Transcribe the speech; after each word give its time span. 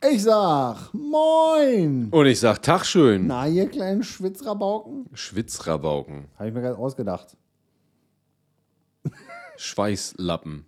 Ich 0.00 0.22
sag 0.22 0.94
Moin! 0.94 2.08
Und 2.12 2.26
ich 2.26 2.38
sag 2.38 2.62
Tag 2.62 2.84
schön. 2.84 3.26
Na, 3.26 3.48
ihr 3.48 3.68
kleinen 3.68 4.04
Schwitzrabauken? 4.04 5.06
Schwitzrabauken. 5.12 6.28
Habe 6.36 6.48
ich 6.48 6.54
mir 6.54 6.60
gerade 6.60 6.78
ausgedacht. 6.78 7.36
Schweißlappen. 9.56 10.64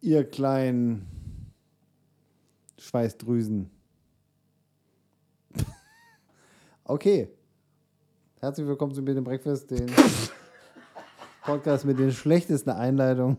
Ihr 0.00 0.24
kleinen 0.24 1.06
Schweißdrüsen. 2.78 3.70
okay. 6.84 7.28
Herzlich 8.40 8.66
willkommen 8.66 8.94
zu 8.94 9.02
im 9.02 9.22
Breakfast, 9.22 9.70
den 9.70 9.86
Podcast 11.44 11.84
mit 11.84 11.98
den 11.98 12.10
schlechtesten 12.10 12.70
Einleitungen 12.70 13.36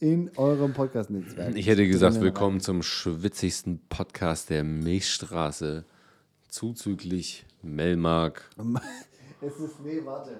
in 0.00 0.30
eurem 0.36 0.72
Podcast-Netzwerk. 0.72 1.54
Ich 1.54 1.66
hätte 1.66 1.86
gesagt, 1.86 2.20
willkommen 2.22 2.60
zum 2.60 2.82
schwitzigsten 2.82 3.80
Podcast 3.90 4.48
der 4.48 4.64
Milchstraße. 4.64 5.84
Zuzüglich 6.48 7.46
Melmark. 7.62 8.50
Es 9.42 9.56
ist, 9.58 9.80
nee, 9.82 10.02
warte. 10.04 10.38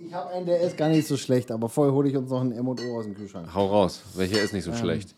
Ich 0.00 0.12
habe 0.12 0.30
einen, 0.30 0.46
der 0.46 0.60
ist 0.62 0.76
gar 0.76 0.88
nicht 0.88 1.06
so 1.06 1.16
schlecht, 1.16 1.52
aber 1.52 1.68
vorher 1.68 1.94
hole 1.94 2.08
ich 2.08 2.16
uns 2.16 2.28
noch 2.28 2.40
einen 2.40 2.50
M&O 2.50 2.72
aus 2.98 3.04
dem 3.04 3.14
Kühlschrank. 3.14 3.54
Hau 3.54 3.68
raus. 3.68 4.02
Welcher 4.16 4.42
ist 4.42 4.52
nicht 4.52 4.64
so 4.64 4.74
schlecht? 4.74 5.14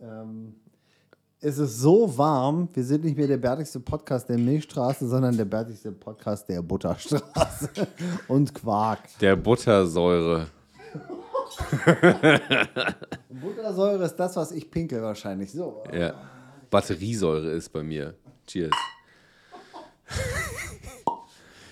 Ähm, 0.00 0.54
es 1.40 1.58
ist 1.58 1.78
so 1.78 2.16
warm, 2.16 2.70
wir 2.72 2.84
sind 2.84 3.04
nicht 3.04 3.18
mehr 3.18 3.26
der 3.26 3.36
bärtigste 3.36 3.80
Podcast 3.80 4.30
der 4.30 4.38
Milchstraße, 4.38 5.06
sondern 5.06 5.36
der 5.36 5.44
bärtigste 5.44 5.92
Podcast 5.92 6.48
der 6.48 6.62
Butterstraße 6.62 7.68
und 8.28 8.54
Quark. 8.54 9.00
Der 9.20 9.36
Buttersäure. 9.36 10.46
Buttersäure 13.28 14.04
ist 14.04 14.16
das, 14.16 14.36
was 14.36 14.52
ich 14.52 14.70
pinkel 14.70 15.02
wahrscheinlich. 15.02 15.52
So. 15.52 15.84
Ja. 15.92 16.14
Batteriesäure 16.70 17.50
ist 17.50 17.70
bei 17.70 17.82
mir. 17.82 18.14
Cheers. 18.46 18.72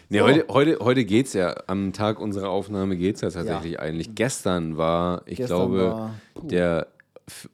nee, 0.08 0.20
heute, 0.20 0.46
heute, 0.48 0.78
heute 0.80 1.04
geht 1.04 1.26
es 1.26 1.32
ja, 1.34 1.54
am 1.66 1.92
Tag 1.92 2.20
unserer 2.20 2.48
Aufnahme 2.48 2.96
geht 2.96 3.16
es 3.16 3.20
ja 3.22 3.30
tatsächlich 3.30 3.78
eigentlich. 3.80 4.14
Gestern 4.14 4.76
war, 4.76 5.22
ich 5.26 5.38
Gestern 5.38 5.56
glaube, 5.56 5.90
war- 5.92 6.14
der 6.42 6.88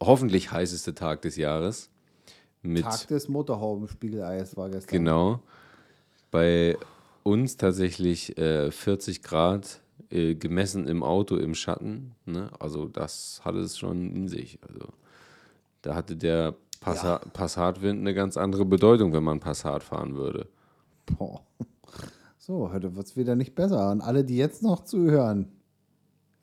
hoffentlich 0.02 0.52
heißeste 0.52 0.94
Tag 0.94 1.22
des 1.22 1.36
Jahres. 1.36 1.90
Mit, 2.62 2.84
Tag 2.84 3.06
des 3.08 3.28
Motorhaubenspiegeleis 3.28 4.56
war 4.56 4.68
gestern. 4.68 4.90
genau, 4.90 5.40
bei 6.30 6.76
uns 7.22 7.56
tatsächlich 7.56 8.36
äh, 8.36 8.70
40 8.70 9.22
Grad 9.22 9.80
äh, 10.10 10.34
gemessen 10.34 10.86
im 10.86 11.02
Auto 11.02 11.36
im 11.36 11.54
Schatten. 11.54 12.14
Ne? 12.24 12.50
Also 12.58 12.86
das 12.86 13.40
hatte 13.44 13.58
es 13.58 13.78
schon 13.78 14.14
in 14.14 14.28
sich. 14.28 14.58
Also 14.66 14.88
da 15.82 15.94
hatte 15.94 16.16
der 16.16 16.54
Passa 16.80 17.18
Passatwind 17.32 18.00
eine 18.00 18.14
ganz 18.14 18.36
andere 18.36 18.64
Bedeutung, 18.64 19.12
wenn 19.12 19.24
man 19.24 19.40
Passat 19.40 19.82
fahren 19.82 20.14
würde. 20.14 20.46
Boah. 21.18 21.42
So, 22.38 22.72
heute 22.72 22.96
wird 22.96 23.06
es 23.06 23.16
wieder 23.16 23.36
nicht 23.36 23.54
besser. 23.54 23.90
Und 23.90 24.00
alle, 24.00 24.24
die 24.24 24.36
jetzt 24.36 24.62
noch 24.62 24.84
zuhören, 24.84 25.52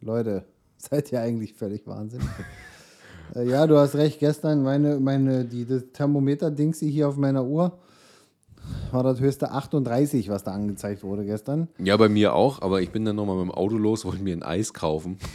Leute, 0.01 0.45
seid 0.77 1.11
ihr 1.11 1.21
eigentlich 1.21 1.53
völlig 1.53 1.87
wahnsinnig. 1.87 2.27
äh, 3.35 3.49
ja, 3.49 3.65
du 3.65 3.77
hast 3.77 3.95
recht. 3.95 4.19
Gestern 4.19 4.61
meine, 4.61 4.99
meine, 4.99 5.45
die 5.45 5.65
das 5.65 5.83
Thermometer-Dings 5.93 6.79
hier 6.79 7.07
auf 7.07 7.17
meiner 7.17 7.45
Uhr 7.45 7.79
war 8.91 9.03
das 9.03 9.19
höchste 9.19 9.51
38, 9.51 10.29
was 10.29 10.43
da 10.43 10.51
angezeigt 10.51 11.03
wurde 11.03 11.25
gestern. 11.25 11.67
Ja, 11.77 11.97
bei 11.97 12.09
mir 12.09 12.33
auch, 12.33 12.61
aber 12.61 12.81
ich 12.81 12.91
bin 12.91 13.05
dann 13.05 13.15
nochmal 13.15 13.35
mit 13.37 13.45
dem 13.45 13.51
Auto 13.51 13.77
los, 13.77 14.05
wollte 14.05 14.21
mir 14.23 14.35
ein 14.35 14.43
Eis 14.43 14.73
kaufen. 14.73 15.17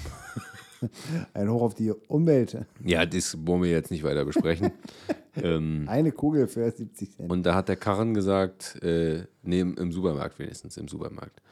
Ein 1.35 1.51
Hoch 1.51 1.61
auf 1.61 1.75
die 1.75 1.93
Umwelt. 2.09 2.57
Ja, 2.83 3.05
das 3.05 3.37
wollen 3.47 3.63
wir 3.63 3.71
jetzt 3.71 3.91
nicht 3.91 4.03
weiter 4.03 4.25
besprechen. 4.25 4.73
ähm, 5.37 5.85
Eine 5.87 6.11
Kugel 6.11 6.47
für 6.47 6.71
70 6.71 7.17
Cent. 7.17 7.31
und 7.31 7.43
da 7.45 7.55
hat 7.55 7.69
der 7.69 7.77
Karren 7.77 8.15
gesagt, 8.15 8.83
äh, 8.83 9.25
nee, 9.43 9.61
im, 9.61 9.93
Supermarkt 9.93 10.39
wenigstens, 10.39 10.79
im 10.79 10.89
Supermarkt, 10.89 11.43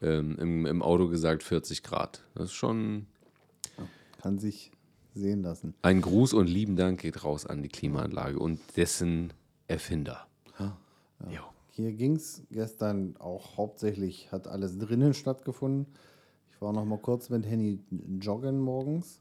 ähm, 0.00 0.38
im, 0.40 0.64
im 0.64 0.80
Auto 0.80 1.08
gesagt 1.08 1.42
40 1.42 1.82
Grad. 1.82 2.22
Das 2.34 2.46
ist 2.46 2.54
schon 2.54 3.04
Kann 4.22 4.38
sich 4.38 4.70
sehen 5.14 5.42
lassen. 5.42 5.74
ein 5.82 6.00
Gruß 6.00 6.32
und 6.32 6.46
lieben 6.46 6.76
Dank 6.76 7.00
geht 7.00 7.24
raus 7.24 7.44
an 7.44 7.62
die 7.62 7.68
Klimaanlage 7.68 8.38
und 8.38 8.58
dessen 8.78 9.34
Erfinder. 9.66 10.27
Jo. 11.26 11.40
Hier 11.70 11.92
ging 11.92 12.16
es 12.16 12.42
gestern 12.50 13.16
auch 13.18 13.56
hauptsächlich, 13.56 14.32
hat 14.32 14.48
alles 14.48 14.78
drinnen 14.78 15.14
stattgefunden. 15.14 15.86
Ich 16.52 16.60
war 16.60 16.72
noch 16.72 16.84
mal 16.84 16.98
kurz 16.98 17.30
mit 17.30 17.46
Henny 17.46 17.80
joggen 18.20 18.58
morgens, 18.60 19.20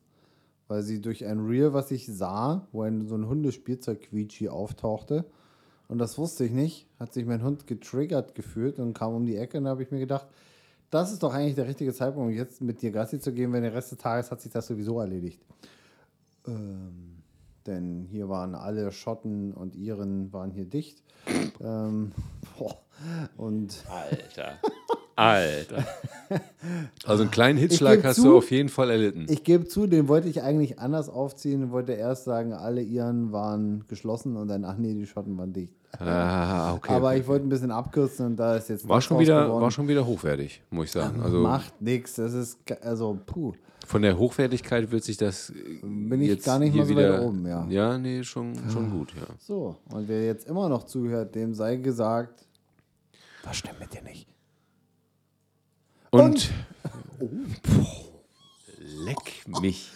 weil 0.68 0.82
sie 0.82 1.02
durch 1.02 1.26
ein 1.26 1.46
Reel, 1.46 1.74
was 1.74 1.92
ich 1.92 2.08
sah, 2.08 2.68
wo 2.72 2.82
ein, 2.82 3.08
so 3.08 3.16
ein 3.16 3.28
Hundespielzeug-Quietschi 3.28 4.50
auftauchte, 4.50 5.26
und 5.88 6.00
das 6.00 6.18
wusste 6.18 6.44
ich 6.44 6.52
nicht, 6.52 6.88
hat 7.00 7.14
sich 7.14 7.26
mein 7.26 7.44
Hund 7.44 7.66
getriggert 7.66 8.36
gefühlt 8.36 8.80
und 8.80 8.94
kam 8.94 9.14
um 9.14 9.26
die 9.26 9.38
Ecke 9.38 9.58
und 9.58 9.66
da 9.66 9.70
habe 9.72 9.84
ich 9.84 9.92
mir 9.92 10.00
gedacht, 10.00 10.28
das 10.90 11.12
ist 11.12 11.24
doch 11.24 11.34
eigentlich 11.34 11.56
der 11.56 11.68
richtige 11.68 11.94
Zeitpunkt, 11.94 12.30
um 12.30 12.36
jetzt 12.36 12.62
mit 12.62 12.82
dir 12.82 12.92
Gassi 12.92 13.20
zu 13.20 13.34
gehen, 13.34 13.54
wenn 13.54 13.64
der 13.64 13.74
Rest 13.74 13.92
des 13.92 13.98
Tages 13.98 14.32
hat 14.32 14.42
sich 14.42 14.52
das 14.52 14.68
sowieso 14.68 15.00
erledigt. 15.00 15.42
Ähm, 16.46 17.17
denn 17.68 18.08
hier 18.10 18.30
waren 18.30 18.56
alle 18.56 18.92
Schotten 18.92 19.54
und 19.54 19.76
Iren 19.76 20.32
waren 20.34 20.52
hier 20.52 20.66
dicht. 20.66 21.04
ähm, 21.62 22.12
boah, 22.58 22.78
und 23.38 23.84
Alter. 23.90 24.60
Alter. 25.16 25.84
Also 27.04 27.24
einen 27.24 27.32
kleinen 27.32 27.58
Hitzschlag 27.58 27.96
geb 27.96 28.06
hast 28.06 28.18
zu, 28.18 28.24
du 28.24 28.38
auf 28.38 28.52
jeden 28.52 28.70
Fall 28.70 28.92
erlitten. 28.92 29.26
ich 29.30 29.44
gebe 29.44 29.66
zu, 29.66 29.88
den 29.88 30.08
wollte 30.08 30.30
ich 30.30 30.44
eigentlich 30.44 30.78
anders 30.78 31.10
aufziehen. 31.10 31.72
Wollte 31.72 31.94
erst 31.94 32.26
sagen, 32.26 32.54
alle 32.54 32.84
Iren 32.84 33.32
waren 33.32 33.86
geschlossen 33.88 34.38
und 34.38 34.48
dann, 34.48 34.64
ach 34.64 34.78
nee, 34.78 34.94
die 34.94 35.08
Schotten 35.08 35.36
waren 35.40 35.54
dicht. 35.54 35.74
ah, 35.98 36.76
okay. 36.76 36.92
Aber 36.94 37.08
okay. 37.08 37.20
ich 37.20 37.28
wollte 37.28 37.48
ein 37.48 37.50
bisschen 37.50 37.72
abkürzen 37.72 38.28
und 38.28 38.36
da 38.36 38.58
ist 38.58 38.70
jetzt 38.70 38.88
war 38.88 39.02
schon, 39.02 39.18
wieder, 39.18 39.46
geworden. 39.46 39.64
war 39.64 39.72
schon 39.72 39.88
wieder 39.88 40.06
hochwertig, 40.06 40.62
muss 40.70 40.86
ich 40.86 40.92
sagen. 40.92 41.20
Also 41.22 41.40
Macht 41.40 41.82
nichts. 41.82 42.14
Das 42.16 42.34
ist, 42.34 42.60
also, 42.84 43.18
puh. 43.26 43.54
Von 43.88 44.02
der 44.02 44.18
Hochwertigkeit 44.18 44.92
wird 44.92 45.04
sich 45.04 45.16
das 45.16 45.50
äh, 45.50 45.80
Bin 45.82 46.22
ich 46.22 46.28
jetzt 46.28 46.46
gar 46.46 46.60
nicht 46.60 46.74
hier 46.74 46.82
mal 46.82 46.88
so 46.88 46.98
wieder, 46.98 47.14
weit 47.14 47.22
oben, 47.22 47.48
ja. 47.48 47.66
Ja, 47.70 47.98
nee, 47.98 48.22
schon, 48.22 48.54
schon 48.70 48.92
gut, 48.92 49.14
ja. 49.16 49.26
So, 49.40 49.78
und 49.90 50.10
wer 50.10 50.26
jetzt 50.26 50.46
immer 50.48 50.68
noch 50.68 50.84
zuhört, 50.84 51.34
dem 51.36 51.54
sei 51.54 51.78
gesagt, 51.78 52.46
was 53.44 53.56
stimmt 53.56 53.80
mit 53.80 53.94
dir 53.94 54.02
nicht? 54.02 54.28
Und, 56.12 56.52
leck 58.78 59.46
mich. 59.62 59.92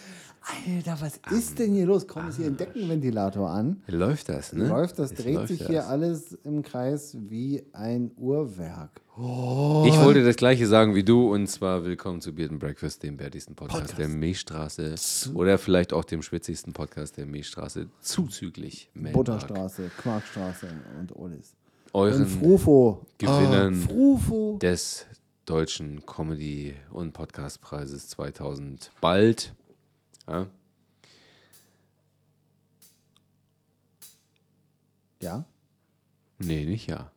Alter, 0.66 1.00
was 1.00 1.20
ist 1.30 1.58
denn 1.58 1.72
hier 1.72 1.86
los? 1.86 2.06
Komm, 2.08 2.28
ist 2.28 2.36
hier 2.36 2.46
ein 2.46 2.56
Deckenventilator 2.56 3.48
an. 3.48 3.80
Läuft 3.86 4.28
das, 4.28 4.52
ne? 4.52 4.66
Läuft 4.68 4.98
das, 4.98 5.12
Es 5.12 5.18
dreht 5.22 5.34
läuft 5.36 5.48
sich 5.48 5.58
das. 5.60 5.68
hier 5.68 5.86
alles 5.88 6.32
im 6.44 6.62
Kreis 6.62 7.16
wie 7.28 7.62
ein 7.72 8.10
Uhrwerk. 8.16 8.90
Ich 9.16 10.00
wollte 10.00 10.24
das 10.24 10.36
gleiche 10.36 10.66
sagen 10.66 10.94
wie 10.94 11.04
du 11.04 11.32
und 11.32 11.46
zwar 11.46 11.84
willkommen 11.84 12.20
zu 12.20 12.34
Beard 12.34 12.50
and 12.50 12.60
Breakfast, 12.60 13.02
dem 13.02 13.16
bärtigsten 13.18 13.54
Podcast, 13.54 13.80
Podcast. 13.82 13.98
der 14.00 14.08
Milchstraße 14.08 14.94
oder 15.34 15.58
vielleicht 15.58 15.92
auch 15.92 16.04
dem 16.04 16.22
schwitzigsten 16.22 16.72
Podcast 16.72 17.18
der 17.18 17.26
Milchstraße 17.26 17.86
zuzüglich 18.00 18.90
Melmark. 18.94 19.14
Butterstraße, 19.14 19.90
Quarkstraße 19.98 20.66
und 20.98 21.12
alles. 21.16 21.54
Und 21.92 22.00
Euren 22.00 22.26
Frufo. 22.26 23.06
Gewinnern 23.18 23.80
Ah, 23.84 23.86
Frufo. 23.86 24.58
des 24.62 25.06
deutschen 25.44 26.04
Comedy- 26.06 26.74
und 26.90 27.12
Podcastpreises 27.12 28.08
2000 28.08 28.90
bald. 29.02 29.52
Ja, 30.28 30.46
Ja. 35.20 35.44
nee, 36.38 36.64
nicht 36.64 36.88
ja. 36.88 37.10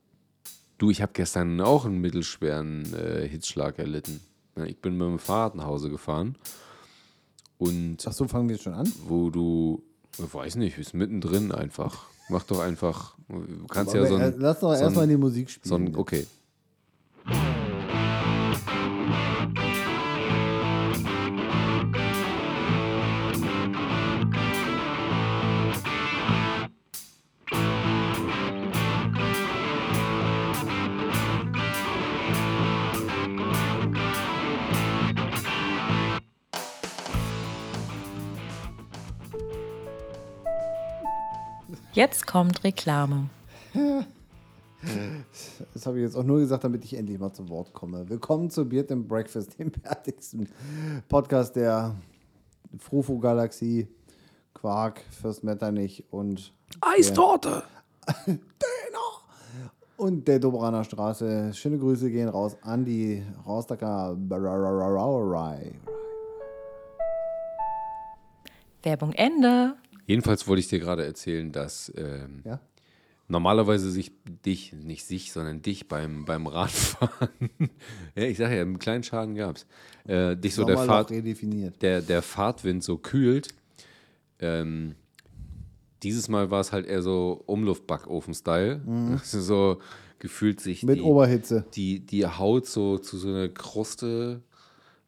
Du, 0.77 0.89
ich 0.91 1.01
habe 1.01 1.13
gestern 1.13 1.59
auch 1.61 1.85
einen 1.85 1.99
mittelschweren 2.01 2.93
äh, 2.93 3.27
Hitzschlag 3.27 3.79
erlitten. 3.79 4.19
Ja, 4.57 4.65
Ich 4.65 4.79
bin 4.79 4.97
mit 4.97 5.07
dem 5.07 5.19
Fahrrad 5.19 5.55
nach 5.55 5.65
Hause 5.65 5.89
gefahren 5.89 6.37
und 7.57 7.97
Ach 8.05 8.11
so, 8.13 8.27
fangen 8.27 8.47
wir 8.49 8.55
jetzt 8.55 8.63
schon 8.63 8.73
an? 8.73 8.91
wo 9.07 9.29
du, 9.29 9.81
ich 10.17 10.33
weiß 10.33 10.55
nicht, 10.57 10.77
ist 10.77 10.93
mittendrin 10.93 11.51
einfach. 11.51 12.07
Mach 12.29 12.43
doch 12.43 12.59
einfach, 12.59 13.15
du 13.29 13.65
kannst 13.67 13.93
ja 13.93 14.01
Aber, 14.01 14.09
so 14.09 14.17
äh, 14.17 14.23
ein, 14.23 14.33
Lass 14.39 14.59
doch 14.59 14.75
so 14.75 14.81
erstmal 14.83 15.07
die 15.07 15.17
Musik 15.17 15.49
spielen. 15.49 15.69
so 15.69 15.75
ein, 15.75 15.95
okay. 15.95 16.27
Jetzt 41.95 42.27
kommt 42.27 42.65
Reklame. 42.65 43.29
Das 45.73 45.85
habe 45.85 45.97
ich 45.97 46.03
jetzt 46.03 46.17
auch 46.17 46.25
nur 46.25 46.39
gesagt, 46.39 46.65
damit 46.65 46.83
ich 46.83 46.97
endlich 46.97 47.17
mal 47.17 47.31
zu 47.31 47.47
Wort 47.47 47.71
komme. 47.71 48.09
Willkommen 48.09 48.49
zu 48.49 48.67
Beard 48.67 48.91
and 48.91 49.07
Breakfast, 49.07 49.57
dem 49.57 49.71
fertigsten 49.71 50.49
Podcast 51.07 51.55
der 51.55 51.95
Frufo-Galaxie. 52.79 53.87
Quark 54.53 55.03
fürs 55.09 55.41
Metternich 55.41 56.03
und 56.11 56.51
Eistorte! 56.81 57.63
Und 59.95 60.27
der 60.27 60.39
Dobraner 60.39 60.83
Straße. 60.83 61.53
Schöne 61.53 61.77
Grüße 61.77 62.11
gehen 62.11 62.27
raus 62.27 62.57
an 62.61 62.83
die 62.83 63.23
Rostocker. 63.45 64.17
Werbung 68.83 69.13
Ende. 69.13 69.75
Jedenfalls 70.05 70.47
wollte 70.47 70.59
ich 70.59 70.67
dir 70.67 70.79
gerade 70.79 71.05
erzählen, 71.05 71.51
dass 71.51 71.91
ähm, 71.95 72.41
Ja? 72.45 72.59
normalerweise 73.27 73.89
sich 73.89 74.11
dich, 74.45 74.73
nicht 74.73 75.05
sich, 75.05 75.31
sondern 75.31 75.61
dich 75.61 75.87
beim, 75.87 76.25
beim 76.25 76.47
Radfahren, 76.47 77.39
ja, 78.15 78.23
ich 78.23 78.37
sage 78.37 78.55
ja, 78.55 78.61
einen 78.61 78.79
kleinen 78.79 79.03
Schaden 79.03 79.35
gab 79.35 79.57
es, 79.57 79.65
äh, 80.07 80.35
dich 80.37 80.53
so 80.53 80.63
der, 80.63 80.77
Fahrt, 80.77 81.09
der, 81.09 82.01
der 82.01 82.21
Fahrtwind 82.21 82.83
so 82.83 82.97
kühlt. 82.97 83.49
Ähm, 84.39 84.95
dieses 86.03 86.27
Mal 86.29 86.51
war 86.51 86.59
es 86.59 86.71
halt 86.71 86.85
eher 86.85 87.01
so 87.01 87.41
Umluftbackofen-Style. 87.47 88.81
Also 89.19 89.41
so 89.41 89.79
gefühlt 90.19 90.59
sich 90.59 90.83
Mit 90.83 90.97
die, 90.97 91.01
Oberhitze. 91.01 91.65
die, 91.73 91.99
die 92.05 92.27
Haut 92.27 92.67
so 92.67 92.97
zu 92.99 93.17
so 93.17 93.29
einer 93.29 93.49
Kruste 93.49 94.41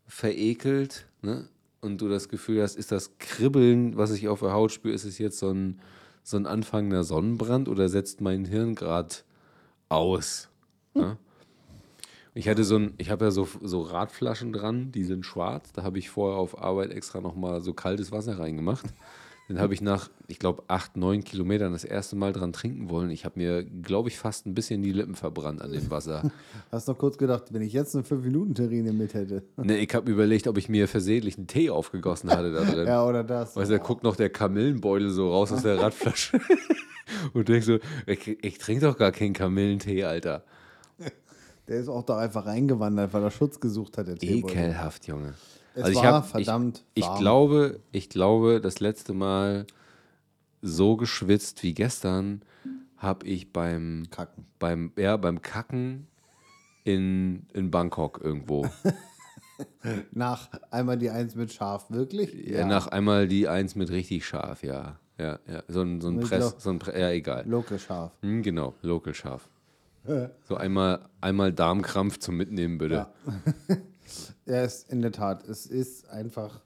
verekelt. 0.08 1.06
Ne? 1.22 1.48
Und 1.88 2.02
du 2.02 2.10
das 2.10 2.30
Gefühl 2.30 2.62
hast, 2.62 2.76
ist 2.76 2.92
das 2.92 3.18
Kribbeln, 3.18 3.98
was 3.98 4.12
ich 4.12 4.28
auf 4.28 4.42
der 4.42 4.52
Haut 4.52 4.72
spüre, 4.72 4.94
ist 4.94 5.06
es 5.06 5.18
jetzt 5.18 5.40
so 5.40 5.50
ein, 5.50 5.80
so 6.22 6.38
ein 6.38 6.46
anfangender 6.46 7.04
Sonnenbrand 7.04 7.70
oder 7.70 7.88
setzt 7.88 8.20
mein 8.22 8.46
Hirn 8.46 8.76
gerade 8.76 9.16
aus? 9.90 10.50
Ne? 10.94 11.18
Ich 12.34 12.50
hatte 12.50 12.64
so 12.66 12.76
ein, 12.76 12.94
ich 12.98 13.10
habe 13.10 13.26
ja 13.26 13.32
so, 13.32 13.48
so 13.64 13.82
Radflaschen 13.82 14.52
dran, 14.52 14.92
die 14.92 15.06
sind 15.06 15.26
schwarz. 15.26 15.72
Da 15.72 15.84
habe 15.84 15.98
ich 15.98 16.10
vorher 16.10 16.38
auf 16.38 16.62
Arbeit 16.62 16.92
extra 16.92 17.22
nochmal 17.22 17.62
so 17.62 17.74
kaltes 17.74 18.12
Wasser 18.12 18.38
reingemacht. 18.38 18.86
Dann 19.48 19.60
habe 19.60 19.74
ich 19.74 19.82
nach, 19.82 20.10
ich 20.28 20.40
glaube, 20.40 20.64
acht, 20.68 20.98
neun 20.98 21.24
Kilometern 21.24 21.72
das 21.72 21.86
erste 21.86 22.18
Mal 22.18 22.34
dran 22.34 22.52
trinken 22.52 22.90
wollen. 22.90 23.10
Ich 23.12 23.24
habe 23.24 23.40
mir, 23.40 23.64
glaube 23.64 24.10
ich, 24.10 24.18
fast 24.18 24.46
ein 24.46 24.54
bisschen 24.54 24.82
die 24.82 24.92
Lippen 24.92 25.16
verbrannt 25.16 25.62
an 25.62 25.72
dem 25.72 25.90
Wasser. 25.90 26.30
Hast 26.72 26.90
noch 26.90 26.98
kurz 26.98 27.18
gedacht, 27.18 27.54
wenn 27.54 27.62
ich 27.62 27.72
jetzt 27.72 27.96
eine 27.96 28.04
5-Minuten-Terrine 28.04 28.92
mit 28.92 29.14
hätte. 29.14 29.44
ne, 29.56 29.78
ich 29.78 29.94
habe 29.96 30.12
überlegt, 30.12 30.48
ob 30.48 30.58
ich 30.58 30.68
mir 30.68 30.90
versehentlich 30.90 31.38
einen 31.38 31.48
Tee 31.48 31.70
aufgegossen 31.70 32.30
hatte 32.30 32.52
da 32.52 32.64
drin. 32.66 32.88
Ja, 32.88 33.06
oder 33.06 33.24
das. 33.24 33.56
Weißt 33.56 33.70
du, 33.72 33.78
da 33.78 33.84
guckt 33.84 34.04
noch 34.04 34.18
der 34.18 34.30
Kamillenbeutel 34.30 35.10
so 35.10 35.32
raus 35.32 35.52
aus 35.54 35.64
der 35.64 35.78
Radflasche. 35.82 36.40
Und 37.34 37.48
denkst 37.48 37.66
so, 37.68 37.80
ich, 38.06 38.44
ich 38.44 38.58
trinke 38.58 38.86
doch 38.86 38.98
gar 38.98 39.12
keinen 39.14 39.34
Kamillentee, 39.34 40.04
Alter. 40.04 40.44
Der 41.68 41.80
ist 41.80 41.90
auch 41.90 42.04
da 42.04 42.18
einfach 42.18 42.46
reingewandert, 42.46 43.14
weil 43.14 43.24
er 43.24 43.32
Schutz 43.32 43.60
gesucht 43.60 43.98
hat, 43.98 44.08
der. 44.08 44.22
Ekelhaft, 44.22 45.08
Junge. 45.08 45.34
Also 45.78 45.90
Es 45.92 45.98
ich 45.98 46.04
war 46.04 46.14
hab- 46.14 46.26
verdammt 46.28 46.84
Ich, 46.96 47.04
ich 47.04 47.10
warm. 47.10 47.20
glaube, 47.20 47.80
ich 47.92 48.10
glaube, 48.10 48.60
das 48.62 48.80
letzte 48.80 49.14
Mal 49.14 49.66
so 50.62 50.98
geschwitzt 50.98 51.62
wie 51.64 51.74
gestern 51.74 52.42
habe 52.98 53.26
ich 53.28 53.54
beim 53.54 54.08
Kacken. 54.10 54.46
beim 54.60 54.92
ja 54.98 55.16
beim 55.18 55.42
Kacken 55.42 56.08
in, 56.84 57.46
in 57.54 57.70
Bangkok 57.70 58.20
irgendwo. 58.24 58.68
Nach 60.12 60.50
einmal 60.72 60.98
die 60.98 61.10
Eins 61.10 61.36
mit 61.36 61.52
Schaf, 61.54 61.90
wirklich? 61.90 62.34
ja. 62.34 62.66
Nach 62.68 62.88
einmal 62.88 63.28
die 63.28 63.48
Eins 63.48 63.76
mit 63.76 63.90
richtig 63.92 64.26
scharf, 64.26 64.64
ja. 64.64 65.00
Ja, 65.20 65.40
ja. 65.48 65.64
So 65.68 65.82
ein, 65.82 66.00
so 66.02 66.10
ein 66.10 66.20
Ich 66.22 66.28
Press, 66.30 66.56
so 66.60 66.70
ein 66.70 66.78
Pre 66.80 67.00
ja, 67.00 67.10
egal. 67.12 67.44
Local 67.48 67.80
Schaf. 67.80 68.12
Hm, 68.22 68.44
genau, 68.44 68.74
Local 68.82 69.14
scharf. 69.14 69.48
So 70.48 70.56
einmal, 70.56 71.02
einmal 71.20 71.52
Darmkrampf 71.52 72.18
zum 72.20 72.38
Mitnehmen, 72.38 72.78
bitte. 72.78 72.94
Ja. 72.96 73.12
Ja, 74.46 74.64
ist 74.64 74.92
in 74.92 75.02
der 75.02 75.12
Tat. 75.12 75.48
Es 75.48 75.66
ist 75.66 76.10
einfach. 76.10 76.62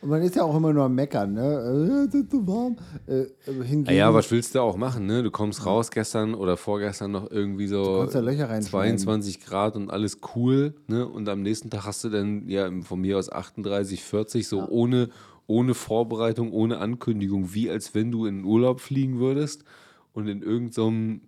Und 0.00 0.10
man 0.10 0.20
ist 0.22 0.34
ja 0.34 0.42
auch 0.42 0.56
immer 0.56 0.72
nur 0.72 0.84
am 0.84 0.94
Meckern, 0.94 1.34
ne? 1.34 1.42
Äh, 1.42 2.08
es 2.08 2.14
ist 2.14 2.30
zu 2.30 2.46
warm. 2.46 2.76
Äh, 3.06 3.26
hingegen, 3.44 3.86
Ja, 3.86 3.92
ja, 3.92 4.14
was 4.14 4.30
willst 4.30 4.54
du 4.54 4.60
auch 4.60 4.76
machen, 4.76 5.06
ne? 5.06 5.22
Du 5.22 5.30
kommst 5.30 5.64
raus 5.64 5.90
gestern 5.90 6.34
oder 6.34 6.56
vorgestern 6.56 7.12
noch 7.12 7.30
irgendwie 7.30 7.68
so 7.68 7.98
kannst 8.00 8.14
ja 8.14 8.20
Löcher 8.20 8.50
reinschneiden. 8.50 8.98
22 8.98 9.44
Grad 9.44 9.76
und 9.76 9.90
alles 9.90 10.18
cool, 10.34 10.74
ne? 10.88 11.06
Und 11.06 11.28
am 11.28 11.42
nächsten 11.42 11.70
Tag 11.70 11.86
hast 11.86 12.02
du 12.04 12.08
dann 12.08 12.48
ja 12.48 12.68
von 12.82 13.00
mir 13.00 13.16
aus 13.18 13.30
38, 13.30 14.02
40, 14.02 14.48
so 14.48 14.66
ohne, 14.68 15.10
ohne 15.46 15.74
Vorbereitung, 15.74 16.52
ohne 16.52 16.78
Ankündigung, 16.78 17.54
wie 17.54 17.70
als 17.70 17.94
wenn 17.94 18.10
du 18.10 18.26
in 18.26 18.38
den 18.38 18.44
Urlaub 18.44 18.80
fliegen 18.80 19.20
würdest 19.20 19.64
und 20.12 20.26
in 20.26 20.42
irgendeinem 20.42 21.20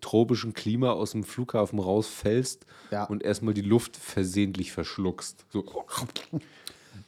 tropischen 0.00 0.52
Klima 0.54 0.90
aus 0.92 1.12
dem 1.12 1.24
Flughafen 1.24 1.78
rausfällst 1.78 2.66
Ja. 2.90 3.04
und 3.04 3.22
erstmal 3.22 3.54
die 3.54 3.62
Luft 3.62 3.96
versehentlich 3.96 4.72
verschluckst. 4.72 5.44
So. 5.50 5.64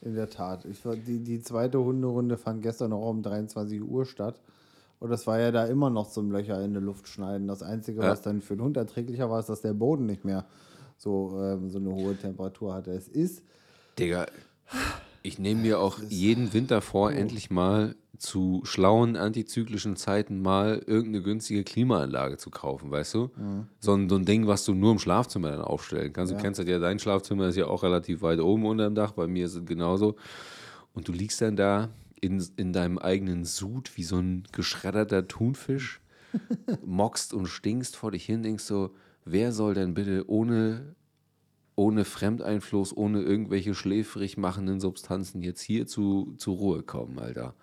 In 0.01 0.15
der 0.15 0.29
Tat. 0.31 0.65
Ich 0.67 0.81
die, 1.07 1.21
die 1.21 1.41
zweite 1.41 1.79
Hunderunde 1.83 2.37
fand 2.37 2.63
gestern 2.63 2.93
auch 2.93 3.09
um 3.09 3.23
23 3.23 3.83
Uhr 3.83 4.05
statt. 4.07 4.41
Und 5.01 5.11
das 5.11 5.27
war 5.27 5.39
ja 5.39 5.51
da 5.51 5.67
immer 5.67 5.91
noch 5.91 6.11
zum 6.11 6.31
Löcher 6.31 6.63
in 6.65 6.73
der 6.73 6.83
Luft 6.83 7.09
schneiden. 7.09 7.49
Das 7.49 7.63
Einzige, 7.63 8.03
Ja. 8.03 8.11
was 8.11 8.23
dann 8.23 8.41
für 8.43 8.57
den 8.57 8.63
Hund 8.63 8.77
erträglicher 8.77 9.29
war, 9.31 9.41
ist, 9.41 9.49
dass 9.49 9.61
der 9.61 9.75
Boden 9.75 10.07
nicht 10.07 10.25
mehr 10.25 10.45
so, 10.97 11.39
ähm, 11.41 11.71
so 11.71 11.79
eine 11.79 11.91
hohe 11.91 12.17
Temperatur 12.17 12.73
hatte. 12.75 12.93
Es 12.93 13.09
ist 13.09 13.43
Digga, 13.99 14.27
ich 15.25 15.39
nehme 15.39 15.63
mir 15.63 15.81
auch 15.81 15.99
jeden 16.09 16.53
Winter 16.53 16.83
vor, 16.83 17.11
endlich 17.11 17.51
mal 17.51 17.97
zu 18.19 18.61
schlauen 18.65 19.17
antizyklischen 19.17 19.97
Zeiten 19.97 20.41
mal 20.41 20.83
irgendeine 20.87 21.23
günstige 21.23 21.65
Klimaanlage 21.65 22.37
zu 22.37 22.51
kaufen, 22.51 22.91
weißt 22.91 23.15
du? 23.15 23.31
So, 23.81 23.95
ein, 23.95 24.09
so 24.09 24.17
ein 24.17 24.27
Ding, 24.27 24.47
was 24.47 24.67
du 24.67 24.75
nur 24.75 24.93
im 24.93 24.99
Schlafzimmer 24.99 25.51
dann 25.51 25.63
aufstellen 25.63 26.13
kannst. 26.13 26.33
Du 26.33 26.37
kennst 26.37 26.61
das 26.61 26.69
ja, 26.69 26.79
dein 26.79 26.99
Schlafzimmer 26.99 27.49
ist 27.49 27.57
ja 27.57 27.67
auch 27.67 27.83
relativ 27.83 28.21
weit 28.21 28.39
oben 28.39 28.67
unter 28.67 28.85
dem 28.85 28.95
Dach, 28.95 29.13
bei 29.13 29.27
mir 29.27 29.47
ist 29.47 29.55
es 29.55 29.65
genauso. 29.65 30.17
Und 30.93 31.09
du 31.09 31.13
liegst 31.13 31.41
dann 31.41 31.57
da 31.57 31.89
in, 32.21 32.45
in 32.57 32.75
deinem 32.75 32.99
eigenen 32.99 33.45
Sud 33.45 33.97
wie 33.97 34.05
so 34.05 34.19
ein 34.19 34.45
geschredderter 34.53 35.27
Thunfisch, 35.27 36.03
mockst 36.85 37.33
und 37.33 37.47
stinkst 37.47 37.97
vor 37.97 38.11
dich 38.11 38.27
hin, 38.27 38.43
denkst 38.43 38.65
so, 38.65 38.91
wer 39.25 39.53
soll 39.53 39.73
denn 39.73 39.95
bitte 39.95 40.29
ohne 40.29 40.95
ohne 41.77 42.05
Fremdeinfluss, 42.05 42.97
ohne 42.97 43.23
irgendwelche 43.23 43.75
schläfrig 43.75 44.37
machenden 44.37 44.81
Substanzen 44.81 45.43
jetzt 45.43 45.61
hier 45.63 45.87
zu, 45.87 46.35
zur 46.39 46.57
Ruhe 46.57 46.83
kommen, 46.83 47.19
Alter. 47.19 47.55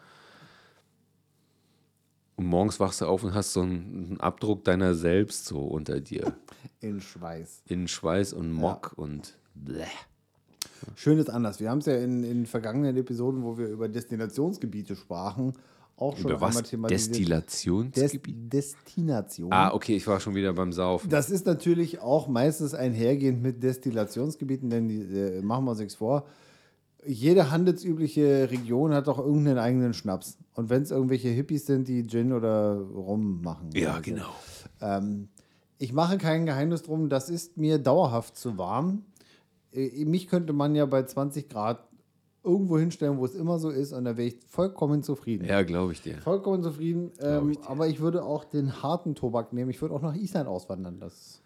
Und 2.36 2.48
morgens 2.48 2.80
wachst 2.80 3.02
du 3.02 3.06
auf 3.06 3.24
und 3.24 3.34
hast 3.34 3.54
so 3.54 3.62
einen, 3.62 4.20
Abdruck 4.20 4.64
deiner 4.64 4.96
selbst 4.96 5.46
so 5.46 5.60
unter 5.60 6.00
dir. 6.02 6.36
in 6.80 7.00
Schweiß. 7.00 7.64
In 7.68 7.88
Schweiß 7.88 8.34
und 8.34 8.52
Mock 8.52 8.94
und 8.96 9.38
bleh. 9.54 9.86
Schön 10.96 11.20
ist 11.20 11.30
anders. 11.30 11.60
Wir 11.60 11.70
haben 11.70 11.78
es 11.78 11.86
ja 11.86 11.98
in, 11.98 12.24
in 12.24 12.46
vergangenen 12.46 12.98
Episoden, 12.98 13.44
wo 13.44 13.58
wir 13.58 13.68
über 13.68 13.88
Destinationsgebiete 13.88 14.96
sprachen, 14.96 15.54
auch 16.02 16.18
schon 16.18 16.32
Über 16.32 16.42
was? 16.42 16.50
einmal 16.50 16.64
thematisiert. 16.64 17.02
Des 17.02 17.08
Destillationsgebiet? 17.12 18.54
Destination. 18.54 19.54
ah, 19.54 19.74
okay, 19.74 19.96
ich 19.96 20.08
war 20.08 20.20
schon 20.20 20.36
wieder 20.36 20.54
beim 20.54 20.74
Saufen. 20.74 21.10
Das 21.10 21.30
ist 21.30 21.46
natürlich 21.46 22.00
auch 22.00 22.28
meistens 22.28 22.74
einhergehend 22.74 23.42
mit 23.42 23.62
Destillationsgebieten, 23.64 24.70
denn 24.70 24.88
die, 24.88 25.02
äh, 25.02 25.42
machen 25.42 25.66
wir 25.66 25.72
uns 25.72 25.80
nichts 25.80 25.96
vor. 25.96 26.26
Jede 27.06 27.50
handelsübliche 27.52 28.50
Region 28.52 28.94
hat 28.94 29.08
doch 29.08 29.18
irgendeinen 29.18 29.58
eigenen 29.58 29.94
Schnaps. 29.94 30.38
Und 30.54 30.70
wenn 30.70 30.84
es 30.84 30.92
irgendwelche 30.92 31.30
Hippies 31.30 31.66
sind, 31.66 31.88
die 31.88 32.06
Gin 32.06 32.32
oder 32.34 32.76
Rum 32.80 33.42
machen. 33.42 33.70
ja, 33.74 33.92
Also, 33.92 34.02
genau. 34.04 34.30
Ähm, 34.82 35.30
ich 35.78 35.94
mache 35.94 36.18
kein 36.20 36.46
Geheimnis 36.46 36.84
drum, 36.84 37.10
das 37.10 37.30
ist 37.30 37.58
mir 37.58 37.80
dauerhaft 37.80 38.38
zu 38.38 38.58
warm. 38.60 39.06
Äh, 39.74 40.06
mich 40.06 40.28
könnte 40.28 40.54
man 40.54 40.76
ja 40.76 40.86
bei 40.86 41.04
20 41.04 41.50
Grad 41.50 41.84
irgendwo 42.44 42.78
hinstellen, 42.80 43.18
wo 43.18 43.26
es 43.26 43.36
immer 43.36 43.60
so 43.60 43.70
ist, 43.70 43.94
und 43.94 44.06
da 44.06 44.18
wäre 44.18 44.28
ich 44.30 44.38
vollkommen 44.48 45.04
zufrieden. 45.04 45.46
Ja, 45.46 45.62
glaube 45.64 45.92
ich 45.94 46.02
dir. 46.02 46.18
Vollkommen 46.18 46.64
zufrieden. 46.64 47.12
Ähm, 47.20 47.52
ich 47.52 47.60
aber 47.64 47.88
ich 47.88 48.00
würde 48.00 48.24
auch 48.24 48.44
den 48.44 48.82
harten 48.82 49.16
Tobak 49.16 49.54
nehmen. 49.54 49.70
Ich 49.70 49.82
würde 49.82 49.94
auch 49.96 50.02
nach 50.02 50.16
Island 50.16 50.48
auswandern, 50.48 51.00
das, 51.00 51.42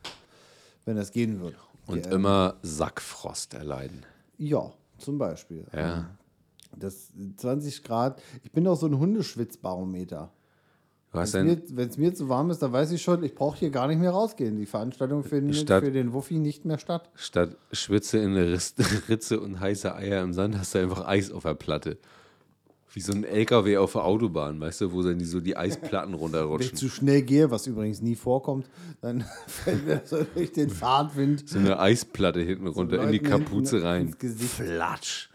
wenn 0.86 0.96
das 0.96 1.12
gehen 1.12 1.40
würde. 1.42 1.58
Und 1.88 2.06
Ja, 2.06 2.12
immer 2.14 2.56
Sackfrost 2.62 3.54
erleiden. 3.54 4.06
ja, 4.38 4.72
zum 4.98 5.18
Beispiel. 5.18 5.66
Ja. 5.74 6.10
Das 6.78 7.12
20 7.38 7.84
Grad. 7.84 8.22
Ich 8.44 8.52
bin 8.52 8.66
auch 8.68 8.76
so 8.78 8.86
ein 8.88 8.98
Hundeschwitzbarometer. 8.98 10.32
Wenn 11.16 11.88
es 11.90 11.98
mir, 11.98 12.14
zu 12.14 12.30
warm 12.30 12.50
ist, 12.52 12.62
dann 12.62 12.72
weiß 12.74 12.92
ich 12.92 13.02
schon, 13.02 13.24
ich 13.24 13.34
brauche 13.36 13.58
hier 13.58 13.70
gar 13.70 13.88
nicht 13.88 14.00
mehr 14.00 14.12
rausgehen. 14.12 14.58
Die 14.58 14.66
Veranstaltung 14.66 15.24
findet 15.24 15.56
Statt- 15.56 15.84
für 15.84 15.92
den 15.92 16.14
Wuffi 16.14 16.38
nicht 16.38 16.66
mehr 16.66 16.78
statt. 16.80 17.10
statt 17.16 17.58
Schwitze 17.72 18.18
in 18.20 18.32
eine 18.32 18.54
Ritz- 18.54 18.76
Ritze 19.10 19.40
und 19.40 19.60
heiße 19.60 19.96
Eier 19.96 20.22
im 20.24 20.34
Sand, 20.34 20.58
hast 20.58 20.76
du 20.76 20.80
einfach 20.80 21.06
Eis 21.08 21.32
auf 21.32 21.44
der 21.44 21.54
Platte. 21.56 21.98
Wie 22.94 23.02
so 23.02 23.12
ein 23.12 23.26
LKW 23.26 23.76
auf 23.78 23.92
der 23.92 24.06
Autobahn, 24.06 24.58
weißt 24.62 24.80
du, 24.82 24.94
wo 24.94 25.02
dann 25.04 25.20
die 25.20 25.26
so 25.26 25.42
die 25.42 25.58
Eisplatten 25.58 26.12
Wenn 26.12 26.16
ich 26.16 26.22
runterrutschen. 26.22 26.78
zu 26.78 26.88
schnell 26.88 27.24
gehe, 27.24 27.52
was 27.52 27.68
übrigens 27.68 28.02
nie 28.02 28.16
vorkommt, 28.16 28.70
dann 29.02 29.26
fällt 29.48 29.86
mir 29.86 30.02
so 30.06 30.26
durch 30.34 30.54
den 30.54 30.70
Fahrtwind. 30.70 31.50
So 31.50 31.60
eine 31.60 31.78
Eisplatte 31.80 32.40
hinten 32.40 32.68
runter 32.68 33.04
in 33.04 33.12
die 33.12 33.20
Kapuze 33.20 33.84
rein. 33.84 34.14
Flatsch. 34.18 35.30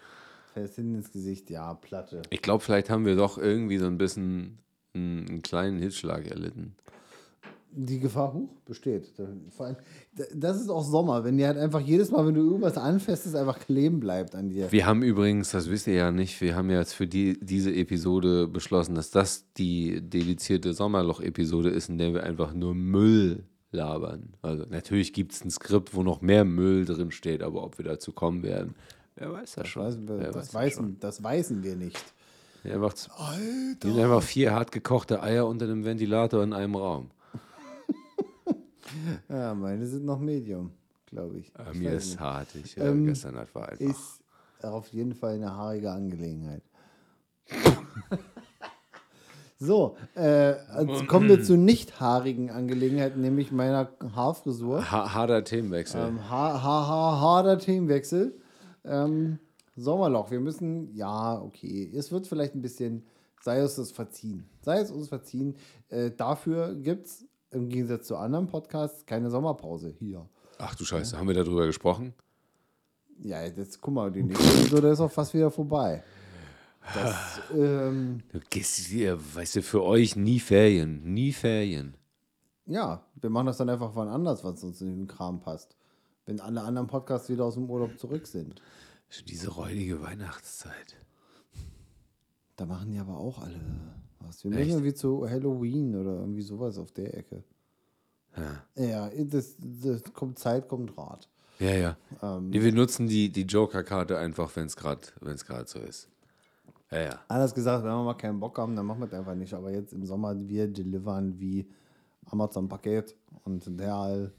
Fällst 0.55 0.77
hinten 0.77 0.95
ins 0.97 1.13
Gesicht, 1.13 1.51
ja, 1.51 1.75
Platte. 1.75 2.23
Ich 2.31 2.41
glaube, 2.43 2.65
vielleicht 2.65 2.89
haben 2.91 3.05
wir 3.05 3.15
doch 3.15 3.37
irgendwie 3.39 3.77
so 3.79 3.87
ein 3.87 3.99
bisschen 3.99 4.59
einen, 4.95 5.29
einen 5.29 5.43
kleinen 5.43 5.79
Hitzschlag 5.79 6.27
erlitten. 6.27 6.75
Die 7.73 8.01
Gefahr 8.01 8.33
hoch 8.33 8.49
besteht. 8.65 9.13
Vor 9.57 9.67
allem, 9.67 9.77
das 10.35 10.61
ist 10.61 10.69
auch 10.69 10.83
Sommer, 10.83 11.23
wenn 11.23 11.37
dir 11.37 11.47
halt 11.47 11.57
einfach 11.57 11.81
jedes 11.81 12.11
Mal, 12.11 12.27
wenn 12.27 12.35
du 12.35 12.41
irgendwas 12.41 12.77
anfasst, 12.77 13.27
es 13.27 13.37
einfach 13.37 13.61
kleben 13.61 14.01
bleibt 14.01 14.35
an 14.35 14.49
dir. 14.49 14.73
Wir 14.73 14.87
haben 14.87 15.05
übrigens, 15.05 15.53
das 15.53 15.71
wisst 15.71 15.87
ihr 15.87 15.95
ja 15.95 16.11
nicht, 16.11 16.41
wir 16.41 16.57
haben 16.57 16.69
ja 16.69 16.81
jetzt 16.81 16.95
für 16.95 17.07
die, 17.07 17.39
diese 17.41 17.73
Episode 17.73 18.49
beschlossen, 18.49 18.97
dass 18.97 19.13
das 19.13 19.53
die 19.53 20.01
dedizierte 20.01 20.75
Sommerloch-Episode 20.75 21.71
ist, 21.71 21.89
in 21.89 21.99
der 21.99 22.13
wir 22.13 22.25
einfach 22.25 22.55
nur 22.55 22.75
Müll 22.75 23.45
labern. 23.71 24.35
Also 24.43 24.65
natürlich 24.69 25.13
gibt 25.13 25.33
es 25.33 25.45
ein 25.45 25.51
Skript, 25.51 25.95
wo 25.95 26.03
noch 26.03 26.21
mehr 26.23 26.45
Müll 26.45 26.85
drin 26.85 27.13
steht, 27.13 27.41
aber 27.41 27.63
ob 27.63 27.79
wir 27.79 27.85
dazu 27.85 28.13
kommen 28.13 28.43
werden, 28.43 28.75
wer 29.15 29.33
weiß 29.33 29.55
das 29.55 29.69
schon. 29.69 29.83
Weiß, 29.85 29.97
das, 30.07 30.35
weiß 30.35 30.55
weißen, 30.55 30.97
das 30.99 31.23
weißen 31.23 31.63
wir 31.63 31.77
nicht. 31.77 32.03
Ja, 32.63 32.75
einfach, 32.75 32.93
die 33.83 33.91
sind 33.91 33.99
einfach 33.99 34.23
vier 34.23 34.53
hart 34.53 34.71
gekochte 34.73 35.23
Eier 35.23 35.47
unter 35.47 35.65
einem 35.65 35.85
Ventilator 35.85 36.43
in 36.43 36.53
einem 36.53 36.75
Raum. 36.75 37.11
Ja, 39.29 39.55
meine 39.55 39.87
sind 39.87 40.05
noch 40.05 40.19
Medium, 40.19 40.73
glaube 41.07 41.39
ich. 41.39 41.53
Ich 41.73 41.79
mir 41.79 41.93
ist 41.93 42.11
nicht. 42.11 42.21
hart. 42.21 42.49
Ich, 42.57 42.77
äh, 42.77 42.89
Ähm, 42.89 43.07
gestern 43.07 43.37
Nacht 43.37 43.55
war 43.55 43.69
einfach. 43.69 43.85
Ist 43.85 44.21
auf 44.63 44.89
jeden 44.89 45.15
Fall 45.15 45.35
eine 45.35 45.55
haarige 45.55 45.93
Angelegenheit. 45.93 46.63
so, 49.59 49.97
äh, 50.15 50.55
also 50.73 51.05
kommen 51.07 51.29
wir 51.29 51.43
zu 51.43 51.57
nicht 51.57 52.01
haarigen 52.01 52.51
Angelegenheiten, 52.51 53.21
nämlich 53.21 53.53
meiner 53.53 53.91
Haarfrisur. 54.15 54.91
Ha 54.91 55.15
harter 55.15 55.45
Themenwechsel. 55.45 56.09
Ähm, 56.09 56.29
ha 56.29 56.63
ha 56.63 56.89
ha 56.89 57.21
harter 57.21 57.59
Themenwechsel. 57.59 58.41
Ähm, 58.85 59.39
Sommerloch, 59.81 60.31
wir 60.31 60.41
müssen, 60.41 60.95
ja, 60.95 61.41
okay, 61.41 61.91
es 61.95 62.11
wird 62.13 62.27
vielleicht 62.27 62.55
ein 62.55 62.63
bisschen, 62.63 63.05
sei 63.43 63.59
es 63.61 63.79
uns 63.79 63.91
verziehen. 63.91 64.49
Sei 64.63 64.79
es 64.81 64.91
uns 64.91 65.09
verziehen. 65.09 65.57
Äh, 65.89 66.11
dafür 66.11 66.75
gibt 66.75 67.07
es 67.07 67.25
im 67.51 67.69
Gegensatz 67.69 68.07
zu 68.07 68.17
anderen 68.17 68.47
Podcasts 68.47 69.05
keine 69.07 69.31
Sommerpause 69.31 69.95
hier. 69.99 70.29
Ach 70.59 70.75
du 70.75 70.85
Scheiße, 70.85 71.17
haben 71.19 71.27
wir 71.29 71.35
darüber 71.35 71.67
gesprochen? 71.67 72.13
Ja, 73.23 73.43
jetzt 73.43 73.81
guck 73.81 73.95
mal, 73.95 74.11
die 74.11 74.23
nächste 74.23 74.61
Episode 74.61 74.89
ist 74.91 75.01
auch 75.01 75.11
fast 75.11 75.35
wieder 75.35 75.51
vorbei. 75.51 76.03
Das, 76.95 77.41
ähm, 77.55 78.23
Du 78.33 78.41
gehst 78.49 78.77
hier, 78.87 79.19
weißt 79.35 79.57
du, 79.57 79.63
für 79.63 79.83
euch 79.83 80.17
nie 80.17 80.41
Ferien. 80.41 81.03
Nie 81.13 81.33
Ferien. 81.33 81.95
ja, 82.67 83.05
wir 83.21 83.29
machen 83.31 83.47
das 83.47 83.59
dann 83.59 83.69
einfach 83.69 83.91
wann 83.95 84.09
anders, 84.09 84.43
was 84.45 84.63
uns 84.65 84.81
in 84.81 84.89
den 84.97 85.07
Kram 85.07 85.41
passt. 85.41 85.77
Wenn 86.25 86.41
alle 86.41 86.63
anderen 86.63 86.87
Podcasts 86.87 87.29
wieder 87.29 87.45
aus 87.45 87.55
dem 87.55 87.69
Urlaub 87.69 87.99
zurück 87.99 88.27
sind. 88.27 88.63
Diese 89.29 89.51
räudige 89.51 90.03
Weihnachtszeit. 90.03 90.97
Da 92.57 92.67
machen 92.67 92.91
die 92.93 92.99
aber 92.99 93.17
auch 93.19 93.43
alle 93.43 93.61
was. 94.21 94.45
Wir 94.45 94.53
Echt? 94.53 94.59
müssen 94.61 94.71
irgendwie 94.71 94.95
zu 94.95 95.29
Halloween 95.29 95.97
oder 95.97 96.21
irgendwie 96.21 96.43
sowas 96.43 96.79
auf 96.79 96.93
der 96.93 97.17
Ecke. 97.17 97.43
Ja, 98.37 98.65
Ja, 98.77 99.11
das, 99.25 99.57
das 99.59 100.05
kommt 100.13 100.39
Zeit, 100.39 100.69
kommt 100.69 100.97
Rat. 100.97 101.29
ja. 101.59 101.75
ja. 101.75 101.97
Ähm. 102.23 102.51
nee, 102.51 102.63
wir 102.63 102.73
nutzen 102.73 103.09
die, 103.09 103.31
die 103.31 103.43
Joker-Karte 103.43 104.19
einfach, 104.19 104.55
wenn 104.55 104.67
es 104.67 104.77
gerade 104.77 105.03
so 105.67 105.81
ist. 105.81 106.09
Ja, 106.91 107.01
ja. 107.01 107.21
Anders 107.29 107.55
gesagt, 107.55 107.85
wenn 107.85 107.91
wir 107.91 108.05
mal 108.05 108.15
keinen 108.15 108.41
Bock 108.41 108.59
haben, 108.59 108.75
dann 108.77 108.87
machen 108.87 109.01
wir 109.01 109.07
es 109.07 109.15
einfach 109.15 109.35
nicht. 109.35 109.55
Aber 109.55 109.71
jetzt 109.71 109.93
im 109.93 110.05
Sommer, 110.05 110.37
wir 110.49 110.69
delivern 110.69 111.39
wie 111.39 111.67
Amazon-Paket 112.27 113.17
und 113.45 113.79
der 113.79 114.31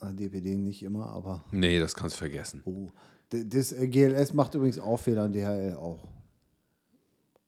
äh, 0.00 0.14
DPD 0.14 0.56
nicht 0.56 0.82
immer, 0.82 1.06
aber 1.10 1.44
Nee, 1.50 1.78
das 1.78 1.94
kannst 1.94 2.16
du 2.16 2.18
vergessen. 2.18 2.62
oh. 2.64 2.90
Das 3.32 3.72
äh, 3.72 3.88
GLS 3.88 4.34
macht 4.34 4.54
übrigens 4.54 4.78
auch 4.78 4.98
Fehler 4.98 5.24
und 5.24 5.32
DHL 5.32 5.74
auch. 5.74 6.06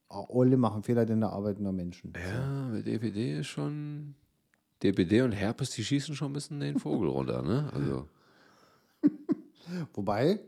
Alle 0.09 0.57
machen 0.57 0.83
Fehler, 0.83 1.05
denn 1.05 1.21
da 1.21 1.29
arbeiten 1.29 1.63
nur 1.63 1.73
Menschen. 1.73 2.13
Ja, 2.15 2.69
mit 2.69 2.87
DPD 2.87 3.39
ist 3.39 3.47
schon. 3.47 4.15
DPD 4.81 5.21
und 5.21 5.31
Herpes, 5.31 5.71
die 5.71 5.83
schießen 5.83 6.15
schon 6.15 6.31
ein 6.31 6.33
bisschen 6.33 6.59
den 6.59 6.79
Vogel 6.79 7.09
runter, 7.09 7.41
ne? 7.41 7.69
Also. 7.73 8.07
Wobei 9.93 10.39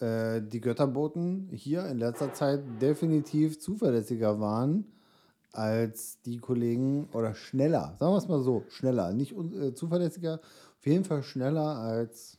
äh, 0.00 0.40
die 0.42 0.60
Götterboten 0.60 1.48
hier 1.52 1.86
in 1.86 1.98
letzter 1.98 2.32
Zeit 2.32 2.62
definitiv 2.80 3.60
zuverlässiger 3.60 4.38
waren 4.40 4.86
als 5.52 6.20
die 6.22 6.38
Kollegen 6.38 7.08
oder 7.12 7.34
schneller, 7.34 7.96
sagen 7.98 8.12
wir 8.12 8.18
es 8.18 8.28
mal 8.28 8.42
so, 8.42 8.64
schneller, 8.68 9.12
nicht 9.12 9.32
äh, 9.32 9.74
zuverlässiger, 9.74 10.40
auf 10.78 10.86
jeden 10.86 11.04
Fall 11.04 11.22
schneller 11.22 11.78
als 11.78 12.37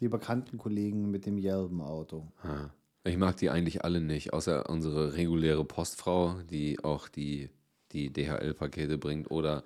die 0.00 0.08
bekannten 0.08 0.58
Kollegen 0.58 1.10
mit 1.10 1.26
dem 1.26 1.36
gelben 1.36 1.80
Auto. 1.80 2.26
Ja. 2.42 2.70
Ich 3.04 3.16
mag 3.16 3.36
die 3.36 3.48
eigentlich 3.48 3.84
alle 3.84 4.00
nicht, 4.00 4.32
außer 4.32 4.68
unsere 4.68 5.14
reguläre 5.14 5.64
Postfrau, 5.64 6.34
die 6.50 6.82
auch 6.84 7.08
die, 7.08 7.48
die 7.92 8.12
DHL-Pakete 8.12 8.98
bringt 8.98 9.30
oder 9.30 9.64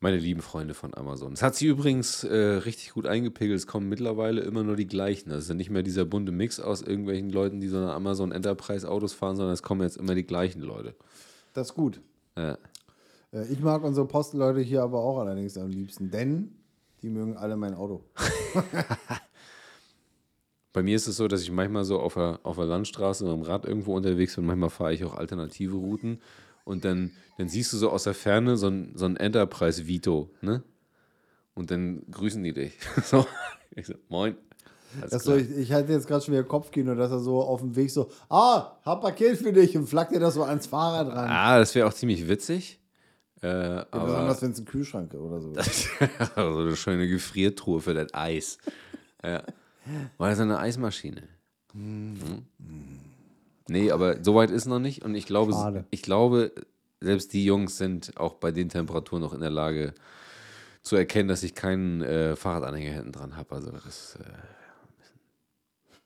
meine 0.00 0.16
lieben 0.16 0.40
Freunde 0.40 0.74
von 0.74 0.94
Amazon. 0.94 1.34
Es 1.34 1.42
hat 1.42 1.54
sie 1.54 1.66
übrigens 1.66 2.24
äh, 2.24 2.34
richtig 2.34 2.92
gut 2.92 3.06
eingepegelt. 3.06 3.58
Es 3.58 3.66
kommen 3.66 3.88
mittlerweile 3.88 4.40
immer 4.40 4.64
nur 4.64 4.74
die 4.74 4.86
gleichen. 4.86 5.30
Ja 5.30 5.54
nicht 5.54 5.70
mehr 5.70 5.82
dieser 5.82 6.06
bunte 6.06 6.32
Mix 6.32 6.58
aus 6.58 6.80
irgendwelchen 6.82 7.30
Leuten, 7.30 7.60
die 7.60 7.68
so 7.68 7.76
eine 7.76 7.92
Amazon 7.92 8.32
Enterprise 8.32 8.90
Autos 8.90 9.12
fahren, 9.12 9.36
sondern 9.36 9.52
es 9.52 9.62
kommen 9.62 9.82
jetzt 9.82 9.98
immer 9.98 10.14
die 10.14 10.26
gleichen 10.26 10.62
Leute. 10.62 10.94
Das 11.52 11.68
ist 11.68 11.74
gut. 11.74 12.00
Ja. 12.36 12.56
Äh, 13.32 13.46
ich 13.52 13.60
mag 13.60 13.84
unsere 13.84 14.06
Postleute 14.06 14.60
hier 14.60 14.82
aber 14.82 15.00
auch 15.00 15.18
allerdings 15.18 15.56
am 15.58 15.70
liebsten, 15.70 16.10
denn 16.10 16.56
die 17.02 17.10
mögen 17.10 17.36
alle 17.36 17.56
mein 17.56 17.74
Auto. 17.74 18.04
Bei 20.72 20.82
mir 20.82 20.94
ist 20.96 21.08
es 21.08 21.16
so, 21.16 21.26
dass 21.26 21.42
ich 21.42 21.50
manchmal 21.50 21.84
so 21.84 21.98
auf 21.98 22.14
der, 22.14 22.38
auf 22.44 22.56
der 22.56 22.66
Landstraße 22.66 23.24
mit 23.24 23.32
dem 23.32 23.42
Rad 23.42 23.64
irgendwo 23.64 23.96
unterwegs 23.96 24.36
bin. 24.36 24.46
Manchmal 24.46 24.70
fahre 24.70 24.94
ich 24.94 25.04
auch 25.04 25.16
alternative 25.16 25.74
Routen. 25.76 26.20
Und 26.64 26.84
dann, 26.84 27.10
dann 27.38 27.48
siehst 27.48 27.72
du 27.72 27.76
so 27.76 27.90
aus 27.90 28.04
der 28.04 28.14
Ferne 28.14 28.56
so 28.56 28.68
ein, 28.68 28.92
so 28.94 29.06
ein 29.06 29.16
Enterprise 29.16 29.86
Vito, 29.86 30.30
ne? 30.42 30.62
Und 31.54 31.70
dann 31.72 32.02
grüßen 32.10 32.42
die 32.44 32.52
dich. 32.52 32.72
so. 33.04 33.26
Ich 33.74 33.86
so, 33.86 33.94
moin. 34.08 34.36
So, 35.08 35.36
ich, 35.36 35.50
ich 35.50 35.72
hatte 35.72 35.92
jetzt 35.92 36.06
gerade 36.08 36.24
schon 36.24 36.34
wieder 36.34 36.44
Kopfkino, 36.44 36.94
dass 36.94 37.10
er 37.12 37.20
so 37.20 37.40
auf 37.42 37.60
dem 37.60 37.74
Weg 37.76 37.90
so, 37.90 38.10
ah, 38.28 38.76
hab 38.84 39.00
Paket 39.02 39.38
für 39.38 39.52
dich 39.52 39.76
und 39.76 39.88
flackt 39.88 40.12
dir 40.12 40.18
das 40.20 40.34
so 40.34 40.42
ans 40.42 40.66
Fahrrad 40.66 41.08
ran. 41.08 41.28
ah, 41.30 41.58
das 41.58 41.74
wäre 41.74 41.86
auch 41.88 41.92
ziemlich 41.94 42.28
witzig. 42.28 42.80
Äh, 43.42 43.46
Ja, 43.48 43.86
aber 43.90 44.04
besonders 44.06 44.42
wenn 44.42 44.50
es 44.52 44.58
ein 44.58 44.64
Kühlschrank 44.64 45.14
oder 45.14 45.40
so 45.40 45.52
ist. 45.54 45.88
so 46.34 46.58
eine 46.58 46.76
schöne 46.76 47.08
Gefriertruhe 47.08 47.80
für 47.80 47.94
das 47.94 48.12
Eis. 48.14 48.58
Ja. 49.24 49.42
War 50.18 50.30
das 50.30 50.40
eine 50.40 50.58
Eismaschine? 50.58 51.22
Mhm. 51.72 52.46
Nee, 53.68 53.90
aber 53.90 54.22
so 54.22 54.34
weit 54.34 54.50
ist 54.50 54.66
noch 54.66 54.80
nicht. 54.80 55.04
Und 55.04 55.14
ich 55.14 55.26
glaube, 55.26 55.52
Schade. 55.52 55.84
ich 55.90 56.02
glaube, 56.02 56.52
selbst 57.00 57.32
die 57.32 57.44
Jungs 57.44 57.78
sind 57.78 58.16
auch 58.16 58.34
bei 58.34 58.50
den 58.50 58.68
Temperaturen 58.68 59.22
noch 59.22 59.32
in 59.32 59.40
der 59.40 59.50
Lage 59.50 59.94
zu 60.82 60.96
erkennen, 60.96 61.28
dass 61.28 61.42
ich 61.42 61.54
keinen 61.54 62.02
äh, 62.02 62.36
Fahrradanhänger 62.36 62.92
hinten 62.92 63.12
dran 63.12 63.36
habe. 63.36 63.54
Also 63.54 63.70
das 63.70 64.16
äh, 64.16 64.24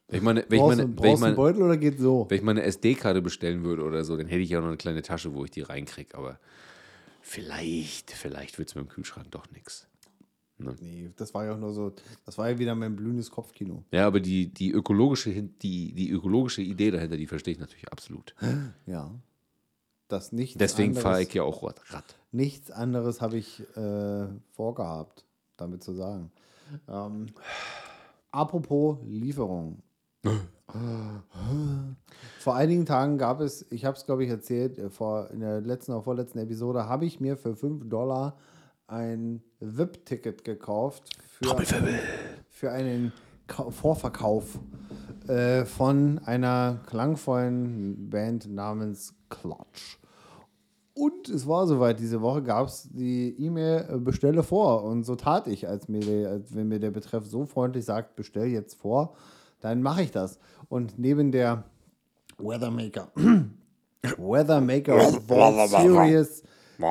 wenn 0.09 0.19
ich 0.19 0.23
meine, 0.23 0.45
wenn 0.49 0.59
ich 0.59 0.66
meine, 0.66 0.99
wenn 0.99 1.14
ich 1.14 1.21
meine, 1.21 1.37
Beutel 1.37 1.62
oder 1.62 1.76
geht 1.76 1.99
so? 1.99 2.26
wenn 2.28 2.37
ich 2.37 2.45
meine 2.45 2.62
SD-Karte 2.62 3.23
bestellen 3.23 3.64
würde 3.64 3.83
oder 3.83 4.04
so, 4.04 4.16
dann 4.16 4.26
hätte 4.26 4.43
ich 4.43 4.50
ja 4.50 4.61
noch 4.61 4.69
eine 4.69 4.76
kleine 4.76 5.02
Tasche, 5.02 5.35
wo 5.35 5.45
ich 5.45 5.50
die 5.50 5.62
reinkriege. 5.62 6.16
Aber 6.16 6.38
vielleicht, 7.23 8.11
vielleicht 8.11 8.59
wird 8.59 8.69
es 8.69 8.75
mit 8.75 8.85
dem 8.85 8.88
Kühlschrank 8.88 9.31
doch 9.31 9.50
nichts. 9.50 9.88
Nee, 10.56 11.11
das 11.16 11.34
war 11.34 11.44
ja 11.44 11.54
auch 11.54 11.58
nur 11.58 11.73
so, 11.73 11.92
das 12.25 12.38
war 12.38 12.49
ja 12.49 12.58
wieder 12.58 12.75
mein 12.75 12.94
blühendes 12.94 13.30
Kopfkino. 13.30 13.84
Ja, 13.90 14.06
aber 14.06 14.20
die, 14.20 14.52
die, 14.52 14.70
ökologische, 14.70 15.30
die, 15.30 15.92
die 15.92 16.11
ökologische 16.11 16.62
Idee 16.62 16.90
dahinter, 16.90 17.16
die 17.16 17.26
verstehe 17.26 17.54
ich 17.54 17.61
natürlich 17.61 17.90
absolut. 17.90 18.34
Ja. 18.87 19.11
Das 20.08 20.32
nichts 20.32 20.58
Deswegen 20.58 20.94
fahre 20.94 21.23
ich 21.23 21.32
ja 21.32 21.42
auch 21.42 21.62
Rad. 21.62 21.80
Rad. 21.88 22.04
Nichts 22.30 22.70
anderes 22.70 23.20
habe 23.20 23.37
ich 23.37 23.61
äh, 23.76 24.26
vorgehabt, 24.52 25.25
damit 25.56 25.82
zu 25.82 25.94
sagen. 25.94 26.30
Ähm, 26.88 27.26
apropos 28.30 28.99
Lieferung. 29.06 29.82
Vor 32.40 32.54
einigen 32.54 32.87
Tagen 32.87 33.18
gab 33.18 33.40
es, 33.40 33.66
ich 33.70 33.84
habe 33.84 33.96
es 33.96 34.06
glaube 34.06 34.25
ich 34.25 34.30
erzählt, 34.30 34.78
äh, 34.78 34.90
vor, 34.90 35.30
in 35.30 35.40
der 35.40 35.61
letzten 35.61 35.92
oder 35.92 36.02
vorletzten 36.02 36.38
Episode 36.38 36.87
habe 36.88 37.06
ich 37.06 37.20
mir 37.20 37.37
für 37.37 37.54
5 37.54 37.88
Dollar 37.88 38.37
ein 38.87 39.43
VIP-Ticket 39.61 40.45
gekauft 40.45 41.11
für, 41.38 41.57
für 42.50 42.71
einen 42.71 43.12
Ka 43.47 43.71
Vorverkauf 43.71 44.59
äh, 45.29 45.64
von 45.64 46.19
einer 46.25 46.81
klangvollen 46.87 48.11
Band 48.11 48.50
namens 48.50 49.14
Clutch. 49.29 49.99
Und 50.95 51.29
es 51.29 51.47
war 51.49 51.67
soweit, 51.67 51.99
diese 51.99 52.23
Woche 52.23 52.43
gab 52.43 52.69
es 52.69 52.88
die 52.91 53.35
E-Mail 53.38 53.87
äh, 53.91 53.99
bestelle 53.99 54.43
vor. 54.43 54.85
Und 54.85 55.05
so 55.05 55.17
tat 55.17 55.49
ich, 55.49 55.69
als, 55.69 55.88
mir 55.88 56.00
der, 56.00 56.31
als 56.31 56.55
wenn 56.55 56.69
mir 56.69 56.79
der 56.79 56.93
Betreff 56.93 57.26
so 57.26 57.47
freundlich 57.47 57.85
sagt, 57.85 58.14
bestell 58.14 58.47
jetzt 58.47 58.75
vor, 58.75 59.17
dann 59.61 59.83
mache 59.83 60.03
ich 60.03 60.12
das. 60.12 60.38
Und 60.69 60.99
neben 60.99 61.33
der 61.33 61.64
Weathermaker, 62.38 63.09
Weathermaker 64.19 65.00
Vault 65.26 65.69
Series 65.71 66.45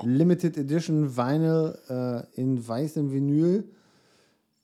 Limited 0.03 0.57
Edition 0.57 1.15
Vinyl 1.15 1.77
äh, 1.89 2.41
in 2.41 2.65
weißem 2.67 3.11
Vinyl 3.11 3.63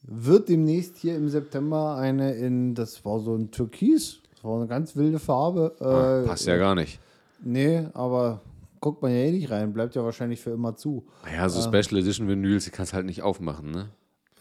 wird 0.03 0.49
demnächst 0.49 0.97
hier 0.97 1.15
im 1.15 1.29
September 1.29 1.95
eine 1.97 2.33
in, 2.33 2.73
das 2.73 3.03
war 3.05 3.19
so 3.19 3.35
ein 3.35 3.51
Türkis, 3.51 4.19
das 4.33 4.43
war 4.43 4.57
eine 4.57 4.67
ganz 4.67 4.95
wilde 4.95 5.19
Farbe. 5.19 5.75
Äh, 5.79 6.27
Passt 6.27 6.45
ja 6.47 6.57
gar 6.57 6.73
nicht. 6.75 6.99
Nee, 7.43 7.85
aber 7.93 8.41
guckt 8.79 9.01
man 9.01 9.11
ja 9.11 9.17
eh 9.17 9.31
nicht 9.31 9.51
rein, 9.51 9.73
bleibt 9.73 9.95
ja 9.95 10.03
wahrscheinlich 10.03 10.39
für 10.39 10.51
immer 10.51 10.75
zu. 10.75 11.05
Ja, 11.33 11.47
so 11.49 11.61
Special 11.61 11.99
Edition 12.01 12.27
Vinyls, 12.27 12.65
die 12.65 12.71
kannst 12.71 12.93
du 12.93 12.95
halt 12.95 13.05
nicht 13.05 13.21
aufmachen, 13.21 13.71
ne? 13.71 13.89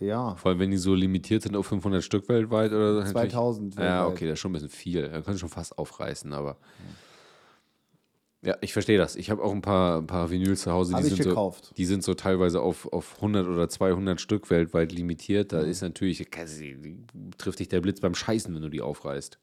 Ja, 0.01 0.37
Vor 0.37 0.53
allem, 0.53 0.61
wenn 0.61 0.71
die 0.71 0.77
so 0.77 0.95
limitiert 0.95 1.43
sind 1.43 1.57
auf 1.57 1.67
500 1.67 2.05
Stück 2.05 2.29
weltweit 2.29 2.71
oder 2.71 2.93
so. 2.95 2.99
natürlich- 3.01 3.33
2000 3.33 3.75
Ja, 3.75 3.81
weltweit. 3.81 4.07
okay, 4.13 4.25
das 4.27 4.35
ist 4.35 4.39
schon 4.39 4.51
ein 4.51 4.55
bisschen 4.55 4.69
viel. 4.69 5.03
Da 5.03 5.09
kannst 5.23 5.31
du 5.31 5.39
schon 5.39 5.49
fast 5.49 5.77
aufreißen, 5.77 6.33
aber. 6.33 6.51
Ja, 6.51 6.57
ich 8.61 8.73
verstehe 8.73 8.99
das. 8.99 9.17
Ich 9.17 9.31
habe 9.31 9.43
auch 9.43 9.53
ein 9.53 9.63
paar, 9.63 9.99
ein 9.99 10.07
paar 10.07 10.31
Vinyls 10.31 10.63
zu 10.63 10.73
Hause, 10.73 10.95
Hab 10.95 11.03
die 11.03 11.09
sind, 11.09 11.23
so, 11.23 11.29
gekauft. 11.31 11.73
die 11.77 11.85
sind 11.87 12.05
so 12.05 12.15
teilweise 12.15 12.61
auf, 12.63 12.91
auf 12.93 13.17
100 13.17 13.47
oder 13.49 13.69
200 13.69 14.21
Stück 14.21 14.49
weltweit 14.51 14.93
limitiert. 14.93 15.53
Mhm. 15.53 15.57
Da 15.57 15.63
ist 15.63 15.83
natürlich, 15.83 16.29
trifft 17.39 17.59
dich 17.59 17.69
der 17.69 17.81
Blitz 17.81 18.01
beim 18.01 18.15
Scheißen, 18.15 18.55
wenn 18.55 18.63
du 18.63 18.69
die 18.69 18.81
aufreißt. 18.81 19.39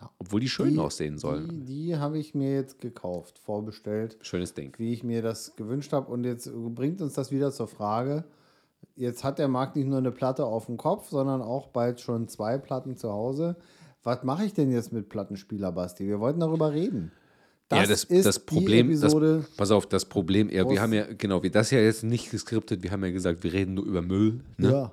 Ja. 0.00 0.10
Obwohl 0.18 0.40
die 0.40 0.48
schön 0.48 0.74
Die- 0.74 0.78
aussehen 0.78 1.18
sollen. 1.18 1.48
die, 1.48 1.64
die 1.88 1.96
habe 1.96 2.18
ich 2.18 2.34
mir 2.34 2.52
jetzt 2.54 2.80
gekauft, 2.80 3.38
vorbestellt, 3.38 4.18
Schönes 4.22 4.54
Ding. 4.54 4.72
wie 4.78 4.92
ich 4.92 5.04
mir 5.04 5.22
das 5.22 5.54
gewünscht 5.56 5.92
habe. 5.92 6.10
Und 6.10 6.24
jetzt 6.24 6.50
bringt 6.54 7.00
uns 7.02 7.14
das 7.14 7.30
wieder 7.30 7.50
zur 7.52 7.68
Frage, 7.68 8.24
jetzt 8.96 9.24
hat 9.24 9.38
der 9.38 9.48
Markt 9.48 9.76
nicht 9.76 9.86
nur 9.88 9.98
eine 9.98 10.12
Platte 10.12 10.44
auf 10.44 10.66
dem 10.66 10.76
Kopf, 10.76 11.08
sondern 11.10 11.42
auch 11.42 11.68
bald 11.68 12.00
schon 12.00 12.28
zwei 12.28 12.56
Platten 12.58 12.96
zu 12.96 13.10
Hause. 13.12 13.56
Was 14.04 14.24
mache 14.24 14.44
ich 14.44 14.52
denn 14.54 14.72
jetzt 14.72 14.92
mit 14.92 15.08
Plattenspieler, 15.08 15.70
Basti? 15.72 16.06
Wir 16.06 16.18
wollten 16.20 16.40
darüber 16.40 16.72
reden. 16.72 17.12
Ja, 17.76 17.86
das, 17.86 18.06
das 18.08 18.38
Problem, 18.38 18.88
die 18.88 18.94
Episode. 18.94 19.38
das, 19.38 19.56
pass 19.56 19.70
auf, 19.70 19.86
das 19.86 20.04
Problem, 20.04 20.50
ja, 20.50 20.68
wir 20.68 20.80
haben 20.80 20.92
ja, 20.92 21.06
genau, 21.16 21.42
wir 21.42 21.50
das 21.50 21.70
ja 21.70 21.80
jetzt 21.80 22.04
nicht 22.04 22.30
geskriptet, 22.30 22.82
wir 22.82 22.90
haben 22.90 23.04
ja 23.04 23.10
gesagt, 23.10 23.42
wir 23.44 23.52
reden 23.52 23.74
nur 23.74 23.84
über 23.84 24.02
Müll. 24.02 24.40
Ne? 24.56 24.70
ja. 24.70 24.92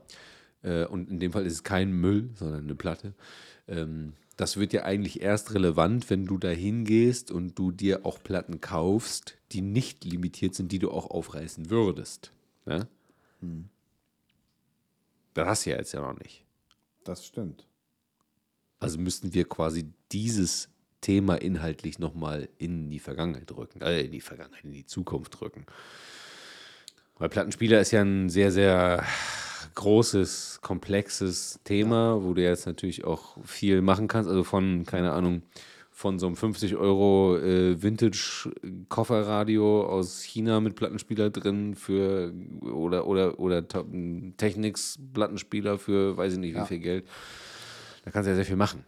Äh, 0.62 0.86
und 0.88 1.10
in 1.10 1.20
dem 1.20 1.32
Fall 1.32 1.46
ist 1.46 1.54
es 1.54 1.64
kein 1.64 1.92
Müll, 1.92 2.30
sondern 2.36 2.64
eine 2.64 2.76
Platte. 2.76 3.14
Ähm, 3.68 4.14
das 4.38 4.56
wird 4.58 4.72
ja 4.72 4.84
eigentlich 4.84 5.22
erst 5.22 5.54
relevant, 5.54 6.10
wenn 6.10 6.26
du 6.26 6.38
da 6.38 6.48
hingehst 6.48 7.30
und 7.30 7.60
du 7.60 7.72
dir 7.72 8.06
auch 8.06 8.24
Platten 8.24 8.62
kaufst, 8.62 9.36
die 9.52 9.62
nicht 9.62 10.06
limitiert 10.06 10.56
sind, 10.56 10.72
die 10.72 10.80
du 10.80 10.92
auch 10.92 11.10
aufreißen 11.10 11.70
würdest. 11.70 12.32
Ne? 12.66 12.88
Das 15.34 15.48
hast 15.48 15.66
du 15.66 15.72
ja 15.72 15.78
jetzt 15.78 15.92
ja 15.92 16.02
noch 16.02 16.18
nicht. 16.18 16.46
Das 17.04 17.26
stimmt. 17.26 17.68
Also 18.80 18.98
müssten 18.98 19.34
wir 19.34 19.44
quasi 19.44 19.90
dieses 20.12 20.70
Thema 21.02 21.36
inhaltlich 21.36 22.00
nochmal 22.00 22.50
in 22.58 22.90
die 22.90 23.00
Vergangenheit 23.00 23.50
drücken, 23.50 23.82
äh, 23.82 24.02
in 24.02 24.12
die 24.12 24.22
Vergangenheit, 24.22 24.64
in 24.64 24.72
die 24.74 24.86
Zukunft 24.86 25.40
drücken. 25.40 25.66
Weil 27.18 27.30
Plattenspieler 27.30 27.80
ist 27.82 27.92
ja 27.92 28.02
ein 28.02 28.30
sehr, 28.30 28.52
sehr 28.52 29.04
großes, 29.76 30.60
komplexes 30.62 31.60
Thema, 31.64 32.24
wo 32.24 32.34
du 32.34 32.42
jetzt 32.42 32.66
natürlich 32.66 33.04
auch 33.06 33.38
viel 33.46 33.82
machen 33.82 34.08
kannst. 34.08 34.30
Also 34.30 34.44
von, 34.44 34.86
keine 34.86 35.12
Ahnung, 35.12 35.44
von 35.92 36.18
so 36.18 36.28
einem 36.28 36.38
50 36.38 36.78
Euro 36.78 37.38
äh, 37.38 37.82
Vintage-Kofferradio 37.82 39.86
aus 39.86 40.22
China 40.22 40.62
mit 40.62 40.76
Plattenspieler 40.76 41.30
drin 41.30 41.76
für 41.76 42.34
oder 42.64 43.06
oder 43.06 43.38
oder 43.40 43.68
Technics-Plattenspieler 43.68 45.78
für 45.78 46.16
weiß 46.16 46.34
ich 46.34 46.40
nicht 46.40 46.54
wie 46.54 46.58
Ja. 46.60 46.66
viel 46.66 46.80
Geld. 46.80 47.06
Da 48.06 48.12
kannst 48.12 48.28
du 48.28 48.32
ja 48.32 48.36
sehr 48.36 48.46
viel 48.46 48.56
machen. 48.56 48.86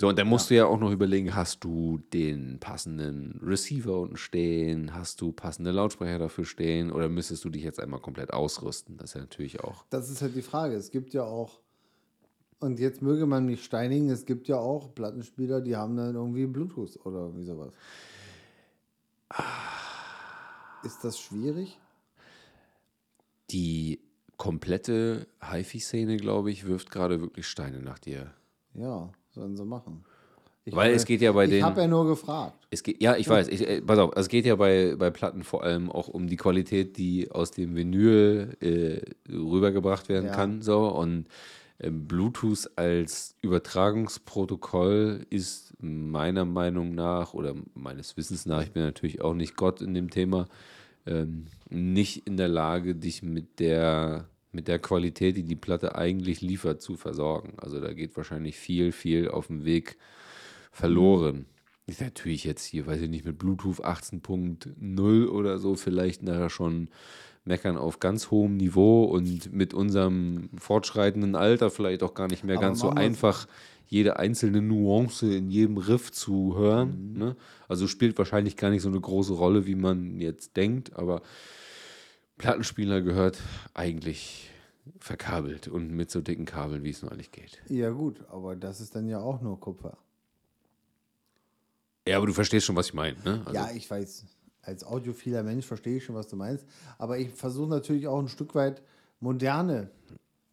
So, 0.00 0.08
und 0.08 0.18
dann 0.18 0.28
musst 0.28 0.48
du 0.48 0.54
ja 0.54 0.64
auch 0.64 0.78
noch 0.78 0.92
überlegen, 0.92 1.34
hast 1.34 1.62
du 1.62 1.98
den 2.14 2.58
passenden 2.58 3.38
Receiver 3.44 4.00
unten 4.00 4.16
stehen, 4.16 4.94
hast 4.94 5.20
du 5.20 5.30
passende 5.30 5.72
Lautsprecher 5.72 6.18
dafür 6.18 6.46
stehen 6.46 6.90
oder 6.90 7.10
müsstest 7.10 7.44
du 7.44 7.50
dich 7.50 7.62
jetzt 7.62 7.78
einmal 7.78 8.00
komplett 8.00 8.32
ausrüsten? 8.32 8.96
Das 8.96 9.10
ist 9.10 9.14
ja 9.16 9.20
natürlich 9.20 9.62
auch. 9.62 9.84
Das 9.90 10.08
ist 10.08 10.22
halt 10.22 10.34
die 10.34 10.40
Frage. 10.40 10.74
Es 10.74 10.90
gibt 10.90 11.12
ja 11.12 11.24
auch, 11.24 11.60
und 12.60 12.80
jetzt 12.80 13.02
möge 13.02 13.26
man 13.26 13.44
mich 13.44 13.62
steinigen, 13.62 14.08
es 14.08 14.24
gibt 14.24 14.48
ja 14.48 14.56
auch 14.56 14.94
Plattenspieler, 14.94 15.60
die 15.60 15.76
haben 15.76 15.98
dann 15.98 16.14
irgendwie 16.14 16.46
Bluetooth 16.46 16.98
oder 17.04 17.36
wie 17.36 17.44
sowas. 17.44 17.74
Ist 20.82 21.04
das 21.04 21.20
schwierig? 21.20 21.78
Die 23.50 24.00
komplette 24.38 25.26
HiFi-Szene, 25.42 26.16
glaube 26.16 26.50
ich, 26.50 26.66
wirft 26.66 26.90
gerade 26.90 27.20
wirklich 27.20 27.46
Steine 27.46 27.82
nach 27.82 27.98
dir. 27.98 28.32
Ja, 28.72 29.12
sollen 29.30 29.56
sie 29.56 29.64
machen. 29.64 30.04
Ich 30.64 30.74
Weil 30.76 30.90
hab 30.90 30.96
es 30.96 31.04
geht 31.06 31.22
ja 31.22 31.32
bei 31.32 31.44
ich 31.44 31.50
den- 31.50 31.64
habe 31.64 31.80
ja 31.80 31.88
nur 31.88 32.06
gefragt. 32.06 32.66
Es 32.70 32.82
geht, 32.82 33.02
ja, 33.02 33.16
ich 33.16 33.28
weiß, 33.28 33.48
ich, 33.48 33.66
äh, 33.66 33.80
pass 33.80 33.98
auf, 33.98 34.12
es 34.14 34.28
geht 34.28 34.44
ja 34.44 34.54
bei, 34.56 34.94
bei 34.96 35.10
Platten 35.10 35.42
vor 35.42 35.62
allem 35.64 35.90
auch 35.90 36.08
um 36.08 36.28
die 36.28 36.36
Qualität, 36.36 36.98
die 36.98 37.30
aus 37.30 37.50
dem 37.50 37.74
Vinyl 37.74 38.56
äh, 38.60 39.00
rübergebracht 39.32 40.08
werden 40.08 40.26
Ja. 40.26 40.32
kann. 40.34 40.60
So. 40.62 40.86
Und 40.88 41.26
ähm, 41.80 42.06
Bluetooth 42.06 42.70
als 42.76 43.34
Übertragungsprotokoll 43.40 45.26
ist 45.30 45.72
meiner 45.80 46.44
Meinung 46.44 46.94
nach 46.94 47.32
oder 47.34 47.54
meines 47.74 48.16
Wissens 48.16 48.44
nach, 48.46 48.62
ich 48.62 48.72
bin 48.72 48.82
natürlich 48.82 49.22
auch 49.22 49.34
nicht 49.34 49.56
Gott 49.56 49.80
in 49.80 49.94
dem 49.94 50.10
Thema, 50.10 50.46
ähm, 51.06 51.46
nicht 51.70 52.26
in 52.26 52.36
der 52.36 52.48
Lage, 52.48 52.94
dich 52.94 53.22
mit 53.22 53.58
der, 53.60 54.26
mit 54.52 54.68
der 54.68 54.78
Qualität, 54.78 55.36
die 55.36 55.44
die 55.44 55.56
Platte 55.56 55.94
eigentlich 55.94 56.40
liefert, 56.40 56.82
zu 56.82 56.96
versorgen. 56.96 57.54
Also 57.58 57.80
da 57.80 57.92
geht 57.92 58.16
wahrscheinlich 58.16 58.56
viel, 58.56 58.92
viel 58.92 59.28
auf 59.28 59.46
dem 59.46 59.64
Weg 59.64 59.96
verloren. 60.72 61.46
Ist 61.86 62.00
natürlich 62.00 62.44
jetzt 62.44 62.64
hier, 62.64 62.86
weiß 62.86 63.02
ich 63.02 63.10
nicht, 63.10 63.24
mit 63.24 63.38
Bluetooth 63.38 63.84
18.0 63.84 65.26
oder 65.26 65.58
so 65.58 65.74
vielleicht 65.74 66.22
nachher 66.22 66.50
schon 66.50 66.88
meckern 67.44 67.76
auf 67.76 68.00
ganz 68.00 68.30
hohem 68.30 68.56
Niveau 68.56 69.04
und 69.04 69.52
mit 69.52 69.74
unserem 69.74 70.50
fortschreitenden 70.58 71.34
Alter 71.34 71.70
vielleicht 71.70 72.02
auch 72.02 72.14
gar 72.14 72.28
nicht 72.28 72.44
mehr 72.44 72.56
Aber 72.56 72.66
ganz 72.66 72.80
so 72.80 72.90
einfach 72.90 73.46
jede 73.86 74.18
einzelne 74.18 74.62
Nuance 74.62 75.34
in 75.34 75.50
jedem 75.50 75.76
Riff 75.76 76.12
zu 76.12 76.56
hören. 76.56 77.14
Ne? 77.14 77.36
Also 77.66 77.88
spielt 77.88 78.16
wahrscheinlich 78.18 78.56
gar 78.56 78.70
nicht 78.70 78.82
so 78.82 78.88
eine 78.88 79.00
große 79.00 79.32
Rolle, 79.32 79.66
wie 79.66 79.74
man 79.74 80.20
jetzt 80.20 80.56
denkt, 80.56 80.96
aber 80.96 81.22
Plattenspieler 82.40 83.02
gehört 83.02 83.38
eigentlich 83.74 84.50
verkabelt 84.98 85.68
und 85.68 85.90
mit 85.90 86.10
so 86.10 86.20
dicken 86.20 86.46
Kabeln, 86.46 86.82
wie 86.84 86.90
es 86.90 87.02
nur 87.02 87.12
eigentlich 87.12 87.32
geht. 87.32 87.60
Ja 87.68 87.90
gut, 87.90 88.24
aber 88.30 88.56
das 88.56 88.80
ist 88.80 88.94
dann 88.94 89.06
ja 89.08 89.20
auch 89.20 89.40
nur 89.40 89.60
Kupfer. 89.60 89.98
Ja, 92.08 92.16
aber 92.16 92.26
du 92.26 92.32
verstehst 92.32 92.66
schon, 92.66 92.76
was 92.76 92.86
ich 92.86 92.94
meine. 92.94 93.16
Ne? 93.24 93.42
Also, 93.44 93.54
ja, 93.54 93.70
ich 93.72 93.90
weiß, 93.90 94.24
als 94.62 94.84
audiophiler 94.84 95.42
Mensch 95.42 95.66
verstehe 95.66 95.98
ich 95.98 96.04
schon, 96.04 96.14
was 96.14 96.28
du 96.28 96.36
meinst. 96.36 96.66
Aber 96.98 97.18
ich 97.18 97.30
versuche 97.30 97.68
natürlich 97.68 98.08
auch 98.08 98.18
ein 98.18 98.28
Stück 98.28 98.54
weit 98.54 98.82
moderne 99.20 99.90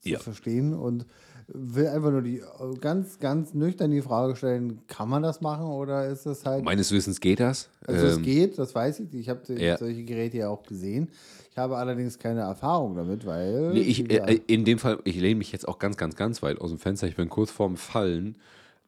zu 0.07 0.13
Ja. 0.13 0.19
verstehen 0.19 0.73
und 0.73 1.05
will 1.49 1.87
einfach 1.87 2.11
nur 2.11 2.21
die 2.21 2.41
ganz, 2.81 3.19
ganz 3.19 3.53
nüchtern 3.53 3.89
die 3.91 4.01
Frage 4.01 4.35
stellen, 4.35 4.81
kann 4.87 5.07
man 5.07 5.23
das 5.23 5.39
machen 5.39 5.67
oder 5.67 6.07
ist 6.07 6.25
es 6.25 6.45
halt. 6.45 6.65
Meines 6.65 6.91
Wissens 6.91 7.21
geht 7.21 7.39
das. 7.39 7.69
also 7.87 8.05
es 8.05 8.17
Ähm, 8.17 8.23
geht, 8.23 8.59
das 8.59 8.75
weiß 8.75 8.99
ich. 8.99 9.13
Ich 9.13 9.29
habe 9.29 9.41
Ja. 9.53 9.77
solche 9.77 10.03
Geräte 10.03 10.37
ja 10.37 10.49
auch 10.49 10.63
gesehen. 10.63 11.07
Ich 11.49 11.57
habe 11.57 11.77
allerdings 11.77 12.19
keine 12.19 12.41
Erfahrung 12.41 12.95
damit, 12.97 13.25
weil. 13.25 13.71
Nee, 13.73 13.79
ich, 13.79 14.09
äh, 14.11 14.41
in 14.47 14.65
dem 14.65 14.77
Fall, 14.77 14.99
ich 15.05 15.15
lehne 15.15 15.35
mich 15.35 15.51
jetzt 15.53 15.67
auch 15.67 15.79
ganz, 15.79 15.95
ganz, 15.95 16.15
ganz 16.17 16.43
weit 16.43 16.59
aus 16.59 16.69
dem 16.69 16.79
Fenster. 16.79 17.07
Ich 17.07 17.15
bin 17.15 17.29
kurz 17.29 17.49
vorm 17.49 17.77
Fallen. 17.77 18.37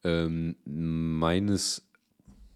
Ähm, 0.03 0.55
meines 0.65 1.83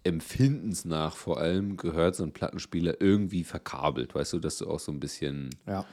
Empfindens 0.02 0.84
nach 0.84 1.16
vor 1.16 1.38
allem 1.40 1.76
gehört 1.78 2.14
so 2.14 2.24
ein 2.24 2.32
Plattenspieler 2.32 3.00
irgendwie 3.00 3.42
verkabelt. 3.42 4.14
Weißt 4.14 4.34
du, 4.34 4.38
dass 4.38 4.58
du 4.58 4.68
auch 4.68 4.80
so 4.80 4.92
ein 4.92 5.00
bisschen, 5.00 5.48
ja. 5.66 5.86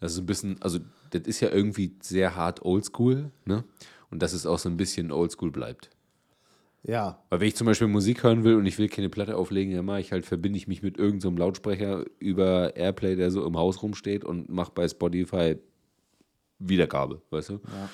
das 0.00 0.12
ist 0.12 0.18
ein 0.20 0.26
bisschen, 0.26 0.56
also 0.62 0.78
das 1.10 1.22
ist 1.22 1.40
ja 1.40 1.50
irgendwie 1.50 1.96
sehr 2.00 2.36
hart 2.36 2.62
oldschool, 2.62 3.30
ne? 3.44 3.64
Und 4.10 4.22
dass 4.22 4.32
es 4.32 4.46
auch 4.46 4.58
so 4.58 4.68
ein 4.68 4.76
bisschen 4.76 5.12
oldschool 5.12 5.50
bleibt. 5.50 5.90
ja, 6.82 7.22
Weil 7.28 7.40
wenn 7.40 7.48
ich 7.48 7.56
zum 7.56 7.66
Beispiel 7.66 7.88
Musik 7.88 8.22
hören 8.22 8.44
will 8.44 8.54
und 8.54 8.64
ich 8.66 8.78
will 8.78 8.88
keine 8.88 9.10
Platte 9.10 9.36
auflegen, 9.36 9.74
dann 9.74 9.84
mache 9.84 10.00
ich 10.00 10.12
halt, 10.12 10.24
verbinde 10.24 10.56
ich 10.56 10.66
mich 10.66 10.82
mit 10.82 10.96
irgendeinem 10.96 11.36
so 11.36 11.40
Lautsprecher 11.40 12.04
über 12.18 12.74
Airplay, 12.76 13.16
der 13.16 13.30
so 13.30 13.44
im 13.44 13.56
Haus 13.56 13.82
rumsteht 13.82 14.24
und 14.24 14.48
mache 14.48 14.72
bei 14.74 14.88
Spotify 14.88 15.56
Wiedergabe, 16.58 17.22
weißt 17.30 17.50
du? 17.50 17.54
Ja. 17.54 17.88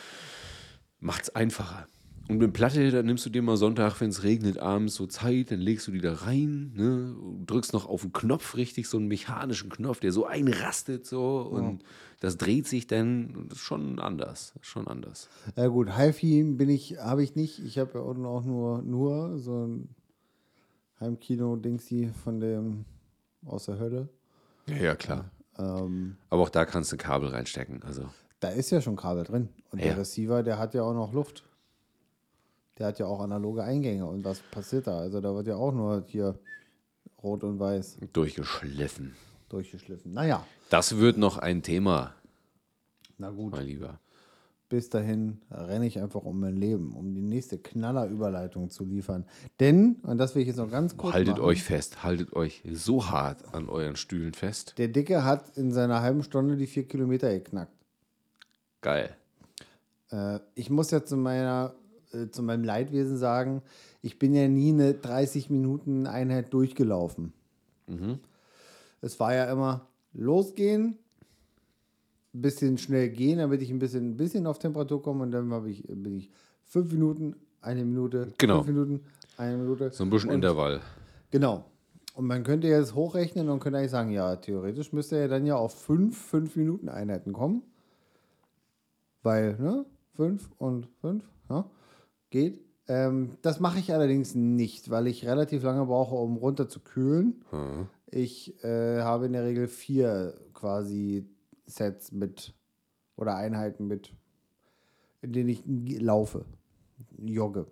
Macht's 1.01 1.31
einfacher. 1.31 1.87
Und 2.27 2.39
mit 2.39 2.55
Platte, 2.55 2.91
dann 2.91 3.05
nimmst 3.05 3.27
du 3.27 3.31
dir 3.31 3.43
mal 3.43 3.59
Sonntag, 3.59 4.01
wenn 4.01 4.09
es 4.09 4.23
regnet, 4.23 4.57
abends 4.59 4.95
so 4.95 5.07
Zeit, 5.07 5.51
dann 5.51 5.61
legst 5.61 5.87
du 5.87 5.93
die 5.93 6.01
da 6.01 6.15
rein, 6.15 6.73
ne? 6.75 7.15
drückst 7.47 7.75
noch 7.75 7.87
auf 7.87 8.01
den 8.01 8.15
Knopf 8.15 8.57
richtig, 8.57 8.89
so 8.89 8.97
einen 8.97 9.09
mechanischen 9.09 9.69
Knopf, 9.69 10.01
der 10.01 10.11
so 10.11 10.25
einrastet 10.25 11.05
so 11.07 11.41
und 11.43 11.85
das 12.21 12.39
dreht 12.39 12.67
sich 12.67 12.87
dann, 12.87 13.37
und 13.37 13.51
das 13.53 13.59
ist 13.59 13.65
schon 13.65 13.99
anders, 13.99 14.55
schon 14.63 14.89
anders. 14.89 15.29
Ja 15.57 15.67
gut, 15.67 15.99
HiFi 15.99 16.45
bin 16.45 16.71
ich, 16.71 16.97
habe 16.99 17.23
ich 17.23 17.35
nicht. 17.37 17.59
Ich 17.59 17.79
habe 17.79 17.99
ja 17.99 18.01
auch 18.01 18.15
nur, 18.45 18.81
nur 18.81 19.39
so 19.39 19.67
ein 19.67 19.89
Heimkino-Dingsy 21.01 22.11
von 22.25 22.41
dem 22.41 22.85
aus 23.45 23.67
der 23.67 23.79
Hölle. 23.79 24.09
Ja, 24.67 24.77
ja, 24.77 24.95
klar. 24.95 25.31
Ähm, 25.59 26.17
Aber 26.31 26.43
auch 26.43 26.49
da 26.49 26.65
kannst 26.65 26.91
du 26.93 26.97
ein 26.97 26.99
Kabel 26.99 27.29
reinstecken, 27.29 27.83
also. 27.83 28.09
da 28.41 28.49
ist 28.49 28.71
ja 28.71 28.81
schon 28.81 28.97
Kabel 28.97 29.25
drin. 29.25 29.49
Und 29.71 29.81
Ja. 29.81 29.87
der 29.89 29.99
Receiver, 29.99 30.43
der 30.43 30.59
hat 30.59 30.73
ja 30.75 30.83
auch 30.83 30.95
noch 30.95 31.13
Luft. 31.13 31.45
Der 32.79 32.87
hat 32.89 32.99
ja 32.99 33.07
auch 33.07 33.21
analoge 33.21 33.63
Eingänge. 33.63 34.07
Und 34.07 34.25
was 34.25 34.41
passiert 34.41 34.87
da? 34.87 34.99
Also 34.99 35.21
da 35.21 35.35
wird 35.35 35.47
ja 35.47 35.57
auch 35.57 35.73
nur 35.73 36.05
hier 36.07 36.39
rot 37.23 37.45
und 37.45 37.59
weiß 37.59 37.99
durchgeschliffen. 38.13 39.15
durchgeschliffen. 39.49 40.13
Naja, 40.13 40.45
Das 40.71 40.97
wird 40.99 41.17
noch 41.17 41.39
ein 41.39 41.63
Thema, 41.63 42.15
na 43.19 43.31
gut. 43.31 43.53
mein 43.53 43.67
Lieber. 43.67 44.01
bis 44.69 44.89
dahin 44.91 45.41
renne 45.51 45.87
ich 45.87 46.01
einfach 46.01 46.25
um 46.25 46.41
mein 46.41 46.57
Leben, 46.57 46.95
um 46.97 47.15
die 47.15 47.23
nächste 47.23 47.59
Knallerüberleitung 47.59 48.71
zu 48.71 48.85
liefern. 48.85 49.25
Denn, 49.61 49.97
und 50.03 50.19
das 50.19 50.35
will 50.35 50.43
ich 50.43 50.49
jetzt 50.49 50.57
noch 50.57 50.71
ganz 50.71 50.97
kurz 50.97 51.15
Haltet 51.15 51.35
machen, 51.37 51.45
euch 51.45 51.63
fest, 51.63 52.03
haltet 52.03 52.33
euch 52.33 52.63
so 52.73 53.09
hart 53.09 53.55
an 53.55 53.69
euren 53.69 53.95
Stühlen 53.95 54.35
fest. 54.35 54.75
der 54.79 54.89
Dicke 54.89 55.23
hat 55.25 55.57
in 55.57 55.71
seiner 55.71 56.03
halben 56.03 56.25
Stunde 56.25 56.57
die 56.57 56.67
vier 56.67 56.89
Kilometer 56.89 57.31
geknackt. 57.33 57.73
Geil. 58.81 59.17
Äh, 60.11 60.41
ich 60.57 60.69
muss 60.71 60.91
ja 60.91 61.05
zu 61.05 61.17
meiner, 61.17 61.75
äh, 62.15 62.31
zu 62.31 62.43
meinem 62.43 62.65
Leidwesen 62.65 63.19
sagen, 63.19 63.63
ich 64.03 64.19
bin 64.19 64.35
ja 64.35 64.49
nie 64.49 64.71
eine 64.73 64.95
30 64.95 65.51
Minuten 65.51 66.07
Einheit 66.07 66.53
durchgelaufen. 66.53 67.33
Es 69.01 69.21
war 69.21 69.35
ja 69.35 69.51
immer 69.53 69.87
losgehen, 70.13 70.99
ein 72.35 72.43
bisschen 72.43 72.79
schnell 72.79 73.11
gehen, 73.11 73.39
damit 73.39 73.63
ich 73.63 73.71
ein 73.71 73.79
bisschen, 73.79 74.11
ein 74.13 74.17
bisschen 74.17 74.47
auf 74.47 74.59
Temperatur 74.59 75.03
komme 75.03 75.23
und 75.23 75.31
dann 75.31 75.53
habe 75.53 75.71
ich, 75.71 75.83
bin 75.87 76.17
ich 76.17 76.31
fünf 76.65 76.93
Minuten, 76.93 77.37
eine 77.61 77.85
Minute, 77.85 78.29
Genau. 78.39 78.63
fünf 78.63 78.69
Minuten, 78.69 79.05
eine 79.37 79.57
Minute. 79.57 79.91
So 79.93 80.05
ein 80.05 80.11
bisschen 80.11 80.31
und, 80.31 80.37
Intervall. 80.37 80.81
Genau. 81.31 81.65
Und 82.15 82.27
man 82.27 82.45
könnte 82.45 82.69
jetzt 82.69 82.95
hochrechnen 82.95 83.49
und 83.49 83.61
könnte 83.61 83.79
eigentlich 83.79 83.91
sagen, 83.91 84.11
ja, 84.11 84.37
theoretisch 84.37 84.93
müsste 84.93 85.17
er 85.17 85.29
dann 85.29 85.47
ja 85.47 85.57
auf 85.57 85.75
fünf, 85.75 86.17
fünf 86.17 86.57
Minuten 86.57 86.89
Einheiten 86.89 87.33
kommen. 87.33 87.63
Weil, 89.23 89.57
ne, 89.59 89.85
fünf 90.15 90.51
und 90.59 90.87
fünf, 91.01 91.25
ja, 91.49 91.69
geht. 92.35 92.61
Ähm, 92.89 93.39
das 93.43 93.61
mache 93.61 93.79
ich 93.79 93.95
allerdings 93.95 94.35
nicht, 94.35 94.91
weil 94.91 95.07
ich 95.07 95.25
relativ 95.25 95.63
lange 95.63 95.87
brauche, 95.87 96.17
um 96.17 96.37
runter 96.37 96.69
zu 96.69 96.81
kühlen. 96.81 97.41
Ich 98.11 98.63
äh, 98.65 99.01
habe 99.01 99.27
in 99.27 99.33
der 99.33 99.45
Regel 99.45 99.69
vier 99.69 100.35
quasi 100.53 101.27
Sets 101.67 102.13
mit 102.13 102.53
oder 103.17 103.37
Einheiten 103.37 103.87
mit, 103.87 104.13
in 105.23 105.33
denen 105.33 105.49
ich 105.49 105.63
laufe, 106.01 106.45
jogge. 107.17 107.67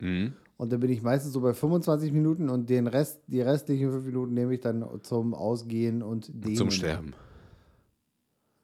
Mhm. 0.00 0.34
Und 0.56 0.72
dann 0.72 0.80
bin 0.80 0.90
ich 0.90 1.02
meistens 1.02 1.32
so 1.32 1.40
bei 1.40 1.54
25 1.54 2.12
Minuten 2.12 2.48
und 2.48 2.68
den 2.68 2.86
Rest, 2.86 3.22
die 3.26 3.40
restlichen 3.40 3.90
fünf 3.90 4.04
Minuten 4.04 4.34
nehme 4.34 4.54
ich 4.54 4.60
dann 4.60 4.86
zum 5.02 5.34
Ausgehen 5.34 6.02
und 6.02 6.30
Dehnen. 6.32 6.56
Zum 6.56 6.70
Sterben. 6.70 7.14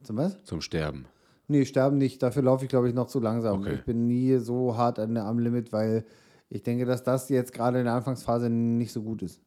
Zum 0.02 0.16
was? 0.18 0.44
Zum 0.44 0.60
Sterben. 0.60 1.06
Nee, 1.50 1.64
sterben 1.64 1.98
nicht. 1.98 2.22
Dafür 2.22 2.42
laufe 2.42 2.64
ich, 2.64 2.68
glaube 2.70 2.88
ich, 2.88 2.94
noch 2.94 3.08
zu 3.08 3.18
langsam. 3.18 3.60
Okay. 3.62 3.74
Ich 3.74 3.84
bin 3.84 4.06
nie 4.06 4.36
so 4.38 4.76
hart 4.76 5.00
an, 5.00 5.14
der- 5.14 5.24
am 5.24 5.40
Limit, 5.40 5.72
weil 5.72 6.04
ich 6.48 6.62
denke, 6.62 6.84
dass 6.86 7.02
das 7.02 7.28
jetzt 7.28 7.52
gerade 7.52 7.80
in 7.80 7.86
der 7.86 7.94
Anfangsphase 7.94 8.48
nicht 8.48 8.92
so 8.92 9.02
gut 9.02 9.22
ist. 9.22 9.40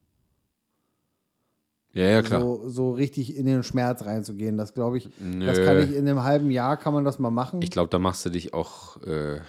Ja, 1.94 2.06
ja, 2.06 2.22
klar. 2.22 2.42
So, 2.42 2.68
so 2.70 2.92
richtig 2.92 3.38
in 3.38 3.46
den 3.46 3.63
Schmerz 3.63 4.04
reinzugehen. 4.06 4.58
Das 4.58 4.74
glaube 4.74 4.98
ich, 4.98 5.10
Nö. 5.20 5.46
das 5.46 5.60
kann 5.63 5.80
ich 5.80 5.96
in 5.96 6.08
einem 6.10 6.24
halben 6.24 6.50
Jahr 6.52 6.76
kann 6.76 6.94
man 6.94 7.06
das 7.06 7.20
mal 7.20 7.30
machen. 7.30 7.62
Ich 7.62 7.72
glaube, 7.72 7.89
da 7.89 8.00
machst 8.00 8.26
du 8.26 8.30
dich 8.32 8.54
auch, 8.54 9.02
äh, 9.04 9.39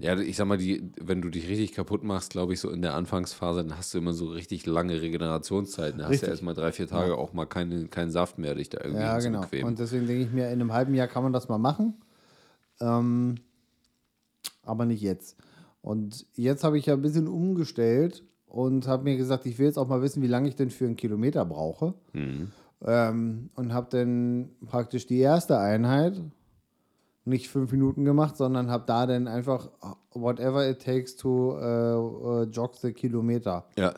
ja, 0.00 0.18
ich 0.18 0.36
sag 0.36 0.46
mal, 0.46 0.58
die, 0.58 0.90
wenn 1.00 1.22
du 1.22 1.28
dich 1.30 1.48
richtig 1.48 1.72
kaputt 1.72 2.02
machst, 2.02 2.30
glaube 2.30 2.52
ich, 2.52 2.60
so 2.60 2.70
in 2.70 2.82
der 2.82 2.94
Anfangsphase, 2.94 3.62
dann 3.62 3.78
hast 3.78 3.94
du 3.94 3.98
immer 3.98 4.12
so 4.12 4.26
richtig 4.26 4.66
lange 4.66 5.00
Regenerationszeiten. 5.00 6.00
Da 6.00 6.08
hast 6.08 6.22
du 6.22 6.26
erstmal 6.26 6.54
drei, 6.54 6.72
vier 6.72 6.88
Tage 6.88 7.16
auch 7.16 7.32
mal 7.32 7.46
keine, 7.46 7.86
keinen 7.86 8.10
Saft 8.10 8.38
mehr, 8.38 8.54
dich 8.56 8.68
da 8.68 8.78
irgendwie 8.82 9.02
Ja, 9.02 9.18
genau. 9.18 9.40
hinzubequemen. 9.40 9.66
Und 9.70 9.78
deswegen 9.78 10.06
denke 10.06 10.24
ich 10.24 10.32
mir, 10.32 10.46
in 10.46 10.60
einem 10.60 10.72
halben 10.72 10.94
Jahr 10.94 11.06
kann 11.06 11.22
man 11.22 11.32
das 11.32 11.48
mal 11.48 11.58
machen. 11.58 11.94
Ähm, 12.80 13.36
aber 14.64 14.86
nicht 14.86 15.02
jetzt. 15.02 15.36
Und 15.82 16.26
jetzt 16.34 16.64
habe 16.64 16.78
ich 16.78 16.86
ja 16.86 16.94
ein 16.94 17.02
bisschen 17.02 17.28
umgestellt 17.28 18.24
und 18.46 18.88
habe 18.88 19.04
mir 19.04 19.16
gesagt, 19.16 19.46
ich 19.46 19.56
will 19.58 19.66
jetzt 19.66 19.78
auch 19.78 19.86
mal 19.86 20.02
wissen, 20.02 20.20
wie 20.20 20.26
lange 20.26 20.48
ich 20.48 20.56
denn 20.56 20.70
für 20.70 20.86
einen 20.86 20.96
Kilometer 20.96 21.44
brauche. 21.44 21.94
Ähm, 22.84 23.50
und 23.54 23.72
habe 23.72 23.86
dann 23.90 24.50
praktisch 24.66 25.06
die 25.06 25.18
erste 25.20 25.58
Einheit 25.58 26.20
nicht 27.26 27.48
fünf 27.48 27.72
Minuten 27.72 28.04
gemacht, 28.04 28.36
sondern 28.36 28.70
habe 28.70 28.84
da 28.86 29.06
dann 29.06 29.28
einfach 29.28 29.70
whatever 30.14 30.68
it 30.68 30.82
takes 30.82 31.16
to 31.16 31.58
äh, 31.58 31.62
äh, 31.62 32.42
jog 32.44 32.76
the 32.76 32.92
Kilometer. 32.92 33.66
ja. 33.76 33.92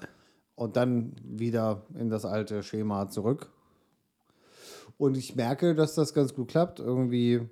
Und 0.56 0.74
dann 0.76 1.12
wieder 1.22 1.82
in 1.96 2.10
das 2.10 2.24
alte 2.24 2.64
Schema 2.64 3.08
zurück. 3.08 3.48
Und 4.96 5.16
ich 5.16 5.36
merke, 5.36 5.76
dass 5.76 5.94
das 5.94 6.12
ganz 6.14 6.34
gut 6.34 6.48
klappt. 6.48 6.80
Irgendwie, 6.80 7.42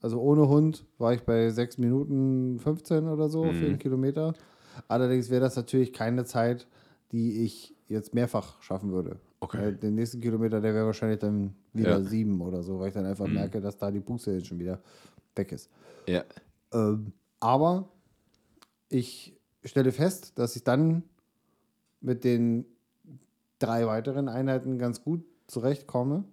also 0.00 0.18
ohne 0.18 0.48
Hund 0.48 0.86
war 0.96 1.12
ich 1.12 1.22
bei 1.24 1.50
6 1.50 1.76
Minuten 1.76 2.58
15 2.58 3.06
oder 3.08 3.28
so 3.28 3.42
für 3.52 3.66
einen 3.66 3.78
Kilometer. 3.78 4.32
Allerdings 4.88 5.28
wäre 5.28 5.42
das 5.42 5.56
natürlich 5.56 5.92
keine 5.92 6.24
Zeit, 6.24 6.66
die 7.12 7.44
ich 7.44 7.74
jetzt 7.88 8.14
mehrfach 8.14 8.62
schaffen 8.62 8.92
würde. 8.92 9.18
Okay. 9.40 9.72
Den 9.76 9.94
nächsten 9.96 10.22
Kilometer, 10.22 10.62
der 10.62 10.72
wäre 10.72 10.86
wahrscheinlich 10.86 11.18
dann 11.18 11.54
wieder 11.74 11.98
Ja. 11.98 12.00
sieben 12.00 12.40
oder 12.40 12.62
so, 12.62 12.78
weil 12.80 12.88
ich 12.88 12.94
dann 12.94 13.04
einfach 13.04 13.26
merke, 13.26 13.60
dass 13.60 13.76
da 13.76 13.90
die 13.90 14.00
Buchse 14.00 14.32
jetzt 14.36 14.46
schon 14.46 14.58
wieder 14.58 14.80
weg 15.36 15.52
ist. 15.52 15.70
Ja. 16.06 16.24
Ähm, 16.72 17.12
aber 17.40 17.88
ich 18.88 19.36
stelle 19.64 19.92
fest, 19.92 20.32
dass 20.38 20.56
ich 20.56 20.64
dann 20.64 21.02
mit 22.00 22.24
den 22.24 22.66
drei 23.58 23.86
weiteren 23.86 24.28
Einheiten 24.28 24.78
ganz 24.78 25.02
gut 25.02 25.24
zurechtkomme. 25.46 26.24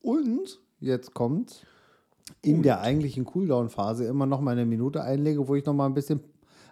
Und 0.00 0.60
jetzt 0.80 1.14
kommt 1.14 1.66
in 2.42 2.62
der 2.62 2.80
eigentlichen 2.80 3.24
Cooldown-Phase 3.24 4.04
immer 4.04 4.26
noch 4.26 4.40
mal 4.40 4.52
eine 4.52 4.66
Minute 4.66 5.02
einlege, 5.02 5.46
wo 5.46 5.54
ich 5.54 5.64
noch 5.64 5.74
mal 5.74 5.86
ein 5.86 5.94
bisschen, 5.94 6.20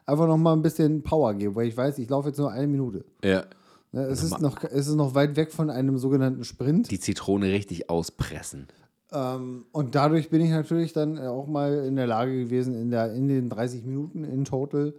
einfach 0.07 0.27
noch 0.27 0.37
mal 0.37 0.55
ein 0.55 0.63
bisschen 0.63 1.03
Power 1.03 1.35
gebe, 1.35 1.55
weil 1.55 1.69
ich 1.69 1.77
weiß, 1.77 1.99
ich 1.99 2.09
laufe 2.09 2.29
jetzt 2.29 2.39
nur 2.39 2.51
eine 2.51 2.67
Minute. 2.67 3.05
Ja. 3.23 3.45
Ne, 3.93 4.03
es, 4.03 4.23
ist 4.23 4.41
noch, 4.41 4.63
es 4.65 4.87
ist 4.87 4.97
noch 4.97 5.15
weit 5.15 5.37
weg 5.37 5.53
von 5.53 5.71
einem 5.71 5.99
sogenannten 5.99 6.45
Sprint. 6.45 6.91
Die 6.91 7.01
Zitrone 7.01 7.47
richtig 7.47 7.89
auspressen. 7.89 8.69
Ähm, 9.11 9.65
und 9.73 9.95
dadurch 9.95 10.29
bin 10.29 10.41
ich 10.41 10.51
natürlich 10.51 10.93
dann 10.93 11.17
äh, 11.17 11.27
auch 11.27 11.47
mal 11.47 11.85
in 11.85 11.97
der 11.97 12.07
Lage 12.07 12.45
gewesen, 12.45 12.75
in, 12.75 12.91
der, 12.91 13.13
in 13.15 13.29
den 13.29 13.49
30 13.49 13.85
Minuten 13.85 14.25
in 14.25 14.45
total 14.45 14.95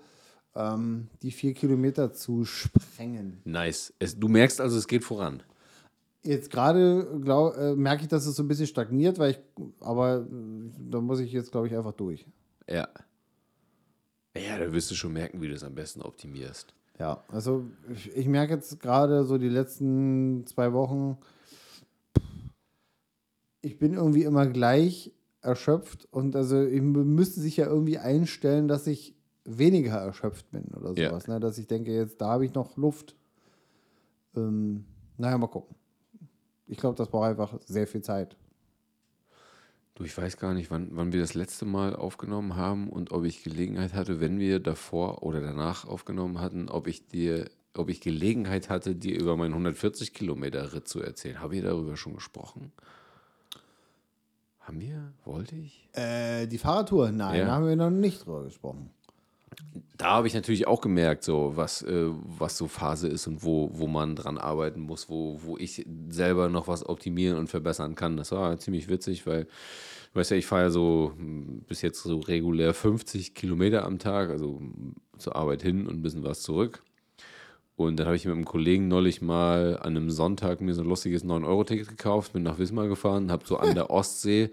ähm, 0.55 1.07
die 1.21 1.31
vier 1.31 1.53
Kilometer 1.53 2.11
zu 2.11 2.43
sprengen. 2.45 3.41
Nice. 3.45 3.93
Es, 3.99 4.19
du 4.19 4.27
merkst 4.27 4.61
also, 4.61 4.77
es 4.77 4.87
geht 4.87 5.03
voran. 5.03 5.43
Jetzt 6.23 6.51
gerade 6.51 7.07
äh, 7.57 7.75
merke 7.75 8.03
ich, 8.03 8.07
dass 8.09 8.25
es 8.25 8.35
so 8.35 8.43
ein 8.43 8.47
bisschen 8.47 8.67
stagniert, 8.67 9.19
weil 9.19 9.31
ich, 9.31 9.39
aber 9.79 10.17
äh, 10.17 10.71
da 10.89 10.99
muss 10.99 11.19
ich 11.19 11.31
jetzt, 11.31 11.51
glaube 11.51 11.67
ich, 11.67 11.75
einfach 11.75 11.93
durch. 11.93 12.25
Ja. 12.67 12.87
Ja, 14.35 14.57
da 14.57 14.71
wirst 14.71 14.91
du 14.91 14.95
schon 14.95 15.13
merken, 15.13 15.41
wie 15.41 15.47
du 15.47 15.53
es 15.53 15.63
am 15.63 15.75
besten 15.75 16.01
optimierst. 16.01 16.73
Ja, 16.99 17.23
also 17.29 17.65
ich, 17.93 18.15
ich 18.15 18.27
merke 18.27 18.53
jetzt 18.53 18.79
gerade 18.79 19.23
so 19.23 19.37
die 19.37 19.49
letzten 19.49 20.45
zwei 20.45 20.73
Wochen, 20.73 21.17
ich 23.61 23.77
bin 23.77 23.93
irgendwie 23.93 24.23
immer 24.23 24.47
gleich 24.47 25.13
erschöpft 25.41 26.07
und 26.11 26.35
also 26.35 26.63
ich 26.63 26.81
müsste 26.81 27.39
sich 27.39 27.57
ja 27.57 27.67
irgendwie 27.67 27.97
einstellen, 27.97 28.67
dass 28.67 28.87
ich 28.87 29.15
weniger 29.45 29.95
erschöpft 29.95 30.51
bin 30.51 30.65
oder 30.75 30.93
Ja. 30.99 31.09
sowas, 31.09 31.27
ne? 31.27 31.39
dass 31.39 31.57
ich 31.57 31.67
denke, 31.67 31.91
jetzt 31.93 32.21
da 32.21 32.27
habe 32.29 32.45
ich 32.45 32.53
noch 32.53 32.77
Luft. 32.77 33.15
Ähm, 34.35 34.85
naja, 35.17 35.37
mal 35.37 35.47
gucken. 35.47 35.75
Ich 36.67 36.77
glaube, 36.77 36.95
das 36.95 37.09
braucht 37.09 37.29
einfach 37.29 37.59
sehr 37.65 37.87
viel 37.87 38.01
Zeit. 38.01 38.35
Du, 39.95 40.03
ich 40.03 40.17
weiß 40.17 40.37
gar 40.37 40.53
nicht, 40.53 40.69
wann, 40.71 40.89
wann 40.91 41.11
wir 41.11 41.19
das 41.19 41.33
letzte 41.33 41.65
Mal 41.65 41.95
aufgenommen 41.95 42.55
haben 42.55 42.89
und 42.89 43.11
ob 43.11 43.25
ich 43.25 43.43
Gelegenheit 43.43 43.93
hatte, 43.93 44.21
wenn 44.21 44.39
wir 44.39 44.59
davor 44.59 45.23
oder 45.23 45.41
danach 45.41 45.85
aufgenommen 45.85 46.39
hatten, 46.39 46.69
ob 46.69 46.87
ich 46.87 47.07
dir, 47.07 47.49
ob 47.75 47.89
ich 47.89 47.99
Gelegenheit 48.01 48.69
hatte, 48.69 48.95
dir 48.95 49.19
über 49.19 49.35
meinen 49.35 49.51
140 49.53 50.13
Kilometer 50.13 50.73
Ritt 50.73 50.87
zu 50.87 51.01
erzählen. 51.01 51.41
Haben 51.41 51.51
wir 51.51 51.63
darüber 51.63 51.97
schon 51.97 52.13
gesprochen? 52.13 52.71
Haben 54.69 54.81
wir? 54.81 55.13
Wollte 55.25 55.55
ich? 55.55 55.89
Äh, 55.93 56.45
die 56.45 56.59
Fahrradtour, 56.59 57.11
nein, 57.11 57.39
Ja. 57.39 57.45
da 57.47 57.51
haben 57.53 57.67
wir 57.67 57.75
noch 57.75 57.89
nicht 57.89 58.23
drüber 58.23 58.43
gesprochen. 58.43 58.91
Da 59.97 60.11
habe 60.11 60.27
ich 60.27 60.35
natürlich 60.35 60.67
auch 60.67 60.79
gemerkt, 60.79 61.23
so 61.23 61.53
was, 61.55 61.81
äh, 61.81 62.09
was 62.37 62.55
so 62.55 62.67
Phase 62.67 63.07
ist 63.07 63.25
und 63.25 63.43
wo, 63.43 63.71
wo 63.73 63.87
man 63.87 64.15
dran 64.15 64.37
arbeiten 64.37 64.81
muss, 64.81 65.09
wo, 65.09 65.39
wo 65.43 65.57
ich 65.57 65.87
selber 66.09 66.49
noch 66.49 66.67
was 66.67 66.87
optimieren 66.87 67.39
und 67.39 67.47
verbessern 67.49 67.95
kann. 67.95 68.15
Das 68.15 68.31
war 68.31 68.59
ziemlich 68.59 68.87
witzig, 68.89 69.25
weil, 69.25 69.45
du 69.45 70.19
weißt 70.19 70.29
ja, 70.31 70.37
ich 70.37 70.45
fahre 70.45 70.65
ja 70.65 70.69
so 70.69 71.13
mm, 71.17 71.63
bis 71.67 71.81
jetzt 71.81 72.03
so 72.03 72.19
regulär 72.19 72.75
50 72.75 73.33
Kilometer 73.33 73.85
am 73.85 73.97
Tag, 73.97 74.29
also 74.29 74.61
zur 75.17 75.35
Arbeit 75.35 75.63
hin 75.63 75.87
und 75.87 75.95
ein 75.97 76.01
bisschen 76.03 76.23
was 76.23 76.43
zurück. 76.43 76.83
Und 77.79 77.97
dann 77.97 78.05
habe 78.07 78.17
ich 78.17 78.25
mit 78.25 78.35
einem 78.35 78.43
Kollegen 78.43 78.89
neulich 78.89 79.21
mal 79.21 79.77
an 79.77 79.95
einem 79.95 80.11
Sonntag 80.11 80.59
mir 80.59 80.73
so 80.73 80.81
ein 80.81 80.87
lustiges 80.89 81.23
9-Euro-Ticket 81.23 81.87
gekauft, 81.87 82.33
bin 82.33 82.43
nach 82.43 82.59
Wismar 82.59 82.89
gefahren, 82.89 83.31
habe 83.31 83.47
so 83.47 83.55
an 83.55 83.73
der 83.75 83.89
Ostsee 83.89 84.49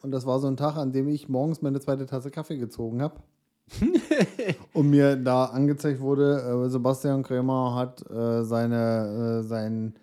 und 0.00 0.10
das 0.10 0.24
war 0.24 0.40
so 0.40 0.46
ein 0.46 0.56
Tag, 0.56 0.78
an 0.78 0.90
dem 0.90 1.08
ich 1.08 1.28
morgens 1.28 1.60
meine 1.60 1.80
zweite 1.80 2.06
Tasse 2.06 2.30
Kaffee 2.30 2.56
gezogen 2.56 3.02
habe. 3.02 3.16
und 4.72 4.90
mir 4.90 5.16
da 5.16 5.46
angezeigt 5.46 6.00
wurde, 6.00 6.64
äh, 6.66 6.68
Sebastian 6.68 7.22
Krämer 7.22 7.74
hat 7.74 8.08
äh, 8.10 8.44
seine, 8.44 9.40
äh, 9.42 9.46
sein 9.46 9.94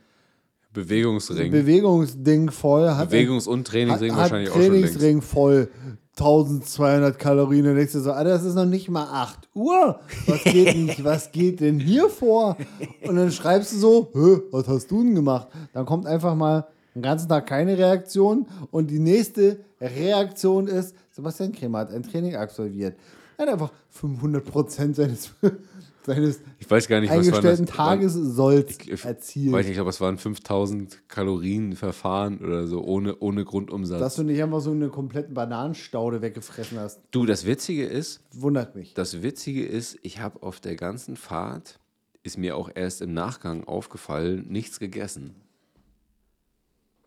Bewegungsring. 0.74 1.52
Bewegungsding 1.52 2.50
voll. 2.50 2.90
Hat 2.90 3.10
Bewegungs- 3.10 3.48
und 3.48 3.68
Trainingsring 3.68 4.14
hat, 4.14 4.20
wahrscheinlich 4.20 4.50
hat 4.50 4.58
auch 4.58 4.62
schon 4.62 4.74
längst. 4.74 4.94
Trainingsring 4.94 5.22
voll. 5.22 5.70
1200 6.18 7.18
Kalorien. 7.18 7.68
Und 7.68 7.76
denkst 7.76 7.94
du 7.94 8.00
so, 8.00 8.12
Alter, 8.12 8.32
das 8.32 8.44
ist 8.44 8.56
noch 8.56 8.66
nicht 8.66 8.90
mal 8.90 9.06
8 9.06 9.50
Uhr. 9.54 10.00
Was 10.28 10.44
geht, 10.44 10.76
nicht, 10.76 11.04
was 11.04 11.32
geht 11.32 11.60
denn 11.60 11.80
hier 11.80 12.10
vor? 12.10 12.58
Und 13.04 13.16
dann 13.16 13.32
schreibst 13.32 13.74
du 13.74 13.78
so, 13.78 14.10
was 14.52 14.68
hast 14.68 14.92
du 14.92 15.04
denn 15.04 15.16
gemacht? 15.16 15.48
Dann 15.74 15.86
kommt 15.86 16.06
einfach 16.06 16.36
mal 16.36 16.68
den 16.96 17.02
ganzen 17.02 17.30
Tag 17.30 17.48
keine 17.48 17.78
Reaktion. 17.78 18.46
Und 18.72 18.92
die 18.92 19.00
nächste 19.00 19.60
Reaktion 19.80 20.68
ist, 20.68 20.96
Sebastian 21.12 21.52
Kremer 21.52 21.80
hat 21.80 21.94
ein 21.94 22.04
Training 22.04 22.36
absolviert. 22.36 22.96
Er 23.38 23.46
hat 23.48 23.54
einfach 23.54 23.72
500 23.90 24.46
Prozent 24.46 24.96
seines, 24.96 25.32
seines 26.06 26.40
Ich 26.60 26.70
weiß 26.70 26.88
gar 26.88 27.00
nicht, 27.00 27.10
was 27.10 27.18
eingestellten 27.18 27.66
das? 27.66 27.76
Tagessolls 27.76 28.78
Ich 28.88 29.04
erzielt. 29.06 29.52
weiß 29.54 29.66
nicht, 29.66 29.72
ich 29.72 29.78
glaube, 29.78 29.90
es 29.90 30.02
waren 30.02 30.18
5000 30.18 31.08
Kalorien 31.10 31.76
Verfahren 31.76 32.40
oder 32.40 32.68
so, 32.68 32.84
ohne, 32.84 33.18
ohne 33.20 33.46
Grundumsatz. 33.46 34.00
Dass 34.00 34.16
du 34.16 34.24
nicht 34.24 34.42
einfach 34.42 34.62
so 34.62 34.72
eine 34.72 34.90
kompletten 34.90 35.34
Bananenstaude 35.34 36.22
weggefressen 36.22 36.80
hast, 36.80 37.02
du, 37.12 37.26
das 37.26 37.46
Witzige 37.46 37.86
ist, 37.86 38.22
wundert 38.34 38.76
mich. 38.76 38.94
das 38.94 39.22
Witzige 39.24 39.66
ist, 39.66 39.98
ich 40.02 40.20
habe 40.20 40.44
auf 40.44 40.60
der 40.60 40.76
ganzen 40.76 41.16
Fahrt, 41.16 41.80
ist 42.24 42.38
mir 42.38 42.56
auch 42.56 42.70
erst 42.74 43.02
im 43.02 43.14
Nachgang 43.14 43.64
aufgefallen, 43.64 44.46
nichts 44.50 44.80
gegessen. 44.80 45.36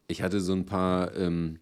Ich 0.09 0.23
hatte 0.23 0.41
so 0.41 0.53
ein 0.53 0.67
paar 0.67 1.17
ähm, 1.17 1.59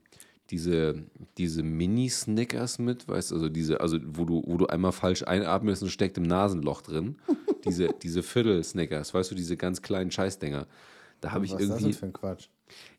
diese, 0.53 1.03
diese 1.38 1.62
Mini-Snickers 1.62 2.79
mit, 2.79 3.09
weißt 3.09 3.31
du, 3.31 3.37
also 3.37 3.49
diese, 3.49 3.81
also 3.81 3.99
wo 4.05 4.27
du, 4.27 4.43
wo 4.47 4.59
du 4.59 4.67
einmal 4.67 4.93
falsch 4.93 5.25
einatmest 5.25 5.83
und 5.83 5.88
steckt 5.88 6.19
im 6.19 6.25
Nasenloch 6.25 6.83
drin. 6.83 7.17
diese, 7.65 7.88
diese 8.03 8.23
Viertel-Snickers, 8.23 9.15
weißt 9.15 9.31
du, 9.31 9.35
diese 9.35 9.57
ganz 9.57 9.81
kleinen 9.81 10.11
Scheißdinger. 10.11 10.67
Da 11.23 11.33
habe 11.33 11.47
ich 11.47 11.53
Was 11.53 11.61
ist 11.61 11.71
das 11.71 11.77
irgendwie. 11.79 11.93
denn 11.93 11.99
für 11.99 12.07
ein 12.07 12.12
Quatsch? 12.12 12.49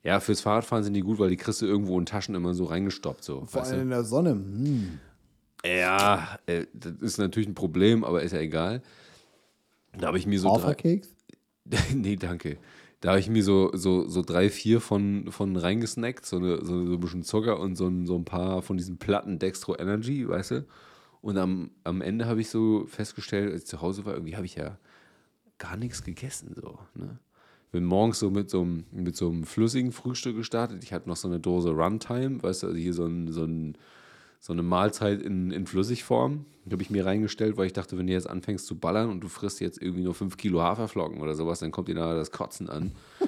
Ja, 0.04 0.20
fürs 0.20 0.42
Fahrradfahren 0.42 0.84
sind 0.84 0.94
die 0.94 1.02
gut, 1.02 1.20
weil 1.20 1.30
die 1.30 1.38
kriegst 1.38 1.62
du 1.62 1.66
irgendwo 1.66 2.00
in 2.00 2.06
Taschen 2.06 2.34
immer 2.34 2.54
so 2.54 2.66
reingestoppt. 2.66 3.24
So, 3.24 3.46
Vor 3.46 3.64
allem 3.64 3.76
du? 3.76 3.82
in 3.84 3.90
der 3.90 4.04
Sonne. 4.04 4.32
Hm. 4.32 5.00
Ja, 5.66 6.40
äh, 6.48 6.66
das 6.74 6.94
ist 7.02 7.18
natürlich 7.20 7.48
ein 7.48 7.56
Problem, 7.56 8.04
aber 8.04 8.24
ist 8.24 8.34
ja 8.34 8.40
egal. 8.40 8.82
Da 9.98 10.08
habe 10.08 10.18
ich 10.18 10.26
mir 10.26 10.40
so 10.40 10.52
Haferkeks? 10.52 11.10
nee, 11.94 12.16
danke. 12.16 12.58
Da 13.04 13.10
habe 13.10 13.20
ich 13.20 13.30
mir 13.30 13.44
so, 13.44 13.70
so, 13.74 14.08
so 14.08 14.22
drei, 14.22 14.50
vier 14.50 14.80
von, 14.80 15.30
von 15.30 15.58
reingesnackt, 15.58 16.26
so, 16.26 16.38
eine, 16.38 16.64
so, 16.64 16.86
so 16.86 16.94
ein 16.94 17.00
bisschen 17.02 17.24
Zucker 17.24 17.60
und 17.60 17.76
so 17.76 17.86
ein, 17.86 18.06
so 18.06 18.16
ein 18.16 18.24
paar 18.24 18.62
von 18.62 18.78
diesen 18.78 18.98
Platten 18.98 19.40
Dextro 19.40 19.76
Energy, 19.78 20.26
weißt 20.26 20.52
du? 20.52 20.66
Und 21.22 21.38
am, 21.38 21.72
am 21.84 22.00
Ende 22.00 22.28
habe 22.28 22.40
ich 22.40 22.50
so 22.50 22.86
festgestellt, 22.88 23.52
als 23.52 23.64
ich 23.64 23.68
zu 23.68 23.82
Hause 23.82 24.06
war, 24.06 24.14
irgendwie 24.14 24.38
habe 24.38 24.46
ich 24.46 24.56
ja 24.56 24.78
gar 25.58 25.76
nichts 25.76 26.06
gegessen. 26.06 26.54
So, 26.56 26.80
ne? 26.96 27.20
Bin 27.74 27.84
morgens 27.84 28.20
so 28.20 28.30
mit 28.30 28.50
so, 28.50 28.62
einem, 28.62 28.86
mit 28.94 29.18
so 29.18 29.30
einem 29.30 29.44
flüssigen 29.44 29.92
Frühstück 29.92 30.38
gestartet. 30.38 30.82
Ich 30.86 30.94
hatte 30.94 31.10
noch 31.10 31.18
so 31.18 31.28
eine 31.28 31.42
Dose 31.42 31.72
Runtime, 31.72 32.42
weißt 32.42 32.64
du, 32.64 32.68
also 32.68 32.80
hier 32.80 32.94
so, 32.94 33.06
ein, 33.06 33.34
so, 33.34 33.44
ein, 33.44 33.78
so 34.44 34.52
eine 34.52 34.62
Mahlzeit 34.62 35.22
in, 35.22 35.52
in 35.52 35.66
Flüssigform. 35.66 36.46
Habe 36.70 36.82
ich 36.82 36.90
mir 36.90 37.06
reingestellt, 37.06 37.56
weil 37.56 37.66
ich 37.66 37.72
dachte, 37.72 37.98
wenn 37.98 38.08
du 38.08 38.14
jetzt 38.14 38.30
anfängst 38.30 38.66
zu 38.68 38.78
ballern 38.78 39.10
und 39.10 39.22
du 39.22 39.30
frisst 39.30 39.62
jetzt 39.62 39.82
irgendwie 39.82 40.04
nur 40.04 40.14
5 40.14 40.36
Kilo 40.36 40.62
Haferflocken 40.62 41.22
oder 41.22 41.34
sowas, 41.34 41.60
dann 41.60 41.72
kommt 41.72 41.88
dir 41.88 41.96
nachher 41.96 42.16
das 42.16 42.32
Kotzen 42.32 42.68
an. 42.68 42.92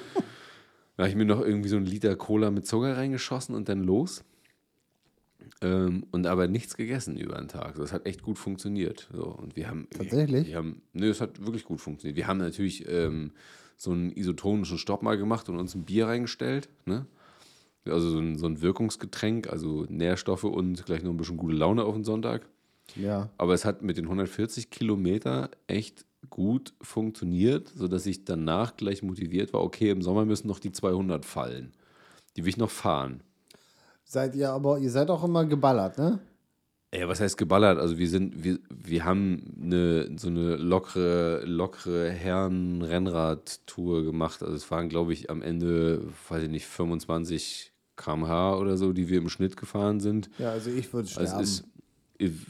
da 0.96 1.04
habe 1.04 1.08
ich 1.08 1.16
mir 1.16 1.24
noch 1.24 1.40
irgendwie 1.40 1.70
so 1.70 1.76
einen 1.76 1.86
Liter 1.86 2.16
Cola 2.16 2.50
mit 2.50 2.66
Zucker 2.66 2.98
reingeschossen 2.98 3.54
und 3.54 3.70
dann 3.70 3.82
los. 3.82 4.24
Ähm, 5.62 6.04
und 6.10 6.26
aber 6.26 6.48
nichts 6.48 6.76
gegessen 6.76 7.16
über 7.16 7.36
den 7.36 7.48
Tag. 7.48 7.76
Das 7.76 7.94
hat 7.94 8.04
echt 8.04 8.22
gut 8.22 8.36
funktioniert. 8.36 9.08
So, 9.10 9.24
und 9.24 9.56
wir 9.56 9.70
haben. 9.70 9.88
Tatsächlich? 9.96 10.48
Wir 10.48 10.56
haben, 10.56 10.82
nee, 10.92 11.08
es 11.08 11.22
hat 11.22 11.40
wirklich 11.40 11.64
gut 11.64 11.80
funktioniert. 11.80 12.18
Wir 12.18 12.26
haben 12.26 12.38
natürlich 12.38 12.86
ähm, 12.90 13.32
so 13.78 13.90
einen 13.90 14.10
isotonischen 14.12 14.76
Stopp 14.76 15.02
mal 15.02 15.16
gemacht 15.16 15.48
und 15.48 15.58
uns 15.58 15.74
ein 15.74 15.84
Bier 15.84 16.08
reingestellt. 16.08 16.68
Ne? 16.84 17.06
Also 17.88 18.10
so 18.10 18.18
ein, 18.18 18.36
so 18.36 18.46
ein 18.46 18.60
Wirkungsgetränk, 18.60 19.48
also 19.50 19.86
Nährstoffe 19.88 20.44
und 20.44 20.84
gleich 20.86 21.02
noch 21.02 21.10
ein 21.10 21.16
bisschen 21.16 21.36
gute 21.36 21.54
Laune 21.54 21.84
auf 21.84 21.94
den 21.94 22.04
Sonntag. 22.04 22.48
Ja. 22.94 23.30
Aber 23.38 23.54
es 23.54 23.64
hat 23.64 23.82
mit 23.82 23.96
den 23.96 24.04
140 24.04 24.70
Kilometer 24.70 25.50
echt 25.66 26.04
gut 26.30 26.74
funktioniert, 26.80 27.68
sodass 27.68 28.06
ich 28.06 28.24
danach 28.24 28.76
gleich 28.76 29.02
motiviert 29.02 29.52
war, 29.52 29.62
okay, 29.62 29.90
im 29.90 30.02
Sommer 30.02 30.24
müssen 30.24 30.48
noch 30.48 30.58
die 30.58 30.72
200 30.72 31.24
fallen. 31.24 31.72
Die 32.36 32.44
will 32.44 32.50
ich 32.50 32.56
noch 32.56 32.70
fahren. 32.70 33.22
Seid 34.04 34.34
ihr 34.36 34.50
aber, 34.50 34.78
ihr 34.78 34.90
seid 34.90 35.10
auch 35.10 35.24
immer 35.24 35.44
geballert, 35.44 35.98
ne? 35.98 36.20
Ja, 36.94 37.08
was 37.08 37.20
heißt 37.20 37.36
geballert? 37.36 37.78
Also 37.78 37.98
wir 37.98 38.08
sind, 38.08 38.44
wir, 38.44 38.58
wir 38.70 39.04
haben 39.04 39.54
eine, 39.60 40.16
so 40.16 40.28
eine 40.28 40.56
lockere, 40.56 41.42
lockere 41.44 42.10
Herren-Rennrad-Tour 42.10 44.04
gemacht. 44.04 44.42
Also 44.42 44.54
es 44.54 44.70
waren, 44.70 44.88
glaube 44.88 45.12
ich, 45.12 45.28
am 45.28 45.42
Ende, 45.42 46.06
weiß 46.28 46.44
ich 46.44 46.48
nicht, 46.48 46.66
25 46.66 47.72
km/h 47.96 48.58
oder 48.58 48.76
so, 48.76 48.92
die 48.92 49.08
wir 49.08 49.18
im 49.18 49.28
Schnitt 49.28 49.56
gefahren 49.56 50.00
sind. 50.00 50.30
Ja, 50.38 50.50
also 50.50 50.70
ich 50.70 50.92
würde 50.92 51.08
sterben. 51.08 51.28
Also 51.28 51.40
es 51.42 51.50
ist, 51.60 51.64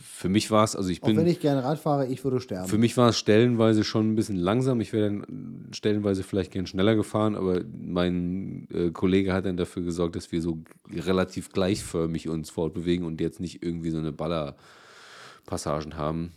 für 0.00 0.28
mich 0.28 0.50
war 0.50 0.64
es, 0.64 0.76
also 0.76 0.90
ich 0.90 1.02
auch 1.02 1.09
wenn 1.09 1.16
bin, 1.16 1.26
ich 1.26 1.40
gerne 1.40 1.64
Rad 1.64 1.78
fahre, 1.78 2.06
ich 2.06 2.22
würde 2.22 2.40
sterben. 2.40 2.68
für 2.68 2.78
mich 2.78 2.96
war 2.96 3.09
es 3.09 3.18
stellenweise 3.18 3.82
schon 3.85 4.12
ein 4.12 4.14
bisschen 4.14 4.37
langsam. 4.37 4.80
Ich 4.80 4.92
wäre 4.92 5.06
dann 5.06 5.68
stellenweise 5.72 6.22
vielleicht 6.22 6.52
gern 6.52 6.66
schneller 6.66 6.94
gefahren, 6.94 7.35
aber 7.35 7.62
mein 7.76 8.68
äh, 8.72 8.90
Kollege 8.90 9.32
hat 9.32 9.46
dann 9.46 9.56
dafür 9.56 9.82
gesorgt, 9.82 10.16
dass 10.16 10.30
wir 10.30 10.40
so 10.40 10.62
relativ 10.92 11.50
gleichförmig 11.52 12.28
uns 12.28 12.50
fortbewegen 12.50 13.04
und 13.04 13.20
jetzt 13.20 13.40
nicht 13.40 13.62
irgendwie 13.62 13.90
so 13.90 13.98
eine 13.98 14.12
Ballerpassagen 14.12 15.96
haben. 15.96 16.32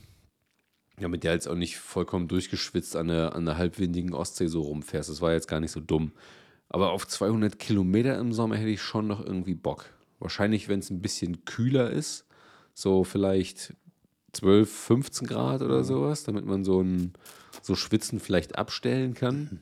Damit 1.00 1.24
der 1.24 1.34
jetzt 1.34 1.48
auch 1.48 1.56
nicht 1.56 1.78
vollkommen 1.78 2.28
durchgeschwitzt 2.28 2.96
an 2.96 3.08
der, 3.08 3.34
an 3.36 3.46
der 3.46 3.58
halbwindigen 3.58 4.14
Ostsee 4.14 4.48
so 4.48 4.62
rumfährst. 4.62 5.10
Das 5.10 5.22
war 5.22 5.32
jetzt 5.32 5.48
gar 5.48 5.60
nicht 5.60 5.72
so 5.72 5.80
dumm. 5.80 6.12
Aber 6.70 6.92
auf 6.92 7.08
200 7.08 7.58
Kilometer 7.58 8.18
im 8.18 8.32
Sommer 8.32 8.56
hätte 8.56 8.70
ich 8.70 8.82
schon 8.82 9.08
noch 9.08 9.24
irgendwie 9.26 9.56
Bock. 9.56 9.86
Wahrscheinlich, 10.20 10.68
wenn 10.68 10.80
es 10.80 10.90
ein 10.90 11.02
bisschen 11.02 11.46
kühler 11.46 11.90
ist, 11.90 12.26
so 12.74 13.04
vielleicht 13.04 13.74
12, 14.34 14.72
15 14.72 15.28
Grad 15.28 15.62
oder 15.62 15.84
sowas, 15.84 16.24
damit 16.24 16.46
man 16.46 16.64
so 16.64 16.82
ein 16.82 17.14
so 17.62 17.76
Schwitzen 17.76 18.20
vielleicht 18.20 18.58
abstellen 18.58 19.14
kann. 19.16 19.62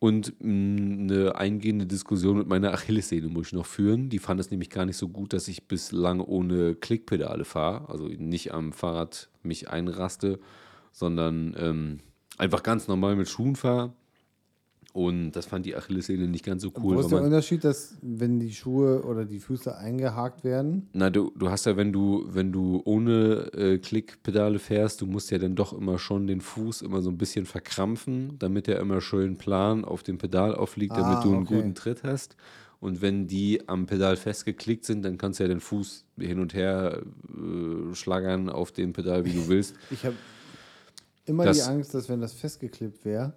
Und 0.00 0.34
mh, 0.40 1.02
eine 1.02 1.34
eingehende 1.36 1.86
Diskussion 1.86 2.38
mit 2.38 2.48
meiner 2.48 2.72
Achillessehne 2.72 3.28
muss 3.28 3.48
ich 3.48 3.52
noch 3.52 3.66
führen. 3.66 4.08
Die 4.08 4.18
fand 4.18 4.40
es 4.40 4.50
nämlich 4.50 4.70
gar 4.70 4.86
nicht 4.86 4.96
so 4.96 5.08
gut, 5.08 5.34
dass 5.34 5.46
ich 5.46 5.68
bislang 5.68 6.20
ohne 6.20 6.74
Klickpedale 6.74 7.44
fahre. 7.44 7.88
Also 7.90 8.08
nicht 8.08 8.52
am 8.52 8.72
Fahrrad 8.72 9.28
mich 9.42 9.68
einraste, 9.68 10.40
sondern 10.90 11.54
ähm, 11.58 11.98
einfach 12.38 12.62
ganz 12.62 12.88
normal 12.88 13.14
mit 13.14 13.28
Schuhen 13.28 13.56
fahre. 13.56 13.92
Und 14.92 15.32
das 15.32 15.46
fand 15.46 15.66
die 15.66 15.76
Achillessehne 15.76 16.26
nicht 16.26 16.44
ganz 16.44 16.62
so 16.62 16.72
cool. 16.82 16.96
Wo 16.96 17.00
ist 17.00 17.10
der 17.12 17.22
Unterschied, 17.22 17.62
dass 17.62 17.96
wenn 18.02 18.40
die 18.40 18.52
Schuhe 18.52 19.04
oder 19.04 19.24
die 19.24 19.38
Füße 19.38 19.76
eingehakt 19.76 20.42
werden? 20.42 20.88
Na, 20.92 21.10
du, 21.10 21.30
du 21.38 21.48
hast 21.48 21.66
ja, 21.66 21.76
wenn 21.76 21.92
du, 21.92 22.24
wenn 22.28 22.50
du 22.50 22.82
ohne 22.84 23.52
äh, 23.54 23.78
Klickpedale 23.78 24.58
fährst, 24.58 25.00
du 25.00 25.06
musst 25.06 25.30
ja 25.30 25.38
dann 25.38 25.54
doch 25.54 25.72
immer 25.72 25.98
schon 25.98 26.26
den 26.26 26.40
Fuß 26.40 26.82
immer 26.82 27.02
so 27.02 27.10
ein 27.10 27.18
bisschen 27.18 27.46
verkrampfen, 27.46 28.34
damit 28.40 28.66
er 28.66 28.80
immer 28.80 29.00
schön 29.00 29.36
plan 29.36 29.84
auf 29.84 30.02
dem 30.02 30.18
Pedal 30.18 30.54
aufliegt, 30.56 30.96
damit 30.96 31.18
Ah, 31.18 31.22
du 31.22 31.32
einen 31.34 31.42
okay. 31.44 31.54
guten 31.56 31.74
Tritt 31.76 32.02
hast. 32.02 32.36
Und 32.80 33.02
wenn 33.02 33.26
die 33.28 33.68
am 33.68 33.86
Pedal 33.86 34.16
festgeklickt 34.16 34.86
sind, 34.86 35.02
dann 35.04 35.18
kannst 35.18 35.38
du 35.38 35.44
ja 35.44 35.48
den 35.48 35.60
Fuß 35.60 36.04
hin 36.18 36.40
und 36.40 36.52
her 36.54 37.02
äh, 37.28 37.94
schlagern 37.94 38.48
auf 38.48 38.72
dem 38.72 38.92
Pedal, 38.92 39.24
wie 39.24 39.34
du 39.34 39.46
willst. 39.48 39.74
Ich 39.90 40.04
habe 40.04 40.16
immer 41.26 41.44
Das- 41.44 41.58
die 41.58 41.62
Angst, 41.62 41.94
dass 41.94 42.08
wenn 42.08 42.20
das 42.20 42.32
festgeklippt 42.32 43.04
wäre, 43.04 43.34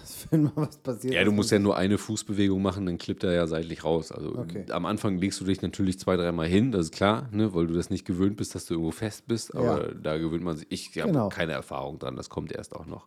dass 0.00 0.26
wenn 0.30 0.44
mal 0.44 0.52
was 0.56 0.76
passiert. 0.78 1.14
Ja, 1.14 1.24
du 1.24 1.32
musst 1.32 1.50
ja 1.50 1.58
nur 1.58 1.76
eine 1.76 1.98
Fußbewegung 1.98 2.60
machen, 2.62 2.86
dann 2.86 2.98
klippt 2.98 3.24
er 3.24 3.32
ja 3.32 3.46
seitlich 3.46 3.84
raus. 3.84 4.12
Also 4.12 4.36
Okay. 4.36 4.64
am 4.70 4.86
Anfang 4.86 5.18
legst 5.18 5.40
du 5.40 5.44
dich 5.44 5.62
natürlich 5.62 5.98
zwei, 5.98 6.16
dreimal 6.16 6.46
hin, 6.46 6.72
das 6.72 6.86
ist 6.86 6.92
klar, 6.94 7.28
ne, 7.32 7.54
weil 7.54 7.66
du 7.66 7.74
das 7.74 7.90
nicht 7.90 8.04
gewöhnt 8.04 8.36
bist, 8.36 8.54
dass 8.54 8.66
du 8.66 8.74
irgendwo 8.74 8.90
fest 8.92 9.26
bist. 9.26 9.54
Aber 9.54 9.88
Ja. 9.88 9.94
da 9.94 10.18
gewöhnt 10.18 10.42
man 10.44 10.56
sich. 10.56 10.66
Ich 10.70 10.88
habe 10.98 11.12
Genau. 11.12 11.28
keine 11.28 11.52
Erfahrung 11.52 11.98
dran, 11.98 12.16
das 12.16 12.28
kommt 12.30 12.52
erst 12.52 12.74
auch 12.74 12.86
noch. 12.86 13.06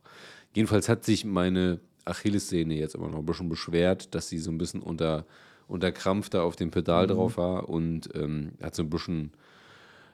Jedenfalls 0.54 0.90
hat 0.90 1.04
sich 1.06 1.26
meine 1.26 1.80
Achillessehne 2.06 2.74
jetzt 2.76 2.96
immer 2.96 3.10
noch 3.10 3.20
ein 3.20 3.26
bisschen 3.26 3.50
beschwert, 3.50 4.16
dass 4.16 4.30
sie 4.30 4.40
so 4.40 4.50
ein 4.52 4.58
bisschen 4.58 4.82
unter, 4.82 5.26
unter 5.68 5.92
Krampf 5.92 6.30
da 6.30 6.42
auf 6.42 6.56
dem 6.56 6.72
Pedal 6.72 7.06
Mhm. 7.06 7.12
drauf 7.12 7.38
war 7.38 7.70
und 7.70 8.10
ähm, 8.16 8.54
hat 8.62 8.76
so 8.76 8.84
ein 8.84 8.90
bisschen. 8.90 9.32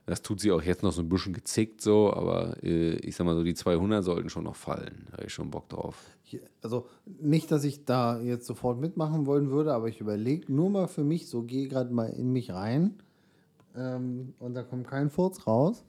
Das 0.07 0.21
tut 0.21 0.39
sie 0.39 0.51
auch 0.51 0.61
jetzt 0.61 0.83
noch 0.83 0.91
so 0.91 1.01
ein 1.01 1.09
bisschen 1.09 1.33
gezickt 1.33 1.81
so, 1.81 2.13
aber 2.13 2.61
äh, 2.63 2.95
ich 2.97 3.15
sag 3.15 3.25
mal 3.25 3.35
so, 3.35 3.43
die 3.43 3.55
200 3.55 4.03
sollten 4.03 4.29
schon 4.29 4.43
noch 4.43 4.55
fallen. 4.55 5.05
Da 5.07 5.13
habe 5.17 5.25
ich 5.25 5.33
schon 5.33 5.49
Bock 5.49 5.67
drauf. 5.69 5.97
Also 6.61 6.87
nicht, 7.05 7.49
dass 7.51 7.63
ich 7.63 7.85
da 7.85 8.19
jetzt 8.19 8.45
sofort 8.45 8.79
mitmachen 8.79 9.25
wollen 9.25 9.49
würde, 9.49 9.73
aber 9.73 9.87
ich 9.87 10.01
überlege 10.01 10.51
nur 10.51 10.69
mal 10.69 10.87
für 10.87 11.03
mich, 11.03 11.27
so 11.29 11.43
gehe 11.43 11.67
gerade 11.67 11.93
mal 11.93 12.07
in 12.09 12.31
mich 12.33 12.51
rein 12.51 12.95
ähm, 13.75 14.33
und 14.39 14.53
da 14.53 14.63
kommt 14.63 14.87
kein 14.87 15.09
Furz 15.09 15.47
raus. 15.47 15.83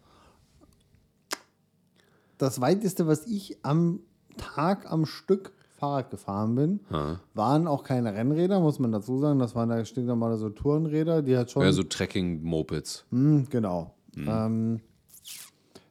Das 2.38 2.60
weiteste, 2.60 3.06
was 3.06 3.26
ich 3.26 3.58
am 3.62 4.00
Tag 4.36 4.90
am 4.90 5.06
Stück 5.06 5.52
Fahrrad 5.76 6.10
gefahren 6.10 6.54
bin, 6.54 6.80
Ja. 6.90 7.20
waren 7.34 7.66
auch 7.66 7.82
keine 7.84 8.14
Rennräder, 8.14 8.60
muss 8.60 8.78
man 8.78 8.92
dazu 8.92 9.18
sagen. 9.18 9.38
Das 9.38 9.54
waren 9.54 9.68
da 9.68 9.84
stinknormale 9.84 10.36
so 10.36 10.48
Tourenräder, 10.50 11.22
die 11.22 11.36
hat 11.36 11.50
schon. 11.50 11.62
Ja, 11.62 11.72
so 11.72 11.82
Trekking-Mopeds. 11.82 13.04
Hm, 13.10 13.46
genau. 13.50 13.94
Mhm. 14.16 14.28
Ähm, 14.28 14.80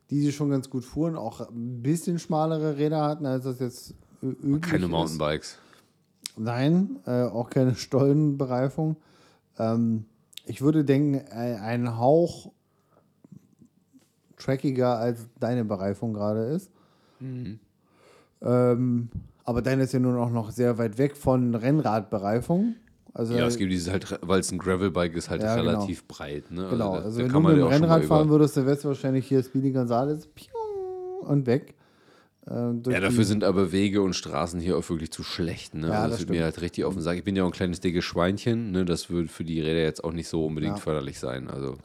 die, 0.09 0.21
die 0.21 0.31
schon 0.31 0.49
ganz 0.49 0.69
gut 0.69 0.83
fuhren, 0.83 1.15
auch 1.15 1.49
ein 1.49 1.81
bisschen 1.81 2.19
schmalere 2.19 2.77
Räder 2.77 3.03
hatten, 3.03 3.25
als 3.25 3.45
das 3.45 3.59
jetzt 3.59 3.95
üblich 4.21 4.61
Keine 4.61 4.85
ist. 4.85 4.91
Mountainbikes. 4.91 5.57
Nein, 6.37 6.99
äh, 7.05 7.23
auch 7.23 7.49
keine 7.49 7.75
Stollenbereifung. 7.75 8.97
Ähm, 9.57 10.05
ich 10.45 10.61
würde 10.61 10.83
denken, 10.83 11.27
ein 11.31 11.55
ein 11.55 11.97
Hauch 11.97 12.51
trackiger 14.37 14.97
als 14.97 15.27
deine 15.39 15.65
Bereifung 15.65 16.13
gerade 16.13 16.45
ist. 16.45 16.69
Mhm. 17.19 17.59
Ähm, 18.41 19.09
aber 19.43 19.61
deine 19.61 19.83
ist 19.83 19.93
ja 19.93 19.99
nun 19.99 20.17
auch 20.17 20.29
noch 20.29 20.51
sehr 20.51 20.77
weit 20.77 20.97
weg 20.97 21.15
von 21.15 21.55
Rennradbereifung. 21.55 22.75
Also, 23.15 23.33
Ja, 23.33 23.47
es 23.47 23.57
gibt 23.57 23.71
dieses 23.71 23.89
halt, 23.91 24.19
weil 24.21 24.41
es 24.41 24.51
ein 24.51 24.57
Gravelbike 24.59 25.15
ist, 25.15 25.29
halt 25.29 25.41
Ja, 25.41 25.55
genau. 25.55 25.69
relativ 25.71 26.05
breit. 26.05 26.51
Ne? 26.51 26.67
genau. 26.69 26.97
da- 26.97 27.01
Also, 27.03 27.19
da 27.19 27.25
wenn 27.25 27.33
du 27.33 27.39
mit 27.39 27.57
ja 27.57 27.63
dem 27.63 27.67
Rennrad 27.71 28.03
fahren 28.05 28.29
würdest, 28.29 28.57
dann 28.57 28.65
wärst 28.65 28.83
du 28.83 28.89
wahrscheinlich 28.89 29.25
hier 29.27 29.41
Speedy 29.41 29.71
Gonzales 29.71 30.27
und 31.21 31.45
weg. 31.47 31.75
Ähm, 32.47 32.83
Ja, 32.87 32.99
dafür 32.99 33.23
sind 33.23 33.43
aber 33.43 33.71
Wege 33.71 34.01
und 34.03 34.13
Straßen 34.15 34.59
hier 34.59 34.77
auch 34.77 34.87
wirklich 34.89 35.11
zu 35.11 35.23
schlecht. 35.23 35.73
Ne? 35.73 35.87
Ja, 35.87 35.93
also 35.93 36.01
das 36.03 36.11
das 36.11 36.19
wird 36.19 36.29
mir 36.31 36.43
halt 36.43 36.61
richtig 36.61 36.83
auf 36.85 36.93
den 36.93 37.01
Sack. 37.01 37.17
Ich 37.17 37.23
bin 37.23 37.35
ja 37.35 37.43
auch 37.43 37.47
ein 37.47 37.53
kleines 37.53 37.79
dickes 37.79 38.03
Schweinchen. 38.05 38.71
Ne? 38.71 38.85
Das 38.85 39.09
würde 39.09 39.29
für 39.29 39.43
die 39.45 39.61
Räder 39.61 39.81
jetzt 39.81 40.03
auch 40.03 40.11
nicht 40.11 40.27
so 40.27 40.45
unbedingt 40.45 40.75
Ja. 40.75 40.81
förderlich 40.81 41.17
sein. 41.17 41.49
Also 41.49 41.77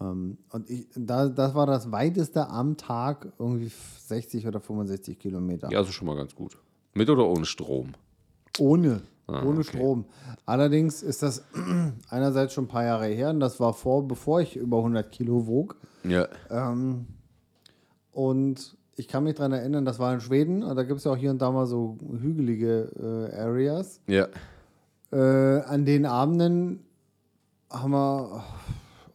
Ähm, 0.00 0.38
und 0.50 0.70
ich, 0.70 0.86
da, 0.96 1.28
das 1.28 1.54
war 1.54 1.66
das 1.66 1.92
weiteste 1.92 2.48
am 2.48 2.76
Tag, 2.78 3.28
irgendwie 3.38 3.70
60 4.06 4.46
oder 4.46 4.58
65 4.60 5.18
Kilometer. 5.18 5.68
ja, 5.70 5.78
also 5.78 5.92
schon 5.92 6.06
mal 6.06 6.16
ganz 6.16 6.34
gut. 6.34 6.56
Mit 6.94 7.10
oder 7.10 7.26
ohne 7.26 7.44
Strom? 7.44 7.92
Ohne. 8.58 9.02
Ah, 9.26 9.42
ohne 9.42 9.60
okay. 9.60 9.64
Strom. 9.64 10.04
Allerdings 10.44 11.02
ist 11.02 11.22
das 11.22 11.44
einerseits 12.10 12.52
schon 12.52 12.64
ein 12.64 12.68
paar 12.68 12.84
Jahre 12.84 13.06
her 13.06 13.30
und 13.30 13.40
das 13.40 13.58
war 13.58 13.74
vor, 13.74 14.06
bevor 14.06 14.40
ich 14.40 14.56
über 14.56 14.78
100 14.78 15.10
Kilo 15.10 15.46
wog. 15.46 15.76
Ja. 16.04 16.28
Ähm, 16.50 17.06
und 18.12 18.76
ich 18.94 19.08
kann 19.08 19.24
mich 19.24 19.34
daran 19.34 19.52
erinnern, 19.52 19.84
das 19.84 19.98
war 19.98 20.14
in 20.14 20.20
Schweden 20.20 20.62
und 20.62 20.76
da 20.76 20.84
gibt 20.84 20.98
es 20.98 21.04
ja 21.04 21.12
auch 21.12 21.16
hier 21.16 21.30
und 21.30 21.42
da 21.42 21.50
mal 21.50 21.66
so 21.66 21.98
hügelige 22.20 23.30
äh, 23.32 23.36
Areas. 23.36 24.00
Ja. 24.06 24.28
Äh, 25.12 25.60
an 25.62 25.84
den 25.84 26.06
Abenden 26.06 26.84
haben 27.70 27.92
wir 27.92 28.44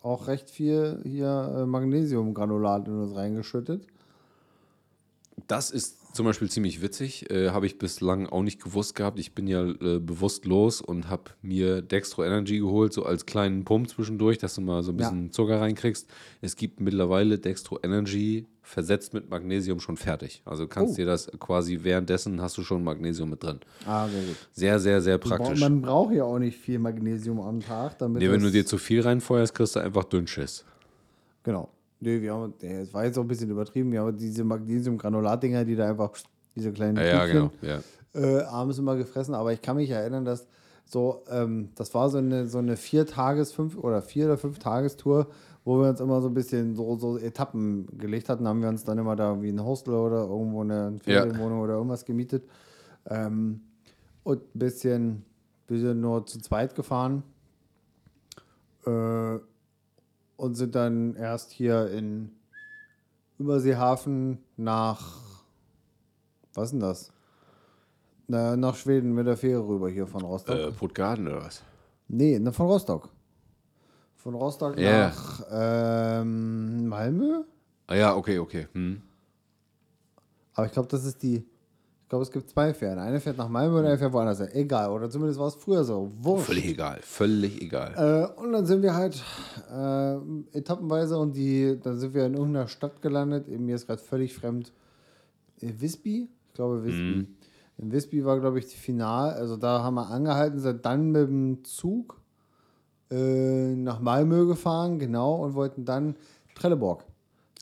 auch 0.01 0.27
recht 0.27 0.49
viel 0.49 0.99
hier 1.03 1.55
äh, 1.57 1.65
Magnesiumgranulat 1.65 2.87
in 2.87 3.01
uns 3.01 3.15
reingeschüttet. 3.15 3.87
Das 5.47 5.71
ist 5.71 5.97
zum 6.13 6.25
Beispiel 6.25 6.49
ziemlich 6.49 6.81
witzig. 6.81 7.29
Äh, 7.31 7.49
habe 7.49 7.65
ich 7.65 7.77
bislang 7.77 8.27
auch 8.27 8.43
nicht 8.43 8.61
gewusst 8.61 8.95
gehabt. 8.95 9.19
Ich 9.19 9.33
bin 9.33 9.47
ja 9.47 9.63
äh, 9.63 9.99
bewusst 9.99 10.45
los 10.45 10.81
und 10.81 11.09
habe 11.09 11.31
mir 11.41 11.81
Dextro 11.81 12.23
Energy 12.23 12.59
geholt, 12.59 12.93
so 12.93 13.03
als 13.05 13.25
kleinen 13.25 13.63
Pump 13.65 13.89
zwischendurch, 13.89 14.37
dass 14.37 14.55
du 14.55 14.61
mal 14.61 14.83
so 14.83 14.91
ein 14.91 14.99
Ja. 14.99 15.09
bisschen 15.09 15.31
Zucker 15.31 15.61
reinkriegst. 15.61 16.07
Es 16.41 16.55
gibt 16.55 16.79
mittlerweile 16.79 17.39
Dextro 17.39 17.79
Energy 17.83 18.47
versetzt 18.63 19.13
mit 19.13 19.29
Magnesium 19.29 19.79
schon 19.79 19.97
fertig. 19.97 20.41
Also 20.45 20.67
kannst 20.67 20.93
Oh. 20.93 20.95
dir 20.97 21.05
das 21.05 21.29
quasi 21.39 21.79
währenddessen 21.81 22.41
hast 22.41 22.57
du 22.57 22.63
schon 22.63 22.83
Magnesium 22.83 23.29
mit 23.29 23.43
drin. 23.43 23.59
Ah, 23.85 24.07
sehr 24.07 24.21
gut. 24.21 24.35
Sehr, 24.53 24.79
sehr, 24.79 25.01
sehr 25.01 25.17
praktisch. 25.17 25.59
Man 25.59 25.81
braucht 25.81 26.13
ja 26.13 26.23
auch 26.23 26.39
nicht 26.39 26.57
viel 26.57 26.79
Magnesium 26.79 27.41
am 27.41 27.59
Tag, 27.59 27.97
damit 27.97 28.21
Nee, 28.21 28.29
wenn 28.31 28.41
du 28.41 28.51
dir 28.51 28.65
zu 28.65 28.77
viel 28.77 29.01
reinfeuerst, 29.01 29.53
kriegst 29.55 29.75
du 29.75 29.79
einfach 29.79 30.03
Dünnschiss. 30.05 30.63
Genau. 31.43 31.69
Nee, 32.03 32.19
wir 32.19 32.33
haben, 32.33 32.53
es 32.59 32.93
war 32.93 33.05
jetzt 33.05 33.17
auch 33.17 33.21
ein 33.21 33.27
bisschen 33.27 33.51
übertrieben, 33.51 33.91
wir 33.91 34.01
haben 34.01 34.17
diese 34.17 34.43
Magnesium-Granulat-Dinger, 34.43 35.65
die 35.65 35.75
da 35.75 35.87
einfach, 35.87 36.11
diese 36.55 36.73
kleinen 36.73 36.97
Ja, 36.97 37.03
ja 37.03 37.25
Tütchen, 37.25 37.51
genau. 37.61 37.79
Ja. 38.15 38.39
äh, 38.39 38.43
abends 38.43 38.79
immer 38.79 38.95
gefressen, 38.95 39.35
aber 39.35 39.53
ich 39.53 39.61
kann 39.61 39.75
mich 39.75 39.89
erinnern, 39.91 40.25
dass 40.25 40.47
so, 40.83 41.23
ähm, 41.29 41.69
das 41.75 41.93
war 41.93 42.09
so 42.09 42.17
eine, 42.17 42.47
so 42.47 42.57
eine 42.57 42.75
vier 42.75 43.05
Tages-, 43.05 43.53
fünf 43.53 43.77
oder 43.77 44.01
vier 44.01 44.25
oder 44.25 44.37
fünf 44.37 44.57
Tagestour, 44.57 45.27
wo 45.63 45.79
wir 45.79 45.89
uns 45.89 45.99
immer 46.01 46.21
so 46.21 46.27
ein 46.27 46.33
bisschen 46.33 46.75
so, 46.75 46.97
so 46.97 47.19
Etappen 47.19 47.85
gelegt 47.99 48.29
hatten, 48.29 48.47
haben 48.47 48.61
wir 48.61 48.69
uns 48.69 48.83
dann 48.83 48.97
immer 48.97 49.15
da 49.15 49.39
wie 49.41 49.49
ein 49.49 49.63
Hostel 49.63 49.93
oder 49.93 50.23
irgendwo 50.23 50.61
eine 50.61 50.97
Ferienwohnung 51.03 51.59
oder 51.59 51.75
irgendwas 51.75 52.03
gemietet. 52.03 52.43
Ähm, 53.07 53.61
und 54.23 54.41
ein 54.55 54.59
bisschen, 54.59 55.23
bisschen 55.67 56.01
nur 56.01 56.25
zu 56.25 56.39
zweit 56.39 56.73
gefahren. 56.73 57.23
Äh, 58.87 59.37
und 60.41 60.55
sind 60.55 60.73
dann 60.73 61.15
erst 61.15 61.51
hier 61.51 61.91
in 61.91 62.31
Überseehafen 63.37 64.39
nach, 64.57 65.19
was 66.55 66.65
ist 66.65 66.71
denn 66.71 66.79
das? 66.79 67.11
Na, 68.27 68.57
nach 68.57 68.75
Schweden 68.75 69.13
mit 69.13 69.27
der 69.27 69.37
Fähre 69.37 69.67
rüber 69.67 69.87
hier 69.87 70.07
von 70.07 70.23
Rostock. 70.23 70.57
Äh, 70.57 70.71
Puttgarden 70.71 71.27
oder 71.27 71.43
was? 71.43 71.61
Nee, 72.07 72.39
ne, 72.39 72.51
von 72.51 72.65
Rostock. 72.65 73.09
Von 74.15 74.33
Rostock 74.33 74.79
Ja. 74.79 75.09
nach 75.09 75.41
ähm, 75.51 76.87
Malmö. 76.87 77.43
Ah 77.85 77.95
ja, 77.95 78.15
okay, 78.15 78.39
okay. 78.39 78.67
Hm. 78.73 78.99
Aber 80.55 80.65
ich 80.65 80.71
glaube, 80.71 80.87
das 80.89 81.05
ist 81.05 81.21
die. 81.21 81.45
Ich 82.11 82.13
glaube, 82.13 82.23
es 82.23 82.31
gibt 82.31 82.49
zwei 82.49 82.73
Fähren. 82.73 82.99
Eine 82.99 83.21
fährt 83.21 83.37
nach 83.37 83.47
Malmö 83.47 83.79
und 83.79 83.85
eine 83.85 83.97
fährt 83.97 84.11
woanders 84.11 84.39
hin. 84.39 84.49
Egal. 84.51 84.91
Oder 84.91 85.09
zumindest 85.09 85.39
war 85.39 85.47
es 85.47 85.55
früher 85.55 85.85
so. 85.85 86.11
Wurscht. 86.19 86.47
Völlig 86.47 86.65
egal, 86.65 86.99
völlig 87.01 87.61
egal. 87.61 87.93
Äh, 88.35 88.41
und 88.41 88.51
dann 88.51 88.65
sind 88.65 88.81
wir 88.81 88.93
halt 88.93 89.23
äh, 89.71 90.57
etappenweise 90.57 91.17
und 91.17 91.37
die, 91.37 91.79
dann 91.81 91.97
sind 91.97 92.13
wir 92.13 92.25
in 92.25 92.33
irgendeiner 92.33 92.67
Stadt 92.67 93.01
gelandet. 93.01 93.47
Mir 93.47 93.75
ist 93.75 93.87
gerade 93.87 94.01
völlig 94.01 94.33
fremd. 94.33 94.73
Äh, 95.61 95.71
Visby? 95.77 96.27
Ich 96.47 96.53
glaube 96.53 96.83
Visby. 96.83 97.27
In 97.77 97.91
Visby 97.93 98.25
war, 98.25 98.41
glaube 98.41 98.59
ich, 98.59 98.67
die 98.67 98.75
Final. 98.75 99.31
Also 99.31 99.55
da 99.55 99.81
haben 99.81 99.93
wir 99.93 100.09
angehalten, 100.09 100.59
sind 100.59 100.85
dann 100.85 101.11
mit 101.11 101.29
dem 101.29 101.63
Zug 101.63 102.19
äh, 103.09 103.73
nach 103.73 104.01
Malmö 104.01 104.47
gefahren, 104.47 104.99
genau, 104.99 105.35
und 105.35 105.53
wollten 105.53 105.85
dann 105.85 106.17
Trelleborg. 106.55 107.05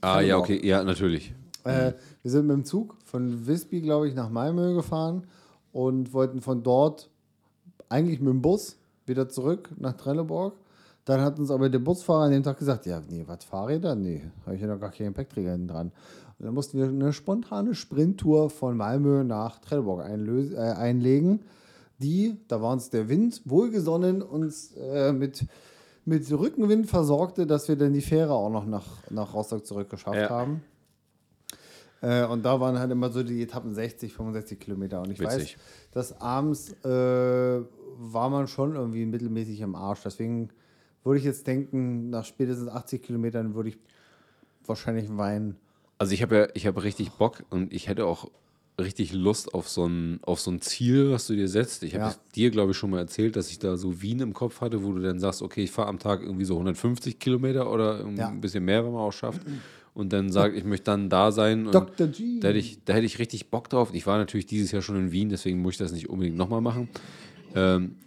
ah 0.01 0.21
ja, 0.21 0.37
okay, 0.37 0.59
ja, 0.65 0.83
natürlich. 0.83 1.35
Äh, 1.63 1.93
wir 2.21 2.31
sind 2.31 2.47
mit 2.47 2.55
dem 2.55 2.65
Zug 2.65 2.95
von 3.05 3.47
Visby, 3.47 3.81
glaube 3.81 4.07
ich, 4.07 4.15
nach 4.15 4.29
Malmö 4.29 4.73
gefahren 4.75 5.23
und 5.71 6.13
wollten 6.13 6.41
von 6.41 6.63
dort 6.63 7.09
eigentlich 7.89 8.19
mit 8.19 8.29
dem 8.29 8.41
Bus 8.41 8.77
wieder 9.05 9.29
zurück 9.29 9.69
nach 9.77 9.93
Trelleborg. 9.93 10.53
Dann 11.05 11.21
hat 11.21 11.39
uns 11.39 11.49
aber 11.49 11.69
der 11.69 11.79
Busfahrer 11.79 12.25
an 12.25 12.31
dem 12.31 12.43
Tag 12.43 12.57
gesagt, 12.59 12.85
ja, 12.85 13.01
nee, 13.09 13.23
was 13.25 13.43
Fahrräder? 13.43 13.95
Nee, 13.95 14.21
habe 14.45 14.55
ich 14.55 14.61
ja 14.61 14.67
noch 14.67 14.79
gar 14.79 14.91
keinen 14.91 15.07
Gepäckträger 15.07 15.51
hinten 15.51 15.67
dran. 15.67 15.91
Und 16.37 16.45
dann 16.45 16.53
mussten 16.53 16.77
wir 16.77 16.87
eine 16.87 17.11
spontane 17.13 17.73
Sprinttour 17.75 18.49
von 18.49 18.77
Malmö 18.77 19.23
nach 19.23 19.59
Trelleborg 19.59 20.05
äh, 20.07 20.57
einlegen, 20.57 21.41
die, 21.97 22.37
da 22.47 22.61
war 22.61 22.71
uns 22.71 22.89
der 22.89 23.09
Wind 23.09 23.41
wohlgesonnen, 23.45 24.21
uns 24.21 24.71
äh, 24.77 25.11
mit, 25.11 25.45
mit 26.05 26.31
Rückenwind 26.31 26.87
versorgte, 26.87 27.45
dass 27.45 27.67
wir 27.67 27.75
dann 27.75 27.91
die 27.91 28.01
Fähre 28.01 28.33
auch 28.33 28.49
noch 28.49 28.65
nach, 28.65 28.85
nach 29.09 29.33
Rostock 29.33 29.65
zurückgeschafft 29.65 30.15
Ja. 30.17 30.29
haben. 30.29 30.61
Äh, 32.01 32.25
und 32.25 32.43
da 32.43 32.59
waren 32.59 32.79
halt 32.79 32.91
immer 32.91 33.09
so 33.11 33.23
die 33.23 33.41
Etappen 33.41 33.73
60, 33.73 34.13
65 34.13 34.59
Kilometer. 34.59 35.01
Und 35.01 35.11
ich 35.11 35.19
Witzig. 35.19 35.57
weiß, 35.57 35.91
dass 35.91 36.21
abends 36.21 36.71
äh, 36.85 37.61
war 37.97 38.29
man 38.29 38.47
schon 38.47 38.75
irgendwie 38.75 39.05
mittelmäßig 39.05 39.63
am 39.63 39.75
Arsch. 39.75 40.01
Deswegen 40.05 40.49
würde 41.03 41.19
ich 41.19 41.25
jetzt 41.25 41.45
denken, 41.47 42.09
nach 42.09 42.25
spätestens 42.25 42.69
80 42.69 43.01
Kilometern 43.03 43.55
würde 43.55 43.69
ich 43.69 43.77
wahrscheinlich 44.65 45.15
weinen. 45.17 45.55
Also 45.97 46.13
ich 46.13 46.21
habe 46.21 46.35
ja, 46.37 46.47
ich 46.53 46.67
habe 46.67 46.83
richtig 46.83 47.11
Bock 47.11 47.43
und 47.49 47.73
ich 47.73 47.87
hätte 47.89 48.05
auch 48.05 48.29
richtig 48.79 49.11
Lust 49.11 49.53
auf 49.53 49.67
so 49.67 49.85
ein, 49.85 50.19
auf 50.23 50.39
so 50.39 50.51
ein 50.51 50.61
Ziel, 50.61 51.11
was 51.11 51.27
du 51.27 51.35
dir 51.35 51.49
setzt. 51.49 51.83
Ich 51.83 51.95
habe 51.95 52.05
Ja. 52.05 52.09
es 52.11 52.19
dir, 52.33 52.49
glaube 52.49 52.71
ich, 52.71 52.77
schon 52.77 52.89
mal 52.91 52.99
erzählt, 52.99 53.35
dass 53.35 53.49
ich 53.51 53.59
da 53.59 53.75
so 53.75 54.01
Wien 54.01 54.21
im 54.21 54.33
Kopf 54.33 54.61
hatte, 54.61 54.83
wo 54.85 54.93
du 54.93 55.01
dann 55.01 55.19
sagst, 55.19 55.41
okay, 55.41 55.63
ich 55.63 55.71
fahre 55.71 55.89
am 55.89 55.99
Tag 55.99 56.21
irgendwie 56.21 56.45
so 56.45 56.53
150 56.53 57.19
Kilometer 57.19 57.69
oder 57.69 58.07
Ja. 58.15 58.29
ein 58.29 58.39
bisschen 58.39 58.63
mehr, 58.63 58.85
wenn 58.85 58.93
man 58.93 59.01
auch 59.01 59.11
schafft. 59.11 59.41
Und 59.99 60.13
dann 60.13 60.31
sag 60.31 60.55
ich 60.55 60.63
möchte 60.63 60.85
dann 60.85 61.09
da 61.09 61.29
sein. 61.33 61.65
Und 61.65 61.75
Dr. 61.75 62.07
G. 62.07 62.39
Da 62.39 62.47
hätte, 62.47 62.59
ich, 62.59 62.79
da 62.85 62.93
hätte 62.93 63.05
ich 63.05 63.19
richtig 63.19 63.49
Bock 63.49 63.69
drauf. 63.69 63.89
Ich 63.91 64.07
war 64.07 64.17
natürlich 64.17 64.45
dieses 64.45 64.71
Jahr 64.71 64.81
schon 64.81 64.95
in 64.95 65.11
Wien, 65.11 65.27
deswegen 65.27 65.61
muss 65.61 65.73
ich 65.73 65.77
das 65.77 65.91
nicht 65.91 66.09
unbedingt 66.09 66.37
nochmal 66.37 66.61
machen. 66.61 66.87
Ähm, 67.53 67.97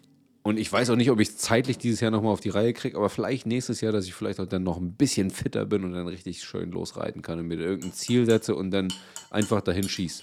und 0.43 0.59
ich 0.59 0.73
weiß 0.73 0.89
auch 0.89 0.97
nicht, 0.97 1.11
ob 1.11 1.21
ich 1.21 1.29
es 1.29 1.37
zeitlich 1.37 1.77
dieses 1.77 2.01
Jahr 2.01 2.11
nochmal 2.11 2.33
auf 2.33 2.41
die 2.41 2.49
Reihe 2.49 2.73
kriege, 2.73 2.97
aber 2.97 3.11
vielleicht 3.11 3.45
nächstes 3.47 3.83
Jahr, 3.83 3.93
dass 3.93 4.07
ich 4.07 4.15
vielleicht 4.15 4.41
auch 4.41 4.47
dann 4.47 4.63
noch 4.63 4.79
ein 4.79 4.93
bisschen 4.95 5.29
fitter 5.31 5.67
bin 5.67 5.85
und 5.85 5.93
dann 5.93 6.09
richtig 6.09 6.43
schön 6.43 6.71
losreiten 6.73 7.21
kann 7.21 7.39
und 7.39 7.47
mir 7.47 7.59
irgendein 7.59 7.93
Ziel 7.93 8.25
setze 8.25 8.55
und 8.55 8.71
dann 8.71 8.89
einfach 9.31 9.61
dahin 9.61 9.87
schieß. 9.87 10.23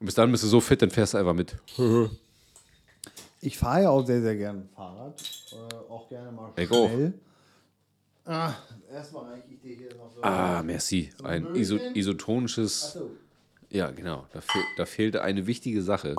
Und 0.00 0.06
bis 0.06 0.16
dann 0.16 0.32
bist 0.32 0.42
du 0.42 0.48
so 0.48 0.60
fit, 0.60 0.82
dann 0.82 0.90
fährst 0.90 1.14
du 1.14 1.18
einfach 1.18 1.32
mit. 1.34 1.54
Ich 3.40 3.56
fahre 3.56 3.82
ja 3.84 3.90
auch 3.90 4.04
sehr, 4.04 4.20
sehr 4.20 4.34
gerne 4.34 4.64
Fahrrad. 4.74 5.22
Äh, 5.52 5.74
auch 5.92 6.08
gerne 6.08 6.32
mal 6.32 6.50
Ich 6.56 6.70
auch. 6.72 6.88
schnell. 6.88 7.14
Ah, 8.24 8.52
erstmal 8.90 9.24
reiche 9.24 9.48
ich 9.52 9.60
dir 9.60 9.76
hier 9.76 9.94
noch 9.96 10.10
so. 10.10 10.22
Ah, 10.22 10.62
merci. 10.62 11.12
Ein 11.22 11.48
iso 11.54 11.78
isotonisches. 11.92 12.98
Ja, 13.70 13.90
genau. 13.90 14.26
Da, 14.32 14.40
fehl, 14.40 14.62
da 14.76 14.86
fehlte 14.86 15.22
eine 15.22 15.46
wichtige 15.46 15.82
Sache. 15.82 16.14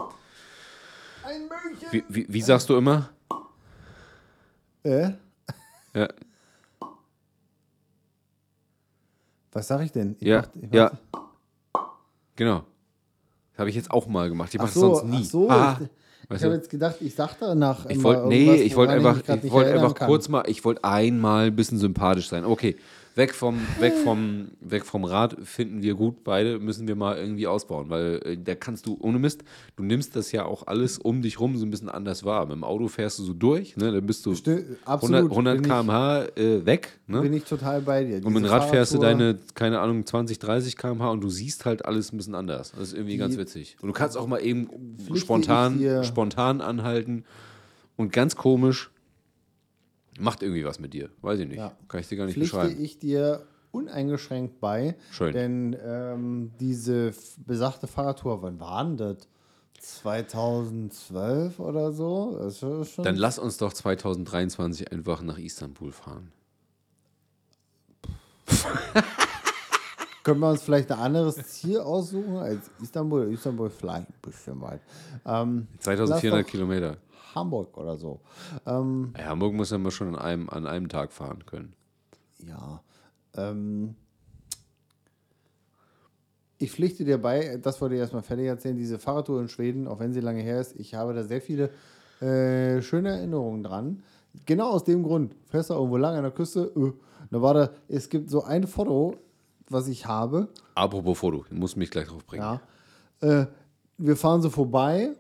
ein 1.24 1.42
Möhnchen. 1.48 1.88
Wie, 1.92 2.04
wie, 2.10 2.26
wie 2.30 2.42
sagst 2.42 2.70
du 2.70 2.76
immer? 2.78 3.10
Äh? 4.84 5.12
Ja, 5.94 6.08
Was 9.52 9.68
sag 9.68 9.82
ich 9.82 9.92
denn? 9.92 10.16
Ich 10.20 10.28
ja, 10.28 10.42
mach- 10.42 10.50
ich 10.56 10.70
mach- 10.70 10.74
ja. 10.74 10.92
Genau. 12.36 12.66
Das 13.52 13.60
habe 13.60 13.70
ich 13.72 13.76
jetzt 13.76 13.90
auch 13.90 14.06
mal 14.08 14.30
gemacht. 14.30 14.54
Ich 14.54 14.60
Ach 14.60 14.66
mache 14.66 14.74
so, 14.78 14.90
das 14.90 15.00
sonst 15.00 15.12
nie. 15.12 15.24
ach 15.24 15.30
so. 15.32 15.50
Ah, 15.50 15.80
ich 15.82 15.90
weißt 16.30 16.42
ich 16.42 16.46
habe 16.46 16.56
jetzt 16.56 16.70
gedacht, 16.70 16.96
ich 17.00 17.16
sag 17.16 17.36
danach 17.40 17.86
Ich 17.90 18.04
wollte, 18.04 18.28
nee, 18.28 18.56
ich 18.56 18.76
wollte 18.76 18.94
einfach, 18.94 19.18
ich 19.20 19.44
nicht 19.44 19.52
wollte 19.52 19.74
einfach 19.74 19.96
kann. 19.96 20.08
kurz 20.08 20.30
mal, 20.30 20.44
ich 20.48 20.64
wollte 20.66 20.84
einmal 20.84 21.48
ein 21.48 21.56
bisschen 21.56 21.78
sympathisch 21.78 22.28
sein. 22.28 22.46
Okay, 22.46 22.76
weg 23.18 23.34
vom, 23.34 23.60
weg 23.80 23.94
vom, 24.04 24.50
weg 24.62 24.86
vom 24.86 25.04
Rad 25.04 25.36
finden 25.44 25.82
wir 25.82 25.96
gut, 25.96 26.24
beide 26.24 26.60
müssen 26.60 26.88
wir 26.88 26.96
mal 26.96 27.18
irgendwie 27.18 27.48
ausbauen, 27.48 27.90
weil 27.90 28.22
äh, 28.24 28.38
da 28.38 28.56
kannst 28.56 28.86
du, 28.86 28.96
ohne 29.02 29.18
Mist, 29.20 29.44
du 29.76 29.84
nimmst 29.84 30.16
das 30.16 30.32
ja 30.32 30.46
auch 30.46 30.68
alles 30.68 30.98
um 31.00 31.22
dich 31.22 31.40
rum 31.40 31.58
so 31.58 31.66
ein 31.66 31.72
bisschen 31.72 31.90
anders 31.90 32.24
wahr. 32.24 32.46
Mit 32.46 32.56
dem 32.56 32.64
Auto 32.64 32.88
fährst 32.88 33.18
du 33.20 33.24
so 33.24 33.34
durch, 33.34 33.76
ne, 33.76 33.92
dann 33.92 34.06
bist 34.06 34.26
du 34.26 34.32
Sti- 34.36 34.52
100, 34.86 34.88
absolut, 34.88 35.32
100 35.32 35.56
bin 35.58 35.64
ich- 35.64 35.70
km/h 35.70 36.26
äh, 36.36 36.66
weg, 36.66 37.00
ne? 37.08 37.22
Bin 37.22 37.34
ich 37.34 37.44
total 37.44 37.82
bei 37.82 38.04
dir. 38.04 38.18
Und 38.18 38.26
mit 38.26 38.36
dem 38.36 38.44
Diese 38.44 38.52
Rad 38.54 38.70
fährst 38.70 38.94
du 38.94 39.00
deine, 39.00 39.38
keine 39.56 39.80
Ahnung, 39.80 40.06
20, 40.06 40.40
30 40.40 40.78
km/h 40.78 41.10
und 41.12 41.22
du 41.22 41.30
siehst 41.30 41.66
halt 41.66 41.84
alles 41.86 42.14
ein 42.14 42.18
bisschen 42.18 42.36
anders. 42.36 42.72
Das 42.72 42.90
ist 42.90 42.94
irgendwie 42.94 43.18
ganz 43.18 43.36
witzig. 43.38 43.78
Und 43.82 43.88
du 43.88 43.94
kannst 43.94 44.16
auch 44.18 44.28
mal 44.28 44.40
eben 44.40 44.70
spontan, 45.16 46.04
spontan 46.04 46.62
anhalten 46.62 47.24
und 47.96 48.14
ganz 48.14 48.36
komisch 48.36 48.92
macht 50.18 50.42
irgendwie 50.44 50.66
was 50.66 50.80
mit 50.80 50.94
dir. 50.94 51.10
Weiß 51.22 51.40
ich 51.40 51.48
nicht. 51.48 51.58
Ja. 51.58 51.74
Kann 51.88 52.00
ich 52.00 52.08
dir 52.08 52.18
gar 52.18 52.26
nicht 52.26 52.36
pflichte 52.36 52.58
beschreiben. 52.58 52.84
ich 52.84 53.00
dir 53.00 53.46
uneingeschränkt 53.72 54.60
bei. 54.60 54.96
Schön. 55.12 55.34
Denn 55.34 55.76
ähm, 55.84 56.52
diese 56.60 57.14
besagte 57.46 57.88
Fahrradtour, 57.88 58.42
wann 58.42 58.60
war 58.60 58.84
denn 58.84 58.98
das? 58.98 59.28
2012 59.80 61.60
oder 61.60 61.92
so? 61.92 62.52
Dann 63.04 63.16
lass 63.16 63.38
uns 63.38 63.58
doch 63.58 63.72
2023 63.72 64.92
einfach 64.92 65.22
nach 65.22 65.38
Istanbul 65.38 65.92
fahren. 65.92 66.32
Können 70.24 70.40
wir 70.42 70.50
uns 70.50 70.64
vielleicht 70.64 70.92
ein 70.92 71.00
anderes 71.00 71.36
Ziel 71.48 71.80
aussuchen 71.80 72.38
als 72.38 72.70
Istanbul? 72.82 73.32
Istanbul 73.32 73.70
vielleicht 73.70 74.10
ein 74.10 74.16
bisschen 74.22 74.60
weit. 74.62 74.82
Ähm, 75.26 75.68
2400 75.80 76.10
lass 76.10 76.46
doch 76.46 76.52
Kilometer. 76.52 76.98
Hamburg 77.36 77.78
oder 77.78 77.98
so. 77.98 78.22
Ähm, 78.66 79.14
Ja, 79.18 79.26
Hamburg 79.26 79.54
muss 79.54 79.72
ja 79.72 79.78
mal 79.78 79.92
schon 79.92 80.10
an 80.10 80.16
einem, 80.16 80.50
an 80.50 80.66
einem 80.68 80.90
Tag 80.90 81.12
fahren 81.12 81.46
können. 81.46 81.74
ja. 82.40 82.82
Ähm, 83.36 83.96
ich 86.60 86.72
pflichte 86.72 87.06
dir 87.06 87.20
bei, 87.22 87.58
das 87.62 87.80
wollte 87.82 87.96
ich 87.96 88.02
erstmal 88.02 88.24
fertig 88.24 88.48
erzählen, 88.48 88.76
diese 88.76 88.98
Fahrradtour 88.98 89.42
in 89.42 89.48
Schweden, 89.48 89.88
auch 89.88 90.00
wenn 90.00 90.12
sie 90.14 90.22
lange 90.22 90.42
her 90.42 90.60
ist, 90.60 90.76
ich 90.80 90.96
habe 90.96 91.14
da 91.14 91.24
sehr 91.24 91.42
viele 91.42 91.70
äh, 92.20 92.82
schöne 92.82 93.10
Erinnerungen 93.10 93.62
dran. 93.64 94.02
Genau 94.46 94.72
aus 94.72 94.84
dem 94.84 95.04
Grund, 95.04 95.36
fährst 95.46 95.70
du 95.70 95.76
irgendwo 95.76 95.98
lang 95.98 96.16
an 96.16 96.24
der 96.24 96.32
Küste, 96.32 96.72
äh, 96.76 96.92
da 97.30 97.42
war 97.42 97.54
da, 97.54 97.70
es 97.88 98.10
gibt 98.10 98.30
so 98.32 98.44
ein 98.44 98.66
Foto, 98.66 99.16
was 99.70 99.88
ich 99.88 100.06
habe, 100.08 100.48
Apropos 100.74 101.20
Foto, 101.20 101.46
ich 101.46 101.52
muss 101.58 101.76
mich 101.76 101.92
gleich 101.92 102.08
drauf 102.08 102.26
bringen. 102.26 102.44
ja. 102.44 102.62
Äh, 103.22 103.46
wir 104.00 104.16
fahren 104.16 104.42
so 104.42 104.50
vorbei, 104.50 105.12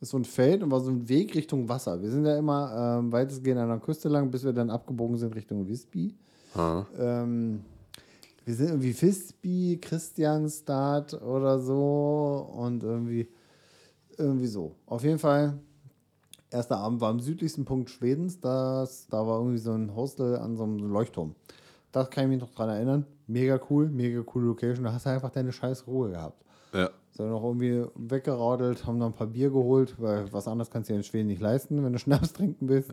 ist 0.00 0.10
so 0.10 0.18
ein 0.18 0.24
Feld 0.24 0.62
und 0.62 0.70
war 0.70 0.80
so 0.80 0.90
ein 0.90 1.08
Weg 1.08 1.34
Richtung 1.34 1.68
Wasser. 1.68 2.00
Wir 2.02 2.10
sind 2.10 2.26
ja 2.26 2.36
immer 2.36 2.98
ähm, 2.98 3.12
weitestgehend 3.12 3.60
an 3.60 3.68
der 3.68 3.78
Küste 3.78 4.08
lang, 4.08 4.30
bis 4.30 4.44
wir 4.44 4.52
dann 4.52 4.70
abgebogen 4.70 5.16
sind 5.16 5.34
Richtung 5.34 5.66
Visby. 5.66 6.14
Ha. 6.54 6.86
Ähm, 6.98 7.60
wir 8.44 8.54
sind 8.54 8.68
irgendwie 8.68 9.02
Visby, 9.02 9.78
Christianstadt 9.80 11.20
oder 11.20 11.58
so 11.58 12.48
und 12.56 12.82
irgendwie, 12.82 13.26
irgendwie 14.16 14.46
so. 14.46 14.72
Auf 14.86 15.02
jeden 15.02 15.18
Fall, 15.18 15.58
erster 16.50 16.76
Abend 16.78 17.00
war 17.00 17.10
am 17.10 17.20
südlichsten 17.20 17.64
Punkt 17.64 17.90
Schwedens. 17.90 18.38
Das, 18.38 19.08
da 19.08 19.26
war 19.26 19.40
irgendwie 19.40 19.58
so 19.58 19.72
ein 19.72 19.94
Hostel 19.96 20.36
an 20.36 20.56
so 20.56 20.62
einem 20.62 20.78
Leuchtturm. 20.78 21.34
Das 21.96 22.10
kann 22.10 22.24
ich 22.24 22.28
mich 22.28 22.40
noch 22.42 22.50
dran 22.50 22.68
erinnern. 22.68 23.06
Mega 23.26 23.58
cool, 23.70 23.88
mega 23.88 24.20
coole 24.20 24.48
Location. 24.48 24.84
Da 24.84 24.92
hast 24.92 25.06
du 25.06 25.10
einfach 25.10 25.30
deine 25.30 25.50
scheiß 25.50 25.86
Ruhe 25.86 26.10
gehabt. 26.10 26.44
Ja. 26.74 26.90
Sind 27.12 27.30
noch 27.30 27.42
irgendwie 27.42 27.86
weggeradelt, 27.94 28.86
haben 28.86 28.98
noch 28.98 29.06
ein 29.06 29.14
paar 29.14 29.28
Bier 29.28 29.48
geholt, 29.48 29.94
weil 29.96 30.30
was 30.30 30.46
anderes 30.46 30.70
kannst 30.70 30.90
du 30.90 30.92
dir 30.92 30.98
in 30.98 31.04
Schweden 31.04 31.28
nicht 31.28 31.40
leisten, 31.40 31.82
wenn 31.82 31.94
du 31.94 31.98
Schnaps 31.98 32.34
trinken 32.34 32.68
willst. 32.68 32.92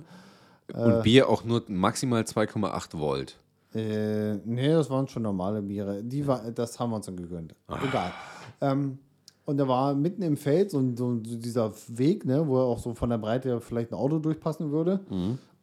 Und 0.74 1.04
Bier 1.04 1.28
auch 1.28 1.44
nur 1.44 1.64
maximal 1.68 2.22
2,8 2.22 2.98
Volt. 2.98 3.38
Äh, 3.76 4.36
nee, 4.46 4.70
das 4.70 4.90
waren 4.90 5.10
schon 5.10 5.24
normale 5.24 5.62
Biere. 5.62 6.02
Die 6.02 6.26
war, 6.26 6.50
das 6.52 6.80
haben 6.80 6.92
wir 6.92 6.96
uns 6.96 7.06
dann 7.06 7.18
gegönnt. 7.18 7.56
Egal. 7.86 8.14
Ähm, 8.62 9.00
und 9.44 9.58
da 9.58 9.68
war 9.68 9.96
mitten 9.96 10.22
im 10.22 10.38
Feld 10.38 10.72
so, 10.72 10.82
so, 10.96 11.16
dieser 11.16 11.74
Weg, 11.90 12.24
ne, 12.24 12.48
wo 12.48 12.58
auch 12.58 12.80
so 12.80 12.94
von 12.94 13.10
der 13.10 13.18
Breite 13.18 13.60
vielleicht 13.60 13.92
ein 13.92 13.96
Auto 13.96 14.20
durchpassen 14.20 14.72
würde. 14.72 15.02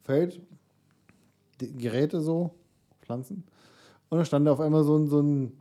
Feld, 0.03 0.39
die 1.59 1.75
Geräte 1.75 2.21
so, 2.21 2.51
Pflanzen. 3.11 3.43
Und 4.09 4.17
da 4.17 4.25
stand 4.25 4.45
da 4.47 4.51
auf 4.53 4.59
einmal 4.59 4.83
so 4.83 4.97
ein, 4.97 5.07
so 5.07 5.21
ein, 5.21 5.51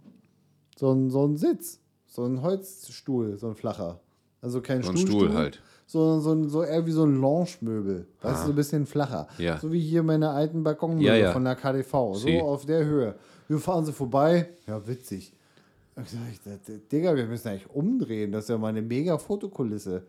so 0.76 0.92
ein, 0.92 1.10
so 1.10 1.24
ein 1.26 1.36
Sitz, 1.36 1.80
so 2.06 2.24
ein 2.24 2.42
Holzstuhl, 2.42 3.36
so 3.38 3.48
ein 3.48 3.54
flacher. 3.56 4.00
Also 4.42 4.60
kein 4.60 4.82
So 4.82 4.90
ein 4.90 4.96
Stuhl 4.96 5.32
halt. 5.34 5.60
So, 5.86 6.20
so, 6.20 6.48
so 6.48 6.62
eher 6.62 6.86
wie 6.86 6.92
so 6.92 7.04
ein 7.04 7.20
Lounge-Möbel. 7.20 8.06
Weißt 8.22 8.42
du, 8.42 8.46
so 8.46 8.52
ein 8.52 8.56
bisschen 8.56 8.86
flacher. 8.86 9.26
Ja. 9.38 9.58
So 9.58 9.72
wie 9.72 9.80
hier 9.80 10.02
meine 10.04 10.30
alten 10.30 10.62
Balkonmöbel 10.62 11.04
Ja, 11.06 11.14
ja. 11.16 11.32
von 11.32 11.44
der 11.44 11.56
KDV. 11.56 11.90
So 11.92 12.14
Sie. 12.14 12.40
auf 12.40 12.64
der 12.64 12.84
Höhe. 12.84 13.16
Wir 13.48 13.58
fahren 13.58 13.84
sie 13.84 13.92
vorbei. 13.92 14.48
Ja, 14.68 14.86
witzig. 14.86 15.32
Ich 15.96 16.40
das- 16.44 16.88
Digga, 16.90 17.14
wir 17.16 17.26
müssen 17.26 17.48
eigentlich 17.48 17.68
umdrehen. 17.74 18.30
Das 18.32 18.44
ist 18.44 18.50
ja 18.50 18.56
mal 18.58 18.68
eine 18.68 18.82
mega 18.82 19.18
Fotokulisse. 19.18 20.04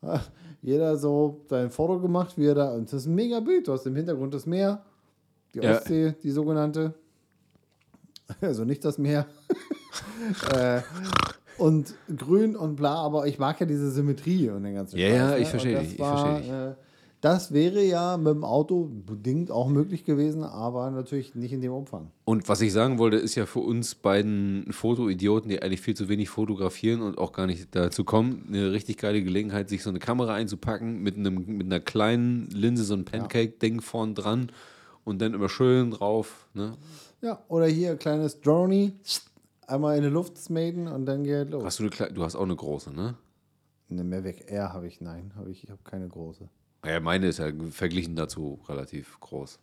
Ah, 0.00 0.20
Jeder 0.62 0.96
so 0.96 1.40
sein 1.50 1.70
Foto 1.70 1.98
gemacht, 2.00 2.38
wie 2.38 2.46
er 2.46 2.54
da. 2.54 2.72
Und 2.74 2.84
das 2.92 3.02
ist 3.02 3.06
ein 3.06 3.14
mega 3.16 3.40
Bild. 3.40 3.66
Du 3.68 3.72
hast 3.72 3.84
im 3.86 3.96
Hintergrund 3.96 4.32
das 4.32 4.46
Meer, 4.46 4.82
die 5.56 5.66
Ja. 5.66 5.76
Ostsee, 5.76 6.14
die 6.22 6.30
sogenannte. 6.30 6.94
Also 8.40 8.64
nicht 8.64 8.84
das 8.84 8.98
Meer. 8.98 9.26
äh, 10.52 10.82
und 11.58 11.94
grün 12.14 12.56
und 12.56 12.76
bla, 12.76 12.94
aber 12.96 13.26
ich 13.26 13.38
mag 13.38 13.58
ja 13.60 13.66
diese 13.66 13.90
Symmetrie 13.90 14.50
und 14.50 14.64
den 14.64 14.74
ganzen 14.74 14.98
Ja, 14.98 15.08
Scheiß, 15.08 15.16
ja, 15.16 15.30
ne? 15.30 15.38
ich 15.38 15.48
verstehe 15.48 15.74
das 15.74 15.88
dich, 15.88 15.96
verstehe 15.96 16.40
dich. 16.40 16.50
Äh, 16.50 16.74
das 17.22 17.52
wäre 17.52 17.82
ja 17.82 18.18
mit 18.18 18.28
dem 18.28 18.44
Auto 18.44 18.90
bedingt 19.06 19.50
auch 19.50 19.68
möglich 19.68 20.04
gewesen, 20.04 20.44
aber 20.44 20.90
natürlich 20.90 21.34
nicht 21.34 21.52
in 21.52 21.62
dem 21.62 21.72
Umfang. 21.72 22.10
Und 22.24 22.48
was 22.48 22.60
ich 22.60 22.72
sagen 22.72 22.98
wollte, 22.98 23.16
ist 23.16 23.34
ja 23.36 23.46
für 23.46 23.60
uns 23.60 23.94
beiden 23.94 24.70
Fotoidioten, 24.70 25.48
die 25.48 25.62
eigentlich 25.62 25.80
viel 25.80 25.96
zu 25.96 26.08
wenig 26.10 26.28
fotografieren 26.28 27.00
und 27.00 27.16
auch 27.16 27.32
gar 27.32 27.46
nicht 27.46 27.74
dazu 27.74 28.04
kommen, 28.04 28.44
eine 28.48 28.70
richtig 28.72 28.98
geile 28.98 29.22
Gelegenheit, 29.22 29.70
sich 29.70 29.82
so 29.82 29.90
eine 29.90 29.98
Kamera 29.98 30.34
einzupacken 30.34 31.02
mit, 31.02 31.16
einem, 31.16 31.56
mit 31.56 31.66
einer 31.66 31.80
kleinen 31.80 32.48
Linse, 32.50 32.84
so 32.84 32.94
ein 32.94 33.06
Pancake-Ding 33.06 33.80
vorn 33.80 34.14
dran 34.14 34.50
und 35.06 35.22
dann 35.22 35.32
immer 35.32 35.48
schön 35.48 35.90
drauf. 35.92 36.46
Ne? 36.52 36.76
Ja, 37.22 37.42
oder 37.48 37.66
hier 37.66 37.92
ein 37.92 37.98
kleines 37.98 38.40
Drone, 38.42 38.92
einmal 39.66 39.96
in 39.96 40.02
die 40.02 40.08
Luft 40.10 40.36
smaden 40.36 40.88
und 40.88 41.06
dann 41.06 41.24
geht 41.24 41.48
los. 41.50 41.64
Hast 41.64 41.78
du, 41.78 41.84
eine, 41.84 41.90
Kle- 41.92 42.10
du 42.12 42.22
hast 42.24 42.36
auch 42.36 42.42
eine 42.42 42.56
große, 42.56 42.92
ne? 42.92 43.14
Eine 43.88 44.02
Mavic 44.04 44.50
Air 44.50 44.72
habe 44.72 44.86
ich, 44.88 45.00
nein, 45.00 45.32
habe 45.36 45.50
ich, 45.50 45.62
ich 45.64 45.70
habe 45.70 45.80
keine 45.84 46.08
große. 46.08 46.48
Ja, 46.84 47.00
meine 47.00 47.28
ist 47.28 47.38
ja 47.38 47.50
verglichen 47.70 48.16
dazu 48.16 48.58
relativ 48.68 49.18
groß. 49.20 49.58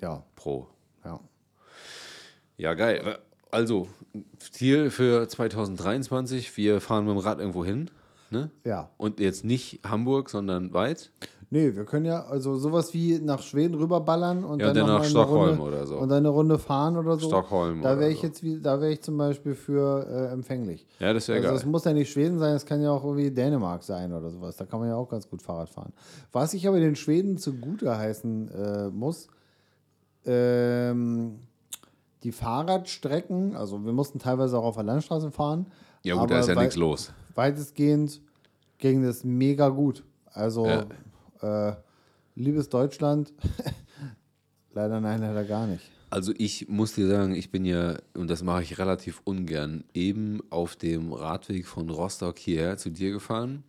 Ja, 0.00 0.24
Pro. 0.34 0.66
ja. 1.04 1.20
Ja, 2.56 2.74
geil. 2.74 3.18
Also, 3.50 3.88
Ziel 4.38 4.90
für 4.90 5.28
2023, 5.28 6.56
wir 6.56 6.80
fahren 6.80 7.04
mit 7.06 7.14
dem 7.14 7.18
Rad 7.18 7.38
irgendwo 7.38 7.64
hin. 7.64 7.90
Ne? 8.30 8.50
Ja. 8.64 8.90
Und 8.96 9.18
jetzt 9.20 9.44
nicht 9.44 9.80
Hamburg, 9.84 10.30
sondern 10.30 10.72
weit. 10.72 11.10
Nee, 11.52 11.74
wir 11.74 11.84
können 11.84 12.04
ja 12.06 12.24
also 12.26 12.54
sowas 12.54 12.94
wie 12.94 13.18
nach 13.18 13.42
Schweden 13.42 13.74
rüberballern 13.74 14.44
und 14.44 14.60
Ja, 14.60 14.66
dann, 14.72 14.86
dann 14.86 14.98
nach 14.98 15.04
Stockholm 15.04 15.58
Runde, 15.58 15.62
oder 15.76 15.84
so. 15.86 15.96
Und 15.98 16.08
dann 16.08 16.18
eine 16.18 16.28
Runde 16.28 16.60
fahren 16.60 16.96
oder 16.96 17.16
so. 17.18 17.26
Stockholm 17.26 17.82
Da 17.82 17.98
wäre 17.98 18.10
ich 18.12 18.20
so. 18.20 18.28
jetzt 18.28 18.44
wie, 18.44 18.60
da 18.60 18.80
wäre 18.80 18.92
ich 18.92 19.00
zum 19.02 19.16
Beispiel 19.18 19.56
für 19.56 20.06
äh, 20.08 20.32
empfänglich. 20.32 20.86
Ja, 21.00 21.12
das 21.12 21.26
wäre 21.26 21.38
Also 21.38 21.48
geil. 21.48 21.56
es 21.58 21.66
muss 21.66 21.84
ja 21.84 21.92
nicht 21.92 22.12
Schweden 22.12 22.38
sein, 22.38 22.54
es 22.54 22.64
kann 22.64 22.80
ja 22.80 22.92
auch 22.92 23.02
irgendwie 23.02 23.32
Dänemark 23.32 23.82
sein 23.82 24.12
oder 24.12 24.30
sowas. 24.30 24.56
Da 24.58 24.64
kann 24.64 24.78
man 24.78 24.88
ja 24.90 24.94
auch 24.94 25.08
ganz 25.08 25.28
gut 25.28 25.42
Fahrrad 25.42 25.68
fahren. 25.70 25.92
Was 26.30 26.54
ich 26.54 26.68
aber 26.68 26.78
den 26.78 26.94
Schweden 26.94 27.36
zugute 27.36 27.98
heißen 27.98 28.48
äh, 28.52 28.90
muss, 28.90 29.26
ähm, 30.24 31.40
die 32.22 32.32
Fahrradstrecken, 32.32 33.56
also 33.56 33.84
wir 33.84 33.92
mussten 33.92 34.18
teilweise 34.18 34.58
auch 34.58 34.64
auf 34.64 34.74
der 34.76 34.84
Landstraße 34.84 35.30
fahren. 35.30 35.66
Ja, 36.04 36.14
gut, 36.14 36.30
da 36.30 36.38
ist 36.40 36.48
ja 36.48 36.54
nichts 36.54 36.76
los. 36.76 37.12
Weitestgehend 37.34 38.20
ging 38.78 39.02
das 39.02 39.24
mega 39.24 39.68
gut. 39.70 40.04
Also, 40.32 40.66
Ja. 40.66 40.84
Äh, 41.42 41.72
liebes 42.34 42.68
Deutschland, 42.68 43.32
leider 44.72 45.00
nein, 45.00 45.20
leider 45.20 45.44
gar 45.44 45.66
nicht. 45.66 45.90
Also 46.10 46.32
ich 46.36 46.68
muss 46.68 46.94
dir 46.94 47.06
sagen, 47.06 47.34
ich 47.34 47.50
bin 47.52 47.64
ja, 47.64 47.96
und 48.14 48.28
das 48.28 48.42
mache 48.42 48.62
ich 48.62 48.78
relativ 48.78 49.20
ungern, 49.24 49.84
eben 49.94 50.40
auf 50.50 50.74
dem 50.74 51.12
Radweg 51.12 51.66
von 51.66 51.88
Rostock 51.88 52.38
hierher 52.38 52.76
zu 52.76 52.90
dir 52.90 53.12
gefahren. 53.12 53.62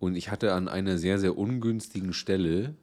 Und 0.00 0.16
ich 0.16 0.30
hatte 0.30 0.52
an 0.52 0.68
einer 0.68 0.98
sehr, 0.98 1.20
sehr 1.20 1.38
ungünstigen 1.38 2.12
Stelle 2.12 2.74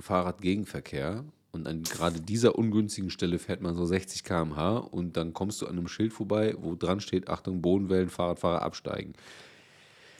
Fahrradgegenverkehr. 0.00 1.24
Und 1.52 1.66
an 1.66 1.82
gerade 1.82 2.20
dieser 2.20 2.58
ungünstigen 2.58 3.10
Stelle 3.10 3.38
fährt 3.38 3.62
man 3.62 3.74
so 3.74 3.86
60 3.86 4.24
km/h 4.24 4.78
und 4.78 5.16
dann 5.16 5.32
kommst 5.32 5.62
du 5.62 5.66
an 5.66 5.78
einem 5.78 5.88
Schild 5.88 6.12
vorbei, 6.12 6.54
wo 6.58 6.74
dran 6.74 7.00
steht, 7.00 7.28
Achtung, 7.28 7.62
Bodenwellen, 7.62 8.10
Fahrradfahrer 8.10 8.62
absteigen. 8.62 9.14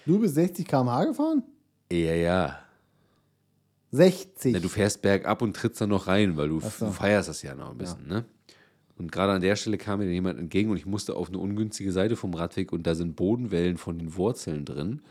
Du 0.07 0.19
bist 0.19 0.35
60 0.35 0.67
km/h 0.67 1.05
gefahren? 1.07 1.43
Ja, 1.91 2.15
ja. 2.15 2.66
60. 3.93 4.53
Na, 4.53 4.59
du 4.61 4.69
fährst 4.69 5.03
bergab 5.03 5.43
und 5.43 5.55
trittst 5.57 5.81
dann 5.81 5.91
noch 5.91 6.07
rein, 6.07 6.37
weil 6.37 6.49
du, 6.49 6.61
so. 6.61 6.91
feierst 6.91 7.29
das 7.29 7.43
ja 7.43 7.55
noch 7.55 7.71
ein 7.71 7.79
bisschen, 7.79 8.07
ne? 8.07 8.25
Und 8.99 9.13
gerade 9.13 9.33
an 9.33 9.43
der 9.43 9.57
Stelle 9.57 9.77
kam 9.77 9.99
mir 9.99 10.07
dann 10.07 10.15
jemand 10.15 10.39
entgegen 10.39 10.71
und 10.71 10.79
ich 10.79 10.87
musste 10.87 11.17
auf 11.17 11.29
eine 11.29 11.39
ungünstige 11.39 11.93
Seite 11.93 12.17
vom 12.17 12.33
Radweg 12.33 12.73
und 12.73 12.87
da 12.87 12.95
sind 12.95 13.15
Bodenwellen 13.15 13.77
von 13.77 13.99
den 13.99 14.17
Wurzeln 14.17 14.65
drin. 14.65 15.03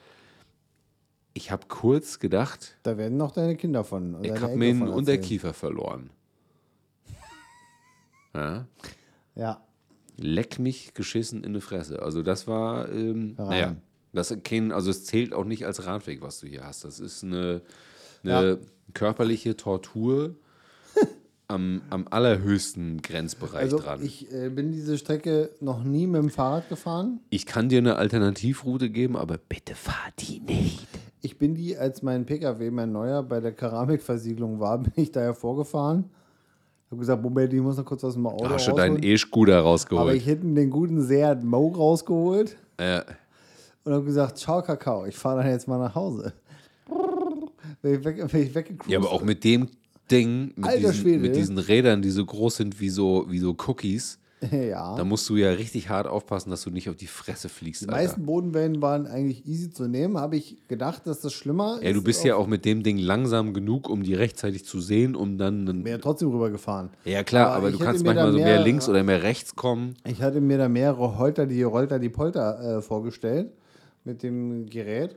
Ich 1.35 1.51
habe 1.51 1.67
kurz 1.67 2.19
gedacht, 2.19 2.77
Da 2.83 2.97
werden 2.97 3.17
noch 3.17 3.31
deine 3.31 3.55
Kinder 3.55 3.83
von. 3.83 4.23
ich 4.23 4.31
habe 4.31 4.55
mir 4.55 4.69
erzählen. 4.69 4.89
Unterkiefer 4.89 5.53
verloren. 5.53 6.09
Ja. 8.33 8.67
Ja. 9.35 9.61
Leck 10.17 10.59
mich 10.59 10.93
geschissen 10.93 11.43
in 11.45 11.53
die 11.53 11.61
Fresse. 11.61 12.01
Also 12.01 12.21
das 12.21 12.47
war, 12.47 12.89
ähm, 12.91 13.35
naja, 13.37 13.77
das 14.11 14.35
kein, 14.43 14.71
also 14.73 14.89
es 14.91 15.05
zählt 15.05 15.33
auch 15.33 15.45
nicht 15.45 15.65
als 15.65 15.85
Radweg, 15.85 16.21
was 16.21 16.39
du 16.39 16.47
hier 16.47 16.65
hast. 16.65 16.83
Das 16.83 16.99
ist 16.99 17.23
eine, 17.23 17.61
eine 18.27 18.59
körperliche 18.93 19.55
Tortur 19.57 20.35
am, 21.47 21.81
am 21.89 22.07
allerhöchsten 22.09 23.01
Grenzbereich 23.01 23.61
Also 23.61 23.79
dran. 23.79 24.01
Ich, 24.03 24.27
ich 24.27 24.33
äh, 24.33 24.49
bin 24.49 24.71
diese 24.71 24.97
Strecke 24.97 25.51
noch 25.59 25.83
nie 25.83 26.07
mit 26.07 26.21
dem 26.21 26.29
Fahrrad 26.29 26.69
gefahren. 26.69 27.19
kann 27.45 27.69
dir 27.69 27.79
eine 27.79 27.97
Alternativroute 27.97 28.89
geben, 28.89 29.15
aber 29.17 29.37
bitte 29.37 29.75
fahr 29.75 30.09
die 30.19 30.39
nicht. 30.39 30.87
Ich 31.21 31.37
bin 31.37 31.55
die, 31.55 31.75
als 31.77 32.03
mein 32.03 32.25
PKW, 32.25 32.69
mein 32.71 32.91
neuer, 32.91 33.23
bei 33.23 33.39
der 33.39 33.51
Keramikversiegelung 33.51 34.59
war, 34.59 34.77
bin 34.83 34.93
ich 34.95 35.11
daher 35.11 35.33
vorgefahren. 35.33 36.05
habe 36.91 36.99
gesagt, 36.99 37.21
Moment, 37.21 37.51
ich 37.53 37.61
muss 37.61 37.77
noch 37.77 37.85
kurz 37.85 38.03
was 38.03 38.09
aus 38.09 38.13
dem 38.13 38.27
Auto 38.27 38.47
Hast 38.49 38.67
du 38.67 38.73
deinen. 38.73 39.01
E-Scooter 39.03 39.57
Aber 39.57 39.69
rausgeholt? 39.69 40.15
ich 40.15 40.25
hätte 40.27 40.45
den 40.45 40.69
guten 40.69 41.01
Seat 41.01 41.43
Mo 41.43 41.67
rausgeholt 41.69 42.55
äh, 42.77 43.01
und 43.83 43.93
habe 43.93 44.05
gesagt, 44.05 44.37
ciao 44.37 44.61
Kakao, 44.61 45.05
ich 45.05 45.15
fahre 45.15 45.41
dann 45.41 45.51
jetzt 45.51 45.67
mal 45.67 45.79
nach 45.79 45.95
Hause. 45.95 46.33
Bin 47.85 47.99
ich, 47.99 48.03
weg, 48.03 48.31
bin 48.31 48.41
ich 48.41 48.55
weggecruised. 48.55 48.89
ja, 48.91 48.97
aber 48.97 49.11
auch 49.11 49.21
mit 49.21 49.43
dem 49.43 49.67
Ding, 50.09 50.53
mit, 50.55 50.65
Alter 50.65 50.79
diesen, 50.79 50.93
Schwede. 50.95 51.19
mit 51.19 51.35
diesen 51.35 51.59
Rädern, 51.59 52.01
die 52.01 52.09
so 52.09 52.25
groß 52.25 52.55
sind 52.55 52.79
wie 52.79 52.89
so, 52.89 53.27
wie 53.29 53.37
so 53.37 53.55
Cookies, 53.67 54.17
ja. 54.51 54.95
da 54.95 55.03
musst 55.03 55.29
du 55.29 55.35
ja 55.35 55.51
richtig 55.51 55.89
hart 55.89 56.07
aufpassen, 56.07 56.49
dass 56.49 56.63
du 56.63 56.71
nicht 56.71 56.89
auf 56.89 56.95
die 56.95 57.05
Fresse 57.05 57.47
fliegst. 57.47 57.83
Die 57.83 57.87
Alter. 57.89 58.01
meisten 58.01 58.25
Bodenwellen 58.25 58.81
waren 58.81 59.05
eigentlich 59.05 59.45
easy 59.45 59.69
zu 59.69 59.87
nehmen. 59.87 60.17
Habe 60.17 60.35
ich 60.35 60.57
gedacht, 60.67 61.05
dass 61.05 61.21
das 61.21 61.33
schlimmer 61.33 61.75
ist. 61.77 61.83
Ja, 61.83 61.93
du 61.93 62.01
bist 62.03 62.23
ja 62.23 62.35
auch 62.35 62.47
mit 62.47 62.65
dem 62.65 62.81
Ding 62.81 62.97
langsam 62.97 63.53
genug, 63.53 63.87
um 63.87 64.01
die 64.01 64.15
rechtzeitig 64.15 64.65
zu 64.65 64.81
sehen, 64.81 65.15
um 65.15 65.37
dann. 65.37 65.69
Einen, 65.69 65.83
bin 65.83 65.91
ja 65.91 65.99
trotzdem 65.99 66.29
rübergefahren. 66.29 66.89
ja, 67.05 67.23
klar, 67.23 67.49
aber 67.49 67.57
aber, 67.57 67.69
ich 67.69 67.77
du 67.77 67.83
kannst 67.83 68.03
manchmal 68.03 68.31
so 68.31 68.37
mehr 68.39 68.45
mehr- 68.47 68.63
links 68.63 68.89
oder 68.89 69.03
mehr 69.03 69.21
rechts 69.21 69.55
kommen. 69.55 69.93
Ich 70.07 70.23
hatte 70.23 70.41
mir 70.41 70.57
da 70.57 70.69
mehrere 70.69 71.19
Holter, 71.19 71.45
die 71.45 71.61
Rolter, 71.61 71.99
die 71.99 72.09
Polter 72.09 72.77
äh, 72.77 72.81
vorgestellt 72.81 73.51
mit 74.03 74.23
dem 74.23 74.65
Gerät. 74.69 75.15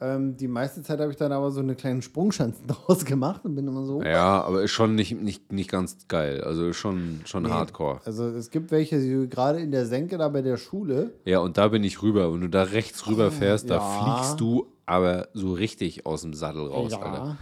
Ähm, 0.00 0.36
die 0.36 0.48
meiste 0.48 0.82
Zeit 0.82 0.98
habe 1.00 1.12
ich 1.12 1.16
dann 1.16 1.30
aber 1.32 1.50
so 1.50 1.60
eine 1.60 1.74
kleine 1.76 2.02
Sprungschanzen 2.02 2.66
draus 2.66 3.04
gemacht 3.04 3.44
und 3.44 3.54
bin 3.54 3.66
immer 3.66 3.84
so. 3.84 4.02
Ja, 4.02 4.42
aber 4.42 4.62
ist 4.62 4.72
schon 4.72 4.94
nicht, 4.94 5.20
nicht, 5.20 5.52
nicht 5.52 5.70
ganz 5.70 6.08
geil. 6.08 6.42
Also 6.42 6.72
schon, 6.72 7.20
schon 7.24 7.48
hardcore. 7.50 8.00
Also 8.04 8.28
es 8.28 8.50
gibt 8.50 8.70
welche, 8.70 9.00
die 9.00 9.28
gerade 9.28 9.60
in 9.60 9.70
der 9.70 9.86
Senke 9.86 10.18
da 10.18 10.28
bei 10.28 10.42
der 10.42 10.56
Schule. 10.56 11.12
Ja, 11.24 11.38
und 11.38 11.56
da 11.56 11.68
bin 11.68 11.84
ich 11.84 12.02
rüber. 12.02 12.32
Wenn 12.32 12.40
du 12.40 12.48
da 12.48 12.64
rechts 12.64 13.06
rüber 13.06 13.30
fährst, 13.30 13.70
da 13.70 13.76
ja. 13.76 14.20
fliegst 14.20 14.40
du 14.40 14.66
aber 14.86 15.28
so 15.32 15.52
richtig 15.52 16.06
aus 16.06 16.22
dem 16.22 16.34
Sattel 16.34 16.66
raus, 16.66 16.92
ja. 16.92 16.98
Alter. 16.98 17.36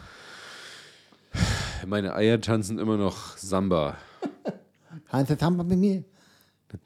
Meine 1.86 2.14
Eier 2.14 2.40
tanzen 2.40 2.78
immer 2.78 2.96
noch 2.96 3.36
Samba. 3.38 3.96
Hans 5.08 5.36
Tampa 5.36 5.62
bei 5.62 5.76
mir. 5.76 6.04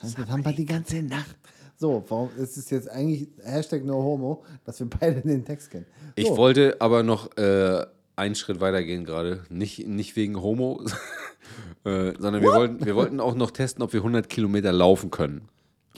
Hans 0.01 0.15
Tampa 0.15 0.53
die 0.53 0.65
ganze 0.65 1.03
Nacht. 1.03 1.37
So, 1.79 2.03
warum 2.09 2.31
ist 2.39 2.57
es 2.57 2.71
jetzt 2.71 2.91
eigentlich 2.91 3.29
Hashtag 3.43 3.85
No 3.85 4.03
Homo, 4.03 4.43
dass 4.65 4.81
wir 4.81 4.89
beide 4.89 5.21
den 5.21 5.45
Text 5.45 5.71
kennen? 5.71 5.87
So, 6.17 6.23
Ich 6.23 6.31
wollte 6.37 6.77
aber 6.81 7.03
noch 7.03 7.37
äh, 7.37 7.85
einen 8.17 8.35
Schritt 8.35 8.61
weitergehen 8.61 9.05
gerade. 9.05 9.45
Nicht, 9.51 9.87
nicht 9.87 10.17
wegen 10.17 10.41
Homo, 10.41 10.81
äh, 11.85 12.13
sondern 12.19 12.43
wir 12.43 12.53
wollten, 12.53 12.85
wir 12.85 12.97
wollten 12.97 13.21
auch 13.21 13.35
noch 13.35 13.51
testen, 13.51 13.83
ob 13.83 13.93
wir 13.93 14.01
100 14.01 14.29
Kilometer 14.29 14.73
laufen 14.73 15.11
können. 15.11 15.49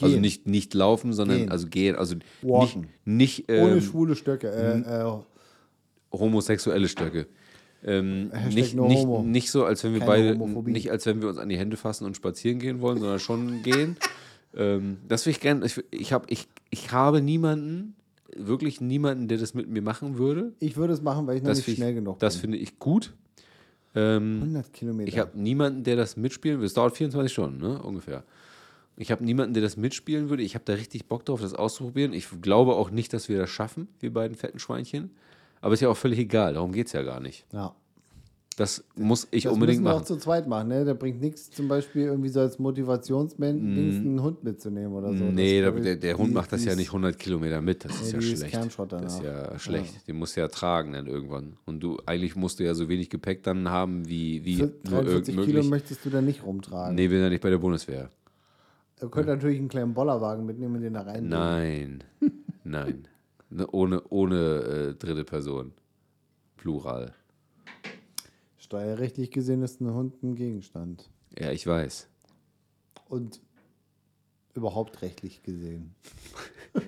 Also 0.01 0.13
Gehen. 0.13 0.21
nicht, 0.21 0.47
nicht 0.47 0.73
laufen, 0.73 1.13
sondern 1.13 1.39
Gehen. 1.39 1.51
also 1.51 1.67
gehen. 1.67 1.95
Also 1.95 2.15
nicht, 2.15 2.25
Walken. 2.41 2.87
nicht 3.05 3.49
ohne 3.49 3.73
ähm, 3.73 3.81
schwule 3.81 4.15
Stöcke. 4.15 4.49
Äh, 4.49 4.79
äh, 4.79 5.21
homosexuelle 6.11 6.87
Stöcke. 6.87 7.27
Ähm, 7.83 8.31
nicht, 8.49 8.75
no 8.75 8.87
nicht, 8.87 9.07
nicht 9.07 9.51
so, 9.51 9.63
als 9.63 9.83
wenn 9.83 9.93
wir 9.93 9.99
Keine 9.99 10.11
beide, 10.11 10.39
Homophobie. 10.39 10.71
nicht 10.71 10.91
als 10.91 11.05
wenn 11.05 11.21
wir 11.21 11.29
uns 11.29 11.37
an 11.37 11.47
die 11.47 11.57
Hände 11.57 11.77
fassen 11.77 12.05
und 12.05 12.15
spazieren 12.15 12.59
gehen 12.59 12.81
wollen, 12.81 12.99
sondern 12.99 13.19
schon 13.19 13.61
gehen. 13.61 13.95
Ähm, 14.55 14.97
das 15.07 15.25
will 15.25 15.31
ich 15.31 15.39
gerne. 15.39 15.65
Ich, 15.65 15.81
ich, 15.91 16.13
hab, 16.13 16.29
ich, 16.31 16.47
ich 16.69 16.91
habe 16.91 17.21
niemanden, 17.21 17.95
wirklich 18.35 18.81
niemanden, 18.81 19.27
der 19.27 19.37
das 19.37 19.53
mit 19.53 19.69
mir 19.69 19.81
machen 19.81 20.17
würde. 20.17 20.53
ich 20.59 20.75
würde 20.77 20.93
es 20.93 21.01
machen, 21.01 21.27
weil 21.27 21.37
ich 21.37 21.43
noch 21.43 21.49
Das, 21.49 21.65
nicht 21.65 21.77
schnell 21.77 21.89
ich, 21.89 21.95
genug 21.95 22.19
das 22.19 22.35
bin. 22.35 22.41
finde 22.41 22.57
ich 22.57 22.79
gut. 22.79 23.13
Ähm, 23.95 24.39
100 24.41 24.71
Kilometer. 24.73 25.07
ich 25.09 25.17
habe 25.17 25.31
niemanden, 25.39 25.83
der 25.83 25.95
das 25.95 26.15
mitspielen 26.15 26.59
will. 26.59 26.67
Es 26.67 26.73
dauert 26.75 26.95
24 26.95 27.31
Stunden, 27.31 27.57
ne? 27.59 27.81
ungefähr. 27.81 28.23
Ich 28.97 29.11
habe 29.11 29.23
niemanden, 29.23 29.53
der 29.53 29.63
das 29.63 29.77
mitspielen 29.77 30.29
würde. 30.29 30.43
Ich 30.43 30.55
habe 30.55 30.65
da 30.65 30.73
richtig 30.73 31.07
Bock 31.07 31.25
drauf, 31.25 31.41
das 31.41 31.53
auszuprobieren. 31.53 32.11
Ich 32.13 32.27
glaube 32.41 32.75
auch 32.75 32.91
nicht, 32.91 33.13
dass 33.13 33.29
wir 33.29 33.37
das 33.37 33.49
schaffen, 33.49 33.87
wir 33.99 34.13
beiden 34.13 34.35
fetten 34.35 34.59
Schweinchen. 34.59 35.11
Aber 35.61 35.73
ist 35.73 35.79
ja 35.79 35.89
auch 35.89 35.97
völlig 35.97 36.19
egal. 36.19 36.53
Darum 36.53 36.71
geht 36.71 36.87
es 36.87 36.93
ja 36.93 37.01
gar 37.01 37.19
nicht. 37.19 37.45
ja. 37.53 37.73
Das 38.59 38.83
muss 38.97 39.25
ich 39.31 39.43
Das 39.43 39.53
unbedingt 39.53 39.77
müssen 39.77 39.85
wir 39.85 39.91
auch 39.93 39.99
machen. 39.99 40.05
zu 40.05 40.17
zweit 40.17 40.45
machen, 40.45 40.67
ne? 40.67 40.83
Da 40.83 40.93
bringt 40.93 41.21
nichts, 41.21 41.49
zum 41.49 41.69
Beispiel 41.69 42.01
irgendwie 42.03 42.27
so 42.27 42.41
als 42.41 42.59
Motivationsmensch 42.59 43.61
einen 43.61 44.21
Hund 44.21 44.43
mitzunehmen 44.43 44.91
oder 44.91 45.15
so. 45.15 45.23
Mm. 45.23 45.33
Nee, 45.33 45.61
Das, 45.61 45.81
der, 45.81 45.95
der, 45.95 46.17
Hund 46.17 46.33
macht 46.33 46.51
das 46.51 46.65
ja 46.65 46.75
nicht 46.75 46.89
100 46.89 47.17
Kilometer 47.17 47.61
mit. 47.61 47.85
Das 47.85 48.01
ist 48.01 48.11
ja 48.11 48.19
schlecht. 48.19 48.53
Das 48.89 49.13
ist 49.15 49.23
ja 49.23 49.57
schlecht. 49.57 50.05
Den 50.09 50.17
musst 50.17 50.35
du 50.35 50.41
ja 50.41 50.49
tragen 50.49 50.91
dann 50.91 51.07
irgendwann. 51.07 51.55
Und 51.65 51.79
du, 51.79 51.99
eigentlich 52.05 52.35
musst 52.35 52.59
du 52.59 52.65
ja 52.65 52.73
so 52.73 52.89
wenig 52.89 53.09
Gepäck 53.09 53.43
dann 53.43 53.69
haben, 53.69 54.09
wie, 54.09 54.43
wie 54.43 54.57
Für 54.57 54.73
nur 54.89 55.03
43 55.03 55.35
irgend 55.35 55.45
Kilo 55.47 55.63
möchtest 55.63 56.03
du 56.03 56.09
da 56.09 56.21
nicht 56.21 56.43
rumtragen. 56.43 56.95
Nee, 56.95 57.09
wir 57.09 57.17
sind 57.17 57.23
ja 57.23 57.29
nicht 57.29 57.41
bei 57.41 57.51
der 57.51 57.59
Bundeswehr. 57.59 58.09
Ihr 59.01 59.07
könnt 59.09 59.27
natürlich 59.27 59.59
einen 59.59 59.69
kleinen 59.69 59.93
Bollerwagen 59.93 60.45
mitnehmen 60.45 60.75
und 60.75 60.81
den 60.81 60.95
da 60.95 61.03
rein. 61.03 61.29
Nein, 61.29 62.03
nein. 62.65 63.07
Ne, 63.51 63.65
Ohne, 63.71 64.01
ohne 64.09 64.35
äh, 64.35 64.93
dritte 64.95 65.23
Person. 65.23 65.71
Plural. 66.57 67.13
Steuerrechtlich 68.69 69.31
gesehen 69.31 69.63
ist 69.63 69.81
ein 69.81 69.91
Hund 69.91 70.21
ein 70.21 70.35
Gegenstand. 70.35 71.09
Ja, 71.35 71.51
ich 71.51 71.65
weiß. 71.65 72.07
Und 73.07 73.41
überhaupt 74.53 75.01
rechtlich 75.01 75.41
gesehen. 75.41 75.95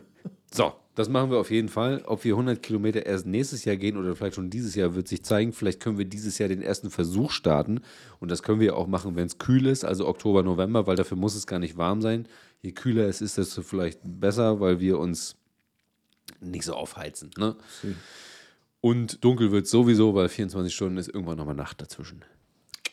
So, 0.53 0.73
das 0.95 1.07
machen 1.07 1.31
wir 1.31 1.39
auf 1.39 1.49
jeden 1.49 1.69
Fall. 1.69 2.03
Ob 2.05 2.25
wir 2.25 2.33
100 2.33 2.61
Kilometer 2.61 3.05
erst 3.05 3.25
nächstes 3.25 3.63
Jahr 3.63 3.77
gehen 3.77 3.95
oder 3.95 4.17
vielleicht 4.17 4.35
schon 4.35 4.49
dieses 4.49 4.75
Jahr, 4.75 4.95
wird 4.95 5.07
sich 5.07 5.23
zeigen. 5.23 5.53
Vielleicht 5.53 5.79
können 5.79 5.97
wir 5.97 6.03
dieses 6.03 6.39
Jahr 6.39 6.49
den 6.49 6.61
ersten 6.61 6.91
Versuch 6.91 7.31
starten. 7.31 7.79
Und 8.19 8.29
das 8.29 8.43
können 8.43 8.59
wir 8.59 8.75
auch 8.75 8.85
machen, 8.85 9.15
wenn 9.15 9.27
es 9.27 9.37
kühl 9.37 9.65
ist, 9.65 9.85
also 9.85 10.05
Oktober, 10.09 10.43
November, 10.43 10.87
weil 10.87 10.97
dafür 10.97 11.15
muss 11.15 11.35
es 11.35 11.47
gar 11.47 11.59
nicht 11.59 11.77
warm 11.77 12.01
sein. 12.01 12.27
Je 12.61 12.73
kühler 12.73 13.07
es 13.07 13.21
ist, 13.21 13.37
desto 13.37 13.61
vielleicht 13.61 14.01
besser, 14.03 14.59
weil 14.59 14.81
wir 14.81 14.99
uns 14.99 15.37
nicht 16.41 16.65
so 16.65 16.73
aufheizen. 16.73 17.31
Ne? 17.37 17.55
Und 18.81 19.23
dunkel 19.23 19.51
wird 19.51 19.67
sowieso, 19.67 20.15
weil 20.15 20.27
24 20.27 20.73
Stunden 20.73 20.97
ist 20.97 21.07
irgendwann 21.07 21.37
nochmal 21.37 21.55
Nacht 21.55 21.81
dazwischen. 21.81 22.25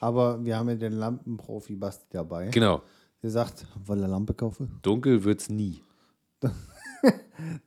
Aber 0.01 0.45
wir 0.45 0.57
haben 0.57 0.69
ja 0.69 0.75
den 0.75 0.93
Lampenprofi 0.93 1.75
Basti 1.75 2.07
dabei. 2.11 2.49
Genau. 2.49 2.83
Der 3.23 3.31
sagt, 3.31 3.67
wollen 3.85 4.05
eine 4.05 4.13
Lampe 4.13 4.35
kaufen? 4.35 4.79
Dunkel 4.83 5.25
wird 5.25 5.41
es 5.41 5.49
nie. 5.49 5.83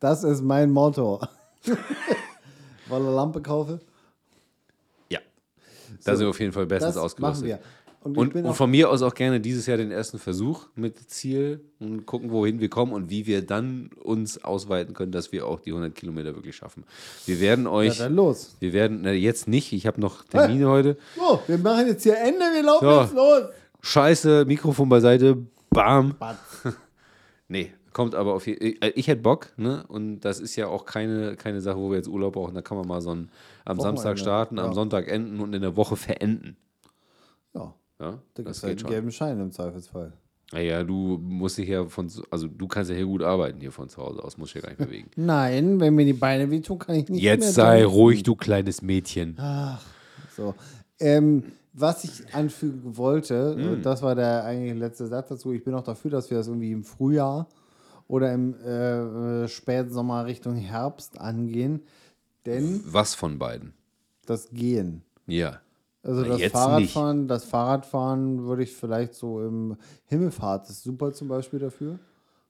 Das 0.02 0.26
ist 0.26 0.42
mein 0.42 0.70
Motto. 0.70 1.22
wollen 2.88 3.06
eine 3.06 3.16
Lampe 3.16 3.42
kaufen? 3.42 3.80
Ja. 5.10 5.20
Da 6.04 6.16
sind 6.16 6.26
wir 6.26 6.30
auf 6.30 6.40
jeden 6.42 6.52
Fall 6.52 6.66
bestens 6.66 6.98
ausgerüstet. 6.98 7.22
machen 7.22 7.46
wir. 7.46 7.60
Und, 8.04 8.18
Und, 8.18 8.34
und 8.36 8.54
von 8.56 8.72
mir 8.72 8.90
aus 8.90 9.04
auch 9.04 9.14
gerne 9.14 9.40
dieses 9.40 9.68
Jahr 9.68 9.78
den 9.78 9.92
ersten 9.92 10.18
Versuch 10.18 10.66
mit 10.74 10.98
Ziel 11.12 11.62
und 11.80 12.08
gucken, 12.08 12.32
wohin 12.32 12.60
wir 12.60 12.68
kommen 12.68 12.94
und 12.94 13.12
wie 13.12 13.28
wir 13.28 13.46
dann 13.46 13.92
uns 14.02 14.44
ausweiten 14.44 14.96
können, 14.96 15.12
dass 15.12 15.32
wir 15.32 15.46
auch 15.46 15.60
die 15.60 15.70
100 15.70 15.94
Kilometer 15.94 16.34
wirklich 16.34 16.56
schaffen. 16.56 16.84
Wir 17.28 17.40
werden 17.40 17.66
ja, 17.66 17.72
euch, 17.72 18.00
dann 18.00 18.16
los. 18.16 18.56
wir 18.60 18.74
werden, 18.74 19.02
na, 19.04 19.12
jetzt 19.12 19.48
nicht, 19.48 19.72
ich 19.72 19.86
habe 19.86 20.02
noch 20.02 20.24
Termine 20.24 20.68
heute. 20.68 20.98
So, 21.16 21.42
wir 21.46 21.60
machen 21.60 21.86
jetzt 21.88 22.02
hier 22.02 22.18
Ende, 22.18 22.40
wir 22.40 22.64
laufen 22.64 22.86
So. 22.86 23.02
jetzt 23.02 23.14
los. 23.14 23.44
Scheiße, 23.82 24.46
Mikrofon 24.46 24.90
beiseite, 24.90 25.38
bam. 25.70 26.16
Batz. 26.18 26.38
Nee, 27.48 27.74
kommt 27.92 28.16
aber 28.16 28.34
auf 28.34 28.48
jeden 28.48 28.66
ich, 28.66 28.82
ich 28.96 29.08
hätte 29.10 29.22
Bock, 29.22 29.50
ne? 29.58 29.84
Und 29.90 30.22
das 30.22 30.40
ist 30.40 30.56
ja 30.56 30.68
auch 30.68 30.86
keine, 30.86 31.36
keine 31.36 31.60
Sache, 31.60 31.78
wo 31.78 31.90
wir 31.90 31.98
jetzt 31.98 32.08
Urlaub 32.08 32.34
brauchen. 32.34 32.56
Da 32.56 32.62
kann 32.62 32.78
man 32.78 32.88
mal 32.88 33.02
so 33.02 33.14
ein, 33.14 33.30
am 33.66 33.78
Wochenende, 33.78 34.02
Samstag 34.02 34.18
starten, 34.18 34.58
am 34.58 34.68
ja. 34.68 34.74
Sonntag 34.74 35.10
enden 35.10 35.42
und 35.42 35.54
in 35.54 35.62
der 35.62 35.76
Woche 35.76 35.98
verenden. 35.98 36.56
Ja, 37.54 37.76
Ja, 38.02 38.12
da 38.12 38.18
gibt 38.36 38.50
das 38.50 38.58
es 38.58 38.64
halt 38.64 38.72
geht 38.72 38.78
einen 38.78 38.80
schon. 38.80 38.90
gelben 38.90 39.12
Schein 39.12 39.40
im 39.40 39.52
Zweifelsfall. 39.52 40.14
Naja, 40.54 40.84
du 40.84 41.18
musst 41.22 41.58
dich 41.58 41.70
ja 41.70 41.86
von, 41.86 42.12
also 42.30 42.48
du 42.48 42.68
kannst 42.68 42.90
ja 42.90 42.98
hier 42.98 43.06
gut 43.06 43.22
arbeiten 43.24 43.62
hier 43.62 43.72
von 43.72 43.88
zu 43.88 44.02
Hause 44.02 44.22
aus, 44.22 44.38
musst 44.38 44.54
dich 44.54 44.62
ja 44.62 44.68
gar 44.68 44.76
nicht 44.76 44.86
bewegen. 44.86 45.10
Nein, 45.16 45.80
wenn 45.80 45.96
mir 45.96 46.04
die 46.06 46.12
Beine 46.14 46.52
wehtun, 46.52 46.78
kann 46.80 46.96
ich 46.96 47.08
nicht 47.08 47.24
mehr 47.24 47.36
Jetzt 47.36 47.54
sei 47.54 47.82
tanzen. 47.82 47.96
ruhig, 47.96 48.24
du 48.24 48.36
kleines 48.36 48.82
Mädchen. 48.82 49.38
So. 50.36 50.54
Ähm, 51.00 51.44
was 51.74 52.04
ich 52.04 52.34
anfügen 52.36 52.98
wollte, 52.98 53.54
und 53.56 53.84
das 53.84 54.02
war 54.02 54.14
der 54.16 54.44
eigentlich 54.44 54.78
letzte 54.78 55.08
Satz 55.08 55.30
dazu, 55.30 55.54
ich 55.54 55.64
bin 55.64 55.74
auch 55.74 55.84
dafür, 55.86 56.12
dass 56.12 56.30
wir 56.30 56.38
das 56.38 56.48
irgendwie 56.48 56.74
im 56.74 56.84
Frühjahr 56.84 57.48
oder 58.10 58.34
im 58.34 58.56
äh, 58.56 59.48
Spätsommer 59.48 60.26
Richtung 60.26 60.56
Herbst 60.56 61.18
angehen, 61.18 61.82
denn 62.46 62.82
Was 62.86 63.16
von 63.16 63.40
beiden? 63.40 63.74
das 64.26 64.50
Gehen. 64.50 65.02
Ja. 65.28 65.62
Also 66.04 66.24
das 66.24 66.40
jetzt 66.40 66.54
Fahrradfahren, 66.54 67.28
das 67.28 67.46
Fahrradfahren 67.46 68.46
würde 68.46 68.64
ich 68.64 68.74
vielleicht 68.74 69.14
so 69.14 69.42
im 69.42 69.78
Himmelfahrt 70.06 70.70
ist 70.70 70.84
super 70.84 71.14
zum 71.14 71.28
Beispiel 71.28 71.60
dafür. 71.60 72.00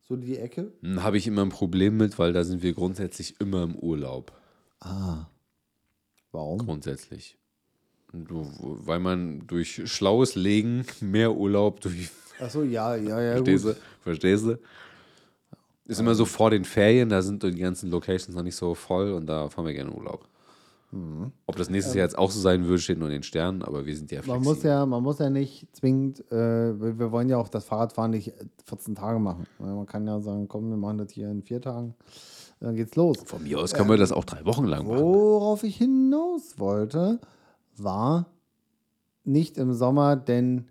So 0.07 0.15
die 0.15 0.37
Ecke. 0.37 0.71
Hm, 0.81 1.03
Habe 1.03 1.17
ich 1.17 1.27
immer 1.27 1.41
ein 1.41 1.49
Problem 1.49 1.97
mit, 1.97 2.17
weil 2.17 2.33
da 2.33 2.43
sind 2.43 2.63
wir 2.63 2.73
grundsätzlich 2.73 3.39
immer 3.39 3.63
im 3.63 3.75
Urlaub. 3.75 4.31
Warum? 6.31 6.59
Grundsätzlich. 6.59 7.37
Weil 8.11 8.99
man 8.99 9.47
durch 9.47 9.81
schlaues 9.85 10.35
Legen 10.35 10.85
mehr 11.01 11.33
Urlaub 11.33 11.81
durch 11.81 12.09
Achso, 12.39 12.63
ja, 12.63 12.95
ja, 12.95 13.21
ja. 13.21 13.33
Verstehst 13.33 13.65
du? 13.65 13.75
Verstehst 14.01 14.45
du? 14.45 14.59
Ist 15.85 15.99
immer 15.99 16.15
so 16.15 16.25
vor 16.25 16.49
den 16.49 16.65
Ferien, 16.65 17.09
da 17.09 17.21
sind 17.21 17.43
die 17.43 17.51
ganzen 17.51 17.91
Locations 17.91 18.35
noch 18.35 18.43
nicht 18.43 18.55
so 18.55 18.73
voll 18.73 19.13
und 19.13 19.27
da 19.27 19.49
fahren 19.49 19.65
wir 19.65 19.73
gerne 19.73 19.91
Urlaub. 19.91 20.27
Mhm. 20.91 21.31
Ob 21.45 21.55
das 21.55 21.69
nächstes 21.69 21.93
Jahr 21.95 22.05
jetzt 22.05 22.17
auch 22.17 22.31
so 22.31 22.39
sein 22.39 22.65
würde, 22.65 22.79
steht 22.79 22.99
nur 22.99 23.07
in 23.07 23.13
den 23.13 23.23
Sternen, 23.23 23.63
aber 23.63 23.85
wir 23.85 23.95
sind 23.95 24.11
ja 24.11 24.21
flexibel. 24.21 24.35
Man 24.35 24.43
muss 24.43 24.63
ja, 24.63 24.85
man 24.85 25.03
muss 25.03 25.19
ja 25.19 25.29
nicht 25.29 25.67
zwingend, 25.75 26.19
äh, 26.31 26.79
wir 26.79 26.99
wir 26.99 27.11
wollen 27.11 27.29
ja 27.29 27.37
auch 27.37 27.47
das 27.47 27.65
Fahrradfahren 27.65 28.11
nicht 28.11 28.33
14 28.65 28.95
Tage 28.95 29.19
machen. 29.19 29.45
Man 29.59 29.85
kann 29.85 30.05
ja 30.05 30.19
sagen, 30.19 30.47
komm, 30.47 30.69
wir 30.69 30.77
machen 30.77 30.97
das 30.97 31.11
hier 31.11 31.29
in 31.29 31.43
vier 31.43 31.61
Tagen. 31.61 31.95
Dann 32.59 32.75
geht's 32.75 32.95
los. 32.95 33.17
Von 33.25 33.43
mir 33.43 33.59
aus 33.59 33.73
können 33.73 33.89
wir 33.89 33.97
das 33.97 34.11
auch 34.11 34.25
drei 34.25 34.45
Wochen 34.45 34.65
lang 34.65 34.87
machen. 34.87 34.99
Worauf 34.99 35.63
ich 35.63 35.77
hinaus 35.77 36.59
wollte, 36.59 37.19
war 37.77 38.27
nicht 39.23 39.57
im 39.57 39.73
Sommer, 39.73 40.15
denn 40.15 40.67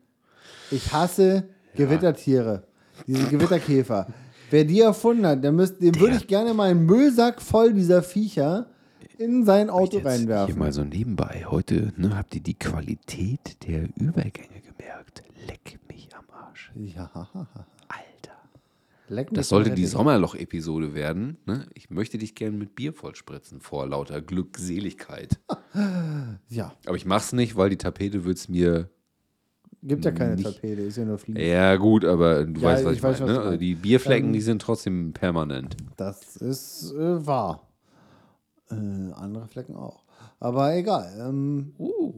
ich 0.71 0.93
hasse 0.93 1.49
Gewittertiere. 1.75 2.64
Diese 3.07 3.27
Gewitterkäfer. 3.29 4.07
Wer 4.51 4.64
die 4.64 4.81
erfunden 4.81 5.27
hat, 5.27 5.43
der 5.43 5.53
müsste, 5.53 5.81
dem 5.81 5.99
würde 5.99 6.16
ich 6.16 6.27
gerne 6.27 6.53
mal 6.55 6.71
einen 6.71 6.85
Müllsack 6.85 7.41
voll 7.41 7.73
dieser 7.73 8.03
Viecher 8.03 8.66
in 9.21 9.45
sein 9.45 9.68
Auto 9.71 9.99
Jetzt 9.99 10.03
hier 10.03 10.11
reinwerfen. 10.11 10.59
mal 10.59 10.73
so 10.73 10.83
nebenbei. 10.83 11.45
Heute 11.47 11.93
ne, 11.97 12.16
habt 12.16 12.35
ihr 12.35 12.41
die 12.43 12.59
Qualität 12.59 13.66
der 13.66 13.85
Übergänge 13.97 14.61
gemerkt. 14.66 15.23
Leck 15.47 15.79
mich 15.89 16.09
am 16.16 16.25
Arsch. 16.35 16.73
Ja, 16.75 17.11
Alter. 17.89 18.33
leck 19.09 19.31
mich 19.31 19.37
Das 19.37 19.49
sollte 19.51 19.71
die. 19.73 19.85
Sommerloch-Episode 19.87 20.95
werden. 20.95 21.37
Ne? 21.45 21.66
Ich 21.75 21.91
möchte 21.91 22.16
dich 22.16 22.35
gerne 22.35 22.57
mit 22.57 22.75
Bier 22.75 22.93
vollspritzen 22.95 23.61
vor 23.61 23.87
lauter 23.87 24.21
Glückseligkeit. 24.21 25.39
Ja, 26.49 26.73
Aber 26.87 26.97
ich 26.97 27.07
mach's 27.07 27.33
nicht, 27.33 27.55
weil 27.57 27.71
die 27.71 27.77
Tapete 27.77 28.25
wird's 28.25 28.49
mir. 28.49 28.91
gibt 29.85 30.05
ja 30.05 30.11
keine 30.11 30.35
Nicht- 30.35 30.45
Tapete, 30.45 30.83
ist 30.83 30.97
ja 30.97 31.05
nur 31.05 31.16
Fliegen. 31.18 31.39
Ja, 31.39 31.77
gut, 31.77 32.05
aber 32.05 32.45
du 32.45 32.61
Ja, 32.61 32.68
weißt, 32.71 32.85
was 32.85 32.93
ich 32.93 32.99
ich, 32.99 33.03
weiß, 33.05 33.21
meine. 33.21 33.33
Ne? 33.35 33.41
Also 33.41 33.57
die 33.57 33.75
Bierflecken, 33.77 34.31
Ähm, 34.31 34.33
die 34.33 34.41
sind 34.41 34.61
trotzdem 34.62 35.12
permanent. 35.12 35.77
Das 35.97 36.37
ist 36.37 36.93
äh, 36.95 37.25
wahr. 37.25 37.68
Äh, 38.71 39.12
andere 39.12 39.47
Flecken 39.49 39.77
auch. 39.77 40.05
Aber 40.39 40.75
egal. 40.75 41.12
Ähm, 41.18 41.75
Uh. 41.79 42.12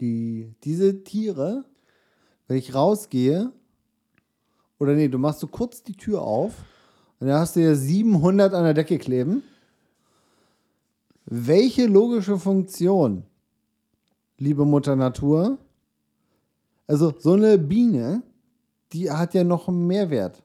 die, 0.00 0.54
diese 0.64 1.02
Tiere, 1.04 1.64
wenn 2.46 2.56
ich 2.56 2.74
rausgehe, 2.74 3.52
oder 4.78 4.94
nee, 4.94 5.08
du 5.08 5.18
machst 5.18 5.40
so 5.40 5.48
kurz 5.48 5.82
die 5.82 5.96
Tür 5.96 6.22
auf 6.22 6.52
und 7.18 7.26
dann 7.26 7.38
hast 7.40 7.56
du 7.56 7.60
ja 7.60 7.74
700 7.74 8.54
an 8.54 8.64
der 8.64 8.74
Decke 8.74 8.98
kleben. 8.98 9.42
Welche 11.26 11.86
logische 11.86 12.38
Funktion, 12.38 13.24
liebe 14.38 14.64
Mutter 14.64 14.96
Natur, 14.96 15.58
also 16.86 17.12
so 17.18 17.32
eine 17.32 17.58
Biene, 17.58 18.22
die 18.92 19.10
hat 19.10 19.34
ja 19.34 19.44
noch 19.44 19.68
einen 19.68 19.86
Mehrwert. 19.86 20.42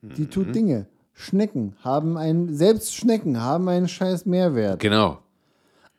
Die 0.00 0.22
Mhm. 0.22 0.30
tut 0.30 0.54
Dinge. 0.54 0.86
Schnecken 1.12 1.74
haben 1.82 2.16
einen, 2.16 2.54
selbst 2.54 2.94
Schnecken 2.94 3.40
haben 3.40 3.68
einen 3.68 3.88
scheiß 3.88 4.26
Mehrwert. 4.26 4.80
Genau. 4.80 5.18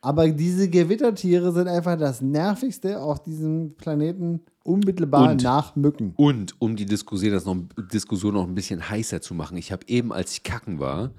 Aber 0.04 0.28
diese 0.30 0.68
Gewittertiere 0.68 1.52
sind 1.52 1.68
einfach 1.68 1.96
das 1.96 2.22
nervigste 2.22 3.00
auf 3.00 3.22
diesem 3.22 3.76
Planeten 3.76 4.42
unmittelbar 4.64 5.32
Und- 5.32 5.44
nach 5.44 5.76
Mücken. 5.76 6.14
Und 6.18 6.56
um 6.60 6.76
die 6.76 6.86
Diskussion, 6.86 7.32
das 7.32 7.46
noch, 7.46 7.58
Diskussion 7.94 8.34
noch 8.34 8.48
ein 8.48 8.56
bisschen 8.56 8.90
heißer 8.90 9.22
zu 9.22 9.36
machen, 9.36 9.58
ich 9.58 9.72
habe 9.72 9.88
eben, 9.88 10.12
als 10.12 10.34
ich 10.34 10.44
kacken 10.44 10.80
war, 10.80 11.12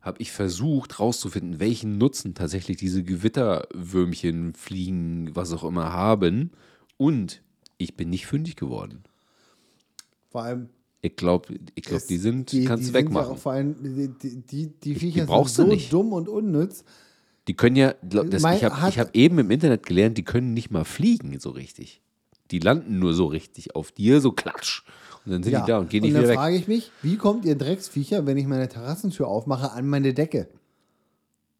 habe 0.00 0.20
ich 0.20 0.32
versucht 0.32 0.98
rauszufinden, 0.98 1.60
welchen 1.60 1.98
Nutzen 1.98 2.34
tatsächlich 2.34 2.78
diese 2.78 3.04
Gewitterwürmchen, 3.04 4.54
Fliegen, 4.54 5.30
was 5.34 5.52
auch 5.52 5.62
immer 5.64 5.92
haben. 5.92 6.52
Und 6.96 7.42
ich 7.76 7.96
bin 7.96 8.08
nicht 8.10 8.26
fündig 8.26 8.56
geworden. 8.56 9.02
Vor 10.30 10.42
allem, 10.42 10.70
Ich 11.04 11.16
glaube, 11.16 11.54
ich 11.74 11.82
glaub, 11.82 12.06
die 12.06 12.16
sind, 12.16 12.52
die, 12.52 12.64
kannst 12.64 12.86
die 12.86 12.92
du 12.92 12.98
ja 12.98 13.04
wegmachen. 13.04 13.32
auch 13.32 13.38
vor 13.38 13.52
allem, 13.52 13.74
die, 13.82 14.08
die, 14.08 14.36
die, 14.40 14.66
die 14.68 14.94
Viecher 14.94 15.26
brauchst 15.26 15.56
sind 15.56 15.66
so 15.66 15.72
nicht. 15.72 15.92
dumm 15.92 16.12
und 16.12 16.28
unnütz. 16.28 16.84
Die 17.48 17.54
können 17.54 17.74
ja, 17.74 17.94
glaub, 18.08 18.30
das, 18.30 18.42
Mein- 18.42 18.56
ich 18.56 18.64
habe 18.64 18.76
hab 18.96 19.16
eben 19.16 19.38
im 19.40 19.50
Internet 19.50 19.84
gelernt, 19.84 20.16
die 20.16 20.22
können 20.22 20.54
nicht 20.54 20.70
mal 20.70 20.84
fliegen 20.84 21.38
so 21.40 21.50
richtig. 21.50 22.00
Die 22.52 22.60
landen 22.60 23.00
nur 23.00 23.14
so 23.14 23.26
richtig 23.26 23.74
auf 23.74 23.90
dir, 23.90 24.20
so 24.20 24.30
klatsch. 24.30 24.84
Und 25.24 25.32
dann 25.32 25.42
sind 25.42 25.56
die 25.56 25.66
da 25.66 25.78
und 25.78 25.90
gehen 25.90 26.02
nicht 26.02 26.14
dann 26.14 26.22
wieder 26.22 26.30
weg. 26.30 26.36
frage 26.38 26.56
ich 26.56 26.68
mich, 26.68 26.92
wie 27.02 27.16
kommt 27.16 27.44
ihr 27.44 27.56
Drecksviecher, 27.56 28.24
wenn 28.26 28.36
ich 28.36 28.46
meine 28.46 28.68
Terrassentür 28.68 29.26
aufmache, 29.26 29.72
an 29.72 29.88
meine 29.88 30.14
Decke? 30.14 30.48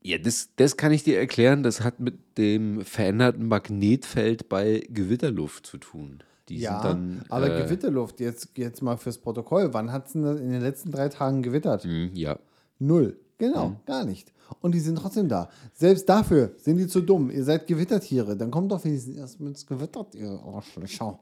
Ja, 0.02 0.18
das, 0.18 0.50
das 0.56 0.76
kann 0.76 0.92
ich 0.92 1.02
dir 1.04 1.18
erklären. 1.18 1.62
Das 1.64 1.80
hat 1.80 1.98
mit 2.00 2.14
dem 2.38 2.84
veränderten 2.84 3.46
Magnetfeld 3.48 4.48
bei 4.48 4.84
Gewitterluft 4.88 5.66
zu 5.66 5.78
tun. 5.78 6.22
Die 6.48 6.58
ja, 6.58 6.82
sind 6.82 6.84
dann. 6.84 7.24
aber 7.28 7.54
äh, 7.56 7.62
Gewitterluft, 7.62 8.20
jetzt, 8.20 8.50
jetzt 8.56 8.82
mal 8.82 8.96
fürs 8.96 9.18
Protokoll, 9.18 9.72
wann 9.74 9.92
hat 9.92 10.06
es 10.06 10.12
denn 10.12 10.24
in 10.24 10.50
den 10.50 10.60
letzten 10.60 10.90
drei 10.90 11.08
Tagen 11.08 11.42
gewittert? 11.42 11.84
mh, 11.84 12.10
Ja. 12.14 12.38
Null. 12.78 13.16
Genau, 13.38 13.70
Mhm. 13.70 13.76
gar 13.86 14.04
nicht. 14.04 14.32
Und 14.60 14.72
die 14.74 14.80
sind 14.80 14.96
trotzdem 14.98 15.28
da. 15.28 15.48
Selbst 15.72 16.08
dafür 16.08 16.52
sind 16.58 16.76
die 16.76 16.86
zu 16.86 17.00
dumm. 17.00 17.30
Ihr 17.30 17.42
seid 17.44 17.66
Gewittertiere. 17.66 18.36
Dann 18.36 18.50
kommt 18.50 18.70
doch 18.70 18.84
wenigstens 18.84 19.16
erst 19.16 19.40
mit 19.40 19.50
ins 19.50 19.66
Gewittert, 19.66 20.14
ihr 20.14 20.30
Arschlöcher. 20.44 21.18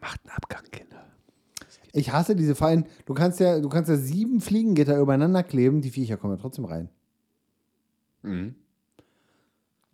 Macht 0.00 0.20
einen 0.22 0.30
Abgang, 0.36 0.62
Kinder. 0.70 1.04
Ich 1.92 2.12
hasse 2.12 2.36
diese 2.36 2.54
Fallen. 2.54 2.84
Du 3.06 3.14
kannst 3.14 3.40
ja, 3.40 3.58
du 3.58 3.68
kannst 3.68 3.88
ja 3.90 3.96
sieben 3.96 4.40
Fliegengitter 4.40 4.98
übereinander 4.98 5.42
kleben, 5.42 5.80
die 5.80 5.90
Viecher 5.90 6.16
kommen 6.18 6.34
ja 6.36 6.40
trotzdem 6.40 6.66
rein. 6.66 6.88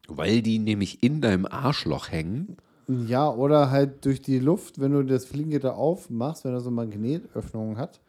Weil 0.08 0.42
die 0.42 0.58
nämlich 0.58 1.02
in 1.02 1.20
deinem 1.20 1.46
Arschloch 1.46 2.10
hängen. 2.10 2.56
Ja, 3.09 3.30
oder 3.30 3.70
halt 3.70 4.05
durch 4.05 4.20
die 4.22 4.38
Luft, 4.38 4.80
wenn 4.80 4.93
du 4.93 5.03
das 5.05 5.24
Fliegengitter 5.24 5.76
aufmachst, 5.76 6.45
wenn 6.45 6.53
er 6.53 6.61
so 6.61 6.70
Magnetöffnungen 6.70 7.76
hat. 7.78 8.01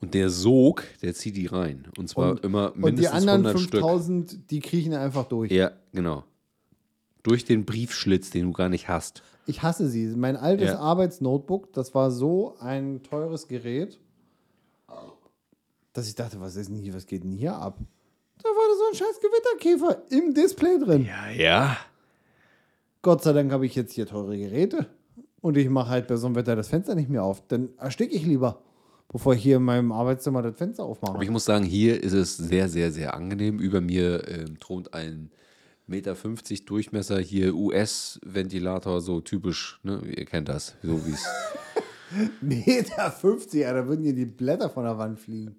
Und 0.00 0.14
der 0.14 0.30
Sog, 0.30 0.84
der 1.02 1.12
zieht 1.14 1.36
die 1.36 1.46
rein. 1.46 1.88
Und 1.98 2.08
zwar 2.08 2.32
Und- 2.32 2.44
immer 2.44 2.68
Und 2.72 2.76
die 2.76 2.80
mindestens 2.82 3.14
anderen 3.20 3.40
100 3.46 3.58
Stück. 3.60 3.80
5000, 3.80 4.50
die 4.50 4.60
kriechen 4.60 4.94
einfach 4.94 5.24
durch. 5.24 5.50
Ja, 5.50 5.72
genau. 5.92 6.24
Durch 7.24 7.44
den 7.44 7.64
Briefschlitz, 7.64 8.30
den 8.30 8.44
du 8.46 8.52
gar 8.52 8.68
nicht 8.68 8.88
hast. 8.88 9.22
Ich 9.46 9.62
hasse 9.62 9.88
sie. 9.88 10.06
Mein 10.14 10.36
altes 10.36 10.68
Ja. 10.68 10.78
Arbeitsnotebook, 10.78 11.72
das 11.72 11.94
war 11.94 12.10
so 12.10 12.54
ein 12.60 13.02
teures 13.02 13.48
Gerät, 13.48 13.98
dass 15.92 16.06
ich 16.08 16.14
dachte, 16.14 16.40
was 16.40 16.54
ist 16.56 16.68
denn 16.68 16.76
hier, 16.76 16.94
was 16.94 17.06
geht 17.06 17.24
denn 17.24 17.32
hier 17.32 17.56
ab? 17.56 17.78
Da 18.40 18.48
war 18.48 18.68
da 18.68 18.76
so 18.76 18.84
ein 18.90 18.94
scheiß 18.94 19.20
Gewitterkäfer 19.20 20.02
im 20.10 20.32
Display 20.32 20.78
drin. 20.78 21.06
Ja, 21.06 21.30
ja. 21.30 21.76
Gott 23.02 23.22
sei 23.22 23.32
Dank 23.32 23.52
habe 23.52 23.66
ich 23.66 23.74
jetzt 23.74 23.92
hier 23.92 24.06
teure 24.06 24.36
Geräte. 24.36 24.86
Und 25.40 25.56
ich 25.56 25.68
mache 25.68 25.90
halt 25.90 26.08
bei 26.08 26.16
so 26.16 26.26
einem 26.26 26.34
Wetter 26.34 26.56
das 26.56 26.68
Fenster 26.68 26.94
nicht 26.94 27.08
mehr 27.08 27.22
auf. 27.22 27.46
Dann 27.46 27.70
ersticke 27.78 28.14
ich 28.14 28.26
lieber, 28.26 28.60
bevor 29.08 29.34
ich 29.34 29.42
hier 29.42 29.56
in 29.58 29.62
meinem 29.62 29.92
Arbeitszimmer 29.92 30.42
das 30.42 30.56
Fenster 30.56 30.84
aufmache. 30.84 31.14
Aber 31.14 31.22
ich 31.22 31.30
muss 31.30 31.44
sagen, 31.44 31.64
hier 31.64 32.02
ist 32.02 32.12
es 32.12 32.36
sehr, 32.36 32.68
sehr, 32.68 32.90
sehr 32.90 33.14
angenehm. 33.14 33.60
Über 33.60 33.80
mir 33.80 34.26
ähm, 34.28 34.58
thront 34.58 34.94
ein 34.94 35.30
Meter 35.86 36.16
50 36.16 36.66
Durchmesser, 36.66 37.18
hier 37.18 37.54
US-Ventilator, 37.54 39.00
so 39.00 39.20
typisch, 39.20 39.80
ne? 39.84 40.02
Ihr 40.04 40.26
kennt 40.26 40.48
das, 40.48 40.76
so 40.82 41.06
wie 41.06 41.12
es. 41.12 41.24
Meter 42.40 43.10
50, 43.10 43.62
ja, 43.62 43.72
da 43.72 43.86
würden 43.86 44.04
hier 44.04 44.14
die 44.14 44.26
Blätter 44.26 44.68
von 44.68 44.84
der 44.84 44.98
Wand 44.98 45.18
fliegen. 45.18 45.56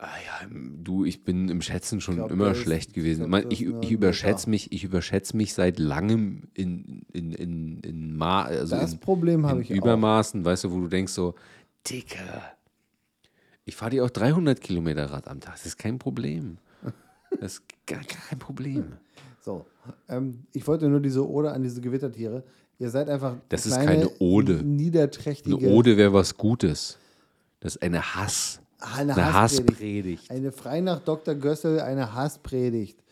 Ah 0.00 0.06
ja, 0.24 0.48
du, 0.48 1.04
ich 1.04 1.24
bin 1.24 1.48
im 1.48 1.60
Schätzen 1.60 2.00
schon 2.00 2.14
glaub, 2.16 2.30
immer 2.30 2.52
ist- 2.52 2.58
schlecht 2.58 2.90
ich 2.90 2.94
gewesen. 2.94 3.28
glaub, 3.30 3.44
Ich, 3.50 3.62
ich, 3.62 3.66
ist 3.68 3.74
ich 3.82 3.90
überschätze 3.90 4.48
Meter. 4.48 4.50
mich, 4.50 4.72
ich 4.72 4.84
überschätze 4.84 5.36
mich 5.36 5.54
seit 5.54 5.80
langem 5.80 6.44
in, 6.54 7.02
in, 7.12 7.32
in, 7.32 7.80
in, 7.80 8.16
Ma 8.16 8.42
also 8.42 8.76
Das 8.76 8.92
in, 8.92 9.00
Problem 9.00 9.44
in 9.44 9.60
ich 9.60 9.72
auch. 9.72 9.76
Übermaßen, 9.76 10.44
weißt 10.44 10.64
du, 10.64 10.70
wo 10.72 10.80
du 10.80 10.86
denkst 10.88 11.12
so, 11.12 11.34
Dicker, 11.88 12.42
ich 13.64 13.74
fahre 13.74 13.90
dir 13.90 14.04
auch 14.04 14.10
300 14.10 14.60
Kilometer 14.60 15.06
Rad 15.06 15.26
am 15.26 15.40
Tag, 15.40 15.54
das 15.54 15.66
ist 15.66 15.78
kein 15.78 15.98
Problem. 15.98 16.58
Das 17.40 17.54
ist 17.54 17.62
gar 17.86 18.02
kein 18.04 18.38
Problem. 18.38 18.92
So, 19.40 19.66
ähm, 20.08 20.46
ich 20.54 20.66
wollte 20.66 20.88
nur 20.88 21.00
diese 21.00 21.28
Ode 21.28 21.52
an 21.52 21.62
diese 21.62 21.80
Gewittertiere. 21.82 22.42
Ihr 22.78 22.88
seid 22.88 23.10
einfach 23.10 23.36
Das 23.50 23.66
ist 23.66 23.74
kleine, 23.74 24.06
keine 24.06 24.10
Ode. 24.20 24.62
niederträchtige 24.64 25.56
Eine 25.58 25.68
Ode 25.68 25.96
wäre 25.98 26.12
was 26.14 26.36
Gutes. 26.38 26.96
Das 27.60 27.74
ist 27.76 27.82
eine 27.82 28.14
Hass. 28.14 28.60
Eine, 28.78 29.14
Eine 29.14 29.32
Hasspredigt. 29.32 29.70
Hasspredigt. 29.72 30.30
Eine 30.30 30.52
frei 30.52 30.80
nach 30.80 31.00
Dr. 31.00 31.34
Gössel, 31.34 31.80
eine 31.80 32.14
Hasspredigt. 32.14 33.02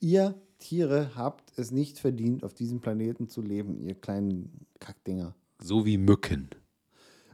Ihr 0.00 0.34
Tiere 0.58 1.10
habt 1.16 1.52
es 1.58 1.70
nicht 1.70 1.98
verdient, 1.98 2.44
auf 2.44 2.54
diesem 2.54 2.80
Planeten 2.80 3.28
zu 3.28 3.42
leben, 3.42 3.80
ihr 3.80 3.94
kleinen 3.94 4.66
Kackdinger. 4.80 5.34
So 5.60 5.84
wie 5.84 5.98
Mücken. 5.98 6.50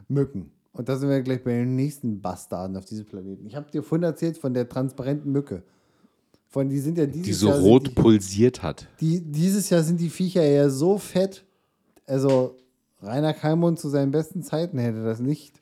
Mücken. 0.07 0.51
Und 0.71 0.89
da 0.89 0.97
sind 0.97 1.09
wir 1.09 1.21
gleich 1.21 1.43
bei 1.43 1.51
den 1.51 1.75
nächsten 1.75 2.21
Bastarden 2.21 2.75
auf 2.75 2.85
diesem 2.85 3.05
Planeten. 3.05 3.45
Ich 3.45 3.55
habe 3.55 3.69
dir 3.71 3.81
vorhin 3.81 4.03
erzählt 4.03 4.37
von 4.37 4.53
der 4.53 4.67
transparenten 4.67 5.31
Mücke. 5.31 5.63
Von 6.47 6.69
die 6.69 6.79
sind 6.79 6.97
ja 6.97 7.05
dieses 7.05 7.25
Die 7.25 7.33
so 7.33 7.49
Jahr 7.49 7.59
rot 7.59 7.87
die, 7.87 7.91
pulsiert 7.91 8.61
hat. 8.63 8.87
die, 8.99 9.21
dieses 9.21 9.69
Jahr 9.69 9.83
sind 9.83 9.99
die 9.99 10.09
Viecher 10.09 10.43
ja 10.43 10.69
so 10.69 10.97
fett. 10.97 11.45
Also 12.07 12.57
Rainer 13.01 13.33
Kalmund 13.33 13.79
zu 13.79 13.89
seinen 13.89 14.11
besten 14.11 14.43
Zeiten 14.43 14.77
hätte 14.77 15.03
das 15.03 15.19
nicht. 15.19 15.61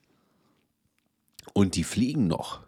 Und 1.54 1.76
die 1.76 1.84
fliegen 1.84 2.28
noch. 2.28 2.62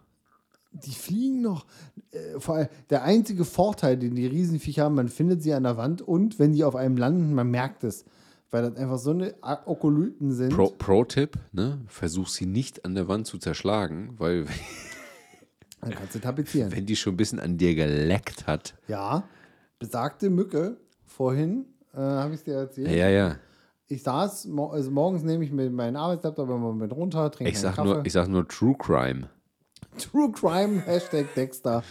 Die 0.72 0.92
fliegen 0.94 1.42
noch. 1.42 1.66
Äh, 2.12 2.38
vor 2.38 2.56
allem 2.56 2.68
der 2.90 3.02
einzige 3.04 3.44
Vorteil, 3.44 3.96
den 3.96 4.14
die 4.14 4.26
Riesenviecher 4.26 4.84
haben, 4.84 4.94
man 4.94 5.08
findet 5.08 5.42
sie 5.42 5.52
an 5.54 5.62
der 5.64 5.76
Wand 5.76 6.02
und 6.02 6.38
wenn 6.38 6.52
die 6.52 6.64
auf 6.64 6.76
einem 6.76 6.96
landen, 6.96 7.34
man 7.34 7.50
merkt 7.50 7.82
es. 7.84 8.04
weil 8.50 8.62
das 8.62 8.76
einfach 8.76 8.98
so 8.98 9.10
eine 9.10 9.34
Okolyten 9.42 10.32
sind. 10.32 10.50
Pro- 10.54 10.70
Pro-Tipp, 10.70 11.36
ne? 11.52 11.80
versuch 11.88 12.28
sie 12.28 12.46
nicht 12.46 12.84
an 12.84 12.94
der 12.94 13.08
Wand 13.08 13.26
zu 13.26 13.38
zerschlagen, 13.38 14.14
weil 14.18 14.46
Dann 15.80 15.90
kannst 15.92 16.14
du 16.14 16.18
tapezieren. 16.20 16.70
wenn 16.72 16.86
die 16.86 16.96
schon 16.96 17.14
ein 17.14 17.16
bisschen 17.16 17.40
an 17.40 17.58
dir 17.58 17.74
geleckt 17.74 18.46
hat. 18.46 18.74
Ja, 18.88 19.24
besagte 19.78 20.30
Mücke, 20.30 20.76
vorhin 21.04 21.66
äh, 21.92 21.98
habe 21.98 22.34
ich 22.34 22.40
es 22.40 22.44
dir 22.44 22.54
erzählt. 22.54 22.90
Ja, 22.90 23.08
ja. 23.08 23.36
Ich 23.88 24.02
saß, 24.02 24.48
also 24.70 24.90
morgens 24.90 25.22
nehme 25.22 25.44
ich 25.44 25.52
mir 25.52 25.70
meinen 25.70 25.96
Arbeitslaptop 25.96 26.48
immer 26.48 26.72
mit 26.72 26.92
runter, 26.92 27.30
trinke 27.30 27.52
Ich 27.52 27.60
sag, 27.60 27.76
Kaffee. 27.76 27.88
nur, 27.88 28.06
ich 28.06 28.12
sag 28.12 28.28
nur 28.28 28.46
True 28.48 28.74
Crime. 28.78 29.28
True 29.98 30.32
Crime, 30.32 30.80
Hashtag 30.86 31.32
Dexter. 31.34 31.84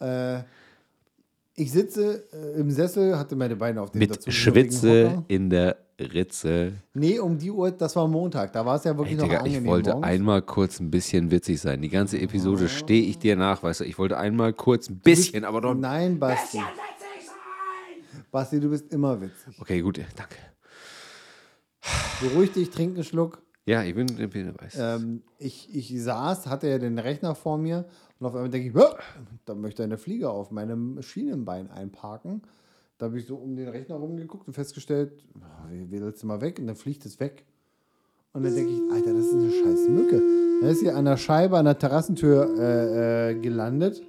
Äh, 0.00 0.40
ich 1.54 1.70
sitze 1.70 2.24
äh, 2.32 2.60
im 2.60 2.70
Sessel, 2.70 3.16
hatte 3.16 3.36
meine 3.36 3.54
Beine 3.56 3.80
auf 3.80 3.90
den 3.90 4.00
Mit 4.00 4.32
Schwitze 4.32 5.22
in 5.28 5.48
der 5.48 5.76
Ritze. 6.00 6.72
Nee, 6.94 7.18
um 7.20 7.38
die 7.38 7.50
Uhr, 7.50 7.70
das 7.70 7.94
war 7.96 8.06
Montag. 8.08 8.52
Da 8.52 8.66
war 8.66 8.76
es 8.76 8.84
ja 8.84 8.90
Ey, 8.90 8.98
wirklich 8.98 9.16
noch 9.16 9.24
Digga, 9.24 9.38
angenehm 9.38 9.64
ich 9.64 9.70
wollte 9.70 9.90
morgens. 9.90 10.06
einmal 10.06 10.42
kurz 10.42 10.80
ein 10.80 10.90
bisschen 10.90 11.30
witzig 11.30 11.60
sein. 11.60 11.80
Die 11.80 11.88
ganze 11.88 12.18
Episode 12.18 12.68
stehe 12.68 13.04
ich 13.04 13.18
dir 13.18 13.36
nach, 13.36 13.62
weißt 13.62 13.80
du. 13.80 13.84
Ich 13.84 13.98
wollte 13.98 14.18
einmal 14.18 14.52
kurz 14.52 14.90
ein 14.90 14.98
bisschen, 14.98 15.44
aber 15.44 15.60
doch. 15.60 15.74
Nein, 15.74 16.18
Basti. 16.18 16.60
Basti, 18.30 18.60
du 18.60 18.68
bist 18.68 18.92
immer 18.92 19.18
witzig. 19.20 19.58
Okay, 19.60 19.80
gut, 19.80 20.00
danke. 20.16 20.36
Beruhig 22.20 22.52
dich, 22.52 22.70
trink 22.70 22.94
einen 22.94 23.04
Schluck. 23.04 23.42
Ja, 23.66 23.82
ich 23.82 23.94
bin, 23.94 24.06
ich 24.18 24.30
bin 24.30 24.54
weiß. 24.58 24.76
Ähm, 24.78 25.22
ich, 25.38 25.74
ich 25.74 26.02
saß, 26.02 26.46
hatte 26.46 26.68
ja 26.68 26.78
den 26.78 26.98
Rechner 26.98 27.34
vor 27.34 27.58
mir 27.58 27.84
und 28.20 28.26
auf 28.26 28.34
einmal 28.34 28.48
denke 28.48 28.68
ich, 28.68 28.74
"Hä, 28.74 28.94
da 29.44 29.54
möchte 29.54 29.82
eine 29.82 29.98
Fliege 29.98 30.30
auf 30.30 30.50
meinem 30.50 31.02
Schienenbein 31.02 31.70
einparken. 31.70 32.42
Da 32.98 33.06
habe 33.06 33.18
ich 33.18 33.26
so 33.26 33.36
um 33.36 33.56
den 33.56 33.68
Rechner 33.68 33.96
rumgeguckt 33.96 34.46
und 34.46 34.54
festgestellt, 34.54 35.12
oh, 35.34 35.68
wie 35.68 36.00
willst 36.00 36.22
du 36.22 36.26
mal 36.26 36.40
weg? 36.40 36.58
Und 36.58 36.68
dann 36.68 36.76
fliegt 36.76 37.04
es 37.04 37.20
weg. 37.20 37.44
Und 38.32 38.44
dann 38.44 38.54
denke 38.54 38.70
ich, 38.72 38.80
Alter, 38.92 39.12
das 39.12 39.26
ist 39.26 39.34
eine 39.34 39.50
scheiß 39.50 39.88
Mücke. 39.88 40.22
Dann 40.60 40.70
ist 40.70 40.80
sie 40.80 40.90
an 40.90 41.04
der 41.04 41.16
Scheibe, 41.16 41.58
an 41.58 41.64
der 41.66 41.78
Terrassentür 41.78 42.54
äh, 42.58 43.30
äh, 43.30 43.34
gelandet. 43.34 44.02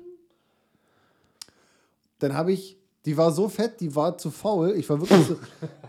Dann 2.20 2.34
habe 2.34 2.52
ich, 2.52 2.78
die 3.08 3.16
war 3.16 3.32
so 3.32 3.48
fett, 3.48 3.80
die 3.80 3.96
war 3.96 4.18
zu 4.18 4.30
faul. 4.30 4.74
Ich 4.78 4.90
war 4.90 5.00
wirklich 5.00 5.26
so, 5.26 5.38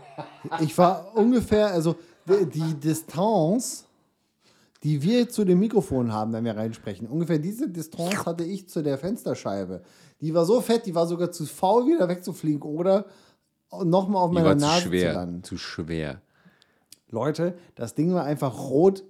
ich 0.61 0.77
war 0.77 1.11
ungefähr, 1.15 1.67
also 1.67 1.97
die, 2.25 2.73
Distanz, 2.75 3.85
die 4.83 5.01
wir 5.03 5.27
zu 5.27 5.43
dem 5.43 5.59
Mikrofon 5.59 6.13
haben, 6.13 6.31
wenn 6.31 6.45
wir 6.45 6.55
reinsprechen, 6.55 7.07
ungefähr 7.09 7.37
diese 7.37 7.67
Distanz 7.69 8.25
hatte 8.25 8.45
ich 8.45 8.69
zu 8.69 8.81
der 8.81 8.97
Fensterscheibe. 8.97 9.81
Die 10.21 10.33
war 10.33 10.45
so 10.45 10.61
fett, 10.61 10.85
die 10.85 10.95
war 10.95 11.07
sogar 11.07 11.29
zu 11.33 11.45
faul, 11.45 11.87
wieder 11.87 12.07
wegzufliegen 12.07 12.61
oder 12.61 13.05
nochmal 13.83 14.23
auf 14.23 14.31
Die 14.31 14.35
meiner 14.35 14.57
zu 14.57 14.65
Nase 14.65 14.83
zu 14.83 14.87
schwer. 14.87 15.13
landen. 15.13 15.43
Zu 15.43 15.57
schwer. 15.57 16.21
Leute, 17.09 17.57
das 17.75 17.95
Ding 17.95 18.13
war 18.13 18.23
einfach 18.23 18.57
rot. 18.57 19.03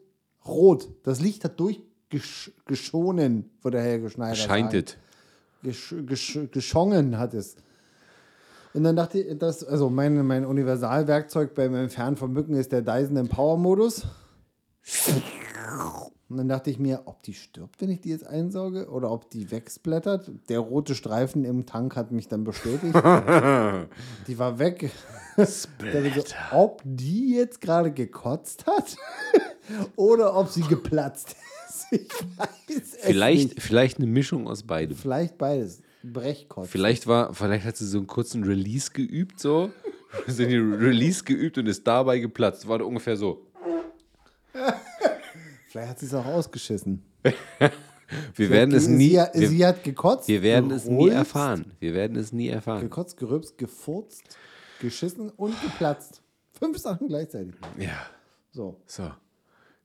Rot. 0.47 0.89
Das 1.03 1.21
Licht 1.21 1.43
hat 1.43 1.59
durchgeschonen, 1.59 3.51
Scheint 3.61 4.71
sagen. 4.71 4.83
es. 4.87 4.97
Gesch, 5.61 5.93
gesch, 6.07 6.39
geschongen 6.51 7.19
hat 7.19 7.35
es. 7.35 7.55
Und 8.73 8.83
dann 8.83 8.95
dachte 8.95 9.19
ich, 9.19 9.37
das, 9.37 9.63
also 9.63 9.89
mein, 9.89 10.25
mein 10.25 10.45
Universalwerkzeug 10.45 11.55
beim 11.55 11.73
Entfernen 11.75 12.17
von 12.17 12.31
Mücken 12.31 12.53
ist 12.55 12.71
der 12.71 12.81
Dyson 12.81 13.17
Empower-Modus. 13.17 14.05
Und 16.29 16.37
dann 16.37 16.47
dachte 16.47 16.69
ich 16.69 16.77
mir, 16.77 17.01
ob 17.05 17.23
die 17.23 17.33
stirbt, 17.33 17.81
wenn 17.81 17.89
ich 17.89 18.01
die 18.01 18.09
jetzt 18.09 18.27
einsauge, 18.27 18.87
oder 18.89 19.11
ob 19.11 19.31
die 19.31 19.49
wegsblättert. 19.49 20.29
Der 20.47 20.59
rote 20.59 20.93
Streifen 20.93 21.43
im 21.43 21.65
Tank 21.65 21.95
hat 21.95 22.11
mich 22.11 22.27
dann 22.27 22.43
bestätigt. 22.43 22.93
die 24.27 24.37
war 24.37 24.59
weg. 24.59 24.91
So, 25.37 25.67
ob 26.51 26.81
die 26.85 27.33
jetzt 27.35 27.61
gerade 27.61 27.91
gekotzt 27.91 28.67
hat 28.67 28.95
oder 29.95 30.35
ob 30.35 30.49
sie 30.49 30.61
geplatzt 30.61 31.29
ist. 31.29 31.35
Ich 31.91 32.07
weiß 32.37 32.83
es 32.83 32.95
Vielleicht, 33.01 33.49
nicht. 33.55 33.61
vielleicht 33.63 33.97
eine 33.97 34.05
Mischung 34.05 34.47
aus 34.47 34.61
beidem. 34.63 34.95
Vielleicht 34.95 35.39
beides. 35.39 35.81
Brechkotz. 36.03 36.69
Vielleicht 36.69 37.07
war, 37.07 37.33
vielleicht 37.33 37.65
hat 37.65 37.77
sie 37.77 37.85
so 37.85 37.97
einen 37.97 38.07
kurzen 38.07 38.43
Release 38.43 38.91
geübt, 38.91 39.39
so. 39.39 39.71
so 40.27 40.43
einen 40.43 40.73
Release 40.73 41.23
geübt 41.23 41.57
und 41.57 41.67
ist 41.67 41.85
dabei 41.85 42.19
geplatzt. 42.19 42.67
War 42.67 42.85
ungefähr 42.85 43.17
so. 43.17 43.45
Vielleicht 45.67 45.89
hat 45.89 45.99
sie 45.99 46.05
es 46.07 46.13
auch 46.13 46.25
ausgeschissen. 46.25 47.03
Wir 48.35 48.49
werden 48.49 48.73
es 48.73 48.85
sie, 48.85 48.91
nie, 48.91 49.09
Sie, 49.33 49.39
wir, 49.41 49.47
sie 49.49 49.65
hat 49.67 49.83
gekotzt. 49.83 50.27
wir 50.27 50.41
werden 50.41 50.71
es 50.71 50.85
nie 50.85 50.95
gerülpst, 50.95 51.15
erfahren. 51.17 51.73
Wir 51.79 51.93
werden 51.93 52.17
es 52.17 52.33
nie 52.33 52.47
erfahren. 52.47 52.81
Gekotzt, 52.81 53.17
gerülpst, 53.17 53.55
gefurzt, 53.59 54.23
geschissen 54.79 55.29
und 55.29 55.53
geplatzt. 55.61 56.23
Fünf 56.53 56.79
Sachen 56.79 57.07
gleichzeitig. 57.07 57.53
Ja, 57.77 58.07
So. 58.51 58.81
so. 58.87 59.11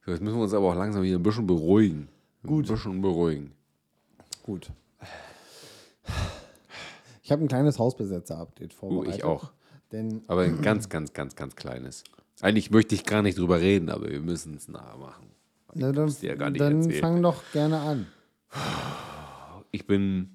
so. 0.07 0.11
Jetzt 0.11 0.23
müssen 0.23 0.37
wir 0.37 0.45
uns 0.45 0.55
aber 0.55 0.71
auch 0.71 0.75
langsam 0.75 1.03
wieder 1.03 1.19
ein 1.19 1.23
bisschen 1.23 1.47
beruhigen. 1.47 2.09
Gut. 2.47 2.65
Ein 2.71 2.75
bisschen 2.75 3.03
beruhigen. 3.03 3.53
Gut. 4.43 4.71
Ich 7.23 7.33
habe 7.33 7.43
ein 7.43 7.49
kleines 7.49 7.79
Hausbesetzer-Update 7.79 8.75
vorbereitet. 8.75 9.17
ich 9.17 9.25
auch. 9.25 9.51
Denn 9.93 10.23
Aber 10.27 10.43
ein 10.43 10.61
ganz, 10.61 10.89
ganz, 10.89 11.13
ganz, 11.13 11.37
ganz 11.37 11.57
kleines. 11.57 12.05
Eigentlich 12.41 12.71
möchte 12.71 12.95
ich 12.95 13.05
gar 13.05 13.23
nicht 13.23 13.39
drüber 13.39 13.61
reden, 13.61 13.89
aber 13.89 14.11
wir 14.11 14.21
müssen 14.21 14.55
es 14.57 14.69
nachmachen. 14.69 15.29
na, 15.73 15.93
dann, 15.93 16.15
ja 16.21 16.35
gar 16.35 16.51
nicht 16.51 16.61
dann 16.61 16.83
erzählen. 16.83 17.01
fang 17.01 17.23
doch 17.23 17.43
gerne 17.53 17.81
an. 17.81 18.07
Ich 19.71 19.87
bin 19.87 20.31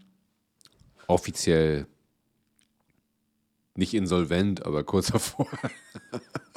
offiziell 1.08 1.88
nicht 3.76 3.94
insolvent, 3.94 4.66
aber 4.66 4.84
kurz 4.84 5.08
davor. 5.12 5.48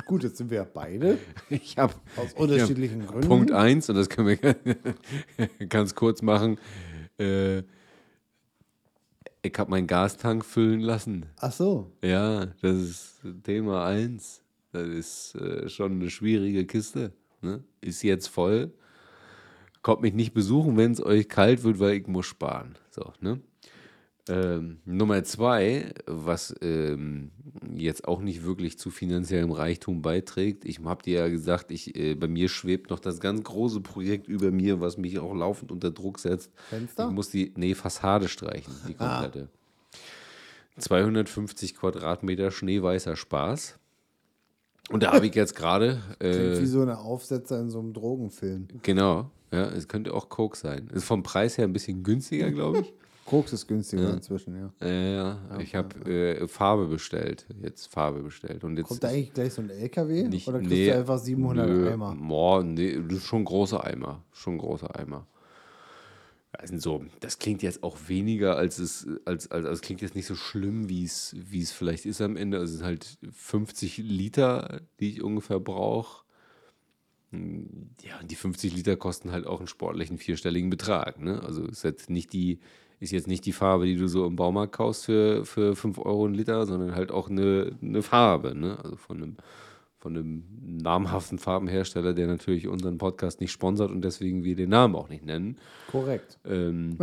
Gut, 0.06 0.24
jetzt 0.24 0.38
sind 0.38 0.50
wir 0.50 0.64
beide 0.64 1.18
Ich 1.50 1.78
habe 1.78 1.94
aus 2.16 2.32
unterschiedlichen 2.34 3.06
Gründen. 3.06 3.28
Punkt 3.28 3.52
1, 3.52 3.88
und 3.88 3.96
das 3.96 4.08
können 4.08 4.28
wir 4.40 4.56
ganz 5.68 5.94
kurz 5.94 6.22
machen. 6.22 6.58
Äh, 7.18 7.62
ich 9.42 9.58
habe 9.58 9.70
meinen 9.70 9.86
Gastank 9.86 10.44
füllen 10.44 10.80
lassen. 10.80 11.26
Ach 11.38 11.52
so. 11.52 11.92
Ja, 12.02 12.46
das 12.62 12.76
ist 12.76 13.20
Thema 13.42 13.86
1. 13.86 14.42
Das 14.72 14.88
ist 14.88 15.34
äh, 15.34 15.68
schon 15.68 15.92
eine 15.92 16.10
schwierige 16.10 16.64
Kiste. 16.64 17.12
Ne? 17.42 17.62
Ist 17.80 18.02
jetzt 18.02 18.28
voll. 18.28 18.72
Kommt 19.82 20.02
mich 20.02 20.14
nicht 20.14 20.32
besuchen, 20.32 20.76
wenn 20.76 20.92
es 20.92 21.04
euch 21.04 21.28
kalt 21.28 21.64
wird, 21.64 21.80
weil 21.80 21.94
ich 21.94 22.06
muss 22.06 22.26
sparen. 22.26 22.78
So, 22.90 23.12
ne? 23.20 23.40
Ähm, 24.28 24.78
Nummer 24.84 25.24
zwei, 25.24 25.92
was 26.06 26.54
ähm, 26.60 27.32
jetzt 27.74 28.06
auch 28.06 28.20
nicht 28.20 28.44
wirklich 28.44 28.78
zu 28.78 28.90
finanziellem 28.90 29.50
Reichtum 29.50 30.00
beiträgt. 30.00 30.64
Ich 30.64 30.78
habe 30.84 31.02
dir 31.02 31.20
ja 31.20 31.28
gesagt, 31.28 31.72
ich, 31.72 31.96
äh, 31.96 32.14
bei 32.14 32.28
mir 32.28 32.48
schwebt 32.48 32.90
noch 32.90 33.00
das 33.00 33.18
ganz 33.18 33.42
große 33.42 33.80
Projekt 33.80 34.28
über 34.28 34.52
mir, 34.52 34.80
was 34.80 34.96
mich 34.96 35.18
auch 35.18 35.34
laufend 35.34 35.72
unter 35.72 35.90
Druck 35.90 36.20
setzt. 36.20 36.52
Fenster? 36.68 37.08
Ich 37.08 37.12
muss 37.12 37.30
die, 37.30 37.52
nee, 37.56 37.74
Fassade 37.74 38.28
streichen, 38.28 38.72
die 38.86 38.94
komplette. 38.94 39.48
250 40.78 41.74
Quadratmeter 41.74 42.52
schneeweißer 42.52 43.16
Spaß. 43.16 43.78
Und 44.90 45.02
da 45.02 45.12
habe 45.12 45.26
ich 45.26 45.34
jetzt 45.34 45.56
gerade, 45.56 46.00
Klingt 46.20 46.34
äh, 46.34 46.60
wie 46.60 46.66
so 46.66 46.80
eine 46.80 46.98
Aufsetzer 46.98 47.60
in 47.60 47.70
so 47.70 47.80
einem 47.80 47.92
Drogenfilm. 47.92 48.68
genau, 48.82 49.30
ja, 49.50 49.68
es 49.68 49.88
könnte 49.88 50.14
auch 50.14 50.28
Coke 50.28 50.56
sein. 50.56 50.88
Ist 50.92 51.04
vom 51.04 51.22
Preis 51.22 51.58
her 51.58 51.66
ein 51.66 51.72
bisschen 51.72 52.02
günstiger, 52.02 52.50
glaube 52.50 52.80
ich. 52.80 52.92
Koks 53.24 53.52
ist 53.52 53.66
günstiger 53.66 54.12
inzwischen, 54.12 54.56
ja. 54.56 54.72
Äh, 54.80 55.14
ja, 55.14 55.38
ich 55.60 55.74
habe 55.74 56.10
äh, 56.10 56.48
Farbe 56.48 56.86
bestellt. 56.86 57.46
Jetzt 57.60 57.86
Farbe 57.86 58.20
bestellt. 58.20 58.64
Und 58.64 58.76
jetzt 58.76 58.88
Kommt 58.88 59.04
da 59.04 59.08
eigentlich 59.08 59.32
gleich 59.32 59.52
so 59.52 59.62
ein 59.62 59.70
LKW? 59.70 60.28
nicht, 60.28 60.48
oder 60.48 60.58
kriegst 60.58 60.72
nee, 60.72 60.86
du 60.86 60.96
einfach 60.96 61.18
700 61.18 61.68
nö, 61.68 61.90
Eimer? 61.90 62.16
Boah, 62.16 62.62
nee, 62.62 62.98
das 63.08 63.18
ist 63.18 63.26
schon 63.26 63.42
ein 63.42 63.44
großer 63.44 63.84
Eimer. 63.84 64.24
Schon 64.32 64.54
ein 64.54 64.58
großer 64.58 64.98
Eimer. 64.98 65.26
Also 66.52 66.78
so, 66.78 67.04
das 67.20 67.38
klingt 67.38 67.62
jetzt 67.62 67.82
auch 67.82 67.96
weniger, 68.08 68.56
als 68.56 68.78
es, 68.78 69.08
als, 69.24 69.50
als, 69.50 69.66
es 69.66 69.80
klingt 69.80 70.02
jetzt 70.02 70.14
nicht 70.14 70.26
so 70.26 70.34
schlimm, 70.34 70.88
wie 70.90 71.04
es, 71.04 71.34
wie 71.38 71.62
es 71.62 71.72
vielleicht 71.72 72.04
ist 72.04 72.20
am 72.20 72.36
Ende. 72.36 72.58
Also 72.58 72.72
es 72.72 72.78
sind 72.78 72.86
halt 72.86 73.18
50 73.32 73.98
Liter, 73.98 74.82
die 75.00 75.10
ich 75.10 75.22
ungefähr 75.22 75.60
brauche. 75.60 76.24
Ja, 77.32 78.20
und 78.20 78.30
die 78.30 78.36
50 78.36 78.74
Liter 78.76 78.96
kosten 78.96 79.32
halt 79.32 79.46
auch 79.46 79.60
einen 79.60 79.66
sportlichen 79.66 80.18
vierstelligen 80.18 80.68
Betrag. 80.68 81.18
Ne? 81.18 81.42
Also 81.42 81.64
ist 81.64 81.84
jetzt 81.84 82.10
nicht 82.10 82.34
die, 82.34 82.60
ist 83.02 83.10
jetzt 83.10 83.26
nicht 83.26 83.44
die 83.46 83.52
Farbe, 83.52 83.86
die 83.86 83.96
du 83.96 84.06
so 84.06 84.24
im 84.26 84.36
Baumarkt 84.36 84.74
kaufst 84.74 85.06
für, 85.06 85.44
für 85.44 85.74
5 85.74 85.98
Euro 85.98 86.26
ein 86.26 86.34
Liter, 86.34 86.66
sondern 86.66 86.94
halt 86.94 87.10
auch 87.10 87.28
eine, 87.28 87.72
eine 87.82 88.00
Farbe. 88.00 88.54
Ne? 88.54 88.78
Also 88.82 88.94
von 88.94 89.16
einem, 89.16 89.36
von 89.98 90.16
einem 90.16 90.44
namhaften 90.62 91.40
Farbenhersteller, 91.40 92.14
der 92.14 92.28
natürlich 92.28 92.68
unseren 92.68 92.98
Podcast 92.98 93.40
nicht 93.40 93.50
sponsert 93.50 93.90
und 93.90 94.02
deswegen 94.02 94.44
wir 94.44 94.54
den 94.54 94.70
Namen 94.70 94.94
auch 94.94 95.08
nicht 95.08 95.24
nennen. 95.24 95.58
Korrekt. 95.90 96.38
Ähm, 96.44 96.96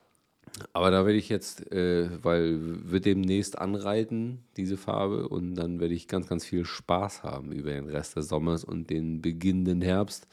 aber 0.72 0.90
da 0.90 1.04
werde 1.04 1.18
ich 1.18 1.28
jetzt, 1.28 1.70
äh, 1.70 2.08
weil 2.22 2.58
wird 2.90 3.04
demnächst 3.04 3.58
anreiten, 3.58 4.38
diese 4.56 4.78
Farbe, 4.78 5.28
und 5.28 5.56
dann 5.56 5.78
werde 5.78 5.92
ich 5.92 6.08
ganz, 6.08 6.26
ganz 6.26 6.46
viel 6.46 6.64
Spaß 6.64 7.22
haben 7.22 7.52
über 7.52 7.70
den 7.70 7.90
Rest 7.90 8.16
des 8.16 8.28
Sommers 8.28 8.64
und 8.64 8.88
den 8.88 9.20
beginnenden 9.20 9.82
Herbst, 9.82 10.26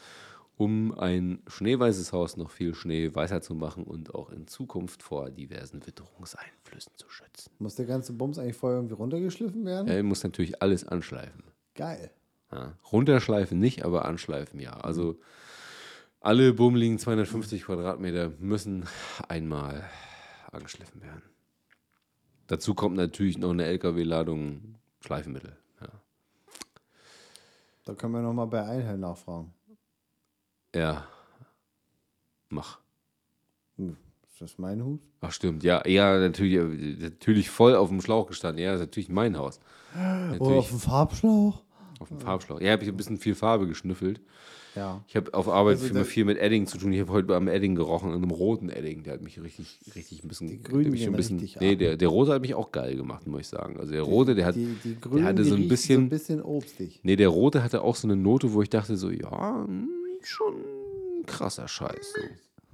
um 0.62 0.94
ein 0.96 1.42
schneeweißes 1.48 2.14
Haus 2.14 2.38
noch 2.38 2.52
viel 2.52 2.76
schneeweißer 2.76 3.42
zu 3.42 3.56
machen 3.56 3.84
und 3.84 4.14
auch 4.14 4.30
in 4.30 4.46
Zukunft 4.46 5.02
vor 5.02 5.32
diversen 5.32 5.88
Witterungseinflüssen 5.88 6.92
zu 6.98 7.10
schützen. 7.10 7.52
Muss 7.58 7.74
der 7.74 7.88
ganze 7.88 8.14
Bums 8.14 8.38
eigentlich 8.38 8.58
vorher 8.58 8.78
irgendwie 8.78 8.94
runtergeschliffen 8.94 9.66
werden? 9.66 9.88
Er 9.88 10.04
muss 10.04 10.24
natürlich 10.24 10.62
alles 10.62 10.88
anschleifen. 10.88 11.46
Geil. 11.74 12.12
Ja. 12.52 12.78
Runterschleifen 12.92 13.58
nicht, 13.58 13.84
aber 13.84 14.06
anschleifen 14.06 14.60
ja. 14.60 14.74
Also 14.74 15.20
alle 16.20 16.54
bummeligen 16.54 17.00
250 17.00 17.64
Quadratmeter 17.64 18.32
müssen 18.38 18.86
einmal 19.28 19.84
angeschliffen 20.52 21.02
werden. 21.02 21.24
Dazu 22.46 22.76
kommt 22.76 22.98
natürlich 22.98 23.40
noch 23.40 23.50
eine 23.50 23.66
LKW-Ladung 23.66 24.76
Schleifenmittel. 25.00 25.58
Ja. 25.82 25.88
Da 27.84 27.96
können 27.96 28.14
wir 28.14 28.22
nochmal 28.22 28.46
bei 28.46 28.64
Einhell 28.64 29.00
nachfragen. 29.00 29.56
Ja. 30.76 31.06
Mach. 32.50 32.80
Hm, 33.78 33.96
Ist 34.30 34.42
das 34.42 34.58
mein 34.58 34.84
Hut? 34.84 35.00
Ach 35.22 35.32
stimmt, 35.32 35.64
ja, 35.64 35.88
ja, 35.88 36.18
natürlich, 36.20 37.00
natürlich 37.00 37.50
voll 37.50 37.76
auf 37.76 37.90
dem 37.90 38.02
Schlauch 38.02 38.28
gestanden. 38.28 38.64
Ja, 38.64 38.74
ist 38.74 38.80
natürlich 38.82 39.10
mein 39.10 39.38
Haus. 39.38 39.60
Oder 39.94 40.32
auf 40.32 40.40
Natürlich 40.40 40.68
dem 40.70 40.80
Farbschlauch? 40.80 41.64
auf 42.00 42.08
dem 42.10 42.20
Farbschlauch. 42.20 42.60
Ja, 42.62 42.72
habe 42.72 42.84
ich 42.84 42.90
ein 42.90 42.98
bisschen 42.98 43.18
viel 43.18 43.36
Farbe 43.36 43.68
geschnüffelt. 43.68 44.20
Ja. 44.76 45.04
Ich 45.08 45.16
habe 45.18 45.34
auf 45.34 45.48
Arbeit 45.50 45.80
Also 45.82 45.94
da- 45.94 46.04
viel 46.06 46.24
mit 46.26 46.38
Edding 46.38 46.66
zu 46.66 46.78
tun. 46.78 46.92
Ich 46.94 47.00
habe 47.02 47.12
heute 47.12 47.36
am 47.36 47.48
Edding 47.50 47.76
gerochen, 47.76 48.10
an 48.12 48.16
einem 48.16 48.32
roten 48.32 48.70
Edding. 48.70 49.04
Der 49.04 49.14
hat 49.14 49.22
mich 49.22 49.40
richtig, 49.42 49.80
richtig 49.96 50.24
ein 50.24 50.30
bisschen. 50.30 50.48
Die 50.48 50.62
Grünen 50.64 50.84
der 50.84 50.92
mich 50.92 51.06
ein 51.06 51.12
bisschen 51.14 51.46
nee, 51.60 51.76
der, 51.76 51.98
der 51.98 52.08
rote 52.08 52.34
hat 52.34 52.42
mich 52.42 52.56
auch 52.56 52.72
geil 52.72 52.96
gemacht, 52.96 53.28
muss 53.28 53.42
ich 53.42 53.48
sagen. 53.50 53.78
Also 53.80 53.92
der 53.92 54.02
rote, 54.02 54.34
der 54.34 54.46
hat. 54.46 54.56
die, 54.56 54.76
die 54.84 55.00
Grünen, 55.00 55.26
hatte 55.26 55.44
die 55.44 55.50
so 55.50 55.56
ein 55.56 55.68
bisschen- 55.68 55.96
so 55.98 56.02
ein 56.02 56.10
bisschen 56.10 56.42
obstig. 56.42 57.02
Nee, 57.04 57.18
der 57.18 57.28
rote 57.28 57.64
hatte 57.64 57.82
auch 57.82 57.96
so 57.98 58.08
eine 58.08 58.16
Note, 58.16 58.54
wo 58.54 58.62
ich 58.62 58.70
dachte 58.70 58.96
so, 58.98 59.10
ja, 59.12 59.66
hm, 59.68 59.90
schon 60.28 60.56
krasser 61.26 61.68
Scheiß. 61.68 62.14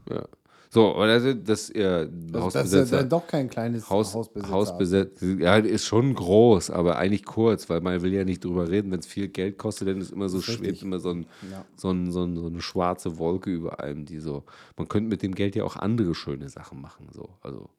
So. 0.07 0.13
Ja. 0.13 0.25
So, 0.69 0.95
aber 0.95 1.07
das, 1.07 1.23
das, 1.43 1.73
ja, 1.73 2.05
Also 2.33 2.49
das 2.51 2.73
ist 2.73 2.91
ja 2.91 3.03
doch 3.03 3.25
kein 3.25 3.49
kleines 3.49 3.89
Haus, 3.89 4.13
Hausbesitzer. 4.13 4.51
Hausbesetzt, 4.53 5.21
ja, 5.21 5.55
ist 5.55 5.85
schon 5.85 6.13
groß, 6.13 6.71
aber 6.71 6.97
eigentlich 6.97 7.23
kurz, 7.23 7.69
weil 7.69 7.79
man 7.79 8.01
will 8.01 8.13
ja 8.13 8.25
nicht 8.25 8.43
drüber 8.43 8.69
reden, 8.69 8.91
wenn 8.91 8.99
es 8.99 9.07
viel 9.07 9.29
Geld 9.29 9.57
kostet, 9.57 9.87
dann 9.87 10.01
ist 10.01 10.11
immer 10.11 10.27
so 10.27 10.41
schwebt 10.41 10.81
immer 10.81 10.99
so, 10.99 11.11
ein, 11.11 11.25
Ja. 11.49 11.63
so, 11.77 11.89
ein, 11.91 12.11
so, 12.11 12.23
ein, 12.25 12.35
so 12.35 12.47
eine 12.47 12.61
schwarze 12.61 13.17
Wolke 13.17 13.49
über 13.49 13.79
einem, 13.79 14.03
die 14.03 14.19
so, 14.19 14.43
man 14.75 14.89
könnte 14.89 15.09
mit 15.09 15.21
dem 15.21 15.35
Geld 15.35 15.55
ja 15.55 15.63
auch 15.63 15.77
andere 15.77 16.13
schöne 16.13 16.49
Sachen 16.49 16.81
machen, 16.81 17.07
so, 17.13 17.29
also 17.41 17.69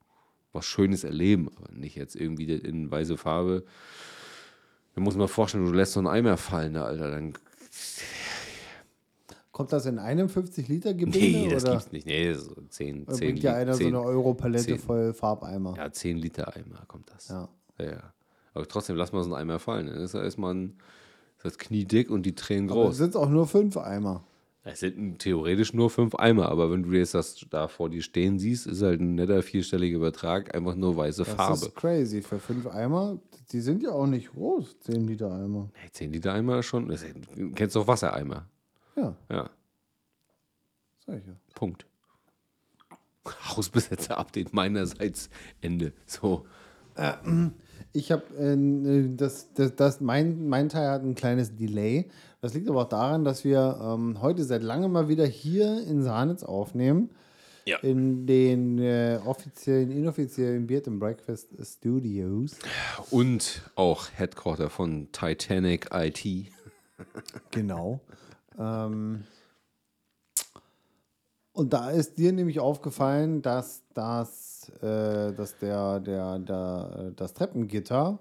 was 0.55 0.65
Schönes 0.65 1.05
erleben, 1.05 1.51
aber 1.57 1.71
nicht 1.73 1.95
jetzt 1.95 2.17
irgendwie 2.17 2.51
in 2.55 2.91
weiße 2.91 3.19
Farbe. 3.19 3.65
Da 4.95 5.03
muss 5.03 5.15
man 5.15 5.29
vorstellen, 5.29 5.67
du 5.67 5.73
lässt 5.73 5.93
so 5.93 6.01
einen 6.01 6.09
Eimer 6.09 6.39
fallen, 6.39 6.77
Alter, 6.77 7.11
dann, 7.11 7.35
Kommt 9.59 9.73
das 9.73 9.87
in 9.87 9.99
einem 9.99 10.29
50-Liter-Gebinde? 10.29 11.19
nee, 11.19 11.49
das 11.49 11.65
oder 11.65 11.73
gibt's 11.73 11.91
nicht, 11.91 12.07
nee, 12.07 12.33
so 12.33 12.55
10, 12.69 13.03
oder 13.03 13.15
10, 13.15 13.27
bringt 13.27 13.43
ja 13.43 13.55
einer 13.55 13.73
so 13.73 13.79
10, 13.79 13.89
eine 13.89 14.01
Europalette 14.05 14.65
zehn. 14.67 14.79
voll 14.79 15.13
Farbeimer? 15.13 15.75
ja, 15.77 15.91
10 15.91 16.17
Liter 16.17 16.55
Eimer 16.55 16.85
kommt 16.87 17.11
das. 17.11 17.27
Ja. 17.27 17.49
Ja. 17.81 18.13
Aber 18.55 18.69
trotzdem, 18.69 18.95
lass 18.95 19.11
mal 19.11 19.25
so 19.25 19.35
einen 19.35 19.43
Eimer 19.51 19.59
fallen. 19.59 19.89
Dann 19.89 19.97
ist, 19.97 20.15
ist 20.15 20.39
man 20.39 20.75
ist 21.39 21.45
das 21.45 21.59
Knie 21.59 21.85
dick 21.85 22.09
und 22.09 22.23
die 22.25 22.37
Tränen 22.37 22.71
Aber 22.71 22.83
es 22.83 22.87
groß. 22.91 22.97
sind 22.99 23.17
auch 23.17 23.29
nur 23.29 23.49
fünf 23.49 23.77
Eimer. 23.77 24.23
Es 24.63 24.79
sind 24.79 25.19
theoretisch 25.19 25.75
nur 25.75 25.91
fünf 25.91 26.15
Eimer, 26.15 26.51
aber 26.51 26.71
wenn 26.71 26.85
du 26.85 26.93
jetzt 26.93 27.15
das 27.15 27.45
da 27.51 27.67
vor 27.67 27.91
dir 27.91 28.03
stehen 28.03 28.39
siehst, 28.39 28.69
ist 28.69 28.83
halt 28.83 29.01
ein 29.01 29.17
netter 29.17 29.43
vierstelliger 29.43 29.99
Betrag, 29.99 30.55
einfach 30.55 30.77
nur 30.77 30.97
weiße 30.97 31.25
Das 31.25 31.35
Farbe. 31.35 31.67
ist 31.67 31.75
crazy. 31.75 32.23
Für 32.23 32.39
fünf 32.39 32.69
Eimer, 32.69 33.19
die 33.51 33.61
sind 33.61 33.83
ja 33.83 33.91
auch 33.91 34.07
nicht 34.07 34.31
groß, 34.31 34.79
10 34.81 35.05
Liter 35.09 35.33
Eimer. 35.33 35.69
Hey, 35.73 35.91
10 35.91 36.13
Liter 36.13 36.33
Eimer 36.35 36.63
schon. 36.63 36.89
Das, 36.89 37.05
du 37.35 37.51
kennst 37.53 37.75
doch 37.75 37.89
Wassereimer. 37.89 38.47
Ja, 38.99 39.17
Ja, 39.31 39.51
sag 41.07 41.19
ich 41.19 41.27
ja. 41.27 41.35
Punkt. 41.55 41.87
Hausbesetzer-Update 43.27 44.53
meinerseits 44.53 45.29
Ende. 45.61 45.93
So. 46.07 46.47
Ich 47.93 48.11
habe 48.11 48.25
äh, 48.37 49.17
das, 49.17 49.53
das, 49.55 49.77
das, 49.77 50.01
mein, 50.01 50.49
mein 50.49 50.69
Teil 50.69 50.89
hat 50.91 51.03
ein 51.03 51.15
kleines 51.15 51.55
Delay. 51.55 52.11
Das 52.41 52.55
liegt 52.55 52.69
aber 52.69 52.83
auch 52.83 52.89
daran, 52.89 53.25
dass 53.25 53.45
wir 53.45 53.79
ähm, 53.81 54.21
heute 54.21 54.43
seit 54.45 54.63
langem 54.63 54.93
mal 54.93 55.09
wieder 55.09 55.27
hier 55.27 55.83
in 55.87 56.03
Sahnitz 56.03 56.43
aufnehmen. 56.43 57.11
Ja. 57.67 57.79
In 57.81 58.27
den 58.27 58.79
äh, 58.79 59.21
offiziellen, 59.25 59.91
inoffiziellen 59.91 60.67
Beard 60.67 60.89
and 60.89 60.99
Breakfast 60.99 61.49
Studios. 61.63 62.59
Und 63.11 63.63
auch 63.75 64.09
Headquarter 64.13 64.71
von 64.71 65.13
Titanic 65.13 65.91
IT. 65.93 66.51
Genau. 67.51 68.01
Ähm, 68.59 69.25
und 71.53 71.73
da 71.73 71.91
ist 71.91 72.19
dir 72.19 72.33
nämlich 72.33 72.61
aufgefallen, 72.61 73.43
dass 73.43 73.83
das, 73.93 74.71
äh, 74.81 75.33
dass 75.33 75.59
der, 75.59 75.99
der, 76.01 76.39
der, 76.39 77.13
das 77.17 77.35
Treppengitter, 77.35 78.19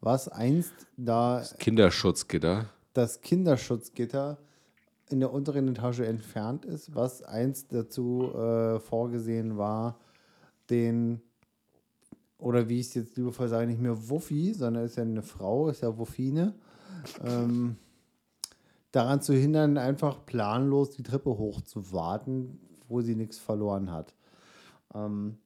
was 0.00 0.28
einst 0.28 0.74
da 0.96 1.44
Kinderschutzgitter. 1.58 2.66
das 2.92 3.20
Kinderschutzgitter 3.20 4.38
in 5.10 5.20
der 5.20 5.32
unteren 5.32 5.68
Etage 5.68 6.00
entfernt 6.00 6.64
ist, 6.64 6.94
was 6.94 7.22
einst 7.22 7.72
dazu 7.72 8.32
äh, 8.34 8.80
vorgesehen 8.80 9.56
war, 9.56 10.00
den, 10.68 11.20
oder 12.38 12.68
wie 12.68 12.80
ich 12.80 12.88
es 12.88 12.94
jetzt 12.94 13.16
liebevoll 13.16 13.48
sage, 13.48 13.66
nicht 13.66 13.80
mehr 13.80 14.08
Wuffi, 14.08 14.52
sondern 14.52 14.84
ist 14.84 14.96
ja 14.96 15.04
eine 15.04 15.22
Frau, 15.22 15.68
ist 15.68 15.82
ja 15.82 15.96
Wuffine, 15.96 16.54
ähm, 17.24 17.76
daran 18.94 19.20
zu 19.20 19.34
hindern, 19.34 19.76
einfach 19.76 20.24
planlos 20.24 20.90
die 20.90 21.02
Treppe 21.02 21.30
hoch 21.30 21.62
zu 21.62 21.92
warten, 21.92 22.60
wo 22.88 23.00
sie 23.00 23.16
nichts 23.16 23.38
verloren 23.38 23.90
hat. 23.90 24.14
Ähm, 24.94 25.38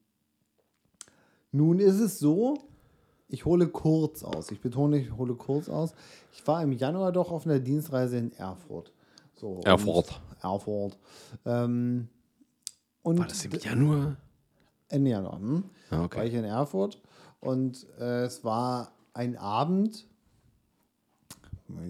nun 1.50 1.78
ist 1.78 1.98
es 1.98 2.18
so, 2.18 2.58
ich 3.28 3.46
hole 3.46 3.68
kurz 3.68 4.22
aus. 4.22 4.50
Ich 4.50 4.60
betone, 4.60 4.98
ich 4.98 5.12
hole 5.12 5.34
kurz 5.34 5.68
aus. 5.70 5.94
Ich 6.32 6.46
war 6.46 6.62
im 6.62 6.72
Januar 6.72 7.10
doch 7.10 7.30
auf 7.30 7.46
einer 7.46 7.58
Dienstreise 7.58 8.18
in 8.18 8.32
Erfurt. 8.32 8.92
So, 9.34 9.60
Erfurt. 9.64 10.20
Erfurt. 10.42 10.98
Ähm, 11.46 12.08
und 13.02 13.18
War 13.18 13.26
das 13.28 13.44
im 13.46 13.52
Januar? 13.52 14.16
Ende 14.88 15.10
Januar. 15.10 15.38
Hm? 15.38 15.64
Ah, 15.90 16.04
okay. 16.04 16.18
War 16.18 16.24
ich 16.26 16.34
in 16.34 16.44
Erfurt 16.44 17.00
und 17.40 17.86
äh, 17.98 18.24
es 18.24 18.44
war 18.44 18.92
ein 19.14 19.36
Abend, 19.36 20.06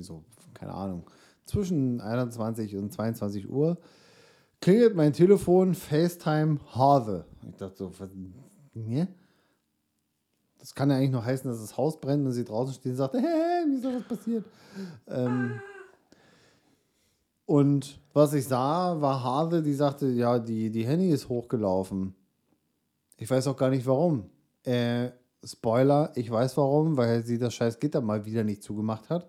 so, 0.01 0.23
keine 0.55 0.73
Ahnung, 0.73 1.05
zwischen 1.49 2.01
21 2.01 2.77
und 2.77 2.93
22 2.93 3.49
Uhr 3.49 3.79
klingelt 4.61 4.95
mein 4.95 5.13
Telefon, 5.13 5.75
FaceTime 5.75 6.59
Harve. 6.75 7.25
Ich 7.49 7.57
dachte 7.57 7.77
so, 7.77 7.93
was, 7.99 8.11
ne? 8.75 9.09
Das 10.59 10.75
kann 10.75 10.91
ja 10.91 10.97
eigentlich 10.97 11.13
nur 11.13 11.25
heißen, 11.25 11.49
dass 11.49 11.61
das 11.61 11.77
Haus 11.77 12.01
brennt 12.01 12.27
und 12.27 12.33
sie 12.33 12.45
draußen 12.45 12.75
steht 12.75 12.93
und 12.93 12.99
sagt, 12.99 13.15
hey, 13.15 13.65
wie 13.69 13.77
ist 13.77 13.85
da 13.85 14.01
passiert? 14.09 14.45
Ähm, 15.07 15.61
und 17.47 18.01
was 18.13 18.35
ich 18.35 18.47
sah, 18.47 19.01
war 19.01 19.23
Harve, 19.23 19.63
die 19.63 19.73
sagte, 19.73 20.09
ja, 20.09 20.39
die, 20.39 20.71
die 20.71 20.85
Henny 20.85 21.11
ist 21.11 21.29
hochgelaufen. 21.29 22.15
Ich 23.17 23.31
weiß 23.31 23.47
auch 23.47 23.57
gar 23.57 23.71
nicht 23.71 23.87
warum. 23.87 24.29
Äh, 24.65 25.11
Spoiler, 25.45 26.13
ich 26.17 26.31
weiß 26.31 26.57
warum, 26.57 26.97
weil 26.97 27.25
sie 27.25 27.39
das 27.39 27.55
scheiß 27.55 27.79
Gitter 27.79 28.01
mal 28.01 28.25
wieder 28.25 28.43
nicht 28.43 28.63
zugemacht 28.63 29.09
hat. 29.09 29.29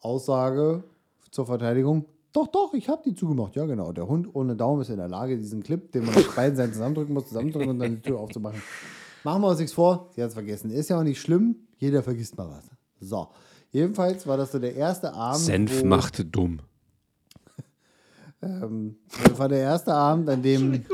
Aussage 0.00 0.84
zur 1.30 1.46
Verteidigung. 1.46 2.06
Doch, 2.32 2.46
doch, 2.48 2.74
ich 2.74 2.88
habe 2.88 3.02
die 3.04 3.14
zugemacht. 3.14 3.56
Ja, 3.56 3.64
genau. 3.66 3.92
Der 3.92 4.06
Hund 4.06 4.28
ohne 4.34 4.54
Daumen 4.54 4.82
ist 4.82 4.90
in 4.90 4.98
der 4.98 5.08
Lage, 5.08 5.36
diesen 5.38 5.62
Clip, 5.62 5.90
den 5.92 6.04
man 6.04 6.14
auf 6.14 6.34
beiden 6.36 6.56
Seiten 6.56 6.72
zusammendrücken 6.72 7.14
muss, 7.14 7.26
zusammendrücken 7.28 7.70
und 7.70 7.78
dann 7.78 7.96
die 7.96 8.02
Tür 8.02 8.20
aufzumachen. 8.20 8.62
Machen 9.24 9.42
wir 9.42 9.48
uns 9.48 9.58
nichts 9.58 9.72
vor. 9.74 10.10
Sie 10.14 10.22
hat 10.22 10.28
es 10.28 10.34
vergessen. 10.34 10.70
Ist 10.70 10.90
ja 10.90 10.98
auch 10.98 11.02
nicht 11.02 11.20
schlimm. 11.20 11.56
Jeder 11.78 12.02
vergisst 12.02 12.36
mal 12.36 12.48
was. 12.48 12.64
So. 13.00 13.28
Jedenfalls 13.70 14.26
war 14.26 14.36
das 14.36 14.52
so 14.52 14.58
der 14.58 14.74
erste 14.74 15.12
Abend. 15.12 15.40
Senf 15.40 15.84
machte 15.84 16.24
dumm. 16.24 16.60
Ähm, 18.40 18.96
das 19.24 19.36
war 19.36 19.48
der 19.48 19.58
erste 19.58 19.92
Abend, 19.92 20.28
an 20.28 20.40
dem. 20.42 20.84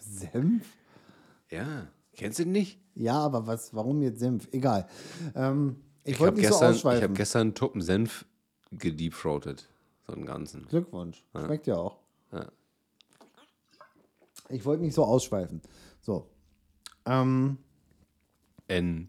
Senf? 0.00 0.64
Ja, 1.48 1.86
kennst 2.12 2.40
du 2.40 2.42
den 2.42 2.52
nicht? 2.52 2.80
Ja, 2.96 3.18
aber 3.20 3.46
was, 3.46 3.72
warum 3.72 4.02
jetzt 4.02 4.18
Senf? 4.18 4.48
Egal. 4.50 4.88
Ähm, 5.36 5.76
ich, 6.02 6.14
Ich 6.14 6.20
wollte 6.20 6.32
habe 6.32 6.40
nicht 6.40 6.46
so 6.48 6.54
gestern, 6.54 6.70
ich 6.72 6.76
ausschweifen. 6.78 7.02
hab 7.10 7.14
gestern 7.14 7.40
einen 7.42 7.54
Tuppen 7.54 7.82
Senf 7.82 8.26
gedeepthroated. 8.72 9.68
So 10.06 10.14
einen 10.14 10.26
ganzen. 10.26 10.66
Glückwunsch. 10.66 11.24
Schmeckt 11.32 11.66
ja 11.66 11.76
auch. 11.76 11.98
Ja. 12.32 12.46
Ich 14.48 14.64
wollte 14.64 14.82
nicht 14.82 14.94
so 14.94 15.04
ausschweifen. 15.04 15.62
So. 16.00 16.26
Ähm, 17.06 17.58
N. 18.68 19.08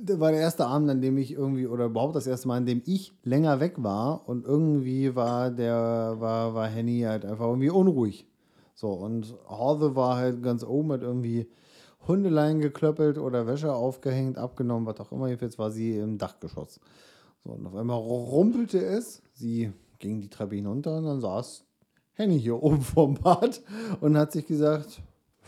das 0.00 0.18
war 0.18 0.32
der 0.32 0.40
erste 0.40 0.66
Abend, 0.66 0.90
an 0.90 1.00
dem 1.00 1.18
ich 1.18 1.32
irgendwie, 1.32 1.66
oder 1.66 1.86
überhaupt 1.86 2.16
das 2.16 2.26
erste 2.26 2.48
Mal, 2.48 2.56
an 2.56 2.66
dem 2.66 2.82
ich 2.86 3.12
länger 3.24 3.60
weg 3.60 3.74
war 3.82 4.28
und 4.28 4.44
irgendwie 4.44 5.14
war 5.14 5.50
der, 5.50 6.16
war, 6.18 6.54
war 6.54 6.68
Henny 6.68 7.00
halt 7.00 7.24
einfach 7.24 7.46
irgendwie 7.46 7.70
unruhig. 7.70 8.26
So, 8.74 8.92
und 8.92 9.34
Horve 9.48 9.94
war 9.94 10.16
halt 10.16 10.42
ganz 10.42 10.64
oben, 10.64 10.92
hat 10.92 11.02
irgendwie 11.02 11.46
Hundeleien 12.06 12.60
geklöppelt 12.60 13.18
oder 13.18 13.46
Wäsche 13.46 13.72
aufgehängt, 13.72 14.38
abgenommen, 14.38 14.86
was 14.86 15.00
auch 15.00 15.12
immer. 15.12 15.28
Jedenfalls 15.28 15.58
war 15.58 15.70
sie 15.70 15.98
im 15.98 16.18
Dachgeschoss. 16.18 16.80
So, 17.44 17.52
und 17.52 17.66
auf 17.66 17.74
einmal 17.74 17.98
rumpelte 17.98 18.84
es. 18.84 19.22
Sie 19.32 19.72
ging 19.98 20.20
die 20.20 20.28
Treppe 20.28 20.56
hinunter 20.56 20.96
und 20.98 21.04
dann 21.04 21.20
saß 21.20 21.64
Henny 22.14 22.40
hier 22.40 22.56
oben 22.62 22.82
vorm 22.82 23.14
Bad 23.14 23.62
und 24.00 24.16
hat 24.16 24.32
sich 24.32 24.46
gesagt, 24.46 25.02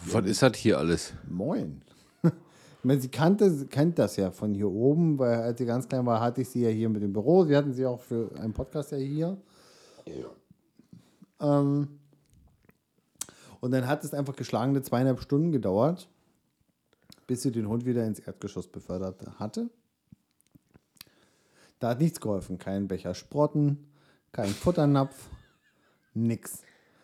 Was 0.07 0.25
ist 0.25 0.43
das 0.43 0.57
hier 0.57 0.79
alles? 0.79 1.13
Moin. 1.29 1.83
Ich 2.79 2.87
meine, 2.87 3.01
sie 3.01 3.09
kannte, 3.09 3.51
sie 3.51 3.67
kennt 3.67 3.99
das 3.99 4.17
ja 4.17 4.31
von 4.31 4.53
hier 4.53 4.71
oben, 4.71 5.19
weil 5.19 5.41
als 5.41 5.57
sie 5.57 5.65
ganz 5.65 5.89
klein 5.89 6.05
war, 6.05 6.21
hatte 6.21 6.43
ich 6.43 6.51
sie 6.51 6.65
ja 6.65 6.69
hier 6.69 6.91
mit 6.91 7.03
dem 7.03 7.15
Büro. 7.15 7.49
Wir 7.49 7.57
hatten 7.57 7.73
sie 7.73 7.87
auch 7.87 7.99
für 7.99 8.31
einen 8.39 8.53
Podcast 8.53 8.93
ja 8.93 8.99
hier. 8.99 9.39
Ähm, 11.41 11.89
und 13.61 13.71
dann 13.71 13.87
hat 13.87 14.05
es 14.05 14.13
einfach 14.13 14.37
geschlagene 14.37 14.83
zweieinhalb 14.83 15.19
Stunden 15.21 15.51
gedauert, 15.51 16.11
bis 17.27 17.43
sie 17.43 17.53
den 17.53 17.69
Hund 17.69 17.85
wieder 17.85 18.05
ins 18.05 18.19
Erdgeschoss 18.19 18.69
befördert 18.69 19.25
hatte. 19.39 19.71
Da 21.79 21.91
hat 21.91 22.01
nichts 22.01 22.21
geholfen. 22.21 22.59
Kein 22.59 22.89
Becher 22.89 23.15
Sprotten, 23.15 23.89
kein 24.33 24.49
Futternapf, 24.49 25.29
nix. 26.15 26.63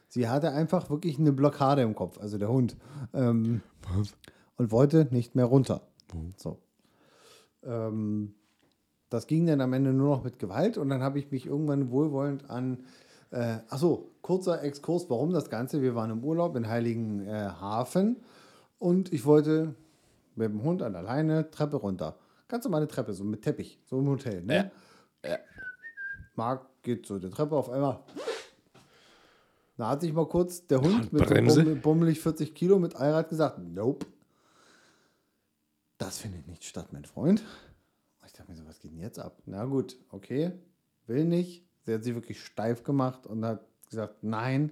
Sie 0.09 0.29
hatte 0.29 0.53
einfach 0.53 0.91
wirklich 0.91 1.19
eine 1.19 1.33
Blockade 1.33 1.83
im 1.83 1.95
Kopf, 1.95 2.19
also 2.19 2.39
der 2.39 2.49
Hund. 2.49 2.77
Ähm, 3.15 3.63
und 4.57 4.73
wollte 4.73 5.07
nicht 5.11 5.35
mehr 5.35 5.45
runter. 5.45 5.83
So. 6.37 6.59
Ähm, 7.63 8.35
das 9.09 9.27
ging 9.27 9.47
dann 9.47 9.61
am 9.61 9.73
Ende 9.73 9.93
nur 9.93 10.17
noch 10.17 10.25
mit 10.25 10.39
Gewalt 10.39 10.79
und 10.79 10.89
dann 10.89 11.03
habe 11.03 11.19
ich 11.19 11.31
mich 11.31 11.47
irgendwann 11.47 11.91
wohlwollend 11.91 12.49
an. 12.49 12.85
Äh, 13.31 13.59
achso, 13.69 14.11
kurzer 14.23 14.63
Exkurs, 14.63 15.09
warum 15.09 15.33
das 15.33 15.51
Ganze? 15.51 15.83
Wir 15.83 15.95
waren 15.95 16.11
im 16.11 16.25
Urlaub 16.25 16.57
in 16.57 16.69
Heiligenhafen 16.69 18.17
und 18.79 19.13
ich 19.13 19.25
wollte 19.25 19.75
mit 20.35 20.49
dem 20.49 20.63
Hund 20.63 20.83
an 20.83 20.93
der 20.93 21.03
Leine 21.03 21.51
Treppe 21.51 21.77
runter. 21.77 22.19
Ganz 22.49 22.65
normale 22.65 22.89
Treppe, 22.89 23.13
so 23.13 23.25
mit 23.25 23.43
Teppich, 23.43 23.81
so 23.87 23.99
im 23.99 24.09
Hotel. 24.09 24.43
Ne? 24.43 24.71
Marc 26.35 26.67
geht 26.83 27.07
so 27.07 27.19
die 27.19 27.31
Treppe 27.31 27.57
auf 27.57 27.71
einmal. 27.71 28.01
Da 29.77 29.89
hat 29.89 30.03
sich 30.03 30.13
mal 30.13 30.27
kurz 30.27 30.67
der 30.67 30.81
Hund 30.81 31.13
mit 31.13 31.23
so 31.23 31.35
Bremse? 31.35 31.65
bummelig 31.77 32.21
40 32.21 32.55
Kilo 32.55 32.79
mit 32.79 32.97
Allrad 32.97 33.29
gesagt, 33.29 33.59
nope. 33.59 34.05
Das 35.97 36.19
findet 36.19 36.47
nicht 36.47 36.65
statt, 36.65 36.89
mein 36.93 37.05
Freund. 37.05 37.43
Ich 38.27 38.33
dachte 38.33 38.51
mir 38.51 38.57
so, 38.57 38.67
was 38.67 38.79
geht 38.79 38.93
denn 38.93 39.01
jetzt 39.01 39.19
ab? 39.19 39.39
Na 39.47 39.65
gut, 39.65 39.97
okay, 40.11 40.53
will 41.07 41.25
nicht. 41.25 41.65
Sie 41.85 41.95
hat 41.95 42.05
sich 42.05 42.15
wirklich 42.15 42.45
steif 42.45 42.85
gemacht 42.85 43.27
und 43.27 43.45
hat 43.45 43.67
gesagt, 43.89 44.23
nein, 44.23 44.71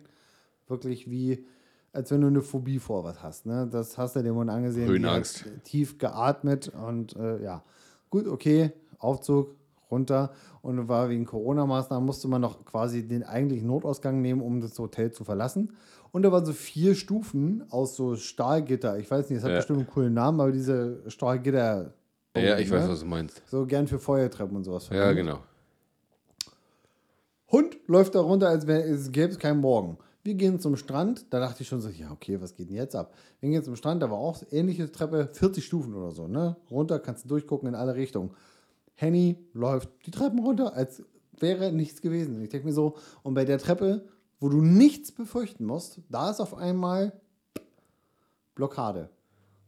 wirklich 0.66 1.10
wie, 1.10 1.46
als 1.92 2.10
wenn 2.10 2.20
du 2.20 2.26
eine 2.26 2.42
Phobie 2.42 2.78
vor 2.78 3.04
was 3.04 3.22
hast. 3.22 3.46
Ne? 3.46 3.68
Das 3.70 3.96
hast 3.98 4.16
du 4.16 4.22
dem 4.22 4.34
Hund 4.34 4.50
angesehen. 4.50 4.88
Höhenangst. 4.88 5.44
Tief 5.64 5.98
geatmet 5.98 6.68
und 6.68 7.16
äh, 7.16 7.42
ja, 7.42 7.62
gut, 8.10 8.26
okay, 8.26 8.72
Aufzug, 8.98 9.56
runter 9.90 10.32
und 10.62 10.88
war 10.88 11.08
wegen 11.08 11.24
Corona-Maßnahmen 11.24 12.04
musste 12.04 12.28
man 12.28 12.40
noch 12.40 12.64
quasi 12.64 13.06
den 13.06 13.22
eigentlichen 13.22 13.66
Notausgang 13.66 14.20
nehmen, 14.20 14.42
um 14.42 14.60
das 14.60 14.78
Hotel 14.78 15.12
zu 15.12 15.24
verlassen. 15.24 15.72
Und 16.10 16.22
da 16.22 16.32
waren 16.32 16.44
so 16.44 16.52
vier 16.52 16.94
Stufen 16.94 17.64
aus 17.70 17.96
so 17.96 18.16
Stahlgitter. 18.16 18.98
Ich 18.98 19.10
weiß 19.10 19.28
nicht, 19.28 19.38
es 19.38 19.44
hat 19.44 19.50
Ja. 19.50 19.56
bestimmt 19.58 19.80
einen 19.80 19.88
coolen 19.88 20.14
Namen, 20.14 20.40
aber 20.40 20.52
diese 20.52 21.02
Stahlgitter. 21.10 21.92
Ja, 22.36 22.58
ich 22.58 22.70
weiß, 22.70 22.84
ne? 22.84 22.90
was 22.90 23.00
du 23.00 23.06
meinst. 23.06 23.42
So 23.46 23.66
gern 23.66 23.86
für 23.86 23.98
Feuertreppen 23.98 24.56
und 24.56 24.64
sowas. 24.64 24.88
Ja, 24.90 25.12
genau. 25.12 25.40
Hund 27.50 27.78
läuft 27.86 28.14
da 28.14 28.20
runter, 28.20 28.48
als 28.48 28.66
gäbe 28.66 29.32
es 29.32 29.38
keinen 29.38 29.60
Morgen. 29.60 29.98
Wir 30.28 30.34
gehen 30.34 30.60
zum 30.60 30.76
Strand, 30.76 31.24
da 31.30 31.40
dachte 31.40 31.62
ich 31.62 31.68
schon 31.68 31.80
so, 31.80 31.88
ja, 31.88 32.10
okay, 32.12 32.38
was 32.38 32.54
geht 32.54 32.68
denn 32.68 32.76
jetzt 32.76 32.94
ab? 32.94 33.14
Wir 33.40 33.48
gehen 33.48 33.64
zum 33.64 33.76
Strand, 33.76 34.02
da 34.02 34.10
war 34.10 34.18
auch 34.18 34.42
ähnliche 34.50 34.92
Treppe, 34.92 35.30
40 35.32 35.64
Stufen 35.64 35.94
oder 35.94 36.10
so, 36.10 36.28
ne? 36.28 36.54
Runter, 36.70 36.98
kannst 36.98 37.24
du 37.24 37.28
durchgucken 37.30 37.66
in 37.66 37.74
alle 37.74 37.94
Richtungen. 37.94 38.32
Henny 38.94 39.38
läuft 39.54 39.88
die 40.04 40.10
Treppen 40.10 40.40
runter, 40.40 40.74
als 40.74 41.02
wäre 41.38 41.72
nichts 41.72 42.02
gewesen. 42.02 42.42
Ich 42.42 42.50
denke 42.50 42.66
mir 42.66 42.74
so, 42.74 42.96
und 43.22 43.32
bei 43.32 43.46
der 43.46 43.56
Treppe, 43.56 44.04
wo 44.38 44.50
du 44.50 44.60
nichts 44.60 45.12
befürchten 45.12 45.64
musst, 45.64 46.02
da 46.10 46.30
ist 46.30 46.40
auf 46.40 46.54
einmal 46.54 47.14
Blockade. 48.54 49.08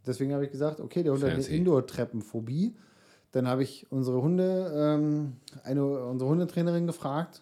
Deswegen 0.07 0.35
habe 0.35 0.45
ich 0.45 0.51
gesagt, 0.51 0.79
okay, 0.81 1.03
der 1.03 1.15
Hund 1.15 1.23
hat 1.23 1.31
eine 1.31 1.43
Fancy. 1.43 1.57
Indoor-Treppenphobie. 1.57 2.77
Dann 3.33 3.49
habe 3.49 3.63
ich 3.63 3.91
unsere 3.91 4.21
Hunde, 4.21 4.71
ähm, 4.77 5.37
eine, 5.65 5.87
unsere 5.87 6.29
Hundetrainerin 6.29 6.87
gefragt, 6.87 7.41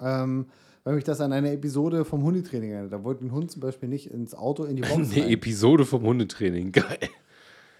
ähm, 0.00 0.46
weil 0.84 0.94
mich 0.94 1.04
das 1.04 1.20
an 1.20 1.32
eine 1.32 1.52
Episode 1.52 2.04
vom 2.04 2.22
Hundetraining 2.22 2.70
erinnert. 2.70 2.92
Da 2.92 3.04
wollte 3.04 3.24
ein 3.24 3.32
Hund 3.32 3.50
zum 3.50 3.60
Beispiel 3.60 3.88
nicht 3.88 4.10
ins 4.10 4.34
Auto 4.34 4.64
in 4.64 4.76
die 4.76 4.82
Box 4.82 4.94
Eine 5.12 5.24
rein. 5.24 5.30
Episode 5.30 5.84
vom 5.84 6.02
Hundetraining. 6.02 6.72
Geil. 6.72 6.98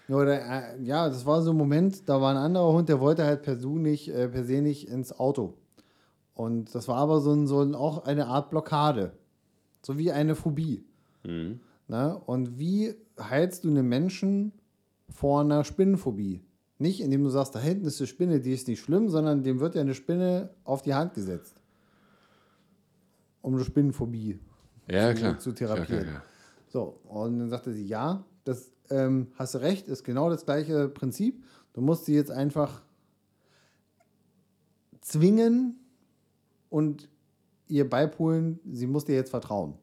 Oder, 0.09 0.41
äh, 0.41 0.81
ja, 0.83 1.07
das 1.07 1.25
war 1.25 1.41
so 1.41 1.51
ein 1.51 1.57
Moment, 1.57 2.09
da 2.09 2.19
war 2.19 2.31
ein 2.31 2.37
anderer 2.37 2.73
Hund, 2.73 2.89
der 2.89 2.99
wollte 2.99 3.23
halt 3.23 3.43
per 3.43 3.57
se 3.57 3.69
nicht, 3.69 4.09
äh, 4.09 4.27
per 4.27 4.43
se 4.43 4.61
nicht 4.61 4.89
ins 4.89 5.17
Auto. 5.17 5.53
Und 6.33 6.73
das 6.75 6.87
war 6.87 6.97
aber 6.97 7.21
so, 7.21 7.31
ein, 7.33 7.47
so 7.47 7.61
ein, 7.61 7.75
auch 7.75 8.05
eine 8.05 8.27
Art 8.27 8.49
Blockade. 8.49 9.13
So 9.83 9.97
wie 9.97 10.11
eine 10.11 10.35
Phobie. 10.35 10.85
Ne? 11.23 12.21
Und 12.25 12.57
wie 12.57 12.95
heilst 13.19 13.63
du 13.63 13.69
einen 13.69 13.87
Menschen 13.87 14.53
vor 15.09 15.41
einer 15.41 15.63
Spinnenphobie? 15.63 16.41
Nicht, 16.79 17.01
indem 17.01 17.23
du 17.23 17.29
sagst, 17.29 17.53
da 17.53 17.59
hinten 17.59 17.85
ist 17.85 18.01
eine 18.01 18.07
Spinne, 18.07 18.39
die 18.39 18.53
ist 18.53 18.67
nicht 18.67 18.79
schlimm, 18.79 19.09
sondern 19.09 19.43
dem 19.43 19.59
wird 19.59 19.75
ja 19.75 19.81
eine 19.81 19.93
Spinne 19.93 20.49
auf 20.63 20.81
die 20.81 20.95
Hand 20.95 21.13
gesetzt. 21.13 21.60
Um 23.41 23.55
eine 23.55 23.63
Spinnenphobie 23.63 24.39
Ja, 24.87 25.15
zu, 25.15 25.37
zu 25.37 25.51
therapieren. 25.53 25.85
klar, 25.87 26.03
klar. 26.03 26.23
So, 26.69 26.99
und 27.09 27.39
dann 27.39 27.49
sagte 27.49 27.73
sie, 27.73 27.85
ja, 27.85 28.23
das 28.43 28.71
ähm, 28.89 29.27
hast 29.35 29.55
du 29.55 29.59
recht, 29.59 29.87
ist 29.87 30.03
genau 30.03 30.29
das 30.29 30.45
gleiche 30.45 30.87
Prinzip. 30.89 31.43
Du 31.73 31.81
musst 31.81 32.05
sie 32.05 32.13
jetzt 32.15 32.31
einfach 32.31 32.81
zwingen 35.01 35.79
und 36.69 37.09
ihr 37.67 37.89
beipulen, 37.89 38.59
sie 38.69 38.87
muss 38.87 39.05
dir 39.05 39.15
jetzt 39.15 39.29
vertrauen. 39.29 39.75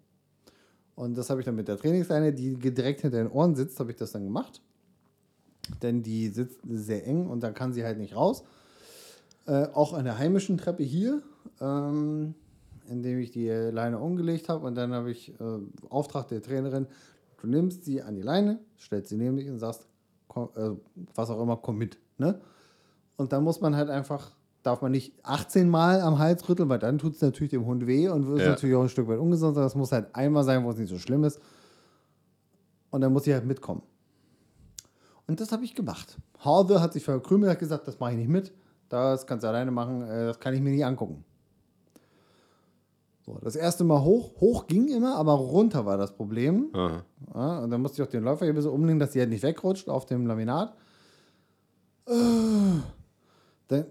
Und 0.94 1.16
das 1.16 1.30
habe 1.30 1.40
ich 1.40 1.44
dann 1.46 1.54
mit 1.56 1.68
der 1.68 1.76
Trainingsleine, 1.78 2.32
die 2.32 2.56
direkt 2.56 3.02
hinter 3.02 3.18
den 3.18 3.30
Ohren 3.30 3.54
sitzt, 3.54 3.78
habe 3.80 3.90
ich 3.90 3.96
das 3.96 4.12
dann 4.12 4.24
gemacht. 4.24 4.60
Denn 5.82 6.02
die 6.02 6.28
sitzt 6.28 6.60
sehr 6.68 7.06
eng 7.06 7.26
und 7.28 7.42
dann 7.42 7.54
kann 7.54 7.72
sie 7.72 7.84
halt 7.84 7.98
nicht 7.98 8.16
raus. 8.16 8.42
Äh, 9.46 9.66
auch 9.74 9.92
an 9.92 10.04
der 10.04 10.18
heimischen 10.18 10.58
Treppe 10.58 10.82
hier, 10.82 11.22
ähm, 11.60 12.34
indem 12.88 13.18
ich 13.18 13.30
die 13.30 13.48
Leine 13.48 13.98
umgelegt 13.98 14.48
habe. 14.48 14.66
Und 14.66 14.74
dann 14.76 14.92
habe 14.92 15.10
ich 15.10 15.30
äh, 15.40 15.58
Auftrag 15.88 16.28
der 16.28 16.42
Trainerin, 16.42 16.86
du 17.40 17.46
nimmst 17.46 17.84
sie 17.84 18.02
an 18.02 18.14
die 18.14 18.22
Leine, 18.22 18.58
stellst 18.78 19.10
sie 19.10 19.16
neben 19.16 19.36
dich 19.36 19.48
und 19.50 19.58
sagst, 19.58 19.86
komm, 20.28 20.48
äh, 20.56 20.70
was 21.14 21.30
auch 21.30 21.40
immer, 21.42 21.56
komm 21.56 21.78
mit. 21.78 21.98
Ne? 22.18 22.40
Und 23.16 23.32
dann 23.32 23.44
muss 23.44 23.60
man 23.60 23.76
halt 23.76 23.90
einfach, 23.90 24.32
darf 24.62 24.82
man 24.82 24.92
nicht 24.92 25.14
18 25.24 25.68
Mal 25.68 26.00
am 26.00 26.18
Hals 26.18 26.48
rütteln, 26.48 26.68
weil 26.68 26.78
dann 26.78 26.98
tut 26.98 27.14
es 27.14 27.20
natürlich 27.20 27.50
dem 27.50 27.64
Hund 27.66 27.86
weh 27.86 28.08
und 28.08 28.26
wird 28.26 28.40
Ja. 28.40 28.48
natürlich 28.50 28.74
auch 28.76 28.82
ein 28.82 28.88
Stück 28.88 29.08
weit 29.08 29.18
ungesund 29.18 29.54
sein. 29.54 29.64
Das 29.64 29.74
muss 29.74 29.92
halt 29.92 30.14
einmal 30.14 30.44
sein, 30.44 30.64
wo 30.64 30.70
es 30.70 30.76
nicht 30.78 30.88
so 30.90 30.98
schlimm 30.98 31.24
ist. 31.24 31.40
Und 32.90 33.00
dann 33.02 33.12
muss 33.12 33.24
sie 33.24 33.34
halt 33.34 33.44
mitkommen. 33.44 33.82
Und 35.26 35.40
das 35.40 35.52
habe 35.52 35.62
ich 35.64 35.74
gemacht. 35.74 36.16
Harve 36.38 36.80
hat 36.80 36.94
sich 36.94 37.04
verkrümelt, 37.04 37.50
hat 37.52 37.58
gesagt, 37.58 37.86
das 37.86 37.98
mache 38.00 38.12
ich 38.12 38.16
nicht 38.16 38.30
mit. 38.30 38.52
Das 38.88 39.26
kannst 39.26 39.44
du 39.44 39.48
alleine 39.48 39.70
machen, 39.70 40.00
äh, 40.02 40.26
das 40.26 40.40
kann 40.40 40.54
ich 40.54 40.60
mir 40.62 40.70
nicht 40.70 40.84
angucken. 40.86 41.24
So, 43.28 43.38
das 43.42 43.56
erste 43.56 43.84
Mal 43.84 44.02
hoch. 44.02 44.40
Hoch 44.40 44.66
ging 44.66 44.88
immer, 44.88 45.16
aber 45.16 45.32
runter 45.32 45.84
war 45.84 45.98
das 45.98 46.14
Problem. 46.14 46.70
Ja, 47.34 47.58
und 47.58 47.70
dann 47.70 47.82
musste 47.82 48.00
ich 48.00 48.08
auch 48.08 48.10
den 48.10 48.24
Läufer 48.24 48.46
hier 48.46 48.54
ein 48.54 48.56
bisschen 48.56 48.70
umlegen, 48.70 48.98
dass 48.98 49.12
sie 49.12 49.20
halt 49.20 49.28
nicht 49.28 49.42
wegrutscht 49.42 49.90
auf 49.90 50.06
dem 50.06 50.26
Laminat. 50.26 50.74
Äh, 52.06 52.12
Dann, 53.68 53.84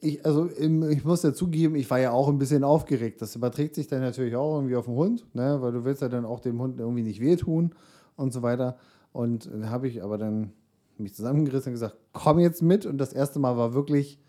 ich, 0.00 0.24
also 0.24 0.48
ich 0.48 1.04
muss 1.04 1.24
ja 1.24 1.32
zugeben, 1.32 1.74
ich 1.74 1.90
war 1.90 1.98
ja 1.98 2.12
auch 2.12 2.28
ein 2.28 2.38
bisschen 2.38 2.62
aufgeregt. 2.62 3.20
Das 3.20 3.34
überträgt 3.34 3.74
sich 3.74 3.88
dann 3.88 4.00
natürlich 4.00 4.36
auch 4.36 4.54
irgendwie 4.54 4.76
auf 4.76 4.84
den 4.84 4.94
Hund, 4.94 5.26
ne? 5.34 5.60
weil 5.60 5.72
du 5.72 5.84
willst 5.84 6.02
ja 6.02 6.08
dann 6.08 6.24
auch 6.24 6.38
dem 6.38 6.60
Hund 6.60 6.78
irgendwie 6.78 7.02
nicht 7.02 7.20
wehtun 7.20 7.74
und 8.14 8.32
so 8.32 8.42
weiter. 8.42 8.76
Und 9.12 9.46
dann 9.46 9.70
habe 9.70 9.88
ich 9.88 10.04
aber 10.04 10.18
dann 10.18 10.52
mich 10.98 11.16
zusammengerissen 11.16 11.70
und 11.70 11.74
gesagt, 11.74 11.96
komm 12.12 12.38
jetzt 12.38 12.62
mit. 12.62 12.86
Und 12.86 12.98
das 12.98 13.12
erste 13.12 13.40
Mal 13.40 13.56
war 13.56 13.74
wirklich, 13.74 14.20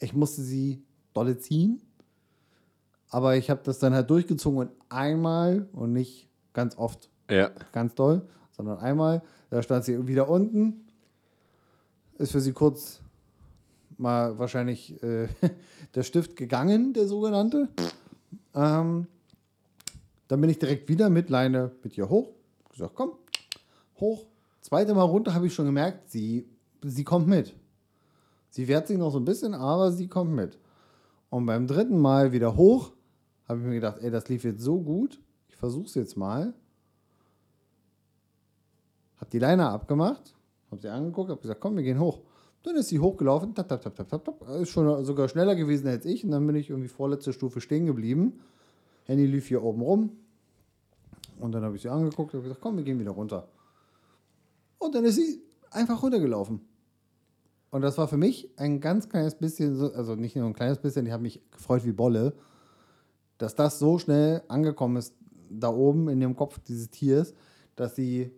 ich 0.00 0.14
musste 0.14 0.40
sie 0.40 0.82
dolle 1.12 1.36
ziehen. 1.36 1.82
Aber 3.10 3.36
ich 3.36 3.50
habe 3.50 3.60
das 3.64 3.78
dann 3.78 3.92
halt 3.94 4.08
durchgezogen 4.10 4.58
und 4.60 4.70
einmal 4.88 5.68
und 5.72 5.92
nicht 5.92 6.28
ganz 6.52 6.76
oft 6.78 7.10
Ja. 7.28 7.50
ganz 7.72 7.94
doll, 7.94 8.22
sondern 8.52 8.78
einmal, 8.78 9.22
da 9.50 9.62
stand 9.62 9.84
sie 9.84 10.06
wieder 10.06 10.28
unten, 10.28 10.86
ist 12.18 12.32
für 12.32 12.40
sie 12.40 12.52
kurz 12.52 13.00
mal 13.98 14.38
wahrscheinlich 14.38 15.02
äh, 15.02 15.28
der 15.94 16.02
Stift 16.02 16.36
gegangen, 16.36 16.92
der 16.92 17.06
sogenannte. 17.06 17.68
Ähm, 18.54 19.06
dann 20.28 20.40
bin 20.40 20.50
ich 20.50 20.58
direkt 20.58 20.88
wieder 20.88 21.10
mit 21.10 21.28
Leine 21.30 21.72
mit 21.82 21.96
ihr 21.98 22.08
hoch. 22.08 22.30
Gesagt, 22.70 22.94
komm, 22.94 23.12
hoch. 23.98 24.26
Zweite 24.60 24.94
Mal 24.94 25.02
runter 25.02 25.34
habe 25.34 25.46
ich 25.48 25.54
schon 25.54 25.66
gemerkt, 25.66 26.10
sie, 26.10 26.46
sie 26.82 27.02
kommt 27.04 27.26
mit. 27.26 27.54
Sie 28.50 28.68
wehrt 28.68 28.86
sich 28.86 28.98
noch 28.98 29.10
so 29.10 29.18
ein 29.18 29.24
bisschen, 29.24 29.54
aber 29.54 29.90
sie 29.90 30.06
kommt 30.06 30.32
mit. 30.32 30.58
Und 31.30 31.46
beim 31.46 31.66
dritten 31.66 31.98
Mal 31.98 32.32
wieder 32.32 32.56
hoch, 32.56 32.92
habe 33.50 33.60
ich 33.60 33.66
mir 33.66 33.74
gedacht, 33.74 33.98
ey, 34.00 34.10
das 34.10 34.28
lief 34.28 34.44
jetzt 34.44 34.62
so 34.62 34.80
gut, 34.80 35.20
ich 35.48 35.56
versuche 35.56 35.86
es 35.86 35.94
jetzt 35.94 36.16
mal. 36.16 36.54
Hab 39.16 39.28
die 39.30 39.40
Leine 39.40 39.68
abgemacht, 39.68 40.36
hab 40.70 40.80
sie 40.80 40.88
angeguckt, 40.88 41.30
hab 41.30 41.42
gesagt, 41.42 41.60
komm, 41.60 41.76
wir 41.76 41.82
gehen 41.82 41.98
hoch. 41.98 42.20
Dann 42.62 42.76
ist 42.76 42.88
sie 42.88 43.00
hochgelaufen, 43.00 43.54
tap, 43.54 43.68
tap, 43.68 43.82
tap, 43.82 43.96
tap, 43.96 44.08
tap, 44.08 44.24
tap. 44.24 44.48
ist 44.60 44.68
schon 44.68 45.04
sogar 45.04 45.28
schneller 45.28 45.56
gewesen 45.56 45.88
als 45.88 46.04
ich. 46.04 46.24
Und 46.24 46.30
dann 46.30 46.46
bin 46.46 46.54
ich 46.54 46.70
irgendwie 46.70 46.88
vorletzte 46.88 47.32
Stufe 47.32 47.60
stehen 47.60 47.86
geblieben. 47.86 48.40
Handy 49.04 49.26
lief 49.26 49.48
hier 49.48 49.64
oben 49.64 49.80
rum. 49.80 50.10
Und 51.40 51.52
dann 51.52 51.64
habe 51.64 51.74
ich 51.74 51.82
sie 51.82 51.88
angeguckt 51.88 52.34
und 52.34 52.42
gesagt, 52.42 52.60
komm, 52.60 52.76
wir 52.76 52.84
gehen 52.84 53.00
wieder 53.00 53.10
runter. 53.10 53.48
Und 54.78 54.94
dann 54.94 55.04
ist 55.04 55.16
sie 55.16 55.42
einfach 55.70 56.02
runtergelaufen. 56.02 56.60
Und 57.70 57.82
das 57.82 57.98
war 57.98 58.06
für 58.06 58.16
mich 58.16 58.50
ein 58.58 58.80
ganz 58.80 59.08
kleines 59.08 59.34
bisschen, 59.34 59.74
so, 59.76 59.92
also 59.92 60.14
nicht 60.14 60.36
nur 60.36 60.46
ein 60.46 60.54
kleines 60.54 60.78
bisschen, 60.78 61.06
ich 61.06 61.12
habe 61.12 61.22
mich 61.22 61.40
gefreut 61.50 61.84
wie 61.84 61.92
Bolle, 61.92 62.34
dass 63.40 63.54
das 63.54 63.78
so 63.78 63.98
schnell 63.98 64.42
angekommen 64.48 64.96
ist, 64.96 65.14
da 65.50 65.68
oben 65.70 66.08
in 66.08 66.20
dem 66.20 66.36
Kopf 66.36 66.58
dieses 66.60 66.90
Tiers, 66.90 67.34
dass 67.74 67.96
sie 67.96 68.30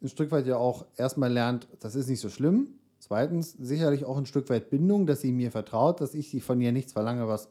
ein 0.00 0.08
Stück 0.08 0.30
weit 0.30 0.46
ja 0.46 0.56
auch 0.56 0.86
erstmal 0.96 1.32
lernt, 1.32 1.66
das 1.80 1.94
ist 1.96 2.08
nicht 2.08 2.20
so 2.20 2.28
schlimm. 2.28 2.68
Zweitens 3.00 3.52
sicherlich 3.52 4.04
auch 4.04 4.16
ein 4.16 4.26
Stück 4.26 4.48
weit 4.50 4.70
Bindung, 4.70 5.06
dass 5.06 5.20
sie 5.20 5.32
mir 5.32 5.50
vertraut, 5.50 6.00
dass 6.00 6.14
ich 6.14 6.30
sie 6.30 6.40
von 6.40 6.60
ihr 6.60 6.72
nichts 6.72 6.92
verlange, 6.92 7.26
was 7.26 7.48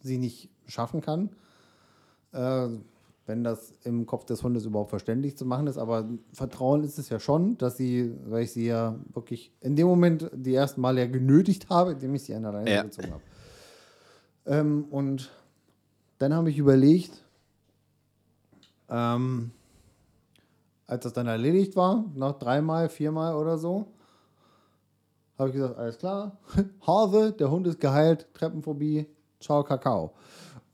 sie 0.00 0.18
nicht 0.18 0.48
schaffen 0.66 1.00
kann. 1.00 1.30
Äh, 2.32 2.68
wenn 3.26 3.44
das 3.44 3.72
im 3.84 4.06
Kopf 4.06 4.24
des 4.24 4.42
Hundes 4.42 4.64
überhaupt 4.64 4.90
verständlich 4.90 5.36
zu 5.36 5.44
machen 5.44 5.66
ist. 5.66 5.78
Aber 5.78 6.08
Vertrauen 6.32 6.82
ist 6.82 6.98
es 6.98 7.08
ja 7.10 7.20
schon, 7.20 7.58
dass 7.58 7.76
sie, 7.76 8.12
weil 8.26 8.44
ich 8.44 8.52
sie 8.52 8.66
ja 8.66 8.98
wirklich 9.12 9.52
in 9.60 9.76
dem 9.76 9.86
Moment 9.86 10.30
die 10.34 10.54
ersten 10.54 10.80
Mal 10.80 10.98
ja 10.98 11.06
genötigt 11.06 11.70
habe, 11.70 11.92
indem 11.92 12.14
ich 12.14 12.22
sie 12.24 12.34
an 12.34 12.42
der 12.42 12.52
Leine 12.52 12.70
Ja. 12.74 12.82
gezogen 12.82 13.12
habe. 13.12 13.22
Ähm, 14.46 14.84
und 14.90 15.30
dann 16.20 16.34
habe 16.34 16.50
ich 16.50 16.58
überlegt, 16.58 17.24
ähm, 18.90 19.52
als 20.86 21.04
das 21.04 21.14
dann 21.14 21.26
erledigt 21.26 21.76
war, 21.76 22.04
nach 22.14 22.38
dreimal, 22.38 22.90
viermal 22.90 23.34
oder 23.34 23.56
so, 23.56 23.86
habe 25.38 25.48
ich 25.48 25.54
gesagt, 25.54 25.78
alles 25.78 25.96
klar, 25.96 26.36
Hase, 26.86 27.32
der 27.32 27.50
Hund 27.50 27.66
ist 27.66 27.80
geheilt, 27.80 28.28
Treppenphobie, 28.34 29.06
ciao, 29.40 29.64
Kakao. 29.64 30.12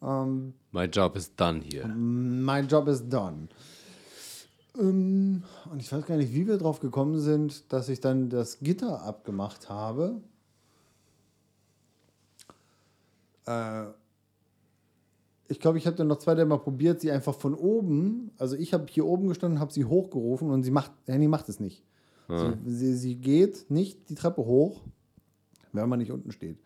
Ähm, 0.02 0.52
My 0.72 0.86
job 0.86 1.14
is 1.14 1.34
done 1.36 1.60
here. 1.62 1.86
mein 1.86 2.66
Job 2.66 2.88
ist 2.88 3.08
done. 3.08 3.46
Ähm, 4.76 5.44
und 5.70 5.80
ich 5.80 5.92
weiß 5.92 6.06
gar 6.06 6.16
nicht, 6.16 6.34
wie 6.34 6.48
wir 6.48 6.58
drauf 6.58 6.80
gekommen 6.80 7.20
sind, 7.20 7.72
dass 7.72 7.88
ich 7.88 8.00
dann 8.00 8.30
das 8.30 8.58
Gitter 8.58 9.02
abgemacht 9.02 9.68
habe. 9.68 10.20
Äh, 13.46 13.84
ich 15.48 15.60
glaube, 15.60 15.78
ich 15.78 15.86
habe 15.86 15.96
dann 15.96 16.06
noch 16.06 16.18
zwei, 16.18 16.44
Mal 16.44 16.58
probiert, 16.58 17.00
sie 17.00 17.10
einfach 17.10 17.34
von 17.34 17.54
oben, 17.54 18.30
also 18.38 18.56
ich 18.56 18.72
habe 18.74 18.86
hier 18.90 19.06
oben 19.06 19.28
gestanden, 19.28 19.60
habe 19.60 19.72
sie 19.72 19.84
hochgerufen 19.84 20.50
und 20.50 20.62
sie 20.62 20.70
macht, 20.70 20.92
Henny 21.06 21.28
macht 21.28 21.48
es 21.48 21.60
nicht. 21.60 21.82
Sie, 22.28 22.54
sie, 22.66 22.94
sie 22.94 23.14
geht 23.14 23.70
nicht 23.70 24.10
die 24.10 24.16
Treppe 24.16 24.44
hoch, 24.44 24.80
wenn 25.72 25.88
man 25.88 26.00
nicht 26.00 26.10
unten 26.10 26.32
steht. 26.32 26.58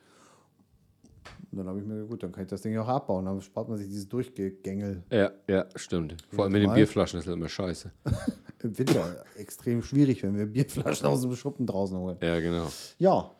Und 1.52 1.58
dann 1.58 1.66
habe 1.66 1.80
ich 1.80 1.84
mir 1.84 1.94
gedacht, 1.94 2.10
gut, 2.10 2.22
dann 2.22 2.32
kann 2.32 2.44
ich 2.44 2.48
das 2.48 2.62
Ding 2.62 2.78
auch 2.78 2.88
abbauen. 2.88 3.24
Dann 3.24 3.40
spart 3.40 3.68
man 3.68 3.76
sich 3.76 3.88
dieses 3.88 4.08
Durchgängel. 4.08 5.02
Ja, 5.10 5.32
ja, 5.48 5.66
stimmt. 5.74 6.16
Vor 6.30 6.44
allem 6.44 6.52
mit 6.52 6.62
den. 6.62 6.72
Bierflaschen 6.72 7.18
ist 7.18 7.26
das 7.26 7.34
immer 7.34 7.48
scheiße. 7.48 7.90
Im 8.62 8.78
Winter 8.78 9.24
extrem 9.36 9.82
schwierig, 9.82 10.22
wenn 10.22 10.36
wir 10.36 10.46
Bierflaschen 10.46 11.06
aus 11.06 11.22
dem 11.22 11.34
Schuppen 11.34 11.66
draußen 11.66 11.98
holen. 11.98 12.18
Ja, 12.22 12.38
genau. 12.40 12.68
Ja, 12.98 13.32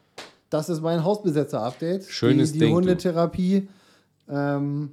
das 0.49 0.69
ist 0.69 0.81
mein 0.81 1.05
Hausbesetzer-Update. 1.05 2.05
Schönes 2.05 2.53
die, 2.53 2.59
die 2.59 2.65
Ding, 2.65 2.71
du. 2.71 2.77
Hundetherapie. 2.77 3.69
Ähm, 4.29 4.91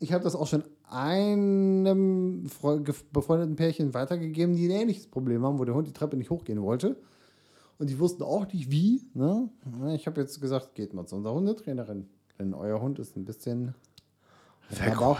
ich 0.00 0.12
habe 0.12 0.24
das 0.24 0.34
auch 0.34 0.46
schon 0.46 0.64
einem 0.88 2.44
befreundeten 3.12 3.56
Pärchen 3.56 3.94
weitergegeben, 3.94 4.54
die 4.56 4.66
ein 4.66 4.82
ähnliches 4.82 5.06
Problem 5.06 5.44
haben, 5.44 5.58
wo 5.58 5.64
der 5.64 5.74
Hund 5.74 5.88
die 5.88 5.92
Treppe 5.92 6.16
nicht 6.16 6.30
hochgehen 6.30 6.62
wollte. 6.62 6.96
Und 7.78 7.90
die 7.90 7.98
wussten 7.98 8.22
auch 8.22 8.46
nicht 8.52 8.70
wie. 8.70 9.02
Ne? 9.14 9.48
Ich 9.94 10.06
habe 10.06 10.20
jetzt 10.20 10.40
gesagt, 10.40 10.74
geht 10.74 10.94
mal 10.94 11.06
zu 11.06 11.16
unserer 11.16 11.34
Hundetrainerin. 11.34 12.08
Denn 12.38 12.54
euer 12.54 12.80
Hund 12.80 12.98
ist 12.98 13.16
ein 13.16 13.24
bisschen 13.24 13.74
Rabau. 14.70 15.16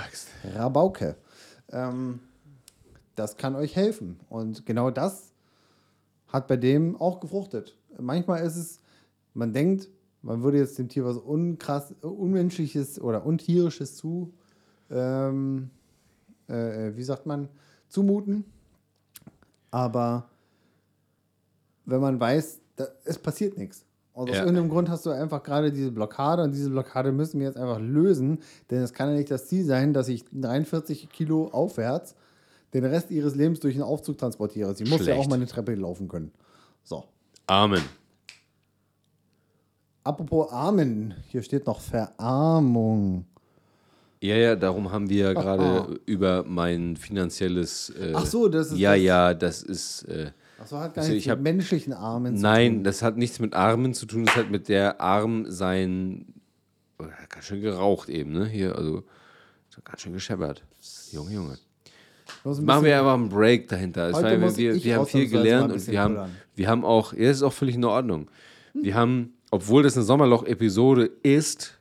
Rabauke. 0.55 1.17
Ähm, 1.71 2.21
das 3.15 3.37
kann 3.37 3.57
euch 3.57 3.77
helfen. 3.77 4.21
Und 4.29 4.67
genau 4.67 4.91
das 4.91 5.33
hat 6.29 6.47
bei 6.47 6.57
dem 6.57 6.97
auch 6.97 7.21
gefruchtet. 7.21 7.77
Manchmal 7.99 8.45
ist 8.45 8.57
es, 8.57 8.81
man 9.35 9.53
denkt, 9.53 9.89
man 10.23 10.43
würde 10.43 10.59
jetzt 10.59 10.79
dem 10.79 10.89
Tier 10.89 11.05
was 11.05 11.17
unkrass, 11.17 11.95
unmenschliches 12.03 13.01
oder 13.01 13.25
untierisches 13.25 13.97
zu, 13.97 14.33
ähm, 14.91 15.71
äh, 16.49 16.93
wie 16.97 17.03
sagt 17.03 17.27
man, 17.27 17.49
zumuten. 17.89 18.45
Aber 19.71 20.29
wenn 21.85 22.01
man 22.01 22.19
weiß, 22.21 22.61
da, 22.77 22.87
es 23.05 23.19
passiert 23.19 23.57
nichts. 23.59 23.85
Und 24.15 24.31
aus 24.31 24.37
Ja. 24.37 24.43
irgendeinem 24.43 24.69
Grund 24.71 24.89
hast 24.89 25.07
du 25.07 25.11
einfach 25.11 25.43
gerade 25.43 25.71
diese 25.71 25.93
Blockade 25.93 26.43
und 26.43 26.53
diese 26.53 26.71
Blockade 26.71 27.13
müssen 27.13 27.39
wir 27.39 27.47
jetzt 27.47 27.57
einfach 27.57 27.79
lösen, 27.79 28.41
denn 28.71 28.83
es 28.83 28.93
kann 28.93 29.09
ja 29.11 29.15
nicht 29.17 29.31
das 29.31 29.47
Ziel 29.47 29.65
sein, 29.65 29.93
dass 29.93 30.09
ich 30.09 30.25
43 30.33 31.09
Kilo 31.11 31.49
aufwärts 31.49 32.15
den 32.75 32.85
Rest 32.85 33.11
ihres 33.11 33.35
Lebens 33.37 33.61
durch 33.61 33.75
einen 33.77 33.85
Aufzug 33.85 34.19
transportiere. 34.19 34.75
Sie 34.75 34.85
muss 34.85 34.99
ja 35.01 35.05
Schlecht. 35.05 35.21
auch 35.21 35.29
mal 35.29 35.37
eine 35.37 35.47
Treppe 35.47 35.75
laufen 35.75 36.09
können. 36.09 36.33
So. 36.83 37.05
Amen. 37.47 37.83
Apropos 40.05 40.51
Armen, 40.53 41.15
hier 41.29 41.43
steht 41.43 41.67
noch 41.67 41.81
Verarmung. 41.81 43.27
Ja, 44.21 44.35
ja, 44.37 44.57
darum 44.57 44.91
haben 44.91 45.09
wir 45.09 45.17
ja 45.27 45.33
gerade 45.41 46.01
über 46.07 46.45
mein 46.47 46.97
finanzielles. 46.97 47.91
Äh, 47.91 48.13
Ach 48.15 48.27
so, 48.27 48.49
das 48.49 48.73
ist 48.73 48.79
Ja, 48.79 48.93
das- 48.95 49.03
ja, 49.03 49.35
das 49.35 49.63
ist. 49.63 50.03
Äh, 50.05 50.31
Achso, 50.61 50.77
hat 50.79 50.95
gar 50.95 51.03
Also 51.03 51.13
nichts 51.13 51.25
ich 51.25 51.27
mit 51.31 51.37
hab- 51.37 51.43
menschlichen 51.43 51.93
Armen 51.93 52.37
zu 52.37 52.43
nein, 52.43 52.75
tun. 52.77 52.85
das 52.85 53.03
hat 53.03 53.17
nichts 53.17 53.39
mit 53.39 53.55
Armen 53.55 53.95
zu 53.95 54.07
tun. 54.07 54.25
Das 54.27 54.35
hat 54.35 54.51
mit 54.51 54.69
der 54.69 55.01
Arm 55.01 55.45
sein. 55.51 56.27
Oh, 56.99 57.05
er 57.05 57.13
hat 57.23 57.31
ganz 57.31 57.45
schön 57.45 57.61
geraucht 57.61 58.09
eben, 58.09 58.33
ne? 58.33 58.47
Hier, 58.47 58.75
also. 58.77 59.05
hat 59.77 59.85
Ganz 59.85 60.01
schön 60.01 60.13
gescheppert. 60.13 60.65
Junge, 61.13 61.33
Junge. 61.33 61.59
Machen 62.45 62.85
wir 62.85 62.99
einfach 62.99 63.15
einen 63.15 63.29
Break 63.29 63.69
dahinter. 63.69 64.11
Muss 64.39 64.57
wir, 64.57 64.75
wir 64.83 64.97
haben 64.97 65.07
viel 65.07 65.29
gelernt 65.29 65.73
und 65.73 65.87
wir 65.87 66.01
haben, 66.01 66.19
wir 66.57 66.69
haben 66.69 66.85
auch, 66.85 67.13
ja, 67.13 67.29
das 67.29 67.37
ist 67.39 67.43
auch 67.45 67.53
völlig 67.53 67.77
in 67.77 67.85
Ordnung. 67.85 68.29
Wir 68.75 68.95
haben, 68.97 69.35
obwohl 69.53 69.85
das 69.85 69.97
eine 69.97 70.05
Sommerloch-Episode 70.05 71.09
ist, 71.23 71.78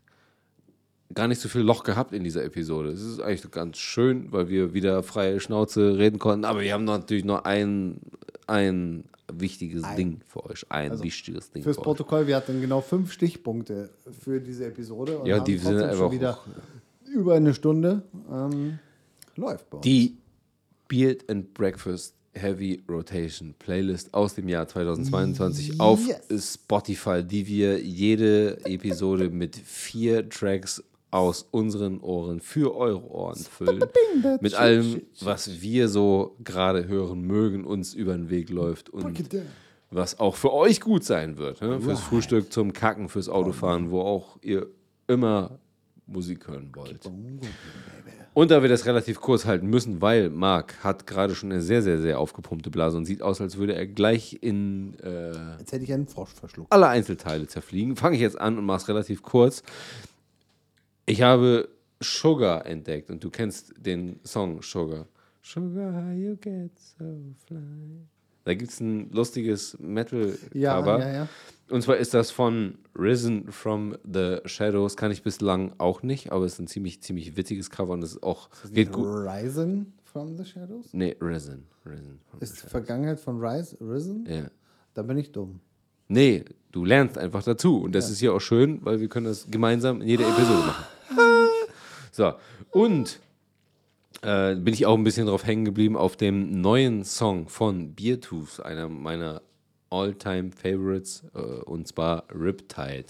gar 1.14 1.28
nicht 1.28 1.40
so 1.42 1.50
viel 1.50 1.62
Loch 1.62 1.84
gehabt 1.84 2.14
in 2.14 2.24
dieser 2.24 2.44
Episode. 2.44 2.90
Es 2.90 3.02
ist 3.02 3.20
eigentlich 3.22 3.50
ganz 3.52 3.78
schön, 3.78 4.32
weil 4.32 4.50
wir 4.50 4.74
wieder 4.74 5.04
freie 5.04 5.40
Schnauze 5.40 5.98
reden 5.98 6.20
konnten, 6.20 6.46
aber 6.46 6.62
wir 6.62 6.74
haben 6.74 6.84
natürlich 6.86 7.26
noch 7.26 7.44
ein, 7.46 8.00
ein 8.48 9.06
wichtiges 9.32 9.84
Ding 9.98 10.22
für 10.28 10.46
euch. 10.46 10.66
Ein 10.70 11.02
wichtiges 11.02 11.52
Ding 11.52 11.64
Fürs 11.64 11.76
für 11.76 11.82
euch. 11.82 11.86
Protokoll, 11.86 12.28
wir 12.28 12.36
hatten 12.36 12.62
genau 12.62 12.82
fünf 12.82 13.12
Stichpunkte 13.12 13.90
für 14.22 14.40
diese 14.40 14.66
Episode. 14.66 15.20
Und 15.20 15.28
Ja, 15.28 15.38
haben 15.38 15.46
die 15.46 15.58
sind 15.58 15.78
einfach 15.78 15.98
schon 15.98 16.12
wieder 16.12 16.40
über 17.14 17.36
eine 17.36 17.54
Stunde. 17.54 18.04
Ähm, 18.32 18.80
läuft 19.36 19.70
bei 19.70 19.78
uns. 19.78 19.84
Die 19.84 20.18
Beard 20.88 21.30
and 21.30 21.54
Breakfast 21.54 22.14
Heavy 22.34 22.84
Rotation 22.88 23.56
Playlist 23.58 24.14
aus 24.14 24.36
dem 24.36 24.48
Jahr 24.48 24.68
2022 24.68 25.80
auf 25.80 26.00
Yes. 26.06 26.54
Spotify, 26.54 27.24
die 27.24 27.48
wir 27.48 27.80
jede 27.82 28.64
Episode 28.66 29.30
mit 29.30 29.56
vier 29.56 30.30
Tracks 30.30 30.84
aus 31.10 31.48
unseren 31.52 32.00
Ohren 32.02 32.42
für 32.42 32.76
eure 32.76 33.04
Ohren 33.10 33.38
füllen. 33.38 33.84
Mit 34.42 34.56
allem, 34.56 35.02
was 35.22 35.62
wir 35.62 35.88
so 35.88 36.36
gerade 36.44 36.88
hören 36.88 37.22
mögen, 37.22 37.66
uns 37.66 37.94
über 37.94 38.14
den 38.14 38.30
Weg 38.30 38.50
läuft 38.50 38.90
und 38.90 39.24
was 39.90 40.20
auch 40.20 40.36
für 40.36 40.52
euch 40.52 40.82
gut 40.82 41.06
sein 41.06 41.38
wird. 41.38 41.62
Ne? 41.62 41.80
Fürs 41.80 42.02
Frühstück, 42.02 42.52
zum 42.52 42.74
Kacken, 42.74 43.08
fürs 43.08 43.30
Autofahren, 43.30 43.90
wo 43.90 44.02
auch 44.02 44.38
ihr 44.42 44.68
immer 45.08 45.60
Musik 46.06 46.48
hören 46.48 46.72
wollt. 46.76 47.10
Und 48.34 48.52
da 48.52 48.62
wir 48.62 48.70
das 48.70 48.86
relativ 48.86 49.20
kurz 49.20 49.46
halten 49.46 49.68
müssen, 49.68 50.00
weil 50.00 50.30
Marc 50.30 50.84
hat 50.84 51.08
gerade 51.08 51.34
schon 51.34 51.52
eine 51.52 51.62
sehr, 51.62 51.82
sehr, 51.82 52.00
sehr 52.00 52.20
aufgepumpte 52.20 52.70
Blase 52.70 52.96
und 52.96 53.06
sieht 53.06 53.24
aus, 53.24 53.42
als 53.42 53.58
würde 53.58 53.74
er 53.74 53.88
gleich 53.88 54.38
in 54.42 54.94
äh, 55.00 55.32
Jetzt 55.58 55.72
hätte 55.72 55.84
ich 55.84 55.92
einen 55.92 56.08
Frosch 56.08 56.30
verschluckt. 56.34 56.72
alle 56.72 56.88
Einzelteile 56.88 57.48
zerfliegen. 57.48 57.96
Fange 57.96 58.16
ich 58.16 58.22
jetzt 58.22 58.40
an 58.40 58.58
und 58.60 58.66
mache 58.66 58.78
es 58.78 58.88
relativ 58.90 59.24
kurz. 59.24 59.64
Ich 61.10 61.22
habe 61.22 61.70
Sugar 62.02 62.66
entdeckt 62.66 63.10
und 63.10 63.24
du 63.24 63.30
kennst 63.30 63.74
den 63.78 64.20
Song 64.26 64.62
Sugar. 64.62 65.08
Sugar, 65.42 66.12
you 66.12 66.36
get 66.36 66.78
so 66.78 67.34
fly. 67.46 68.02
Da 68.44 68.54
gibt 68.54 68.72
es 68.72 68.82
ein 68.82 69.10
lustiges 69.12 69.78
Metal-Cover. 69.80 70.54
Ja, 70.54 71.00
ja, 71.00 71.14
ja. 71.14 71.30
Und 71.70 71.82
zwar 71.82 71.96
ist 71.96 72.14
das 72.14 72.30
von 72.30 72.78
Risen 72.94 73.50
from 73.54 73.98
the 74.04 74.40
Shadows. 74.44 74.98
Kann 74.98 75.12
ich 75.12 75.24
bislang 75.24 75.74
auch 75.78 76.04
nicht, 76.04 76.34
aber 76.34 76.44
es 76.44 76.54
ist 76.54 76.60
ein 76.60 76.68
ziemlich, 76.68 77.02
ziemlich 77.02 77.38
witziges 77.38 77.70
Cover 77.70 77.94
und 77.94 78.04
es 78.04 78.12
ist 78.12 78.24
auch, 78.24 78.50
geht 78.74 78.92
gut. 78.92 79.08
Risen 79.08 79.94
from 80.04 80.36
the 80.36 80.44
Shadows? 80.44 80.88
Nee, 80.92 81.16
Risen. 81.22 81.68
Risen 81.86 82.20
Ist 82.42 82.58
the 82.58 82.64
die 82.64 82.70
Vergangenheit 82.70 83.22
von 83.22 83.40
Rise, 83.40 83.78
Risen? 83.80 84.26
Ja. 84.30 84.52
Da 84.94 85.04
bin 85.04 85.18
ich 85.18 85.32
dumm. 85.32 85.62
Nee, 86.10 86.44
du 86.74 86.84
lernst 86.84 87.18
einfach 87.18 87.44
dazu. 87.44 87.82
Und 87.82 87.96
das 87.96 88.10
ist 88.10 88.20
hier 88.20 88.34
auch 88.34 88.42
schön, 88.42 88.84
weil 88.84 89.00
wir 89.00 89.08
können 89.08 89.28
das 89.28 89.50
gemeinsam 89.50 90.02
in 90.02 90.10
jeder 90.10 90.28
Episode 90.28 90.68
machen. 90.68 90.97
So, 92.12 92.34
und 92.72 93.20
äh, 94.24 94.56
bin 94.56 94.74
ich 94.74 94.86
auch 94.88 94.96
ein 94.98 95.04
bisschen 95.04 95.28
drauf 95.28 95.46
hängen 95.46 95.66
geblieben 95.66 95.96
auf 95.96 96.16
dem 96.18 96.62
neuen 96.62 97.04
Song 97.06 97.48
von 97.48 97.94
Beertooth, 97.94 98.60
einer 98.66 98.90
meiner 98.90 99.42
all-time 99.92 100.50
Favorites, 100.52 101.24
äh, 101.36 101.40
und 101.40 101.88
zwar 101.88 102.24
Riptide. 102.34 103.06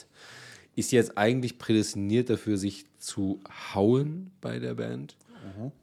Ist 0.76 0.92
jetzt 0.92 1.18
eigentlich 1.18 1.58
prädestiniert 1.58 2.30
dafür, 2.30 2.58
sich 2.58 2.86
zu 3.00 3.40
hauen 3.74 4.32
bei 4.42 4.60
der 4.60 4.74
Band. 4.76 5.16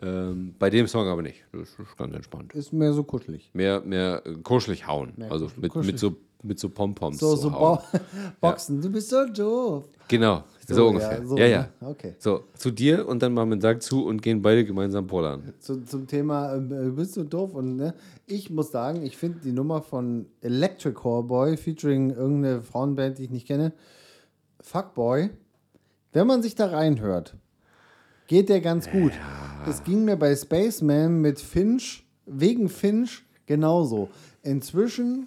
Ähm, 0.02 0.54
bei 0.58 0.68
dem 0.68 0.86
Song 0.86 1.08
aber 1.08 1.22
nicht. 1.22 1.42
Das 1.52 1.70
ist 1.70 1.96
ganz 1.96 2.14
entspannt. 2.14 2.52
Ist 2.52 2.72
mehr 2.74 2.92
so 2.92 3.02
kuschelig. 3.02 3.48
Mehr, 3.54 3.80
mehr 3.80 4.22
äh, 4.26 4.34
kuschelig 4.34 4.86
hauen. 4.86 5.14
also 5.30 5.46
kuschelig- 5.46 5.60
mit, 5.76 5.86
mit 5.86 5.98
so, 5.98 6.16
mit 6.42 6.58
so 6.60 6.68
Pompoms. 6.68 7.18
So, 7.18 7.34
so 7.34 7.48
so 7.50 7.78
Boxen. 8.42 8.82
Du 8.82 8.90
bist 8.90 9.08
so 9.08 9.26
doof. 9.26 9.88
Genau, 10.08 10.44
so, 10.66 10.74
So, 10.74 10.88
ungefähr. 10.88 11.18
ja, 11.20 11.26
so, 11.26 11.36
ja, 11.36 11.46
ja. 11.46 11.68
ne? 11.80 11.88
Okay. 11.88 12.14
So, 12.18 12.44
zu 12.56 12.70
dir 12.70 13.06
und 13.08 13.22
dann 13.22 13.34
machen 13.34 13.48
wir 13.50 13.52
einen 13.54 13.60
Sack 13.60 13.82
zu 13.82 14.04
und 14.04 14.22
gehen 14.22 14.42
beide 14.42 14.64
gemeinsam 14.64 15.06
pullern. 15.06 15.52
Zu, 15.58 15.84
zum 15.84 16.06
Thema, 16.06 16.56
äh, 16.56 16.90
bist 16.90 17.16
du 17.16 17.24
doof? 17.24 17.54
Und 17.54 17.76
ne, 17.76 17.94
ich 18.26 18.50
muss 18.50 18.70
sagen, 18.70 19.02
ich 19.02 19.16
finde 19.16 19.40
die 19.44 19.52
Nummer 19.52 19.82
von 19.82 20.26
Electric 20.40 20.98
Boy 21.02 21.56
featuring 21.56 22.10
irgendeine 22.10 22.62
Frauenband, 22.62 23.18
die 23.18 23.24
ich 23.24 23.30
nicht 23.30 23.46
kenne, 23.46 23.72
Fuckboy, 24.60 25.30
wenn 26.12 26.26
man 26.26 26.42
sich 26.42 26.54
da 26.54 26.66
reinhört, 26.66 27.34
geht 28.26 28.48
der 28.48 28.60
ganz 28.60 28.90
gut. 28.90 29.12
Es 29.68 29.84
ging 29.84 30.04
mir 30.04 30.16
bei 30.16 30.34
Spaceman 30.34 31.20
mit 31.20 31.40
Finch, 31.40 32.06
wegen 32.26 32.68
Finch, 32.68 33.24
genauso. 33.46 34.08
Inzwischen, 34.42 35.26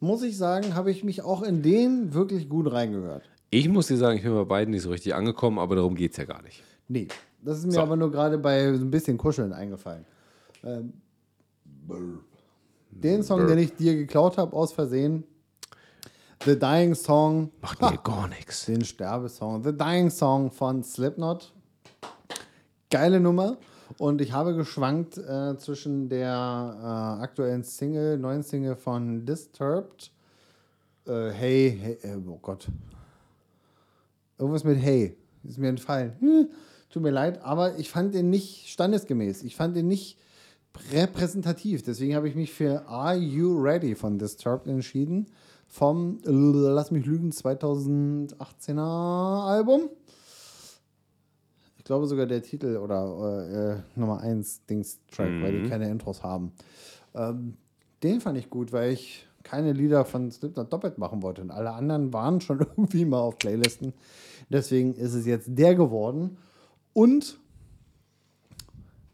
muss 0.00 0.22
ich 0.22 0.36
sagen, 0.36 0.74
habe 0.74 0.90
ich 0.90 1.04
mich 1.04 1.22
auch 1.22 1.42
in 1.42 1.62
den 1.62 2.12
wirklich 2.14 2.48
gut 2.48 2.70
reingehört. 2.70 3.22
Ich 3.50 3.68
muss 3.68 3.86
dir 3.86 3.96
sagen, 3.96 4.18
ich 4.18 4.22
bin 4.24 4.34
bei 4.34 4.44
beiden 4.44 4.72
nicht 4.72 4.82
so 4.82 4.90
richtig 4.90 5.14
angekommen, 5.14 5.58
aber 5.58 5.76
darum 5.76 5.94
geht 5.94 6.12
es 6.12 6.16
ja 6.18 6.24
gar 6.24 6.42
nicht. 6.42 6.62
Nee, 6.88 7.08
das 7.42 7.58
ist 7.58 7.66
mir 7.66 7.72
So. 7.72 7.80
aber 7.80 7.96
nur 7.96 8.10
gerade 8.10 8.36
bei 8.38 8.72
so 8.74 8.84
ein 8.84 8.90
bisschen 8.90 9.16
Kuscheln 9.16 9.52
eingefallen. 9.52 10.04
Ähm, 10.64 10.92
den 12.90 13.22
Song, 13.22 13.46
den 13.46 13.58
ich 13.58 13.74
dir 13.74 13.94
geklaut 13.94 14.36
habe 14.38 14.54
aus 14.54 14.72
Versehen, 14.72 15.24
The 16.44 16.58
Dying 16.58 16.94
Song, 16.94 17.50
Macht 17.60 17.80
mir 17.80 17.96
gar 18.04 18.28
nichts. 18.28 18.66
den 18.66 18.84
Sterbesong, 18.84 19.62
The 19.64 19.76
Dying 19.76 20.10
Song 20.10 20.50
von 20.50 20.82
Slipknot. 20.82 21.52
Geile 22.90 23.20
Nummer. 23.20 23.58
Und 23.98 24.20
ich 24.20 24.32
habe 24.32 24.54
geschwankt 24.54 25.16
äh, 25.18 25.56
zwischen 25.56 26.08
der 26.08 26.28
äh, 27.18 27.22
aktuellen 27.22 27.64
Single, 27.64 28.18
neuen 28.18 28.42
Single 28.42 28.76
von 28.76 29.24
Disturbed, 29.24 30.12
äh, 31.06 31.30
Hey, 31.30 31.78
hey 31.82 31.98
äh, 32.12 32.16
oh 32.28 32.38
Gott. 32.40 32.68
Irgendwas 34.38 34.64
mit 34.64 34.78
Hey. 34.78 35.16
Ist 35.44 35.58
mir 35.58 35.68
entfallen. 35.68 36.12
Hm, 36.20 36.48
tut 36.90 37.02
mir 37.02 37.10
leid, 37.10 37.42
aber 37.42 37.78
ich 37.78 37.90
fand 37.90 38.14
den 38.14 38.30
nicht 38.30 38.68
standesgemäß. 38.68 39.42
Ich 39.44 39.56
fand 39.56 39.76
den 39.76 39.86
nicht 39.86 40.18
repräsentativ. 40.92 41.82
Deswegen 41.82 42.14
habe 42.14 42.28
ich 42.28 42.34
mich 42.34 42.52
für 42.52 42.86
Are 42.86 43.16
You 43.16 43.60
Ready 43.60 43.94
von 43.94 44.18
Disturbed 44.18 44.66
entschieden. 44.66 45.26
Vom, 45.66 46.18
äh, 46.24 46.30
lass 46.30 46.90
mich 46.90 47.04
lügen, 47.04 47.30
2018er 47.30 49.46
Album. 49.46 49.90
Ich 51.76 51.84
glaube 51.84 52.06
sogar 52.06 52.26
der 52.26 52.42
Titel 52.42 52.76
oder 52.76 53.82
äh, 53.96 53.98
Nummer 53.98 54.20
1 54.20 54.66
Dings-Track, 54.66 55.30
weil 55.42 55.62
die 55.62 55.68
keine 55.68 55.90
Intros 55.90 56.22
haben. 56.22 56.52
Ähm, 57.14 57.56
den 58.02 58.20
fand 58.20 58.38
ich 58.38 58.50
gut, 58.50 58.72
weil 58.72 58.92
ich 58.92 59.26
keine 59.42 59.72
Lieder 59.72 60.04
von 60.04 60.30
Slipknot 60.30 60.72
doppelt 60.72 60.98
machen 60.98 61.22
wollte. 61.22 61.42
Und 61.42 61.50
alle 61.50 61.72
anderen 61.72 62.12
waren 62.12 62.40
schon 62.40 62.60
irgendwie 62.60 63.04
mal 63.04 63.20
auf 63.20 63.38
Playlisten. 63.38 63.92
Deswegen 64.50 64.94
ist 64.94 65.14
es 65.14 65.26
jetzt 65.26 65.48
der 65.50 65.74
geworden. 65.74 66.38
Und 66.92 67.38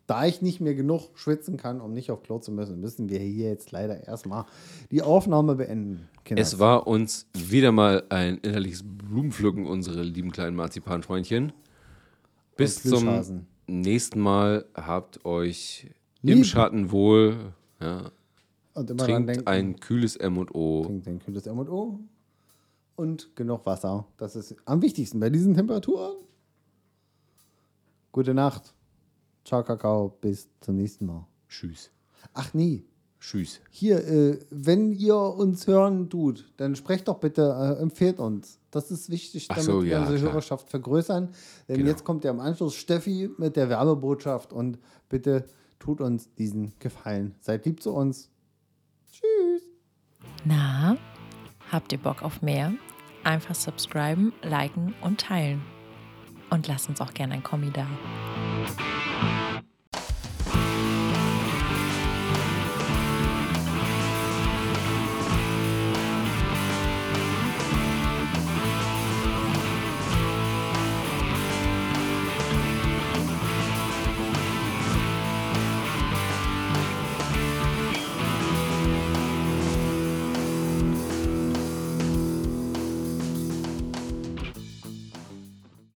da 0.06 0.27
ich 0.27 0.43
nicht 0.43 0.61
mehr 0.61 0.74
genug 0.74 1.11
schwitzen 1.15 1.56
kann, 1.56 1.81
um 1.81 1.93
nicht 1.93 2.11
auf 2.11 2.23
Klo 2.23 2.39
zu 2.39 2.52
müssen, 2.52 2.81
müssen 2.81 3.09
wir 3.09 3.19
hier 3.19 3.48
jetzt 3.48 3.73
leider 3.73 4.06
erstmal 4.06 4.44
die 4.90 5.02
Aufnahme 5.02 5.55
beenden. 5.55 6.09
Kinder. 6.24 6.43
Es 6.43 6.59
war 6.59 6.86
uns 6.86 7.27
wieder 7.35 7.73
mal 7.73 8.05
ein 8.11 8.39
innerliches 8.39 8.82
Blumenpflücken, 8.85 9.66
unsere 9.66 10.02
lieben 10.02 10.31
kleinen 10.31 10.56
Marzipanschweinchen. 10.56 11.52
Bis 12.56 12.82
zum 12.82 13.47
nächsten 13.66 14.20
Mal. 14.20 14.66
Habt 14.74 15.24
euch 15.24 15.90
Lieb. 16.23 16.36
im 16.36 16.44
Schatten 16.44 16.93
wohl. 16.93 17.52
Ja. 17.81 18.11
Und 18.74 18.90
immer 18.90 19.05
Trinkt 19.05 19.28
denken, 19.28 19.47
ein 19.47 19.81
kühles 19.81 20.16
M&O. 20.16 20.85
trinkt 20.85 21.09
ein 21.09 21.19
kühles 21.19 21.47
M&O 21.47 22.01
und 22.97 23.35
genug 23.37 23.66
Wasser. 23.66 24.07
Das 24.16 24.37
ist 24.37 24.57
am 24.65 24.83
wichtigsten 24.83 25.21
bei 25.21 25.31
diesen 25.31 25.55
Temperaturen. 25.55 26.16
Gute 28.12 28.35
Nacht. 28.35 28.75
Ciao, 29.45 29.62
Kakao. 29.62 30.16
Bis 30.21 30.49
zum 30.61 30.77
nächsten 30.77 31.07
Mal. 31.07 31.27
Tschüss. 31.49 31.91
Ach 32.33 32.55
nee. 32.55 32.85
Tschüss. 33.21 33.61
Hier, 33.71 34.07
äh, 34.07 34.39
wenn 34.51 34.93
ihr 34.93 35.16
uns 35.16 35.66
hören 35.66 36.11
tut, 36.11 36.53
dann 36.59 36.77
sprecht 36.77 37.09
doch 37.09 37.19
bitte, 37.21 37.43
äh, 37.43 37.81
empfehlt 37.83 38.19
uns. 38.21 38.59
Das 38.71 38.91
ist 38.91 39.09
wichtig, 39.09 39.49
damit 39.49 39.65
so, 39.65 39.83
wir 39.83 39.93
ja, 39.93 40.01
unsere 40.01 40.19
klar. 40.19 40.33
Hörerschaft 40.33 40.69
vergrößern. 40.69 41.31
Denn 41.69 41.77
Genau. 41.79 41.89
jetzt 41.89 42.05
kommt 42.05 42.25
ja 42.25 42.31
im 42.31 42.41
Anschluss 42.41 42.75
Steffi 42.75 43.31
mit 43.39 43.57
der 43.57 43.71
Werbebotschaft 43.71 44.53
und 44.53 44.79
bitte 45.09 45.47
tut 45.79 46.01
uns 46.03 46.35
diesen 46.35 46.75
Gefallen. 46.81 47.35
Seid 47.41 47.65
lieb 47.65 47.83
zu 47.83 47.93
uns. 47.95 48.29
Tschüss. 49.11 49.62
Na, 50.45 50.97
habt 51.75 51.93
ihr 51.93 51.99
Bock 51.99 52.23
auf 52.23 52.41
mehr? 52.41 52.73
Einfach 53.25 53.55
subscriben, 53.55 54.33
liken 54.43 54.95
und 55.01 55.21
teilen. 55.21 55.63
Und 56.51 56.69
lasst 56.69 56.89
uns 56.89 57.01
auch 57.01 57.13
gerne 57.15 57.35
ein 57.35 57.43
Kommi 57.43 57.71
da. 57.73 57.87